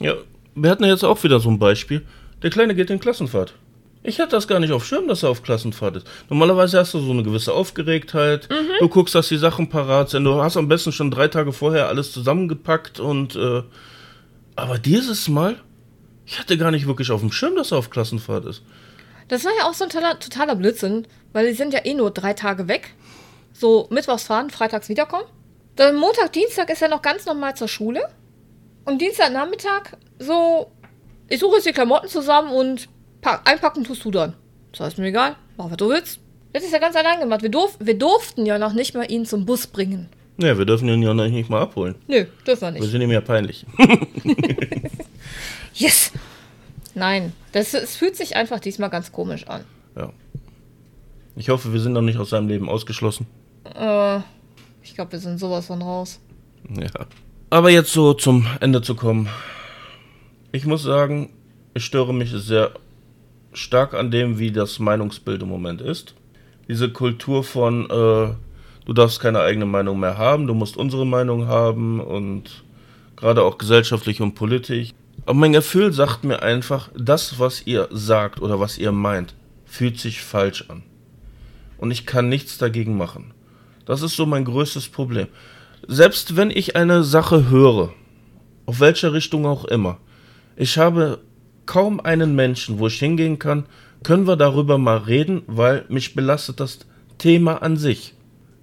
Ja, 0.00 0.14
wir 0.54 0.70
hatten 0.70 0.84
ja 0.84 0.90
jetzt 0.90 1.04
auch 1.04 1.22
wieder 1.22 1.40
so 1.40 1.48
ein 1.48 1.58
Beispiel. 1.58 2.04
Der 2.42 2.50
Kleine 2.50 2.74
geht 2.74 2.90
in 2.90 3.00
Klassenfahrt. 3.00 3.54
Ich 4.02 4.20
hatte 4.20 4.32
das 4.32 4.46
gar 4.46 4.60
nicht 4.60 4.72
auf 4.72 4.86
Schirm, 4.86 5.08
dass 5.08 5.22
er 5.22 5.30
auf 5.30 5.42
Klassenfahrt 5.42 5.96
ist. 5.96 6.06
Normalerweise 6.28 6.78
hast 6.78 6.94
du 6.94 7.00
so 7.00 7.10
eine 7.10 7.22
gewisse 7.22 7.52
Aufgeregtheit. 7.52 8.48
Mhm. 8.50 8.68
Du 8.78 8.88
guckst, 8.88 9.14
dass 9.14 9.28
die 9.28 9.36
Sachen 9.36 9.68
parat 9.68 10.10
sind. 10.10 10.24
Du 10.24 10.40
hast 10.42 10.56
am 10.56 10.68
besten 10.68 10.92
schon 10.92 11.10
drei 11.10 11.28
Tage 11.28 11.52
vorher 11.52 11.88
alles 11.88 12.12
zusammengepackt 12.12 13.00
und 13.00 13.34
äh, 13.34 13.62
aber 14.54 14.78
dieses 14.78 15.28
Mal, 15.28 15.56
ich 16.24 16.38
hatte 16.38 16.56
gar 16.56 16.70
nicht 16.70 16.86
wirklich 16.86 17.10
auf 17.10 17.20
dem 17.20 17.32
Schirm, 17.32 17.56
dass 17.56 17.72
er 17.72 17.78
auf 17.78 17.90
Klassenfahrt 17.90 18.44
ist. 18.46 18.62
Das 19.28 19.44
war 19.44 19.52
ja 19.58 19.64
auch 19.68 19.74
so 19.74 19.84
ein 19.84 19.90
totaler, 19.90 20.18
totaler 20.20 20.54
Blödsinn, 20.54 21.06
weil 21.32 21.48
die 21.48 21.54
sind 21.54 21.74
ja 21.74 21.84
eh 21.84 21.94
nur 21.94 22.10
drei 22.10 22.32
Tage 22.32 22.68
weg 22.68 22.94
so 23.58 23.86
mittwochs 23.90 24.24
fahren, 24.24 24.50
freitags 24.50 24.88
wiederkommen. 24.88 25.26
Dann 25.76 25.96
Montag, 25.96 26.32
Dienstag 26.32 26.70
ist 26.70 26.82
er 26.82 26.88
noch 26.88 27.02
ganz 27.02 27.26
normal 27.26 27.54
zur 27.54 27.68
Schule. 27.68 28.08
Und 28.84 29.00
Dienstagnachmittag 29.00 29.96
so, 30.18 30.70
ich 31.28 31.40
suche 31.40 31.56
jetzt 31.56 31.66
die 31.66 31.72
Klamotten 31.72 32.08
zusammen 32.08 32.52
und 32.52 32.88
pack, 33.20 33.42
einpacken 33.44 33.84
tust 33.84 34.04
du 34.04 34.10
dann. 34.10 34.34
Das 34.72 34.80
heißt 34.80 34.98
mir 34.98 35.06
egal, 35.06 35.36
mach 35.56 35.70
was 35.70 35.76
du 35.76 35.88
willst. 35.88 36.20
Das 36.52 36.64
ist 36.64 36.72
ja 36.72 36.78
ganz 36.78 36.96
allein 36.96 37.20
gemacht. 37.20 37.42
Wir, 37.42 37.50
durf, 37.50 37.76
wir 37.78 37.98
durften 37.98 38.46
ja 38.46 38.58
noch 38.58 38.72
nicht 38.72 38.94
mal 38.94 39.10
ihn 39.10 39.26
zum 39.26 39.44
Bus 39.44 39.66
bringen. 39.66 40.08
Ja, 40.38 40.56
wir 40.56 40.64
dürfen 40.64 40.88
ihn 40.88 41.02
ja 41.02 41.12
noch 41.12 41.28
nicht 41.28 41.50
mal 41.50 41.62
abholen. 41.62 41.96
Nö, 42.06 42.26
dürfen 42.46 42.62
wir 42.62 42.70
nicht. 42.72 42.82
Wir 42.82 42.88
sind 42.88 43.00
ihm 43.00 43.10
ja 43.10 43.20
peinlich. 43.20 43.66
yes! 45.74 46.12
Nein, 46.94 47.32
das, 47.52 47.74
es 47.74 47.96
fühlt 47.96 48.16
sich 48.16 48.36
einfach 48.36 48.60
diesmal 48.60 48.88
ganz 48.88 49.12
komisch 49.12 49.46
an. 49.48 49.64
Ja. 49.96 50.12
Ich 51.36 51.50
hoffe, 51.50 51.72
wir 51.72 51.80
sind 51.80 51.92
noch 51.92 52.02
nicht 52.02 52.18
aus 52.18 52.30
seinem 52.30 52.48
Leben 52.48 52.70
ausgeschlossen. 52.70 53.26
Äh, 53.74 54.20
ich 54.82 54.94
glaube, 54.94 55.12
wir 55.12 55.18
sind 55.18 55.38
sowas 55.38 55.66
von 55.66 55.82
raus. 55.82 56.20
Ja. 56.68 57.06
Aber 57.50 57.70
jetzt 57.70 57.92
so 57.92 58.14
zum 58.14 58.46
Ende 58.60 58.82
zu 58.82 58.94
kommen. 58.94 59.28
Ich 60.52 60.66
muss 60.66 60.82
sagen, 60.82 61.30
ich 61.74 61.84
störe 61.84 62.14
mich 62.14 62.30
sehr 62.30 62.72
stark 63.52 63.94
an 63.94 64.10
dem, 64.10 64.38
wie 64.38 64.52
das 64.52 64.78
Meinungsbild 64.78 65.42
im 65.42 65.48
Moment 65.48 65.80
ist. 65.80 66.14
Diese 66.68 66.90
Kultur 66.90 67.44
von, 67.44 67.84
äh, 67.84 68.34
du 68.84 68.92
darfst 68.92 69.20
keine 69.20 69.40
eigene 69.40 69.66
Meinung 69.66 70.00
mehr 70.00 70.18
haben, 70.18 70.46
du 70.46 70.54
musst 70.54 70.76
unsere 70.76 71.06
Meinung 71.06 71.46
haben 71.46 72.00
und 72.00 72.64
gerade 73.16 73.42
auch 73.42 73.58
gesellschaftlich 73.58 74.20
und 74.20 74.34
politisch. 74.34 74.90
Aber 75.24 75.34
mein 75.34 75.52
Gefühl 75.52 75.92
sagt 75.92 76.24
mir 76.24 76.42
einfach, 76.42 76.90
das, 76.96 77.38
was 77.38 77.66
ihr 77.66 77.88
sagt 77.90 78.40
oder 78.40 78.60
was 78.60 78.78
ihr 78.78 78.92
meint, 78.92 79.34
fühlt 79.64 79.98
sich 79.98 80.22
falsch 80.22 80.64
an. 80.68 80.82
Und 81.78 81.90
ich 81.90 82.06
kann 82.06 82.28
nichts 82.28 82.58
dagegen 82.58 82.96
machen. 82.96 83.32
Das 83.86 84.02
ist 84.02 84.16
so 84.16 84.26
mein 84.26 84.44
größtes 84.44 84.88
Problem. 84.88 85.28
Selbst 85.88 86.36
wenn 86.36 86.50
ich 86.50 86.76
eine 86.76 87.04
Sache 87.04 87.48
höre, 87.48 87.92
auf 88.66 88.80
welcher 88.80 89.12
Richtung 89.12 89.46
auch 89.46 89.64
immer, 89.64 89.98
ich 90.56 90.76
habe 90.76 91.20
kaum 91.64 92.00
einen 92.00 92.34
Menschen, 92.34 92.78
wo 92.78 92.88
ich 92.88 92.98
hingehen 92.98 93.38
kann, 93.38 93.64
können 94.02 94.26
wir 94.26 94.36
darüber 94.36 94.76
mal 94.78 94.98
reden, 94.98 95.42
weil 95.46 95.84
mich 95.88 96.14
belastet 96.14 96.60
das 96.60 96.80
Thema 97.18 97.62
an 97.62 97.76
sich. 97.76 98.14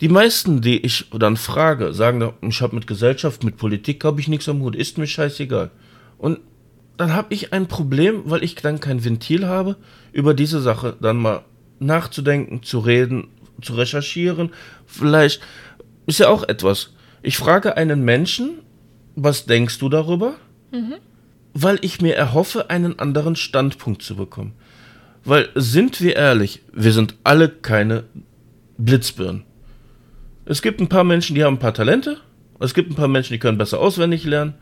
Die 0.01 0.09
meisten, 0.09 0.61
die 0.61 0.79
ich 0.79 1.09
dann 1.11 1.37
frage, 1.37 1.93
sagen, 1.93 2.33
ich 2.41 2.61
habe 2.61 2.75
mit 2.75 2.87
Gesellschaft, 2.87 3.43
mit 3.43 3.57
Politik 3.57 4.03
habe 4.03 4.19
ich 4.19 4.27
nichts 4.27 4.49
am 4.49 4.61
Hut, 4.61 4.75
ist 4.75 4.97
mir 4.97 5.07
scheißegal. 5.07 5.71
Und 6.17 6.39
dann 6.97 7.13
habe 7.13 7.33
ich 7.33 7.53
ein 7.53 7.67
Problem, 7.67 8.23
weil 8.25 8.43
ich 8.43 8.55
dann 8.55 8.79
kein 8.79 9.03
Ventil 9.03 9.47
habe, 9.47 9.77
über 10.11 10.33
diese 10.33 10.61
Sache 10.61 10.95
dann 10.99 11.17
mal 11.17 11.43
nachzudenken, 11.79 12.63
zu 12.63 12.79
reden, 12.79 13.27
zu 13.61 13.75
recherchieren. 13.75 14.51
Vielleicht 14.85 15.41
ist 16.05 16.19
ja 16.19 16.29
auch 16.29 16.43
etwas. 16.43 16.91
Ich 17.21 17.37
frage 17.37 17.77
einen 17.77 18.03
Menschen, 18.03 18.59
was 19.15 19.45
denkst 19.45 19.79
du 19.79 19.89
darüber? 19.89 20.35
Mhm. 20.71 20.95
Weil 21.53 21.79
ich 21.81 22.01
mir 22.01 22.15
erhoffe, 22.15 22.69
einen 22.69 22.99
anderen 22.99 23.35
Standpunkt 23.35 24.01
zu 24.01 24.15
bekommen. 24.15 24.53
Weil, 25.23 25.49
sind 25.55 26.01
wir 26.01 26.15
ehrlich, 26.15 26.61
wir 26.73 26.91
sind 26.91 27.15
alle 27.23 27.47
keine 27.47 28.03
Blitzbirnen. 28.77 29.43
Es 30.45 30.61
gibt 30.61 30.81
ein 30.81 30.89
paar 30.89 31.05
Menschen, 31.05 31.35
die 31.35 31.43
haben 31.43 31.55
ein 31.55 31.59
paar 31.59 31.73
Talente. 31.73 32.17
Es 32.59 32.73
gibt 32.73 32.91
ein 32.91 32.95
paar 32.95 33.07
Menschen, 33.07 33.33
die 33.33 33.39
können 33.39 33.57
besser 33.57 33.79
auswendig 33.79 34.25
lernen. 34.25 34.55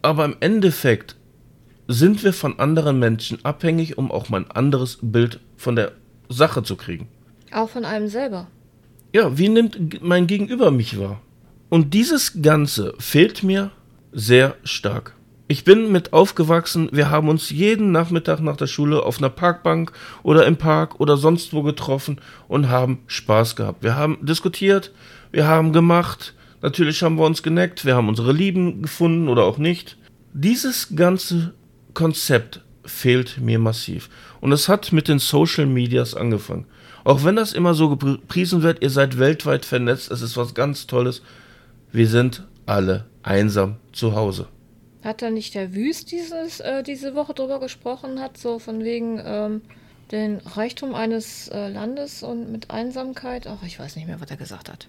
Aber 0.00 0.24
im 0.24 0.36
Endeffekt 0.40 1.16
sind 1.88 2.22
wir 2.22 2.32
von 2.32 2.58
anderen 2.58 2.98
Menschen 2.98 3.44
abhängig, 3.44 3.98
um 3.98 4.10
auch 4.10 4.28
mal 4.28 4.42
ein 4.42 4.50
anderes 4.50 4.98
Bild 5.02 5.40
von 5.56 5.76
der 5.76 5.92
Sache 6.28 6.62
zu 6.62 6.76
kriegen. 6.76 7.08
Auch 7.52 7.68
von 7.68 7.84
einem 7.84 8.08
selber. 8.08 8.46
Ja, 9.12 9.38
wie 9.38 9.48
nimmt 9.48 10.02
mein 10.02 10.26
Gegenüber 10.26 10.70
mich 10.70 10.98
wahr? 10.98 11.20
Und 11.68 11.94
dieses 11.94 12.42
Ganze 12.42 12.94
fehlt 12.98 13.42
mir 13.42 13.70
sehr 14.12 14.56
stark. 14.64 15.14
Ich 15.50 15.64
bin 15.64 15.90
mit 15.90 16.12
aufgewachsen, 16.12 16.90
wir 16.92 17.10
haben 17.10 17.30
uns 17.30 17.48
jeden 17.48 17.90
Nachmittag 17.90 18.40
nach 18.40 18.56
der 18.56 18.66
Schule 18.66 19.02
auf 19.02 19.16
einer 19.16 19.30
Parkbank 19.30 19.92
oder 20.22 20.46
im 20.46 20.58
Park 20.58 21.00
oder 21.00 21.16
sonst 21.16 21.54
wo 21.54 21.62
getroffen 21.62 22.20
und 22.48 22.68
haben 22.68 22.98
Spaß 23.06 23.56
gehabt. 23.56 23.82
Wir 23.82 23.96
haben 23.96 24.18
diskutiert, 24.20 24.92
wir 25.32 25.46
haben 25.46 25.72
gemacht, 25.72 26.34
natürlich 26.60 27.02
haben 27.02 27.16
wir 27.16 27.24
uns 27.24 27.42
geneckt, 27.42 27.86
wir 27.86 27.96
haben 27.96 28.10
unsere 28.10 28.32
Lieben 28.32 28.82
gefunden 28.82 29.28
oder 29.28 29.44
auch 29.44 29.56
nicht. 29.56 29.96
Dieses 30.34 30.94
ganze 30.94 31.54
Konzept 31.94 32.60
fehlt 32.84 33.38
mir 33.40 33.58
massiv. 33.58 34.10
Und 34.42 34.52
es 34.52 34.68
hat 34.68 34.92
mit 34.92 35.08
den 35.08 35.18
Social 35.18 35.64
Medias 35.66 36.14
angefangen. 36.14 36.66
Auch 37.08 37.24
wenn 37.24 37.36
das 37.36 37.54
immer 37.54 37.72
so 37.72 37.88
gepriesen 37.88 38.60
wird, 38.60 38.82
ihr 38.82 38.90
seid 38.90 39.18
weltweit 39.18 39.64
vernetzt, 39.64 40.10
es 40.10 40.20
ist 40.20 40.36
was 40.36 40.52
ganz 40.52 40.86
Tolles. 40.86 41.22
Wir 41.90 42.06
sind 42.06 42.46
alle 42.66 43.06
einsam 43.22 43.76
zu 43.92 44.14
Hause. 44.14 44.46
Hat 45.02 45.22
da 45.22 45.30
nicht 45.30 45.54
der 45.54 45.74
Wüst 45.74 46.12
dieses, 46.12 46.60
äh, 46.60 46.82
diese 46.82 47.14
Woche 47.14 47.32
drüber 47.32 47.60
gesprochen, 47.60 48.20
hat 48.20 48.36
so 48.36 48.58
von 48.58 48.84
wegen 48.84 49.22
ähm, 49.24 49.62
den 50.12 50.36
Reichtum 50.44 50.94
eines 50.94 51.48
äh, 51.48 51.68
Landes 51.70 52.22
und 52.22 52.52
mit 52.52 52.70
Einsamkeit? 52.70 53.46
Ach, 53.46 53.62
ich 53.66 53.78
weiß 53.78 53.96
nicht 53.96 54.06
mehr, 54.06 54.20
was 54.20 54.30
er 54.30 54.36
gesagt 54.36 54.68
hat. 54.68 54.86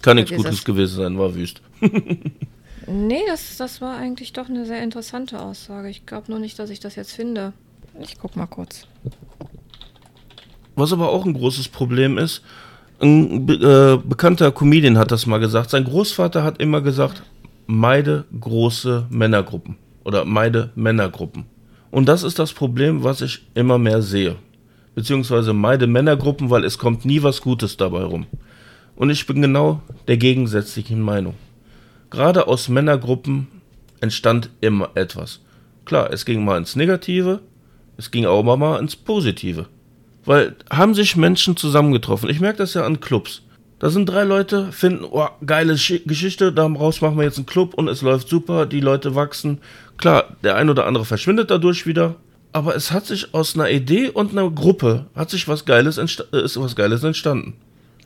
Kann 0.00 0.16
nichts 0.16 0.34
Gutes 0.34 0.64
gewesen 0.64 0.96
sein, 0.96 1.18
war 1.18 1.34
Wüst. 1.34 1.60
nee, 2.86 3.22
das, 3.26 3.58
das 3.58 3.82
war 3.82 3.98
eigentlich 3.98 4.32
doch 4.32 4.48
eine 4.48 4.64
sehr 4.64 4.82
interessante 4.82 5.38
Aussage. 5.38 5.90
Ich 5.90 6.06
glaube 6.06 6.30
nur 6.30 6.40
nicht, 6.40 6.58
dass 6.58 6.70
ich 6.70 6.80
das 6.80 6.96
jetzt 6.96 7.12
finde. 7.12 7.52
Ich 8.00 8.18
guck 8.18 8.36
mal 8.36 8.46
kurz. 8.46 8.86
Was 10.74 10.92
aber 10.92 11.10
auch 11.10 11.26
ein 11.26 11.34
großes 11.34 11.68
Problem 11.68 12.18
ist, 12.18 12.42
ein 13.00 13.48
äh, 13.48 13.98
bekannter 14.02 14.52
Comedian 14.52 14.96
hat 14.96 15.10
das 15.10 15.26
mal 15.26 15.38
gesagt. 15.38 15.70
Sein 15.70 15.84
Großvater 15.84 16.44
hat 16.44 16.60
immer 16.60 16.80
gesagt, 16.80 17.22
meide 17.66 18.24
große 18.38 19.06
Männergruppen 19.10 19.76
oder 20.04 20.24
meide 20.24 20.70
Männergruppen. 20.74 21.44
Und 21.90 22.08
das 22.08 22.22
ist 22.22 22.38
das 22.38 22.52
Problem, 22.52 23.04
was 23.04 23.20
ich 23.20 23.44
immer 23.54 23.78
mehr 23.78 24.02
sehe. 24.02 24.36
Beziehungsweise 24.94 25.52
meide 25.52 25.86
Männergruppen, 25.86 26.48
weil 26.50 26.64
es 26.64 26.78
kommt 26.78 27.04
nie 27.04 27.22
was 27.22 27.40
Gutes 27.40 27.76
dabei 27.76 28.04
rum. 28.04 28.26
Und 28.94 29.10
ich 29.10 29.26
bin 29.26 29.42
genau 29.42 29.80
der 30.06 30.16
gegensätzlichen 30.16 31.00
Meinung. 31.00 31.34
Gerade 32.10 32.46
aus 32.46 32.68
Männergruppen 32.68 33.48
entstand 34.00 34.50
immer 34.60 34.90
etwas. 34.94 35.40
Klar, 35.84 36.12
es 36.12 36.24
ging 36.24 36.44
mal 36.44 36.58
ins 36.58 36.76
Negative, 36.76 37.40
es 37.96 38.10
ging 38.10 38.26
auch 38.26 38.42
mal 38.56 38.78
ins 38.78 38.96
Positive. 38.96 39.66
Weil 40.24 40.56
haben 40.70 40.94
sich 40.94 41.16
Menschen 41.16 41.56
zusammengetroffen. 41.56 42.30
Ich 42.30 42.40
merke 42.40 42.58
das 42.58 42.74
ja 42.74 42.84
an 42.84 43.00
Clubs. 43.00 43.42
Da 43.82 43.90
sind 43.90 44.06
drei 44.06 44.22
Leute, 44.22 44.70
finden, 44.70 45.04
oh, 45.10 45.26
geile 45.44 45.76
Sch 45.76 46.02
Geschichte, 46.06 46.52
daraus 46.52 47.00
machen 47.00 47.16
wir 47.16 47.24
jetzt 47.24 47.38
einen 47.38 47.46
Club 47.46 47.74
und 47.74 47.88
es 47.88 48.00
läuft 48.00 48.28
super, 48.28 48.64
die 48.64 48.78
Leute 48.78 49.16
wachsen. 49.16 49.58
Klar, 49.96 50.36
der 50.44 50.54
ein 50.54 50.70
oder 50.70 50.86
andere 50.86 51.04
verschwindet 51.04 51.50
dadurch 51.50 51.84
wieder, 51.84 52.14
aber 52.52 52.76
es 52.76 52.92
hat 52.92 53.06
sich 53.06 53.34
aus 53.34 53.56
einer 53.56 53.70
Idee 53.70 54.08
und 54.10 54.30
einer 54.30 54.48
Gruppe 54.50 55.06
hat 55.16 55.30
sich 55.30 55.48
was 55.48 55.64
Geiles, 55.64 55.98
äh, 55.98 56.44
ist 56.44 56.60
was 56.60 56.76
Geiles 56.76 57.02
entstanden. 57.02 57.54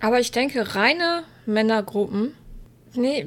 Aber 0.00 0.18
ich 0.18 0.30
denke, 0.30 0.74
reine 0.74 1.24
Männergruppen, 1.44 2.32
nee, 2.94 3.26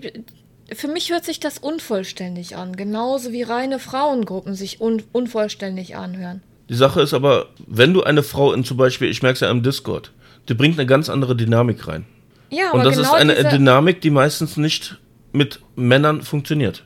für 0.73 0.87
mich 0.87 1.11
hört 1.11 1.25
sich 1.25 1.39
das 1.39 1.59
unvollständig 1.59 2.55
an, 2.55 2.75
genauso 2.75 3.31
wie 3.31 3.43
reine 3.43 3.77
Frauengruppen 3.77 4.55
sich 4.55 4.81
un 4.81 5.03
unvollständig 5.11 5.95
anhören. 5.95 6.41
Die 6.69 6.75
Sache 6.75 7.01
ist 7.01 7.13
aber, 7.13 7.47
wenn 7.67 7.93
du 7.93 8.03
eine 8.03 8.23
Frau 8.23 8.53
in 8.53 8.63
zum 8.63 8.77
Beispiel, 8.77 9.09
ich 9.09 9.21
merke 9.23 9.33
es 9.33 9.39
ja 9.41 9.49
im 9.49 9.63
Discord, 9.63 10.11
die 10.47 10.53
bringt 10.53 10.77
eine 10.79 10.85
ganz 10.85 11.09
andere 11.09 11.35
Dynamik 11.35 11.87
rein. 11.87 12.05
Ja, 12.51 12.71
Und 12.71 12.85
das 12.85 12.95
genau 12.95 13.07
ist 13.07 13.13
eine 13.13 13.49
Dynamik, 13.49 14.01
die 14.01 14.09
meistens 14.09 14.55
nicht 14.57 14.97
mit 15.31 15.59
Männern 15.75 16.21
funktioniert. 16.21 16.83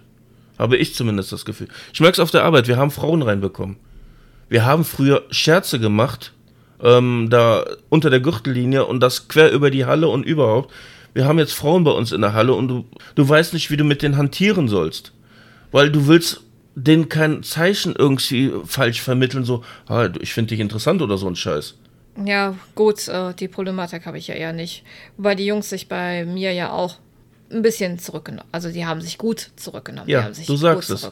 Habe 0.57 0.77
ich 0.77 0.95
zumindest 0.95 1.31
das 1.31 1.45
Gefühl. 1.45 1.67
Ich 1.93 1.99
merke 1.99 2.13
es 2.13 2.19
auf 2.19 2.31
der 2.31 2.43
Arbeit, 2.43 2.67
wir 2.67 2.77
haben 2.77 2.91
Frauen 2.91 3.21
reinbekommen. 3.21 3.77
Wir 4.49 4.65
haben 4.65 4.85
früher 4.85 5.23
Scherze 5.31 5.79
gemacht, 5.79 6.33
ähm, 6.81 7.27
da 7.29 7.65
unter 7.89 8.09
der 8.09 8.19
Gürtellinie 8.19 8.85
und 8.85 8.99
das 8.99 9.27
quer 9.27 9.51
über 9.51 9.71
die 9.71 9.85
Halle 9.85 10.07
und 10.09 10.25
überhaupt. 10.25 10.71
Wir 11.13 11.25
haben 11.25 11.39
jetzt 11.39 11.53
Frauen 11.53 11.83
bei 11.83 11.91
uns 11.91 12.11
in 12.11 12.21
der 12.21 12.33
Halle 12.33 12.53
und 12.53 12.67
du, 12.67 12.85
du 13.15 13.27
weißt 13.27 13.53
nicht, 13.53 13.71
wie 13.71 13.77
du 13.77 13.83
mit 13.83 14.01
denen 14.01 14.17
hantieren 14.17 14.67
sollst. 14.67 15.13
Weil 15.71 15.91
du 15.91 16.07
willst 16.07 16.42
denen 16.75 17.09
kein 17.09 17.43
Zeichen 17.43 17.95
irgendwie 17.95 18.51
falsch 18.65 19.01
vermitteln, 19.01 19.43
so, 19.43 19.63
ah, 19.87 20.09
ich 20.19 20.33
finde 20.33 20.49
dich 20.49 20.59
interessant 20.59 21.01
oder 21.01 21.17
so 21.17 21.27
ein 21.27 21.35
Scheiß. 21.35 21.75
Ja, 22.23 22.55
gut, 22.75 23.07
äh, 23.07 23.33
die 23.33 23.47
Problematik 23.47 24.05
habe 24.05 24.17
ich 24.17 24.27
ja 24.27 24.35
eher 24.35 24.53
nicht. 24.53 24.83
Wobei 25.17 25.35
die 25.35 25.45
Jungs 25.45 25.69
sich 25.69 25.87
bei 25.87 26.25
mir 26.25 26.53
ja 26.53 26.71
auch 26.71 26.97
ein 27.51 27.61
bisschen 27.61 27.99
zurückgenommen. 27.99 28.47
Also 28.51 28.71
die 28.71 28.85
haben 28.85 29.01
sich 29.01 29.17
gut 29.17 29.51
zurückgenommen. 29.55 30.09
Ja, 30.09 30.19
die 30.19 30.25
haben 30.25 30.33
sich 30.33 30.47
du 30.47 30.55
sagst 30.55 30.89
es. 30.89 31.07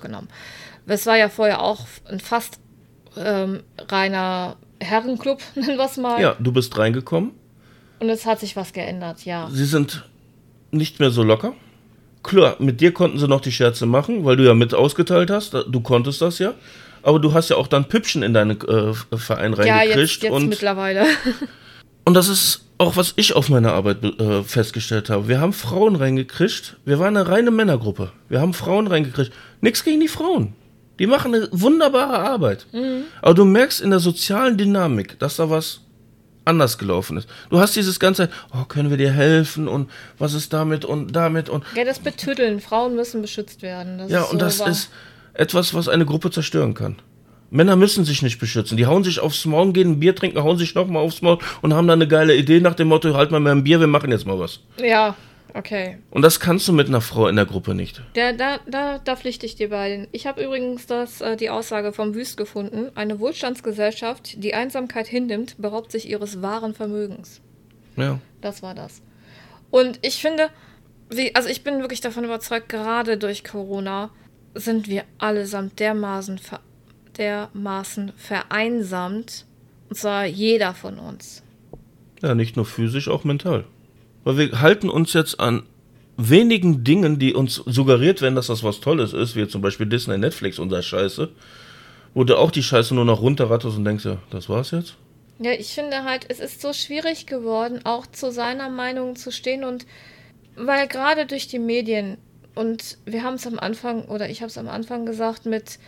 Es 0.88 1.06
war 1.06 1.18
ja 1.18 1.30
vorher 1.30 1.62
auch 1.62 1.86
ein 2.06 2.20
fast 2.20 2.60
ähm, 3.16 3.62
reiner 3.78 4.58
Herrenclub, 4.80 5.42
nennen 5.56 5.78
wir 5.78 5.86
es 5.86 5.98
mal. 5.98 6.22
Ja, 6.22 6.36
du 6.40 6.52
bist 6.52 6.78
reingekommen. 6.78 7.32
Und 8.00 8.10
es 8.10 8.26
hat 8.26 8.40
sich 8.40 8.56
was 8.56 8.74
geändert, 8.74 9.26
ja. 9.26 9.48
Sie 9.52 9.66
sind 9.66 10.10
nicht 10.72 11.00
mehr 11.00 11.12
so 11.12 11.24
locker. 11.24 11.54
Klar, 12.24 12.56
mit 12.60 12.82
dir 12.82 12.94
konnten 12.94 13.18
sie 13.18 13.28
noch 13.28 13.42
die 13.42 13.52
Scherze 13.52 13.86
machen, 13.86 14.26
weil 14.26 14.36
du 14.36 14.44
ja 14.44 14.54
mit 14.54 14.74
ausgeteilt 14.74 15.32
hast. 15.32 15.54
Du 15.54 15.82
konntest 15.82 16.22
das 16.22 16.40
ja. 16.40 16.54
Aber 17.04 17.20
du 17.20 17.34
hast 17.34 17.50
ja 17.50 17.56
auch 17.56 17.68
dann 17.68 17.86
Püppchen 17.86 18.22
in 18.22 18.34
deinen 18.34 18.62
äh, 18.62 18.94
Verein 19.18 19.54
reingekriegt. 19.54 19.96
Ja, 19.96 20.02
jetzt, 20.02 20.24
jetzt 20.24 20.32
und, 20.32 20.50
mittlerweile. 20.50 21.06
und 22.06 22.14
das 22.14 22.28
ist 22.28 22.66
auch, 22.78 22.96
was 22.96 23.14
ich 23.16 23.36
auf 23.36 23.50
meiner 23.50 23.74
Arbeit 23.74 24.04
äh, 24.04 24.44
festgestellt 24.44 25.10
habe. 25.10 25.28
Wir 25.28 25.40
haben 25.40 25.54
Frauen 25.54 25.96
reingekriegt. 25.96 26.78
Wir 26.86 27.00
waren 27.00 27.18
eine 27.18 27.28
reine 27.28 27.52
Männergruppe. 27.52 28.12
Wir 28.30 28.40
haben 28.40 28.54
Frauen 28.54 28.88
reingekriegt. 28.88 29.32
Nichts 29.62 29.84
gegen 29.84 30.00
die 30.00 30.08
Frauen. 30.08 30.54
Die 31.00 31.08
machen 31.08 31.34
eine 31.34 31.48
wunderbare 31.52 32.20
Arbeit. 32.20 32.68
Mhm. 32.72 33.04
Aber 33.22 33.34
du 33.34 33.46
merkst 33.46 33.82
in 33.82 33.90
der 33.90 34.00
sozialen 34.00 34.58
Dynamik, 34.58 35.18
dass 35.18 35.38
da 35.38 35.50
was 35.50 35.82
anders 36.52 36.78
gelaufen 36.78 37.18
ist. 37.18 37.28
Du 37.50 37.60
hast 37.60 37.76
dieses 37.76 38.00
ganze, 38.00 38.30
oh, 38.54 38.66
können 38.66 38.90
wir 38.92 38.98
dir 38.98 39.12
helfen 39.12 39.68
und 39.68 39.90
was 40.20 40.34
ist 40.34 40.54
damit 40.54 40.86
und 40.86 41.16
damit 41.16 41.50
und. 41.50 41.64
Ja, 41.76 41.84
das 41.84 42.00
Betütteln. 42.00 42.60
Frauen 42.60 42.96
müssen 42.96 43.22
beschützt 43.22 43.64
werden. 43.64 43.98
Das 43.98 44.12
ja, 44.12 44.22
und 44.22 44.34
so 44.34 44.38
das 44.38 44.60
wahr. 44.60 44.68
ist 44.70 44.90
etwas, 45.34 45.74
was 45.74 45.88
eine 45.88 46.06
Gruppe 46.06 46.30
zerstören 46.30 46.74
kann. 46.74 46.98
Männer 47.50 47.76
müssen 47.76 48.06
sich 48.06 48.22
nicht 48.22 48.40
beschützen. 48.40 48.78
Die 48.78 48.86
hauen 48.86 49.04
sich 49.04 49.20
aufs 49.20 49.46
Maul, 49.46 49.74
gehen 49.74 49.92
ein 49.92 50.00
Bier 50.00 50.16
trinken, 50.16 50.42
hauen 50.42 50.58
sich 50.58 50.74
nochmal 50.74 51.04
aufs 51.04 51.22
Maul 51.22 51.40
und 51.62 51.74
haben 51.74 51.88
dann 51.88 52.00
eine 52.00 52.08
geile 52.08 52.36
Idee 52.36 52.62
nach 52.62 52.76
dem 52.76 52.88
Motto, 52.88 53.14
halt 53.14 53.32
mal 53.32 53.42
mehr 53.42 53.52
ein 53.52 53.64
Bier, 53.64 53.80
wir 53.80 53.88
machen 53.88 54.12
jetzt 54.12 54.26
mal 54.26 54.40
was. 54.40 54.60
Ja, 54.82 55.16
okay. 55.54 55.98
Und 56.10 56.22
das 56.22 56.40
kannst 56.40 56.68
du 56.68 56.74
mit 56.74 56.88
einer 56.88 57.02
Frau 57.02 57.28
in 57.28 57.36
der 57.36 57.46
Gruppe 57.46 57.74
nicht. 57.74 58.02
Da, 58.14 58.34
da, 58.34 58.60
da, 58.68 59.00
da 59.00 59.16
pflichte 59.16 59.46
ich 59.46 59.56
dir 59.56 59.70
bei. 59.70 60.08
Ich 60.12 60.28
habe 60.28 60.44
übrigens 60.44 60.88
das, 60.88 61.22
äh, 61.22 61.36
die 61.36 61.50
Aussage 61.50 61.94
vom 61.94 62.16
Wüst 62.16 62.38
gefunden. 62.38 62.92
Eine 62.96 63.20
Wohlstandsgesellschaft, 63.20 64.44
die 64.44 64.54
Einsamkeit 64.54 65.08
hinnimmt, 65.08 65.56
beraubt 65.58 65.92
sich 65.92 66.10
ihres 66.10 66.42
wahren 66.42 66.74
Vermögens. 66.74 67.42
Ja. 67.98 68.20
Das 68.42 68.64
war 68.64 68.76
das. 68.76 69.02
Und 69.70 70.00
ich 70.02 70.22
finde, 70.22 70.50
wie, 71.10 71.36
also 71.36 71.50
ich 71.50 71.64
bin 71.64 71.80
wirklich 71.80 72.02
davon 72.02 72.24
überzeugt, 72.24 72.70
gerade 72.70 73.18
durch 73.18 73.44
Corona 73.44 74.12
sind 74.54 74.88
wir 74.88 75.04
allesamt 75.18 75.80
dermaßen, 75.80 76.38
ver 76.38 76.60
dermaßen 77.18 78.14
vereinsamt. 78.16 79.46
Und 79.90 79.98
zwar 79.98 80.26
jeder 80.26 80.74
von 80.74 80.98
uns. 80.98 81.44
Ja, 82.22 82.36
nicht 82.36 82.56
nur 82.56 82.66
physisch, 82.66 83.10
auch 83.10 83.24
mental. 83.26 83.66
Weil 84.24 84.38
wir 84.38 84.62
halten 84.62 84.90
uns 84.90 85.14
jetzt 85.14 85.40
an 85.40 85.64
wenigen 86.18 86.84
Dingen, 86.84 87.20
die 87.20 87.34
uns 87.34 87.56
suggeriert 87.56 88.22
werden, 88.22 88.36
dass 88.36 88.48
das 88.48 88.64
was 88.64 88.80
Tolles 88.80 89.14
ist, 89.14 89.36
wie 89.36 89.48
zum 89.48 89.62
Beispiel 89.62 89.88
Disney, 89.88 90.18
Netflix 90.18 90.60
und 90.60 90.70
das 90.70 90.86
Scheiße, 90.86 91.30
wo 92.14 92.24
du 92.24 92.38
auch 92.38 92.52
die 92.52 92.64
Scheiße 92.64 92.94
nur 92.94 93.06
noch 93.06 93.22
runterratterst 93.22 93.78
und 93.78 93.86
denkst, 93.86 94.06
ja, 94.06 94.18
das 94.30 94.50
war's 94.50 94.72
jetzt? 94.72 94.96
Ja, 95.40 95.52
ich 95.52 95.74
finde 95.74 96.04
halt, 96.04 96.26
es 96.30 96.40
ist 96.40 96.62
so 96.62 96.74
schwierig 96.74 97.26
geworden, 97.26 97.82
auch 97.84 98.06
zu 98.06 98.32
seiner 98.32 98.70
Meinung 98.70 99.16
zu 99.16 99.32
stehen 99.32 99.64
und 99.64 99.88
weil 100.56 100.88
gerade 100.88 101.26
durch 101.26 101.48
die 101.48 101.60
Medien 101.60 102.18
und 102.54 102.98
wir 103.06 103.24
haben 103.24 103.36
es 103.36 103.48
am 103.48 103.60
Anfang, 103.60 104.06
oder 104.06 104.30
ich 104.30 104.42
habe 104.42 104.50
es 104.50 104.58
am 104.58 104.68
Anfang 104.68 105.06
gesagt, 105.06 105.46
mit, 105.46 105.80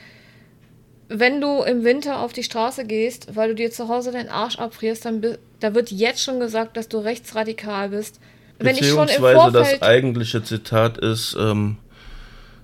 wenn 1.16 1.40
du 1.42 1.62
im 1.64 1.84
Winter 1.84 2.20
auf 2.20 2.34
die 2.34 2.44
Straße 2.44 2.86
gehst, 2.86 3.36
weil 3.36 3.50
du 3.50 3.56
dir 3.56 3.72
zu 3.72 3.88
Hause 3.88 4.12
deinen 4.12 4.30
Arsch 4.30 4.58
abfrierst, 4.58 5.06
dann 5.06 5.24
da 5.60 5.74
wird 5.76 5.92
jetzt 5.92 6.22
schon 6.22 6.40
gesagt, 6.40 6.76
dass 6.76 6.88
du 6.90 6.98
rechtsradikal 6.98 7.90
bist. 7.90 8.20
Wenn 8.60 8.76
ich 8.78 8.88
schon 8.90 9.08
im 9.08 9.22
Vorfeld 9.22 9.56
das 9.56 9.82
eigentliche 9.82 10.44
Zitat 10.44 10.98
ist, 10.98 11.36
ähm, 11.40 11.78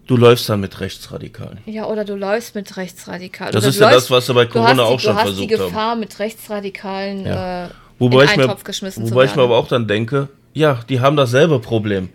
Du 0.08 0.18
läufst 0.18 0.50
dann 0.50 0.60
mit 0.60 0.80
Rechtsradikalen. 0.80 1.60
Ja, 1.68 1.86
oder 1.86 2.04
du 2.04 2.16
läufst 2.16 2.56
mit 2.56 2.78
Rechtsradikalen. 2.78 3.54
Das 3.54 3.62
oder 3.64 3.70
ist 3.70 3.80
du 3.80 3.84
ja 3.84 3.92
läufst- 3.92 4.06
das, 4.08 4.12
was 4.12 4.26
sie 4.26 4.34
bei 4.34 4.46
du 4.46 4.52
Corona 4.54 4.74
die, 4.74 4.80
auch 4.80 5.00
schon 5.00 5.12
Du 5.14 5.18
hast 5.20 5.24
versucht 5.28 5.50
die 5.52 5.54
haben. 5.56 5.66
Gefahr, 5.68 5.96
mit 5.98 6.18
Rechtsradikalen 6.18 7.26
Ja. 7.28 7.66
äh, 7.66 7.70
Wobei 8.00 8.22
in 8.22 8.26
ich 8.26 8.30
einen 8.32 8.42
mir, 8.42 8.48
Topf 8.48 8.64
geschmissen 8.64 9.06
zu 9.06 9.12
wobei 9.12 9.26
ich 9.26 9.32
mir 9.34 9.38
werden. 9.38 9.52
aber 9.52 9.58
auch 9.60 9.68
dann 9.68 9.88
denke, 9.88 10.30
ja, 10.54 10.80
die 10.90 11.00
haben 11.00 11.16
dasselbe 11.16 11.60
Problem. 11.60 12.10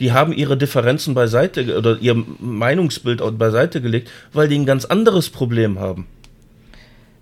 Die 0.00 0.12
haben 0.12 0.32
ihre 0.32 0.56
Differenzen 0.56 1.14
beiseite 1.14 1.76
oder 1.76 1.98
ihr 1.98 2.14
Meinungsbild 2.14 3.22
beiseite 3.38 3.80
gelegt, 3.80 4.10
weil 4.32 4.48
die 4.48 4.58
ein 4.58 4.66
ganz 4.66 4.84
anderes 4.84 5.30
Problem 5.30 5.78
haben. 5.78 6.06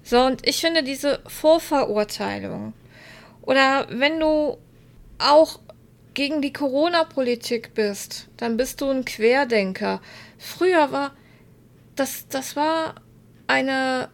So, 0.02 0.20
und 0.20 0.46
ich 0.46 0.60
finde 0.60 0.82
diese 0.82 1.20
Vorverurteilung 1.26 2.74
oder 3.42 3.86
wenn 3.90 4.20
du 4.20 4.58
auch 5.18 5.60
gegen 6.14 6.42
die 6.42 6.52
Corona-Politik 6.52 7.74
bist, 7.74 8.28
dann 8.36 8.56
bist 8.56 8.80
du 8.80 8.90
ein 8.90 9.04
Querdenker. 9.04 10.00
Früher 10.38 10.92
war 10.92 11.12
das, 11.96 12.28
das 12.28 12.56
war 12.56 12.94
eine, 13.46 14.08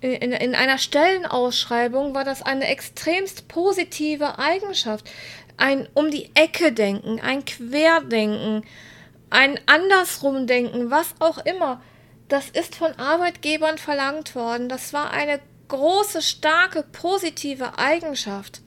in, 0.00 0.12
in, 0.12 0.32
in 0.32 0.54
einer 0.54 0.78
Stellenausschreibung 0.78 2.14
war 2.14 2.24
das 2.24 2.42
eine 2.42 2.66
extremst 2.66 3.48
positive 3.48 4.38
Eigenschaft. 4.38 5.10
Ein 5.56 5.88
um 5.94 6.10
die 6.10 6.30
Ecke 6.34 6.72
denken, 6.72 7.20
ein 7.20 7.44
Querdenken, 7.44 8.62
ein 9.30 9.58
andersrum 9.66 10.46
denken, 10.46 10.90
was 10.90 11.14
auch 11.18 11.38
immer. 11.38 11.80
Das 12.28 12.50
ist 12.50 12.74
von 12.74 12.92
Arbeitgebern 12.92 13.78
verlangt 13.78 14.34
worden. 14.34 14.68
Das 14.68 14.92
war 14.92 15.10
eine 15.10 15.40
große, 15.68 16.22
starke, 16.22 16.84
positive 16.92 17.78
Eigenschaft. 17.78 18.60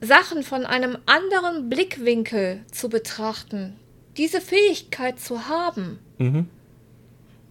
Sachen 0.00 0.42
von 0.42 0.64
einem 0.64 0.98
anderen 1.06 1.68
Blickwinkel 1.68 2.64
zu 2.70 2.88
betrachten, 2.88 3.76
diese 4.16 4.40
Fähigkeit 4.40 5.18
zu 5.18 5.48
haben. 5.48 5.98
Mhm. 6.18 6.48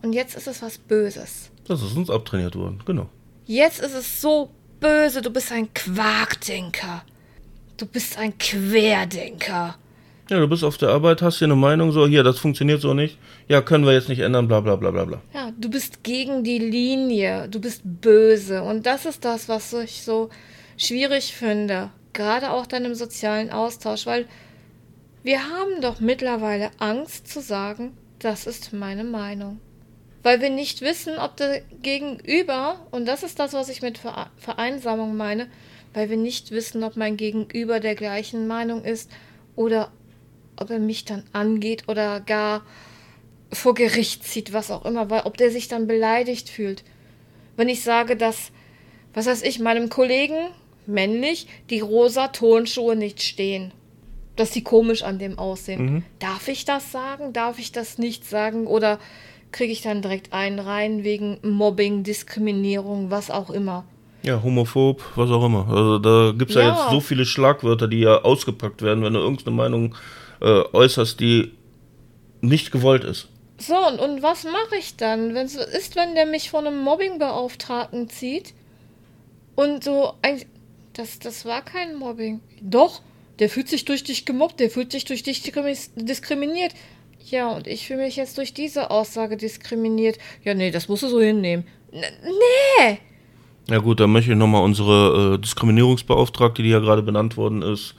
Und 0.01 0.13
jetzt 0.13 0.35
ist 0.35 0.47
es 0.47 0.61
was 0.61 0.77
Böses. 0.77 1.51
Das 1.67 1.81
ist 1.81 1.97
uns 1.97 2.09
abtrainiert 2.09 2.55
worden, 2.55 2.81
genau. 2.85 3.09
Jetzt 3.45 3.79
ist 3.81 3.93
es 3.93 4.21
so 4.21 4.49
böse, 4.79 5.21
du 5.21 5.29
bist 5.29 5.51
ein 5.51 5.73
Quarkdenker. 5.73 7.03
Du 7.77 7.85
bist 7.85 8.17
ein 8.17 8.37
Querdenker. 8.37 9.77
Ja, 10.29 10.39
du 10.39 10.47
bist 10.47 10.63
auf 10.63 10.77
der 10.77 10.89
Arbeit, 10.89 11.21
hast 11.21 11.37
hier 11.37 11.45
eine 11.45 11.55
Meinung, 11.55 11.91
so, 11.91 12.05
hier, 12.05 12.23
das 12.23 12.37
funktioniert 12.39 12.81
so 12.81 12.93
nicht. 12.93 13.17
Ja, 13.47 13.61
können 13.61 13.85
wir 13.85 13.93
jetzt 13.93 14.09
nicht 14.09 14.19
ändern, 14.19 14.47
bla 14.47 14.59
bla 14.59 14.75
bla 14.75 14.91
bla 14.91 15.05
bla. 15.05 15.21
Ja, 15.33 15.51
du 15.57 15.69
bist 15.69 16.03
gegen 16.03 16.43
die 16.43 16.59
Linie, 16.59 17.47
du 17.47 17.61
bist 17.61 17.81
böse. 17.83 18.61
Und 18.63 18.85
das 18.85 19.05
ist 19.05 19.23
das, 19.23 19.47
was 19.47 19.71
ich 19.73 20.01
so 20.01 20.29
schwierig 20.75 21.33
finde. 21.33 21.91
Gerade 22.11 22.51
auch 22.51 22.65
dann 22.65 22.83
im 22.83 22.95
sozialen 22.95 23.51
Austausch, 23.51 24.05
weil 24.05 24.25
wir 25.23 25.39
haben 25.43 25.81
doch 25.81 25.99
mittlerweile 25.99 26.71
Angst 26.79 27.31
zu 27.31 27.41
sagen, 27.41 27.95
das 28.19 28.47
ist 28.47 28.73
meine 28.73 29.03
Meinung. 29.03 29.59
Weil 30.23 30.41
wir 30.41 30.49
nicht 30.49 30.81
wissen, 30.81 31.19
ob 31.19 31.37
der 31.37 31.61
Gegenüber, 31.83 32.87
und 32.91 33.05
das 33.07 33.23
ist 33.23 33.39
das, 33.39 33.53
was 33.53 33.69
ich 33.69 33.81
mit 33.81 33.97
Vere- 33.99 34.29
Vereinsamung 34.35 35.15
meine, 35.15 35.47
weil 35.97 36.11
wir 36.11 36.17
nicht 36.17 36.51
wissen, 36.51 36.83
ob 36.83 36.95
mein 36.95 37.17
Gegenüber 37.17 37.79
der 37.79 37.95
gleichen 37.95 38.45
Meinung 38.45 38.83
ist 38.83 39.09
oder 39.55 39.91
ob 40.55 40.69
er 40.69 40.77
mich 40.77 41.05
dann 41.05 41.23
angeht 41.33 41.85
oder 41.87 42.19
gar 42.19 42.63
vor 43.51 43.73
Gericht 43.73 44.23
zieht, 44.23 44.53
was 44.53 44.69
auch 44.69 44.85
immer, 44.85 45.09
weil 45.09 45.21
ob 45.21 45.37
der 45.37 45.49
sich 45.49 45.69
dann 45.69 45.87
beleidigt 45.87 46.49
fühlt. 46.49 46.83
Wenn 47.55 47.67
ich 47.67 47.81
sage, 47.81 48.15
dass, 48.15 48.51
was 49.15 49.25
weiß 49.25 49.41
ich, 49.41 49.57
meinem 49.57 49.89
Kollegen, 49.89 50.37
männlich, 50.85 51.47
die 51.71 51.79
rosa 51.79 52.27
Turnschuhe 52.27 52.95
nicht 52.95 53.23
stehen. 53.23 53.71
Dass 54.35 54.53
sie 54.53 54.63
komisch 54.63 55.01
an 55.01 55.17
dem 55.17 55.39
aussehen. 55.39 56.05
Darf 56.19 56.47
ich 56.47 56.63
das 56.63 56.91
sagen? 56.91 57.33
Darf 57.33 57.57
ich 57.57 57.71
das 57.71 57.97
nicht 57.97 58.23
sagen? 58.23 58.67
Oder 58.67 58.99
kriege 59.51 59.73
ich 59.73 59.81
dann 59.81 60.03
direkt 60.03 60.31
einen 60.31 60.59
rein 60.59 61.03
wegen 61.03 61.39
Mobbing, 61.41 62.03
Diskriminierung, 62.03 63.09
was 63.09 63.31
auch 63.31 63.49
immer? 63.49 63.83
Ja, 64.27 64.43
homophob, 64.43 65.03
was 65.15 65.29
auch 65.31 65.45
immer. 65.45 65.67
Also 65.69 65.99
da 65.99 66.33
gibt 66.37 66.51
es 66.51 66.55
ja. 66.57 66.63
Ja. 66.63 66.69
jetzt 66.69 66.91
so 66.91 66.99
viele 66.99 67.25
Schlagwörter, 67.25 67.87
die 67.87 67.99
ja 68.01 68.21
ausgepackt 68.21 68.81
werden, 68.81 69.03
wenn 69.03 69.13
du 69.13 69.19
irgendeine 69.19 69.55
Meinung 69.55 69.95
äh, 70.41 70.63
äußerst, 70.73 71.19
die 71.19 71.53
nicht 72.41 72.71
gewollt 72.71 73.03
ist. 73.03 73.29
So, 73.57 73.75
und, 73.87 73.99
und 73.99 74.21
was 74.21 74.43
mache 74.43 74.75
ich 74.77 74.97
dann, 74.97 75.33
wenn 75.33 75.47
es 75.47 75.53
so 75.53 75.61
ist, 75.61 75.95
wenn 75.95 76.13
der 76.13 76.25
mich 76.27 76.51
von 76.51 76.67
einem 76.67 76.83
Mobbingbeauftragten 76.83 78.09
zieht 78.09 78.53
und 79.55 79.83
so 79.83 80.13
eigentlich. 80.21 80.47
Das, 80.93 81.19
das 81.19 81.45
war 81.45 81.63
kein 81.63 81.95
Mobbing. 81.95 82.39
Doch, 82.59 83.01
der 83.37 83.49
fühlt 83.49 83.69
sich 83.69 83.85
durch 83.85 84.03
dich 84.03 84.25
gemobbt, 84.25 84.59
der 84.59 84.71
fühlt 84.71 84.91
sich 84.91 85.05
durch 85.05 85.21
dich 85.21 85.41
diskrimi- 85.41 85.89
diskriminiert. 85.95 86.73
Ja, 87.29 87.49
und 87.49 87.67
ich 87.67 87.85
fühle 87.85 88.03
mich 88.03 88.15
jetzt 88.15 88.37
durch 88.39 88.53
diese 88.55 88.89
Aussage 88.89 89.37
diskriminiert. 89.37 90.17
Ja, 90.43 90.55
nee, 90.55 90.71
das 90.71 90.87
musst 90.87 91.03
du 91.03 91.07
so 91.07 91.21
hinnehmen. 91.21 91.67
N 91.91 92.01
nee! 92.81 92.97
Ja 93.69 93.79
gut, 93.79 93.99
dann 93.99 94.11
möchte 94.11 94.31
ich 94.31 94.37
nochmal 94.37 94.63
unsere 94.63 95.35
äh, 95.35 95.37
Diskriminierungsbeauftragte, 95.39 96.63
die 96.63 96.69
ja 96.69 96.79
gerade 96.79 97.01
benannt 97.01 97.35
worden 97.35 97.61
ist, 97.61 97.95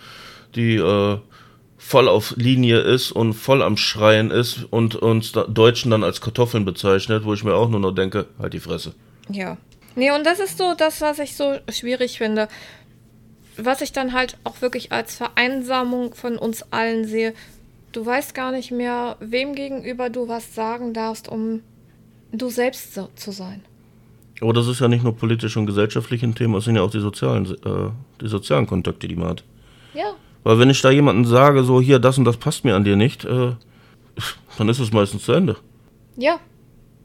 die 0.55 0.77
äh, 0.77 1.19
voll 1.77 2.09
auf 2.09 2.35
Linie 2.37 2.79
ist 2.81 3.12
und 3.12 3.35
voll 3.35 3.62
am 3.62 3.77
Schreien 3.77 4.31
ist 4.31 4.64
und 4.71 4.97
uns 4.97 5.33
da 5.33 5.45
Deutschen 5.45 5.91
dann 5.91 6.05
als 6.05 6.21
Kartoffeln 6.21 6.64
bezeichnet, 6.64 7.25
wo 7.25 7.35
ich 7.35 7.45
mir 7.45 7.55
auch 7.55 7.69
nur 7.69 7.81
noch 7.81 7.93
denke, 7.93 8.27
halt 8.39 8.55
die 8.55 8.61
Fresse. 8.61 8.95
Ja. 9.31 9.59
Nee, 9.95 10.11
und 10.11 10.25
das 10.25 10.39
ist 10.39 10.59
so 10.59 10.75
das, 10.77 11.01
was 11.01 11.19
ich 11.19 11.37
so 11.37 11.59
schwierig 11.71 12.19
finde. 12.19 12.49
Was 13.57 13.81
ich 13.81 13.93
dann 13.93 14.12
halt 14.12 14.37
auch 14.45 14.62
wirklich 14.62 14.93
als 14.93 15.16
Vereinsamung 15.16 16.14
von 16.14 16.39
uns 16.39 16.62
allen 16.73 17.07
sehe. 17.07 17.35
Du 17.93 18.07
weißt 18.07 18.35
gar 18.35 18.53
nicht 18.53 18.71
mehr, 18.71 19.16
wem 19.21 19.55
gegenüber 19.55 20.09
du 20.11 20.29
was 20.29 20.55
sagen 20.55 20.95
darfst, 20.95 21.29
um 21.29 21.62
du 22.33 22.49
selbst 22.49 22.95
so 22.95 23.09
zu 23.16 23.33
sein. 23.33 23.62
Aber 24.41 24.53
das 24.53 24.68
ist 24.68 24.80
ja 24.80 24.89
nicht 24.89 25.03
nur 25.03 25.16
politisch 25.16 25.57
und 25.57 25.66
gesellschaftlich 25.66 26.22
ein 26.22 26.34
Thema, 26.34 26.59
es 26.59 26.64
sind 26.64 26.76
ja 26.76 26.82
auch 26.82 26.91
die 26.91 27.01
sozialen, 27.01 27.47
äh, 27.47 27.91
die 28.20 28.28
sozialen 28.28 28.66
Kontakte, 28.66 29.09
die 29.09 29.16
man 29.16 29.30
hat. 29.30 29.45
Ja. 29.95 30.12
Weil 30.45 30.59
wenn 30.59 30.70
ich 30.70 30.80
da 30.80 30.91
jemanden 30.91 31.24
sage, 31.24 31.64
so 31.64 31.80
hier, 31.80 31.99
das 31.99 32.18
und 32.18 32.24
das 32.24 32.36
passt 32.36 32.64
mir 32.64 32.76
an 32.76 32.84
dir 32.84 32.97
nicht, 32.97 33.24
äh, 33.24 33.53
dann 34.59 34.68
ist 34.68 34.78
es 34.78 34.93
meistens 34.93 35.24
zu 35.24 35.32
Ende. 35.32 35.57
Ja. 36.16 36.39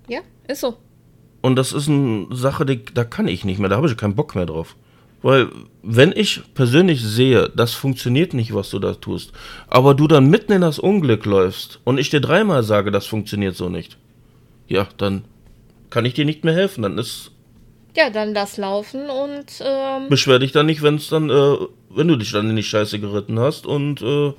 Ja, 0.07 0.19
ist 0.47 0.61
so. 0.61 0.77
Und 1.41 1.55
das 1.55 1.73
ist 1.73 1.89
eine 1.89 2.27
Sache, 2.31 2.65
die, 2.65 2.85
da 2.85 3.03
kann 3.03 3.27
ich 3.27 3.45
nicht 3.45 3.59
mehr, 3.59 3.69
da 3.69 3.77
habe 3.77 3.87
ich 3.87 3.97
keinen 3.97 4.15
Bock 4.15 4.35
mehr 4.35 4.45
drauf. 4.45 4.75
Weil, 5.21 5.49
wenn 5.81 6.11
ich 6.11 6.41
persönlich 6.53 7.01
sehe, 7.01 7.49
das 7.55 7.73
funktioniert 7.73 8.33
nicht, 8.33 8.53
was 8.53 8.69
du 8.69 8.79
da 8.79 8.93
tust, 8.93 9.31
aber 9.67 9.93
du 9.93 10.07
dann 10.07 10.29
mitten 10.29 10.51
in 10.51 10.61
das 10.61 10.79
Unglück 10.79 11.25
läufst 11.25 11.79
und 11.85 11.97
ich 11.97 12.09
dir 12.09 12.19
dreimal 12.19 12.63
sage, 12.63 12.91
das 12.91 13.07
funktioniert 13.07 13.55
so 13.55 13.69
nicht, 13.69 13.97
ja, 14.67 14.87
dann 14.97 15.23
kann 15.93 16.05
ich 16.05 16.15
dir 16.15 16.25
nicht 16.25 16.43
mehr 16.43 16.55
helfen. 16.55 16.81
Dann 16.81 16.97
ist, 16.97 17.29
Ja, 17.95 18.09
dann 18.09 18.33
lass 18.33 18.57
laufen 18.57 19.09
und 19.11 19.45
ähm, 19.61 20.09
beschwer 20.09 20.39
dich 20.39 20.51
dann 20.51 20.65
nicht, 20.65 20.81
wenn 20.81 20.95
es 20.95 21.07
dann, 21.07 21.29
äh, 21.29 21.57
wenn 21.91 22.07
du 22.07 22.15
dich 22.15 22.31
dann 22.31 22.49
in 22.49 22.55
die 22.55 22.63
Scheiße 22.63 22.99
geritten 22.99 23.39
hast 23.39 23.67
und 23.67 24.01
äh, 24.01 24.33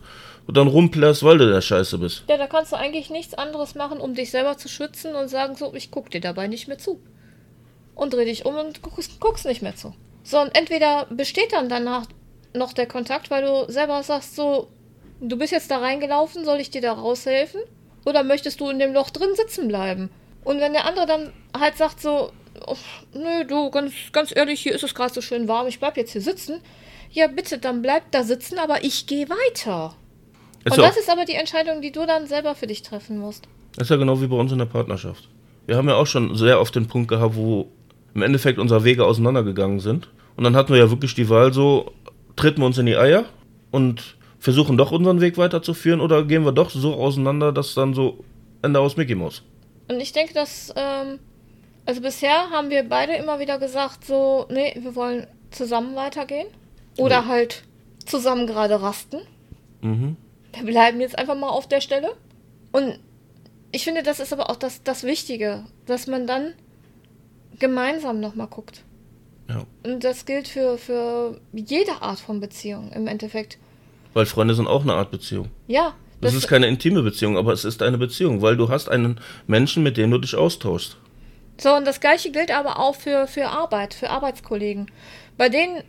dann 0.49 0.67
rumplärst, 0.67 1.23
weil 1.23 1.39
du 1.39 1.49
der 1.49 1.61
Scheiße 1.61 1.99
bist. 1.99 2.25
ja, 2.29 2.37
da 2.37 2.49
kannst 2.49 2.73
du 2.73 2.77
eigentlich 2.77 3.09
nichts 3.09 3.35
anderes 3.35 3.77
machen, 3.77 3.99
um 3.99 4.15
dich 4.15 4.33
selber 4.33 4.59
zu 4.59 4.69
schützen 4.69 5.15
und 5.15 5.29
sagen 5.29 5.55
so, 5.55 5.73
ich 5.75 5.93
guck 5.93 6.11
dir 6.11 6.21
dabei 6.21 6.49
nicht 6.49 6.67
mehr 6.67 6.79
zu. 6.79 7.01
Und 7.95 8.13
dreh 8.13 8.25
dich 8.25 8.45
um 8.45 8.57
und 8.57 8.83
guckst, 8.83 9.21
guckst 9.21 9.47
nicht 9.47 9.63
mehr 9.63 9.77
zu. 9.77 9.95
So, 10.25 10.41
und 10.41 10.57
entweder 10.57 11.07
besteht 11.07 11.53
dann 11.53 11.69
danach 11.69 12.07
noch 12.53 12.73
der 12.73 12.87
Kontakt, 12.87 13.31
weil 13.31 13.45
du 13.45 13.73
selber 13.73 14.03
sagst 14.03 14.35
so, 14.35 14.69
du 15.21 15.39
bist 15.39 15.53
jetzt 15.53 15.71
da 15.71 15.79
reingelaufen, 15.79 16.45
soll 16.45 16.59
ich 16.59 16.71
dir 16.71 16.81
da 16.83 16.95
raushelfen? 16.95 17.61
Oder 18.05 18.25
möchtest 18.25 18.61
du 18.61 18.69
in 18.69 18.81
dem 18.81 18.93
Loch 18.93 19.11
drin 19.11 19.31
sitzen 19.37 19.69
bleiben? 19.69 20.11
Und 20.45 20.61
wenn 20.61 20.73
der 20.73 20.87
andere 20.87 21.07
dann 21.07 21.33
halt 21.59 21.77
sagt 21.77 22.01
so, 22.01 22.31
"Oh, 22.67 22.77
nö, 23.15 23.45
du, 23.47 23.71
ganz, 23.71 23.93
ganz 24.13 24.35
ehrlich, 24.35 24.61
hier 24.61 24.75
ist 24.75 24.85
es 24.85 24.95
gerade 24.95 25.13
so 25.13 25.21
schön 25.21 25.49
warm, 25.49 25.67
ich 25.67 25.79
bleib 25.81 25.97
jetzt 25.97 26.13
hier 26.13 26.21
sitzen. 26.21 26.61
Ja, 27.11 27.27
bitte, 27.29 27.59
dann 27.59 27.83
bleib 27.83 28.11
da 28.11 28.23
sitzen, 28.25 28.59
aber 28.59 28.85
ich 28.85 29.07
gehe 29.07 29.29
weiter. 29.29 29.95
Ist 30.65 30.79
Und 30.79 30.85
das 30.85 30.97
ist 30.97 31.11
aber 31.11 31.25
die 31.25 31.35
Entscheidung, 31.35 31.81
die 31.83 31.93
du 31.93 32.07
dann 32.07 32.27
selber 32.27 32.55
für 32.55 32.67
dich 32.67 32.83
treffen 32.83 33.19
musst. 33.19 33.47
ist 33.79 33.91
ja 33.91 33.97
genau 33.97 34.21
wie 34.21 34.27
bei 34.27 34.37
uns 34.37 34.51
in 34.53 34.59
der 34.59 34.65
Partnerschaft. 34.67 35.29
Wir 35.67 35.77
haben 35.77 35.89
ja 35.89 35.95
auch 35.95 36.07
schon 36.07 36.37
sehr 36.37 36.61
oft 36.61 36.75
den 36.75 36.89
Punkt 36.89 37.09
gehabt, 37.09 37.37
wo 37.37 37.69
im 38.15 38.23
Endeffekt 38.23 38.59
unsere 38.59 38.85
Wege 38.85 39.05
auseinandergegangen 39.05 39.81
sind. 39.81 40.09
Und 40.37 40.45
dann 40.45 40.57
hatten 40.57 40.73
wir 40.73 40.81
ja 40.81 40.91
wirklich 40.91 41.15
die 41.15 41.29
Wahl 41.29 41.53
so, 41.53 41.93
treten 42.37 42.61
wir 42.61 42.67
uns 42.67 42.79
in 42.79 42.87
die 42.87 42.97
Eier 42.97 43.25
und 43.71 44.17
versuchen 44.39 44.77
doch 44.77 44.91
unseren 44.93 45.21
Weg 45.21 45.39
weiterzuführen 45.39 46.01
oder 46.01 46.25
gehen 46.25 46.45
wir 46.45 46.53
doch 46.53 46.71
so 46.71 46.95
auseinander, 46.95 47.53
dass 47.53 47.75
dann 47.75 47.95
so 47.95 48.25
Ende 48.63 48.81
aus 48.81 48.97
Mickey 48.97 49.15
Mouse. 49.15 49.43
Und 49.89 50.01
ich 50.01 50.13
denke, 50.13 50.35
dass, 50.35 50.73
ähm, 50.77 51.19
also 51.87 52.01
bisher 52.01 52.51
haben 52.51 52.71
wir 52.71 52.89
beide 52.89 53.15
immer 53.15 53.39
wieder 53.39 53.59
gesagt, 53.59 54.05
so, 54.05 54.47
nee, 54.51 54.75
wir 54.79 54.95
wollen 54.95 55.27
zusammen 55.51 55.95
weitergehen. 55.97 56.47
Oder 56.99 57.17
Ja. 57.17 57.27
halt 57.27 57.65
zusammen 58.07 58.47
gerade 58.47 58.81
rasten. 58.81 59.19
Mhm. 59.83 60.17
Wir 60.53 60.65
bleiben 60.65 61.01
jetzt 61.01 61.19
einfach 61.19 61.37
mal 61.37 61.49
auf 61.49 61.69
der 61.69 61.81
Stelle. 61.81 62.15
Und 62.73 62.99
ich 63.73 63.85
finde, 63.85 64.03
das 64.03 64.21
ist 64.21 64.33
aber 64.33 64.51
auch 64.51 64.57
das, 64.57 64.83
das 64.85 65.03
Wichtige, 65.05 65.65
dass 65.87 66.07
man 66.07 66.27
dann 66.27 66.55
gemeinsam 67.59 68.21
nochmal 68.21 68.47
guckt. 68.47 68.83
Ja. 69.49 69.65
Und 69.85 70.05
das 70.05 70.25
gilt 70.25 70.49
für, 70.49 70.79
für 70.79 71.41
jede 71.53 72.01
Art 72.03 72.19
von 72.21 72.41
Beziehung 72.41 72.93
im 72.93 73.07
Endeffekt. 73.07 73.59
Weil 74.15 74.27
Freunde 74.27 74.55
sind 74.55 74.67
auch 74.69 74.83
eine 74.83 74.95
Art 74.95 75.11
Beziehung. 75.11 75.49
Ja, 75.67 75.95
Das, 76.25 76.35
das 76.35 76.45
ist 76.45 76.49
keine 76.49 76.67
intime 76.67 77.03
Beziehung, 77.03 77.37
aber 77.37 77.53
es 77.53 77.65
ist 77.65 77.83
eine 77.83 77.99
Beziehung, 77.99 78.43
weil 78.43 78.57
du 78.57 78.69
hast 78.69 78.89
einen 78.89 79.21
Menschen, 79.47 79.83
mit 79.83 79.97
dem 79.97 80.11
du 80.11 80.19
dich 80.19 80.35
austauschst. 80.35 80.97
So, 81.59 81.75
und 81.75 81.87
das 81.87 82.01
gleiche 82.01 82.31
gilt 82.31 82.51
aber 82.51 82.79
auch 82.79 82.97
für, 82.97 83.27
für 83.27 83.49
Arbeit, 83.49 83.95
für 83.95 84.11
Arbeitskollegen. 84.11 84.91
Bei 85.37 85.49
denen 85.49 85.83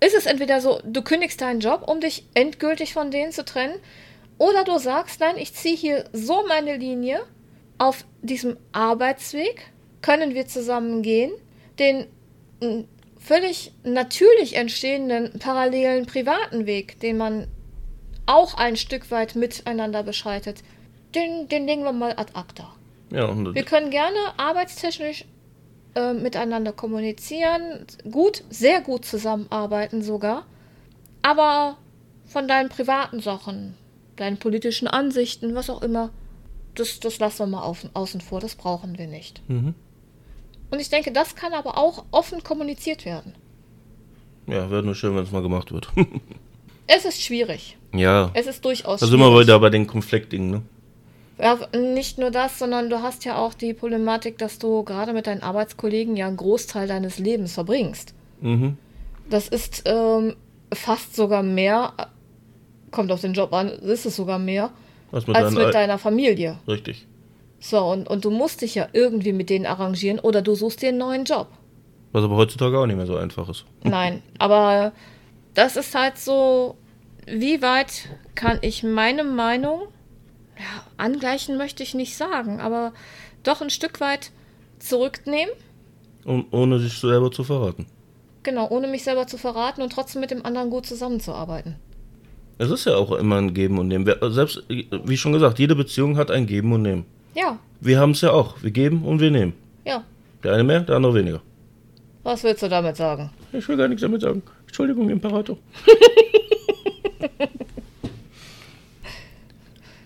ist 0.00 0.14
es 0.14 0.26
entweder 0.26 0.60
so, 0.60 0.80
du 0.84 1.02
kündigst 1.02 1.40
deinen 1.40 1.60
Job, 1.60 1.84
um 1.86 2.00
dich 2.00 2.24
endgültig 2.34 2.94
von 2.94 3.10
denen 3.10 3.32
zu 3.32 3.44
trennen, 3.44 3.74
oder 4.38 4.64
du 4.64 4.78
sagst, 4.78 5.20
nein, 5.20 5.36
ich 5.36 5.54
ziehe 5.54 5.76
hier 5.76 6.04
so 6.12 6.44
meine 6.48 6.76
Linie, 6.76 7.20
auf 7.78 8.04
diesem 8.22 8.56
Arbeitsweg 8.72 9.70
können 10.02 10.34
wir 10.34 10.46
zusammen 10.46 11.02
gehen, 11.02 11.32
den 11.78 12.06
völlig 13.18 13.72
natürlich 13.82 14.56
entstehenden 14.56 15.38
parallelen 15.38 16.06
privaten 16.06 16.66
Weg, 16.66 17.00
den 17.00 17.16
man 17.16 17.46
auch 18.26 18.54
ein 18.54 18.76
Stück 18.76 19.10
weit 19.10 19.34
miteinander 19.34 20.02
beschreitet, 20.02 20.62
den, 21.14 21.48
den 21.48 21.66
legen 21.66 21.84
wir 21.84 21.92
mal 21.92 22.12
ad 22.16 22.32
acta. 22.34 22.74
Ja, 23.10 23.28
wir 23.54 23.62
können 23.64 23.90
gerne 23.90 24.18
arbeitstechnisch 24.36 25.24
äh, 25.94 26.14
miteinander 26.14 26.72
kommunizieren, 26.72 27.86
gut, 28.10 28.42
sehr 28.50 28.80
gut 28.80 29.04
zusammenarbeiten 29.04 30.02
sogar, 30.02 30.46
aber 31.22 31.76
von 32.26 32.48
deinen 32.48 32.68
privaten 32.68 33.20
Sachen, 33.20 33.74
deinen 34.16 34.38
politischen 34.38 34.88
Ansichten, 34.88 35.54
was 35.54 35.70
auch 35.70 35.82
immer, 35.82 36.10
das, 36.74 36.98
das 36.98 37.18
lassen 37.18 37.40
wir 37.40 37.46
mal 37.46 37.62
auf, 37.62 37.86
außen 37.92 38.20
vor, 38.20 38.40
das 38.40 38.56
brauchen 38.56 38.98
wir 38.98 39.06
nicht. 39.06 39.48
Mhm. 39.48 39.74
Und 40.70 40.80
ich 40.80 40.90
denke, 40.90 41.12
das 41.12 41.36
kann 41.36 41.52
aber 41.52 41.78
auch 41.78 42.04
offen 42.10 42.42
kommuniziert 42.42 43.04
werden. 43.04 43.34
Ja, 44.46 44.70
wäre 44.70 44.82
nur 44.82 44.94
schön, 44.94 45.14
wenn 45.14 45.22
es 45.22 45.30
mal 45.30 45.42
gemacht 45.42 45.72
wird. 45.72 45.88
es 46.86 47.04
ist 47.04 47.22
schwierig. 47.22 47.76
Ja. 47.92 48.30
Es 48.34 48.46
ist 48.46 48.64
durchaus 48.64 49.00
schwierig. 49.00 49.00
Da 49.00 49.06
sind 49.06 49.20
wir 49.20 49.40
wieder 49.40 49.58
bei 49.58 49.70
den 49.70 49.86
Konfliktdingen, 49.86 50.50
ne? 50.50 50.62
Ja, 51.38 51.58
nicht 51.76 52.18
nur 52.18 52.30
das, 52.30 52.58
sondern 52.58 52.90
du 52.90 53.02
hast 53.02 53.24
ja 53.24 53.36
auch 53.36 53.54
die 53.54 53.74
Problematik, 53.74 54.38
dass 54.38 54.58
du 54.58 54.84
gerade 54.84 55.12
mit 55.12 55.26
deinen 55.26 55.42
Arbeitskollegen 55.42 56.16
ja 56.16 56.28
einen 56.28 56.36
Großteil 56.36 56.86
deines 56.86 57.18
Lebens 57.18 57.54
verbringst. 57.54 58.14
Mhm. 58.40 58.76
Das 59.28 59.48
ist 59.48 59.82
ähm, 59.86 60.36
fast 60.72 61.16
sogar 61.16 61.42
mehr, 61.42 61.92
kommt 62.92 63.10
auf 63.10 63.20
den 63.20 63.32
Job 63.32 63.52
an, 63.52 63.68
ist 63.68 64.06
es 64.06 64.14
sogar 64.14 64.38
mehr, 64.38 64.70
als 65.10 65.26
mit, 65.26 65.36
als 65.36 65.52
mit 65.52 65.74
deiner 65.74 65.98
Familie. 65.98 66.58
Richtig. 66.68 67.06
So, 67.58 67.80
und, 67.80 68.08
und 68.08 68.24
du 68.24 68.30
musst 68.30 68.60
dich 68.60 68.74
ja 68.74 68.86
irgendwie 68.92 69.32
mit 69.32 69.50
denen 69.50 69.66
arrangieren 69.66 70.20
oder 70.20 70.42
du 70.42 70.54
suchst 70.54 70.82
dir 70.82 70.90
einen 70.90 70.98
neuen 70.98 71.24
Job. 71.24 71.48
Was 72.12 72.22
aber 72.22 72.36
heutzutage 72.36 72.78
auch 72.78 72.86
nicht 72.86 72.96
mehr 72.96 73.06
so 73.06 73.16
einfach 73.16 73.48
ist. 73.48 73.64
Nein, 73.82 74.22
aber 74.38 74.92
das 75.54 75.76
ist 75.76 75.94
halt 75.94 76.18
so, 76.18 76.76
wie 77.26 77.62
weit 77.62 78.08
kann 78.34 78.58
ich 78.62 78.82
meine 78.82 79.24
Meinung, 79.24 79.82
ja, 80.58 80.84
angleichen 80.96 81.56
möchte 81.56 81.82
ich 81.82 81.94
nicht 81.94 82.16
sagen, 82.16 82.60
aber 82.60 82.92
doch 83.42 83.60
ein 83.60 83.70
Stück 83.70 84.00
weit 84.00 84.30
zurücknehmen. 84.78 85.54
Und 86.24 86.52
ohne 86.52 86.78
sich 86.78 86.98
selber 86.98 87.30
zu 87.30 87.44
verraten. 87.44 87.86
Genau, 88.42 88.68
ohne 88.68 88.86
mich 88.86 89.04
selber 89.04 89.26
zu 89.26 89.38
verraten 89.38 89.82
und 89.82 89.92
trotzdem 89.92 90.20
mit 90.20 90.30
dem 90.30 90.44
anderen 90.44 90.70
gut 90.70 90.86
zusammenzuarbeiten. 90.86 91.76
Es 92.58 92.70
ist 92.70 92.84
ja 92.84 92.94
auch 92.96 93.12
immer 93.12 93.36
ein 93.36 93.52
Geben 93.52 93.78
und 93.78 93.88
Nehmen. 93.88 94.06
Selbst, 94.30 94.62
wie 94.68 95.16
schon 95.16 95.32
gesagt, 95.32 95.58
jede 95.58 95.74
Beziehung 95.74 96.16
hat 96.16 96.30
ein 96.30 96.46
Geben 96.46 96.72
und 96.72 96.82
Nehmen. 96.82 97.04
Ja. 97.34 97.58
Wir 97.80 97.98
haben 97.98 98.12
es 98.12 98.20
ja 98.20 98.30
auch. 98.30 98.62
Wir 98.62 98.70
geben 98.70 99.04
und 99.04 99.20
wir 99.20 99.30
nehmen. 99.30 99.54
Ja. 99.84 100.04
Der 100.42 100.54
eine 100.54 100.64
mehr, 100.64 100.80
der 100.80 100.96
andere 100.96 101.14
weniger. 101.14 101.40
Was 102.22 102.42
willst 102.44 102.62
du 102.62 102.68
damit 102.68 102.96
sagen? 102.96 103.30
Ich 103.52 103.68
will 103.68 103.76
gar 103.76 103.88
nichts 103.88 104.02
damit 104.02 104.22
sagen. 104.22 104.42
Entschuldigung, 104.74 105.08
Imperator. 105.08 105.56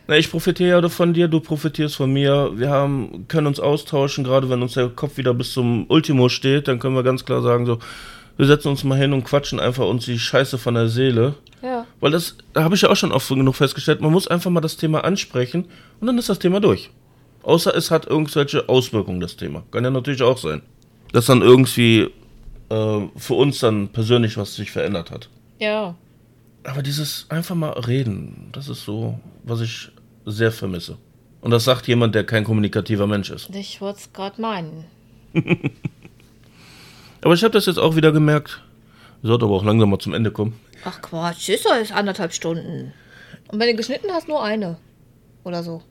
Na, 0.06 0.18
ich 0.18 0.30
profitiere 0.30 0.82
ja 0.82 0.88
von 0.90 1.14
dir, 1.14 1.26
du 1.26 1.40
profitierst 1.40 1.96
von 1.96 2.12
mir. 2.12 2.52
Wir 2.54 2.68
haben, 2.68 3.24
können 3.28 3.46
uns 3.46 3.60
austauschen, 3.60 4.24
gerade 4.24 4.50
wenn 4.50 4.60
uns 4.60 4.74
der 4.74 4.90
Kopf 4.90 5.16
wieder 5.16 5.32
bis 5.32 5.54
zum 5.54 5.86
Ultimo 5.88 6.28
steht, 6.28 6.68
dann 6.68 6.80
können 6.80 6.94
wir 6.94 7.02
ganz 7.02 7.24
klar 7.24 7.40
sagen, 7.40 7.64
so, 7.64 7.78
wir 8.36 8.44
setzen 8.44 8.68
uns 8.68 8.84
mal 8.84 8.98
hin 8.98 9.14
und 9.14 9.24
quatschen 9.24 9.58
einfach 9.58 9.86
uns 9.86 10.04
die 10.04 10.18
Scheiße 10.18 10.58
von 10.58 10.74
der 10.74 10.90
Seele. 10.90 11.36
Ja. 11.62 11.86
Weil 12.00 12.10
das, 12.10 12.36
da 12.52 12.62
habe 12.62 12.74
ich 12.74 12.82
ja 12.82 12.90
auch 12.90 12.96
schon 12.96 13.12
oft 13.12 13.26
genug 13.26 13.56
festgestellt, 13.56 14.02
man 14.02 14.12
muss 14.12 14.28
einfach 14.28 14.50
mal 14.50 14.60
das 14.60 14.76
Thema 14.76 15.02
ansprechen 15.02 15.64
und 15.98 16.06
dann 16.06 16.18
ist 16.18 16.28
das 16.28 16.40
Thema 16.40 16.60
durch. 16.60 16.90
Außer 17.42 17.74
es 17.74 17.90
hat 17.90 18.06
irgendwelche 18.06 18.68
Auswirkungen, 18.68 19.20
das 19.20 19.36
Thema. 19.36 19.62
Kann 19.70 19.84
ja 19.84 19.90
natürlich 19.90 20.20
auch 20.20 20.36
sein. 20.36 20.60
Dass 21.12 21.24
dann 21.24 21.40
irgendwie 21.40 22.10
äh, 22.70 23.00
für 23.16 23.34
uns 23.34 23.60
dann 23.60 23.88
persönlich 23.88 24.36
was 24.36 24.54
sich 24.54 24.70
verändert 24.70 25.10
hat. 25.10 25.28
Ja. 25.58 25.94
Aber 26.64 26.82
dieses 26.82 27.26
einfach 27.30 27.54
mal 27.54 27.70
reden, 27.70 28.50
das 28.52 28.68
ist 28.68 28.84
so, 28.84 29.18
was 29.44 29.60
ich 29.60 29.90
sehr 30.26 30.52
vermisse. 30.52 30.98
Und 31.40 31.50
das 31.50 31.64
sagt 31.64 31.86
jemand, 31.86 32.14
der 32.14 32.24
kein 32.24 32.44
kommunikativer 32.44 33.06
Mensch 33.06 33.30
ist. 33.30 33.48
Ich 33.54 33.80
wollte 33.80 34.00
es 34.00 34.12
gerade 34.12 34.40
meinen. 34.40 34.84
aber 37.22 37.34
ich 37.34 37.44
habe 37.44 37.52
das 37.52 37.66
jetzt 37.66 37.78
auch 37.78 37.96
wieder 37.96 38.12
gemerkt. 38.12 38.62
Sollte 39.22 39.46
aber 39.46 39.54
auch 39.54 39.64
langsam 39.64 39.90
mal 39.90 39.98
zum 39.98 40.14
Ende 40.14 40.30
kommen. 40.30 40.58
Ach 40.84 41.00
Quatsch, 41.00 41.48
ist 41.48 41.64
doch 41.64 41.74
jetzt 41.74 41.92
anderthalb 41.92 42.32
Stunden. 42.32 42.92
Und 43.48 43.58
wenn 43.58 43.68
du 43.68 43.76
geschnitten 43.76 44.08
hast, 44.12 44.28
nur 44.28 44.42
eine. 44.42 44.76
Oder 45.44 45.62
so. 45.62 45.82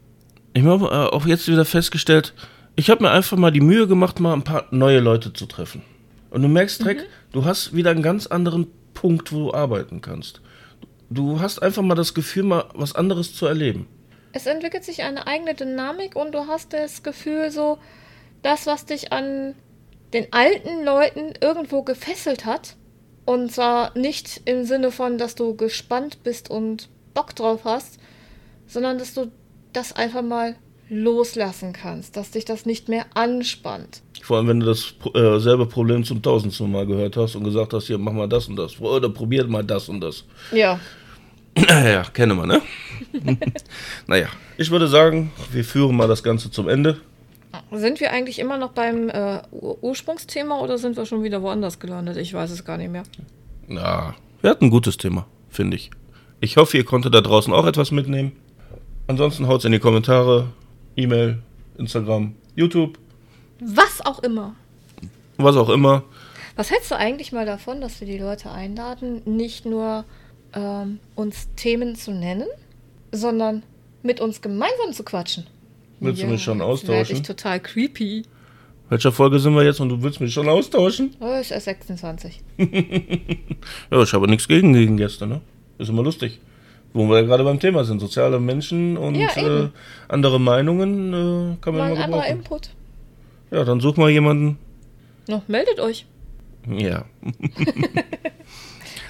Ich 0.53 0.63
habe 0.63 0.85
äh, 0.85 1.15
auch 1.15 1.25
jetzt 1.25 1.47
wieder 1.47 1.65
festgestellt, 1.65 2.33
ich 2.75 2.89
habe 2.89 3.03
mir 3.03 3.11
einfach 3.11 3.37
mal 3.37 3.51
die 3.51 3.61
Mühe 3.61 3.87
gemacht, 3.87 4.19
mal 4.19 4.33
ein 4.33 4.43
paar 4.43 4.65
neue 4.71 4.99
Leute 4.99 5.33
zu 5.33 5.45
treffen. 5.45 5.81
Und 6.29 6.41
du 6.41 6.47
merkst 6.47 6.81
direkt, 6.81 7.01
mhm. 7.01 7.31
du 7.31 7.45
hast 7.45 7.73
wieder 7.75 7.91
einen 7.91 8.03
ganz 8.03 8.27
anderen 8.27 8.67
Punkt, 8.93 9.31
wo 9.31 9.45
du 9.45 9.53
arbeiten 9.53 10.01
kannst. 10.01 10.41
Du 11.09 11.39
hast 11.39 11.61
einfach 11.61 11.83
mal 11.83 11.95
das 11.95 12.13
Gefühl, 12.13 12.43
mal 12.43 12.65
was 12.73 12.93
anderes 12.93 13.33
zu 13.33 13.45
erleben. 13.45 13.87
Es 14.33 14.45
entwickelt 14.45 14.83
sich 14.83 15.03
eine 15.03 15.25
eigene 15.25 15.55
Dynamik 15.55 16.15
und 16.15 16.33
du 16.33 16.47
hast 16.47 16.73
das 16.73 17.01
Gefühl, 17.01 17.49
so, 17.49 17.77
das, 18.41 18.67
was 18.67 18.85
dich 18.85 19.11
an 19.11 19.55
den 20.13 20.31
alten 20.31 20.83
Leuten 20.83 21.33
irgendwo 21.41 21.83
gefesselt 21.83 22.45
hat, 22.45 22.75
und 23.25 23.51
zwar 23.51 23.97
nicht 23.97 24.41
im 24.45 24.63
Sinne 24.63 24.91
von, 24.91 25.17
dass 25.17 25.35
du 25.35 25.55
gespannt 25.55 26.23
bist 26.23 26.49
und 26.49 26.89
Bock 27.13 27.35
drauf 27.35 27.61
hast, 27.65 27.99
sondern 28.67 28.97
dass 28.97 29.13
du 29.13 29.31
das 29.73 29.93
einfach 29.93 30.21
mal 30.21 30.55
loslassen 30.89 31.73
kannst, 31.73 32.15
dass 32.15 32.31
dich 32.31 32.45
das 32.45 32.65
nicht 32.65 32.87
mehr 32.87 33.05
anspannt. 33.15 34.01
Vor 34.27 34.35
allem, 34.35 34.49
wenn 34.49 34.59
du 34.59 34.65
das 34.65 34.93
äh, 35.15 35.39
selbe 35.39 35.65
Problem 35.65 36.03
zum 36.03 36.21
tausendsten 36.21 36.69
Mal 36.69 36.85
gehört 36.85 37.15
hast 37.15 37.35
und 37.37 37.45
gesagt 37.45 37.71
hast, 37.71 37.87
hier, 37.87 37.97
mach 37.97 38.11
mal 38.11 38.27
das 38.27 38.49
und 38.49 38.57
das. 38.57 38.77
Oder 38.81 39.07
probiert 39.07 39.49
mal 39.49 39.63
das 39.63 39.87
und 39.87 40.01
das. 40.01 40.25
Ja. 40.51 40.81
Ja, 41.65 42.03
kenne 42.03 42.35
man, 42.35 42.49
ne? 42.49 42.61
naja, 44.05 44.27
ich 44.57 44.69
würde 44.69 44.89
sagen, 44.89 45.31
wir 45.53 45.63
führen 45.63 45.95
mal 45.95 46.09
das 46.09 46.23
Ganze 46.23 46.51
zum 46.51 46.67
Ende. 46.67 46.97
Sind 47.71 48.01
wir 48.01 48.11
eigentlich 48.11 48.39
immer 48.39 48.57
noch 48.57 48.71
beim 48.71 49.07
äh, 49.07 49.39
Ursprungsthema 49.51 50.59
oder 50.59 50.77
sind 50.77 50.97
wir 50.97 51.05
schon 51.05 51.23
wieder 51.23 51.41
woanders 51.41 51.79
gelandet? 51.79 52.17
Ich 52.17 52.33
weiß 52.33 52.51
es 52.51 52.65
gar 52.65 52.77
nicht 52.77 52.91
mehr. 52.91 53.03
Na, 53.69 54.13
wir 54.41 54.49
hatten 54.49 54.65
ein 54.65 54.71
gutes 54.71 54.97
Thema, 54.97 55.25
finde 55.49 55.77
ich. 55.77 55.89
Ich 56.41 56.57
hoffe, 56.57 56.75
ihr 56.75 56.83
konntet 56.83 57.13
da 57.13 57.21
draußen 57.21 57.53
auch 57.53 57.65
etwas 57.65 57.91
mitnehmen. 57.91 58.33
Ansonsten 59.07 59.47
haut's 59.47 59.63
in 59.63 59.71
die 59.71 59.79
Kommentare, 59.79 60.47
E-Mail, 60.97 61.39
Instagram, 61.77 62.35
YouTube. 62.55 62.99
Was 63.59 64.05
auch 64.05 64.23
immer. 64.23 64.55
Was 65.37 65.55
auch 65.55 65.69
immer. 65.69 66.03
Was 66.55 66.71
hältst 66.71 66.89
du 66.89 66.95
eigentlich 66.95 67.31
mal 67.31 67.45
davon, 67.45 67.81
dass 67.81 67.99
wir 67.99 68.07
die 68.07 68.17
Leute 68.17 68.51
einladen, 68.51 69.21
nicht 69.25 69.65
nur 69.65 70.05
ähm, 70.53 70.99
uns 71.15 71.49
Themen 71.55 71.95
zu 71.95 72.11
nennen, 72.11 72.47
sondern 73.11 73.63
mit 74.01 74.19
uns 74.19 74.41
gemeinsam 74.41 74.93
zu 74.93 75.03
quatschen? 75.03 75.45
Willst 75.99 76.21
ja, 76.21 76.27
du 76.27 76.33
mich 76.33 76.43
schon 76.43 76.61
austauschen? 76.61 77.15
ich 77.15 77.21
total 77.21 77.59
creepy. 77.59 78.23
Welcher 78.89 79.11
Folge 79.11 79.39
sind 79.39 79.53
wir 79.53 79.63
jetzt 79.63 79.81
und 79.81 79.89
du 79.89 80.01
willst 80.01 80.21
mich 80.21 80.33
schon 80.33 80.47
austauschen? 80.47 81.15
Oh, 81.19 81.33
ist 81.33 81.51
erst 81.51 81.65
26. 81.65 82.41
ja, 82.57 84.01
ich 84.01 84.13
habe 84.13 84.27
nichts 84.27 84.47
gegen, 84.47 84.73
gegen 84.73 84.97
Gäste, 84.97 85.27
ne? 85.27 85.41
Ist 85.77 85.89
immer 85.89 86.03
lustig. 86.03 86.39
Wo 86.93 87.07
wir 87.07 87.17
ja 87.17 87.23
gerade 87.23 87.43
beim 87.43 87.59
Thema 87.59 87.83
sind, 87.83 87.99
soziale 87.99 88.39
Menschen 88.39 88.95
und 88.97 89.15
ja, 89.15 89.27
äh, 89.35 89.69
andere 90.07 90.39
Meinungen 90.39 91.13
äh, 91.13 91.57
kann 91.61 91.75
man 91.75 91.93
mal 91.93 92.01
anderer 92.01 92.27
Input. 92.27 92.71
Ja, 93.51 93.63
dann 93.63 93.79
such 93.79 93.97
mal 93.97 94.09
jemanden. 94.09 94.57
No, 95.27 95.41
meldet 95.47 95.79
euch. 95.79 96.05
Ja. 96.69 97.05
und 97.21 97.33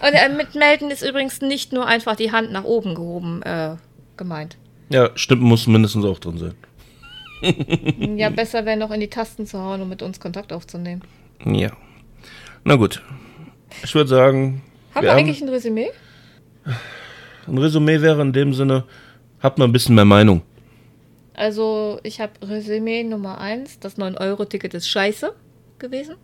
äh, 0.02 0.30
mit 0.36 0.56
melden 0.56 0.92
ist 0.92 1.02
übrigens 1.04 1.42
nicht 1.42 1.74
nur 1.74 1.88
einfach 1.88 2.16
die 2.16 2.32
Hand 2.32 2.52
nach 2.52 2.64
oben 2.64 2.96
gehoben 2.96 3.42
äh, 3.44 3.76
gemeint. 4.16 4.58
Ja, 4.90 5.10
Stimmen 5.16 5.44
muss 5.44 5.68
mindestens 5.68 6.06
auch 6.06 6.20
drin 6.20 6.38
sein. 6.38 6.56
ja, 8.18 8.30
besser 8.30 8.66
wäre 8.66 8.78
noch 8.78 8.92
in 8.92 9.00
die 9.00 9.10
Tasten 9.10 9.46
zu 9.46 9.60
hauen, 9.60 9.82
um 9.82 9.90
mit 9.90 10.02
uns 10.02 10.20
Kontakt 10.20 10.54
aufzunehmen. 10.54 11.02
Ja. 11.46 11.72
Na 12.64 12.76
gut. 12.76 13.04
Ich 13.84 13.94
würde 13.94 14.10
sagen. 14.10 14.62
Haben 14.94 15.04
wir, 15.04 15.10
wir 15.10 15.14
eigentlich 15.14 15.42
haben 15.42 15.48
ein 15.50 15.54
Resümee? 15.54 15.90
Ein 17.48 17.58
Resümee 17.58 18.02
wäre 18.02 18.22
in 18.22 18.34
dem 18.34 18.54
Sinne, 18.54 18.84
habt 19.42 19.58
mal 19.58 19.66
ein 19.66 19.72
bisschen 19.72 19.96
mehr 19.96 20.06
Meinung. 20.06 20.42
Also, 21.38 22.00
ich 22.02 22.20
habe 22.20 22.34
Resümee 22.42 23.04
Nummer 23.04 23.40
1, 23.40 23.80
das 23.80 24.00
9-Euro-Ticket 24.00 24.74
ist 24.74 24.90
scheiße 24.90 25.34
gewesen. 25.78 26.16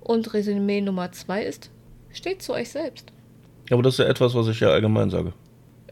Und 0.00 0.34
Resümee 0.34 0.82
Nummer 0.82 1.10
2 1.10 1.42
ist, 1.42 1.70
steht 2.12 2.42
zu 2.42 2.52
euch 2.52 2.68
selbst. 2.68 3.10
Ja, 3.70 3.76
aber 3.76 3.82
das 3.82 3.94
ist 3.94 4.00
ja 4.00 4.04
etwas, 4.04 4.34
was 4.34 4.46
ich 4.48 4.60
ja 4.60 4.68
allgemein 4.68 5.08
sage. 5.08 5.32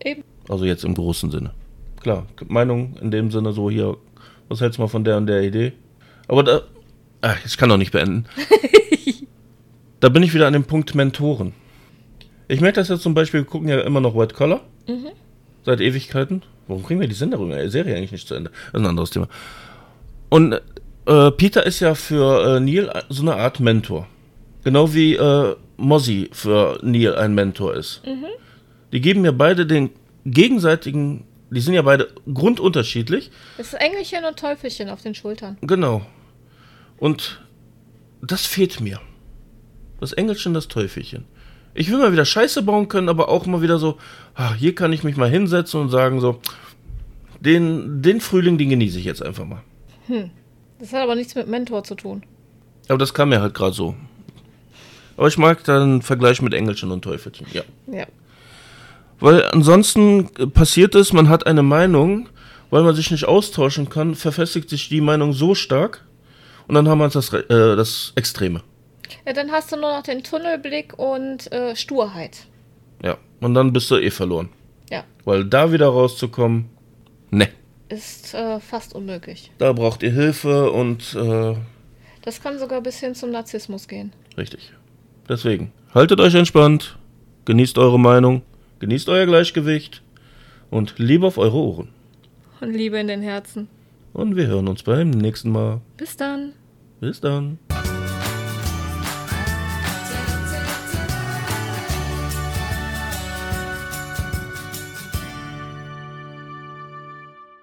Eben. 0.04 0.24
Also 0.50 0.66
jetzt 0.66 0.84
im 0.84 0.94
großen 0.94 1.30
Sinne. 1.30 1.52
klar. 2.00 2.26
Meinung 2.48 2.96
in 3.00 3.10
dem 3.10 3.30
Sinne 3.30 3.54
so 3.54 3.70
hier, 3.70 3.96
was 4.50 4.60
hältst 4.60 4.76
du 4.76 4.82
mal 4.82 4.88
von 4.88 5.04
der 5.04 5.16
und 5.16 5.26
der 5.26 5.42
Idee? 5.42 5.72
Aber 6.28 6.42
da, 6.42 6.60
ach, 7.22 7.38
ich 7.46 7.56
kann 7.56 7.70
doch 7.70 7.78
nicht 7.78 7.92
beenden. 7.92 8.26
da 10.00 10.10
bin 10.10 10.22
ich 10.22 10.34
wieder 10.34 10.46
an 10.46 10.52
dem 10.52 10.64
Punkt 10.64 10.94
Mentoren. 10.94 11.54
Ich 12.46 12.60
merke 12.60 12.76
das 12.76 12.88
jetzt 12.88 13.02
zum 13.02 13.14
Beispiel, 13.14 13.40
wir 13.40 13.46
gucken 13.46 13.68
ja 13.68 13.80
immer 13.80 14.02
noch 14.02 14.14
White 14.14 14.34
Collar. 14.34 14.60
Mhm. 14.86 15.12
Seit 15.64 15.80
Ewigkeiten. 15.80 16.42
Warum 16.68 16.84
kriegen 16.84 17.00
wir 17.00 17.08
die 17.08 17.14
Senderung, 17.14 17.50
die 17.50 17.68
Serie 17.68 17.96
eigentlich 17.96 18.12
nicht 18.12 18.28
zu 18.28 18.34
Ende? 18.34 18.50
Das 18.50 18.80
ist 18.80 18.80
ein 18.80 18.86
anderes 18.86 19.10
Thema. 19.10 19.28
Und 20.28 20.60
äh, 21.06 21.30
Peter 21.32 21.64
ist 21.64 21.80
ja 21.80 21.94
für 21.94 22.56
äh, 22.56 22.60
Neil 22.60 22.90
so 23.08 23.22
eine 23.22 23.36
Art 23.36 23.60
Mentor. 23.60 24.06
Genau 24.64 24.92
wie 24.92 25.14
äh, 25.14 25.56
Mozzie 25.76 26.28
für 26.32 26.78
Neil 26.82 27.14
ein 27.14 27.34
Mentor 27.34 27.74
ist. 27.74 28.02
Mhm. 28.04 28.26
Die 28.92 29.00
geben 29.00 29.22
mir 29.22 29.32
beide 29.32 29.66
den 29.66 29.90
gegenseitigen, 30.24 31.24
die 31.50 31.60
sind 31.60 31.74
ja 31.74 31.82
beide 31.82 32.08
grundunterschiedlich. 32.32 33.30
Das 33.56 33.68
ist 33.68 33.74
Engelchen 33.74 34.24
und 34.24 34.38
Teufelchen 34.38 34.88
auf 34.88 35.02
den 35.02 35.14
Schultern. 35.14 35.56
Genau. 35.60 36.04
Und 36.98 37.40
das 38.22 38.46
fehlt 38.46 38.80
mir. 38.80 39.00
Das 40.00 40.12
Engelchen, 40.12 40.54
das 40.54 40.68
Teufelchen. 40.68 41.24
Ich 41.76 41.90
will 41.90 41.98
mal 41.98 42.12
wieder 42.12 42.24
Scheiße 42.24 42.62
bauen 42.62 42.88
können, 42.88 43.08
aber 43.08 43.28
auch 43.28 43.46
mal 43.46 43.60
wieder 43.60 43.78
so, 43.78 43.98
ach, 44.34 44.54
hier 44.56 44.74
kann 44.74 44.92
ich 44.92 45.04
mich 45.04 45.16
mal 45.16 45.28
hinsetzen 45.28 45.80
und 45.80 45.90
sagen 45.90 46.20
so, 46.20 46.40
den, 47.40 48.00
den 48.00 48.20
Frühling, 48.20 48.56
den 48.56 48.70
genieße 48.70 48.98
ich 48.98 49.04
jetzt 49.04 49.22
einfach 49.22 49.44
mal. 49.44 49.62
Hm. 50.06 50.30
Das 50.78 50.92
hat 50.92 51.02
aber 51.02 51.14
nichts 51.14 51.34
mit 51.34 51.48
Mentor 51.48 51.84
zu 51.84 51.94
tun. 51.94 52.22
Aber 52.88 52.98
das 52.98 53.12
kam 53.12 53.28
mir 53.28 53.40
halt 53.40 53.54
gerade 53.54 53.74
so. 53.74 53.94
Aber 55.16 55.28
ich 55.28 55.38
mag 55.38 55.64
dann 55.64 56.02
Vergleich 56.02 56.42
mit 56.42 56.54
Engelchen 56.54 56.90
und 56.90 57.02
Teufelchen, 57.02 57.46
ja. 57.52 57.62
Ja. 57.86 58.06
Weil 59.18 59.44
ansonsten 59.46 60.28
passiert 60.52 60.94
es, 60.94 61.12
man 61.12 61.28
hat 61.28 61.46
eine 61.46 61.62
Meinung, 61.62 62.28
weil 62.70 62.82
man 62.82 62.94
sich 62.94 63.10
nicht 63.10 63.26
austauschen 63.26 63.88
kann, 63.88 64.14
verfestigt 64.14 64.68
sich 64.68 64.88
die 64.88 65.00
Meinung 65.00 65.32
so 65.32 65.54
stark 65.54 66.04
und 66.68 66.74
dann 66.74 66.88
haben 66.88 66.98
wir 66.98 67.08
das, 67.08 67.32
äh, 67.32 67.44
das 67.48 68.12
Extreme. 68.14 68.62
Ja, 69.26 69.32
dann 69.32 69.50
hast 69.50 69.72
du 69.72 69.76
nur 69.76 69.90
noch 69.90 70.02
den 70.02 70.22
Tunnelblick 70.22 70.98
und 70.98 71.50
äh, 71.52 71.74
Sturheit. 71.76 72.46
Ja, 73.02 73.18
und 73.40 73.54
dann 73.54 73.72
bist 73.72 73.90
du 73.90 73.96
eh 73.96 74.10
verloren. 74.10 74.48
Ja. 74.90 75.04
Weil 75.24 75.44
da 75.44 75.72
wieder 75.72 75.88
rauszukommen, 75.88 76.68
ne. 77.30 77.48
Ist 77.88 78.34
äh, 78.34 78.58
fast 78.60 78.94
unmöglich. 78.94 79.52
Da 79.58 79.72
braucht 79.72 80.02
ihr 80.02 80.12
Hilfe 80.12 80.70
und. 80.70 81.14
Äh, 81.14 81.54
das 82.22 82.42
kann 82.42 82.58
sogar 82.58 82.80
bis 82.80 82.98
hin 82.98 83.14
zum 83.14 83.30
Narzissmus 83.30 83.86
gehen. 83.86 84.12
Richtig. 84.36 84.72
Deswegen, 85.28 85.72
haltet 85.94 86.20
euch 86.20 86.34
entspannt, 86.34 86.98
genießt 87.44 87.78
eure 87.78 87.98
Meinung, 87.98 88.42
genießt 88.80 89.08
euer 89.08 89.26
Gleichgewicht 89.26 90.02
und 90.70 90.98
Liebe 90.98 91.26
auf 91.26 91.38
eure 91.38 91.56
Ohren. 91.56 91.88
Und 92.60 92.72
Liebe 92.72 92.98
in 92.98 93.08
den 93.08 93.22
Herzen. 93.22 93.68
Und 94.12 94.34
wir 94.34 94.46
hören 94.46 94.68
uns 94.68 94.82
beim 94.82 95.10
nächsten 95.10 95.50
Mal. 95.50 95.80
Bis 95.96 96.16
dann. 96.16 96.52
Bis 97.00 97.20
dann. 97.20 97.58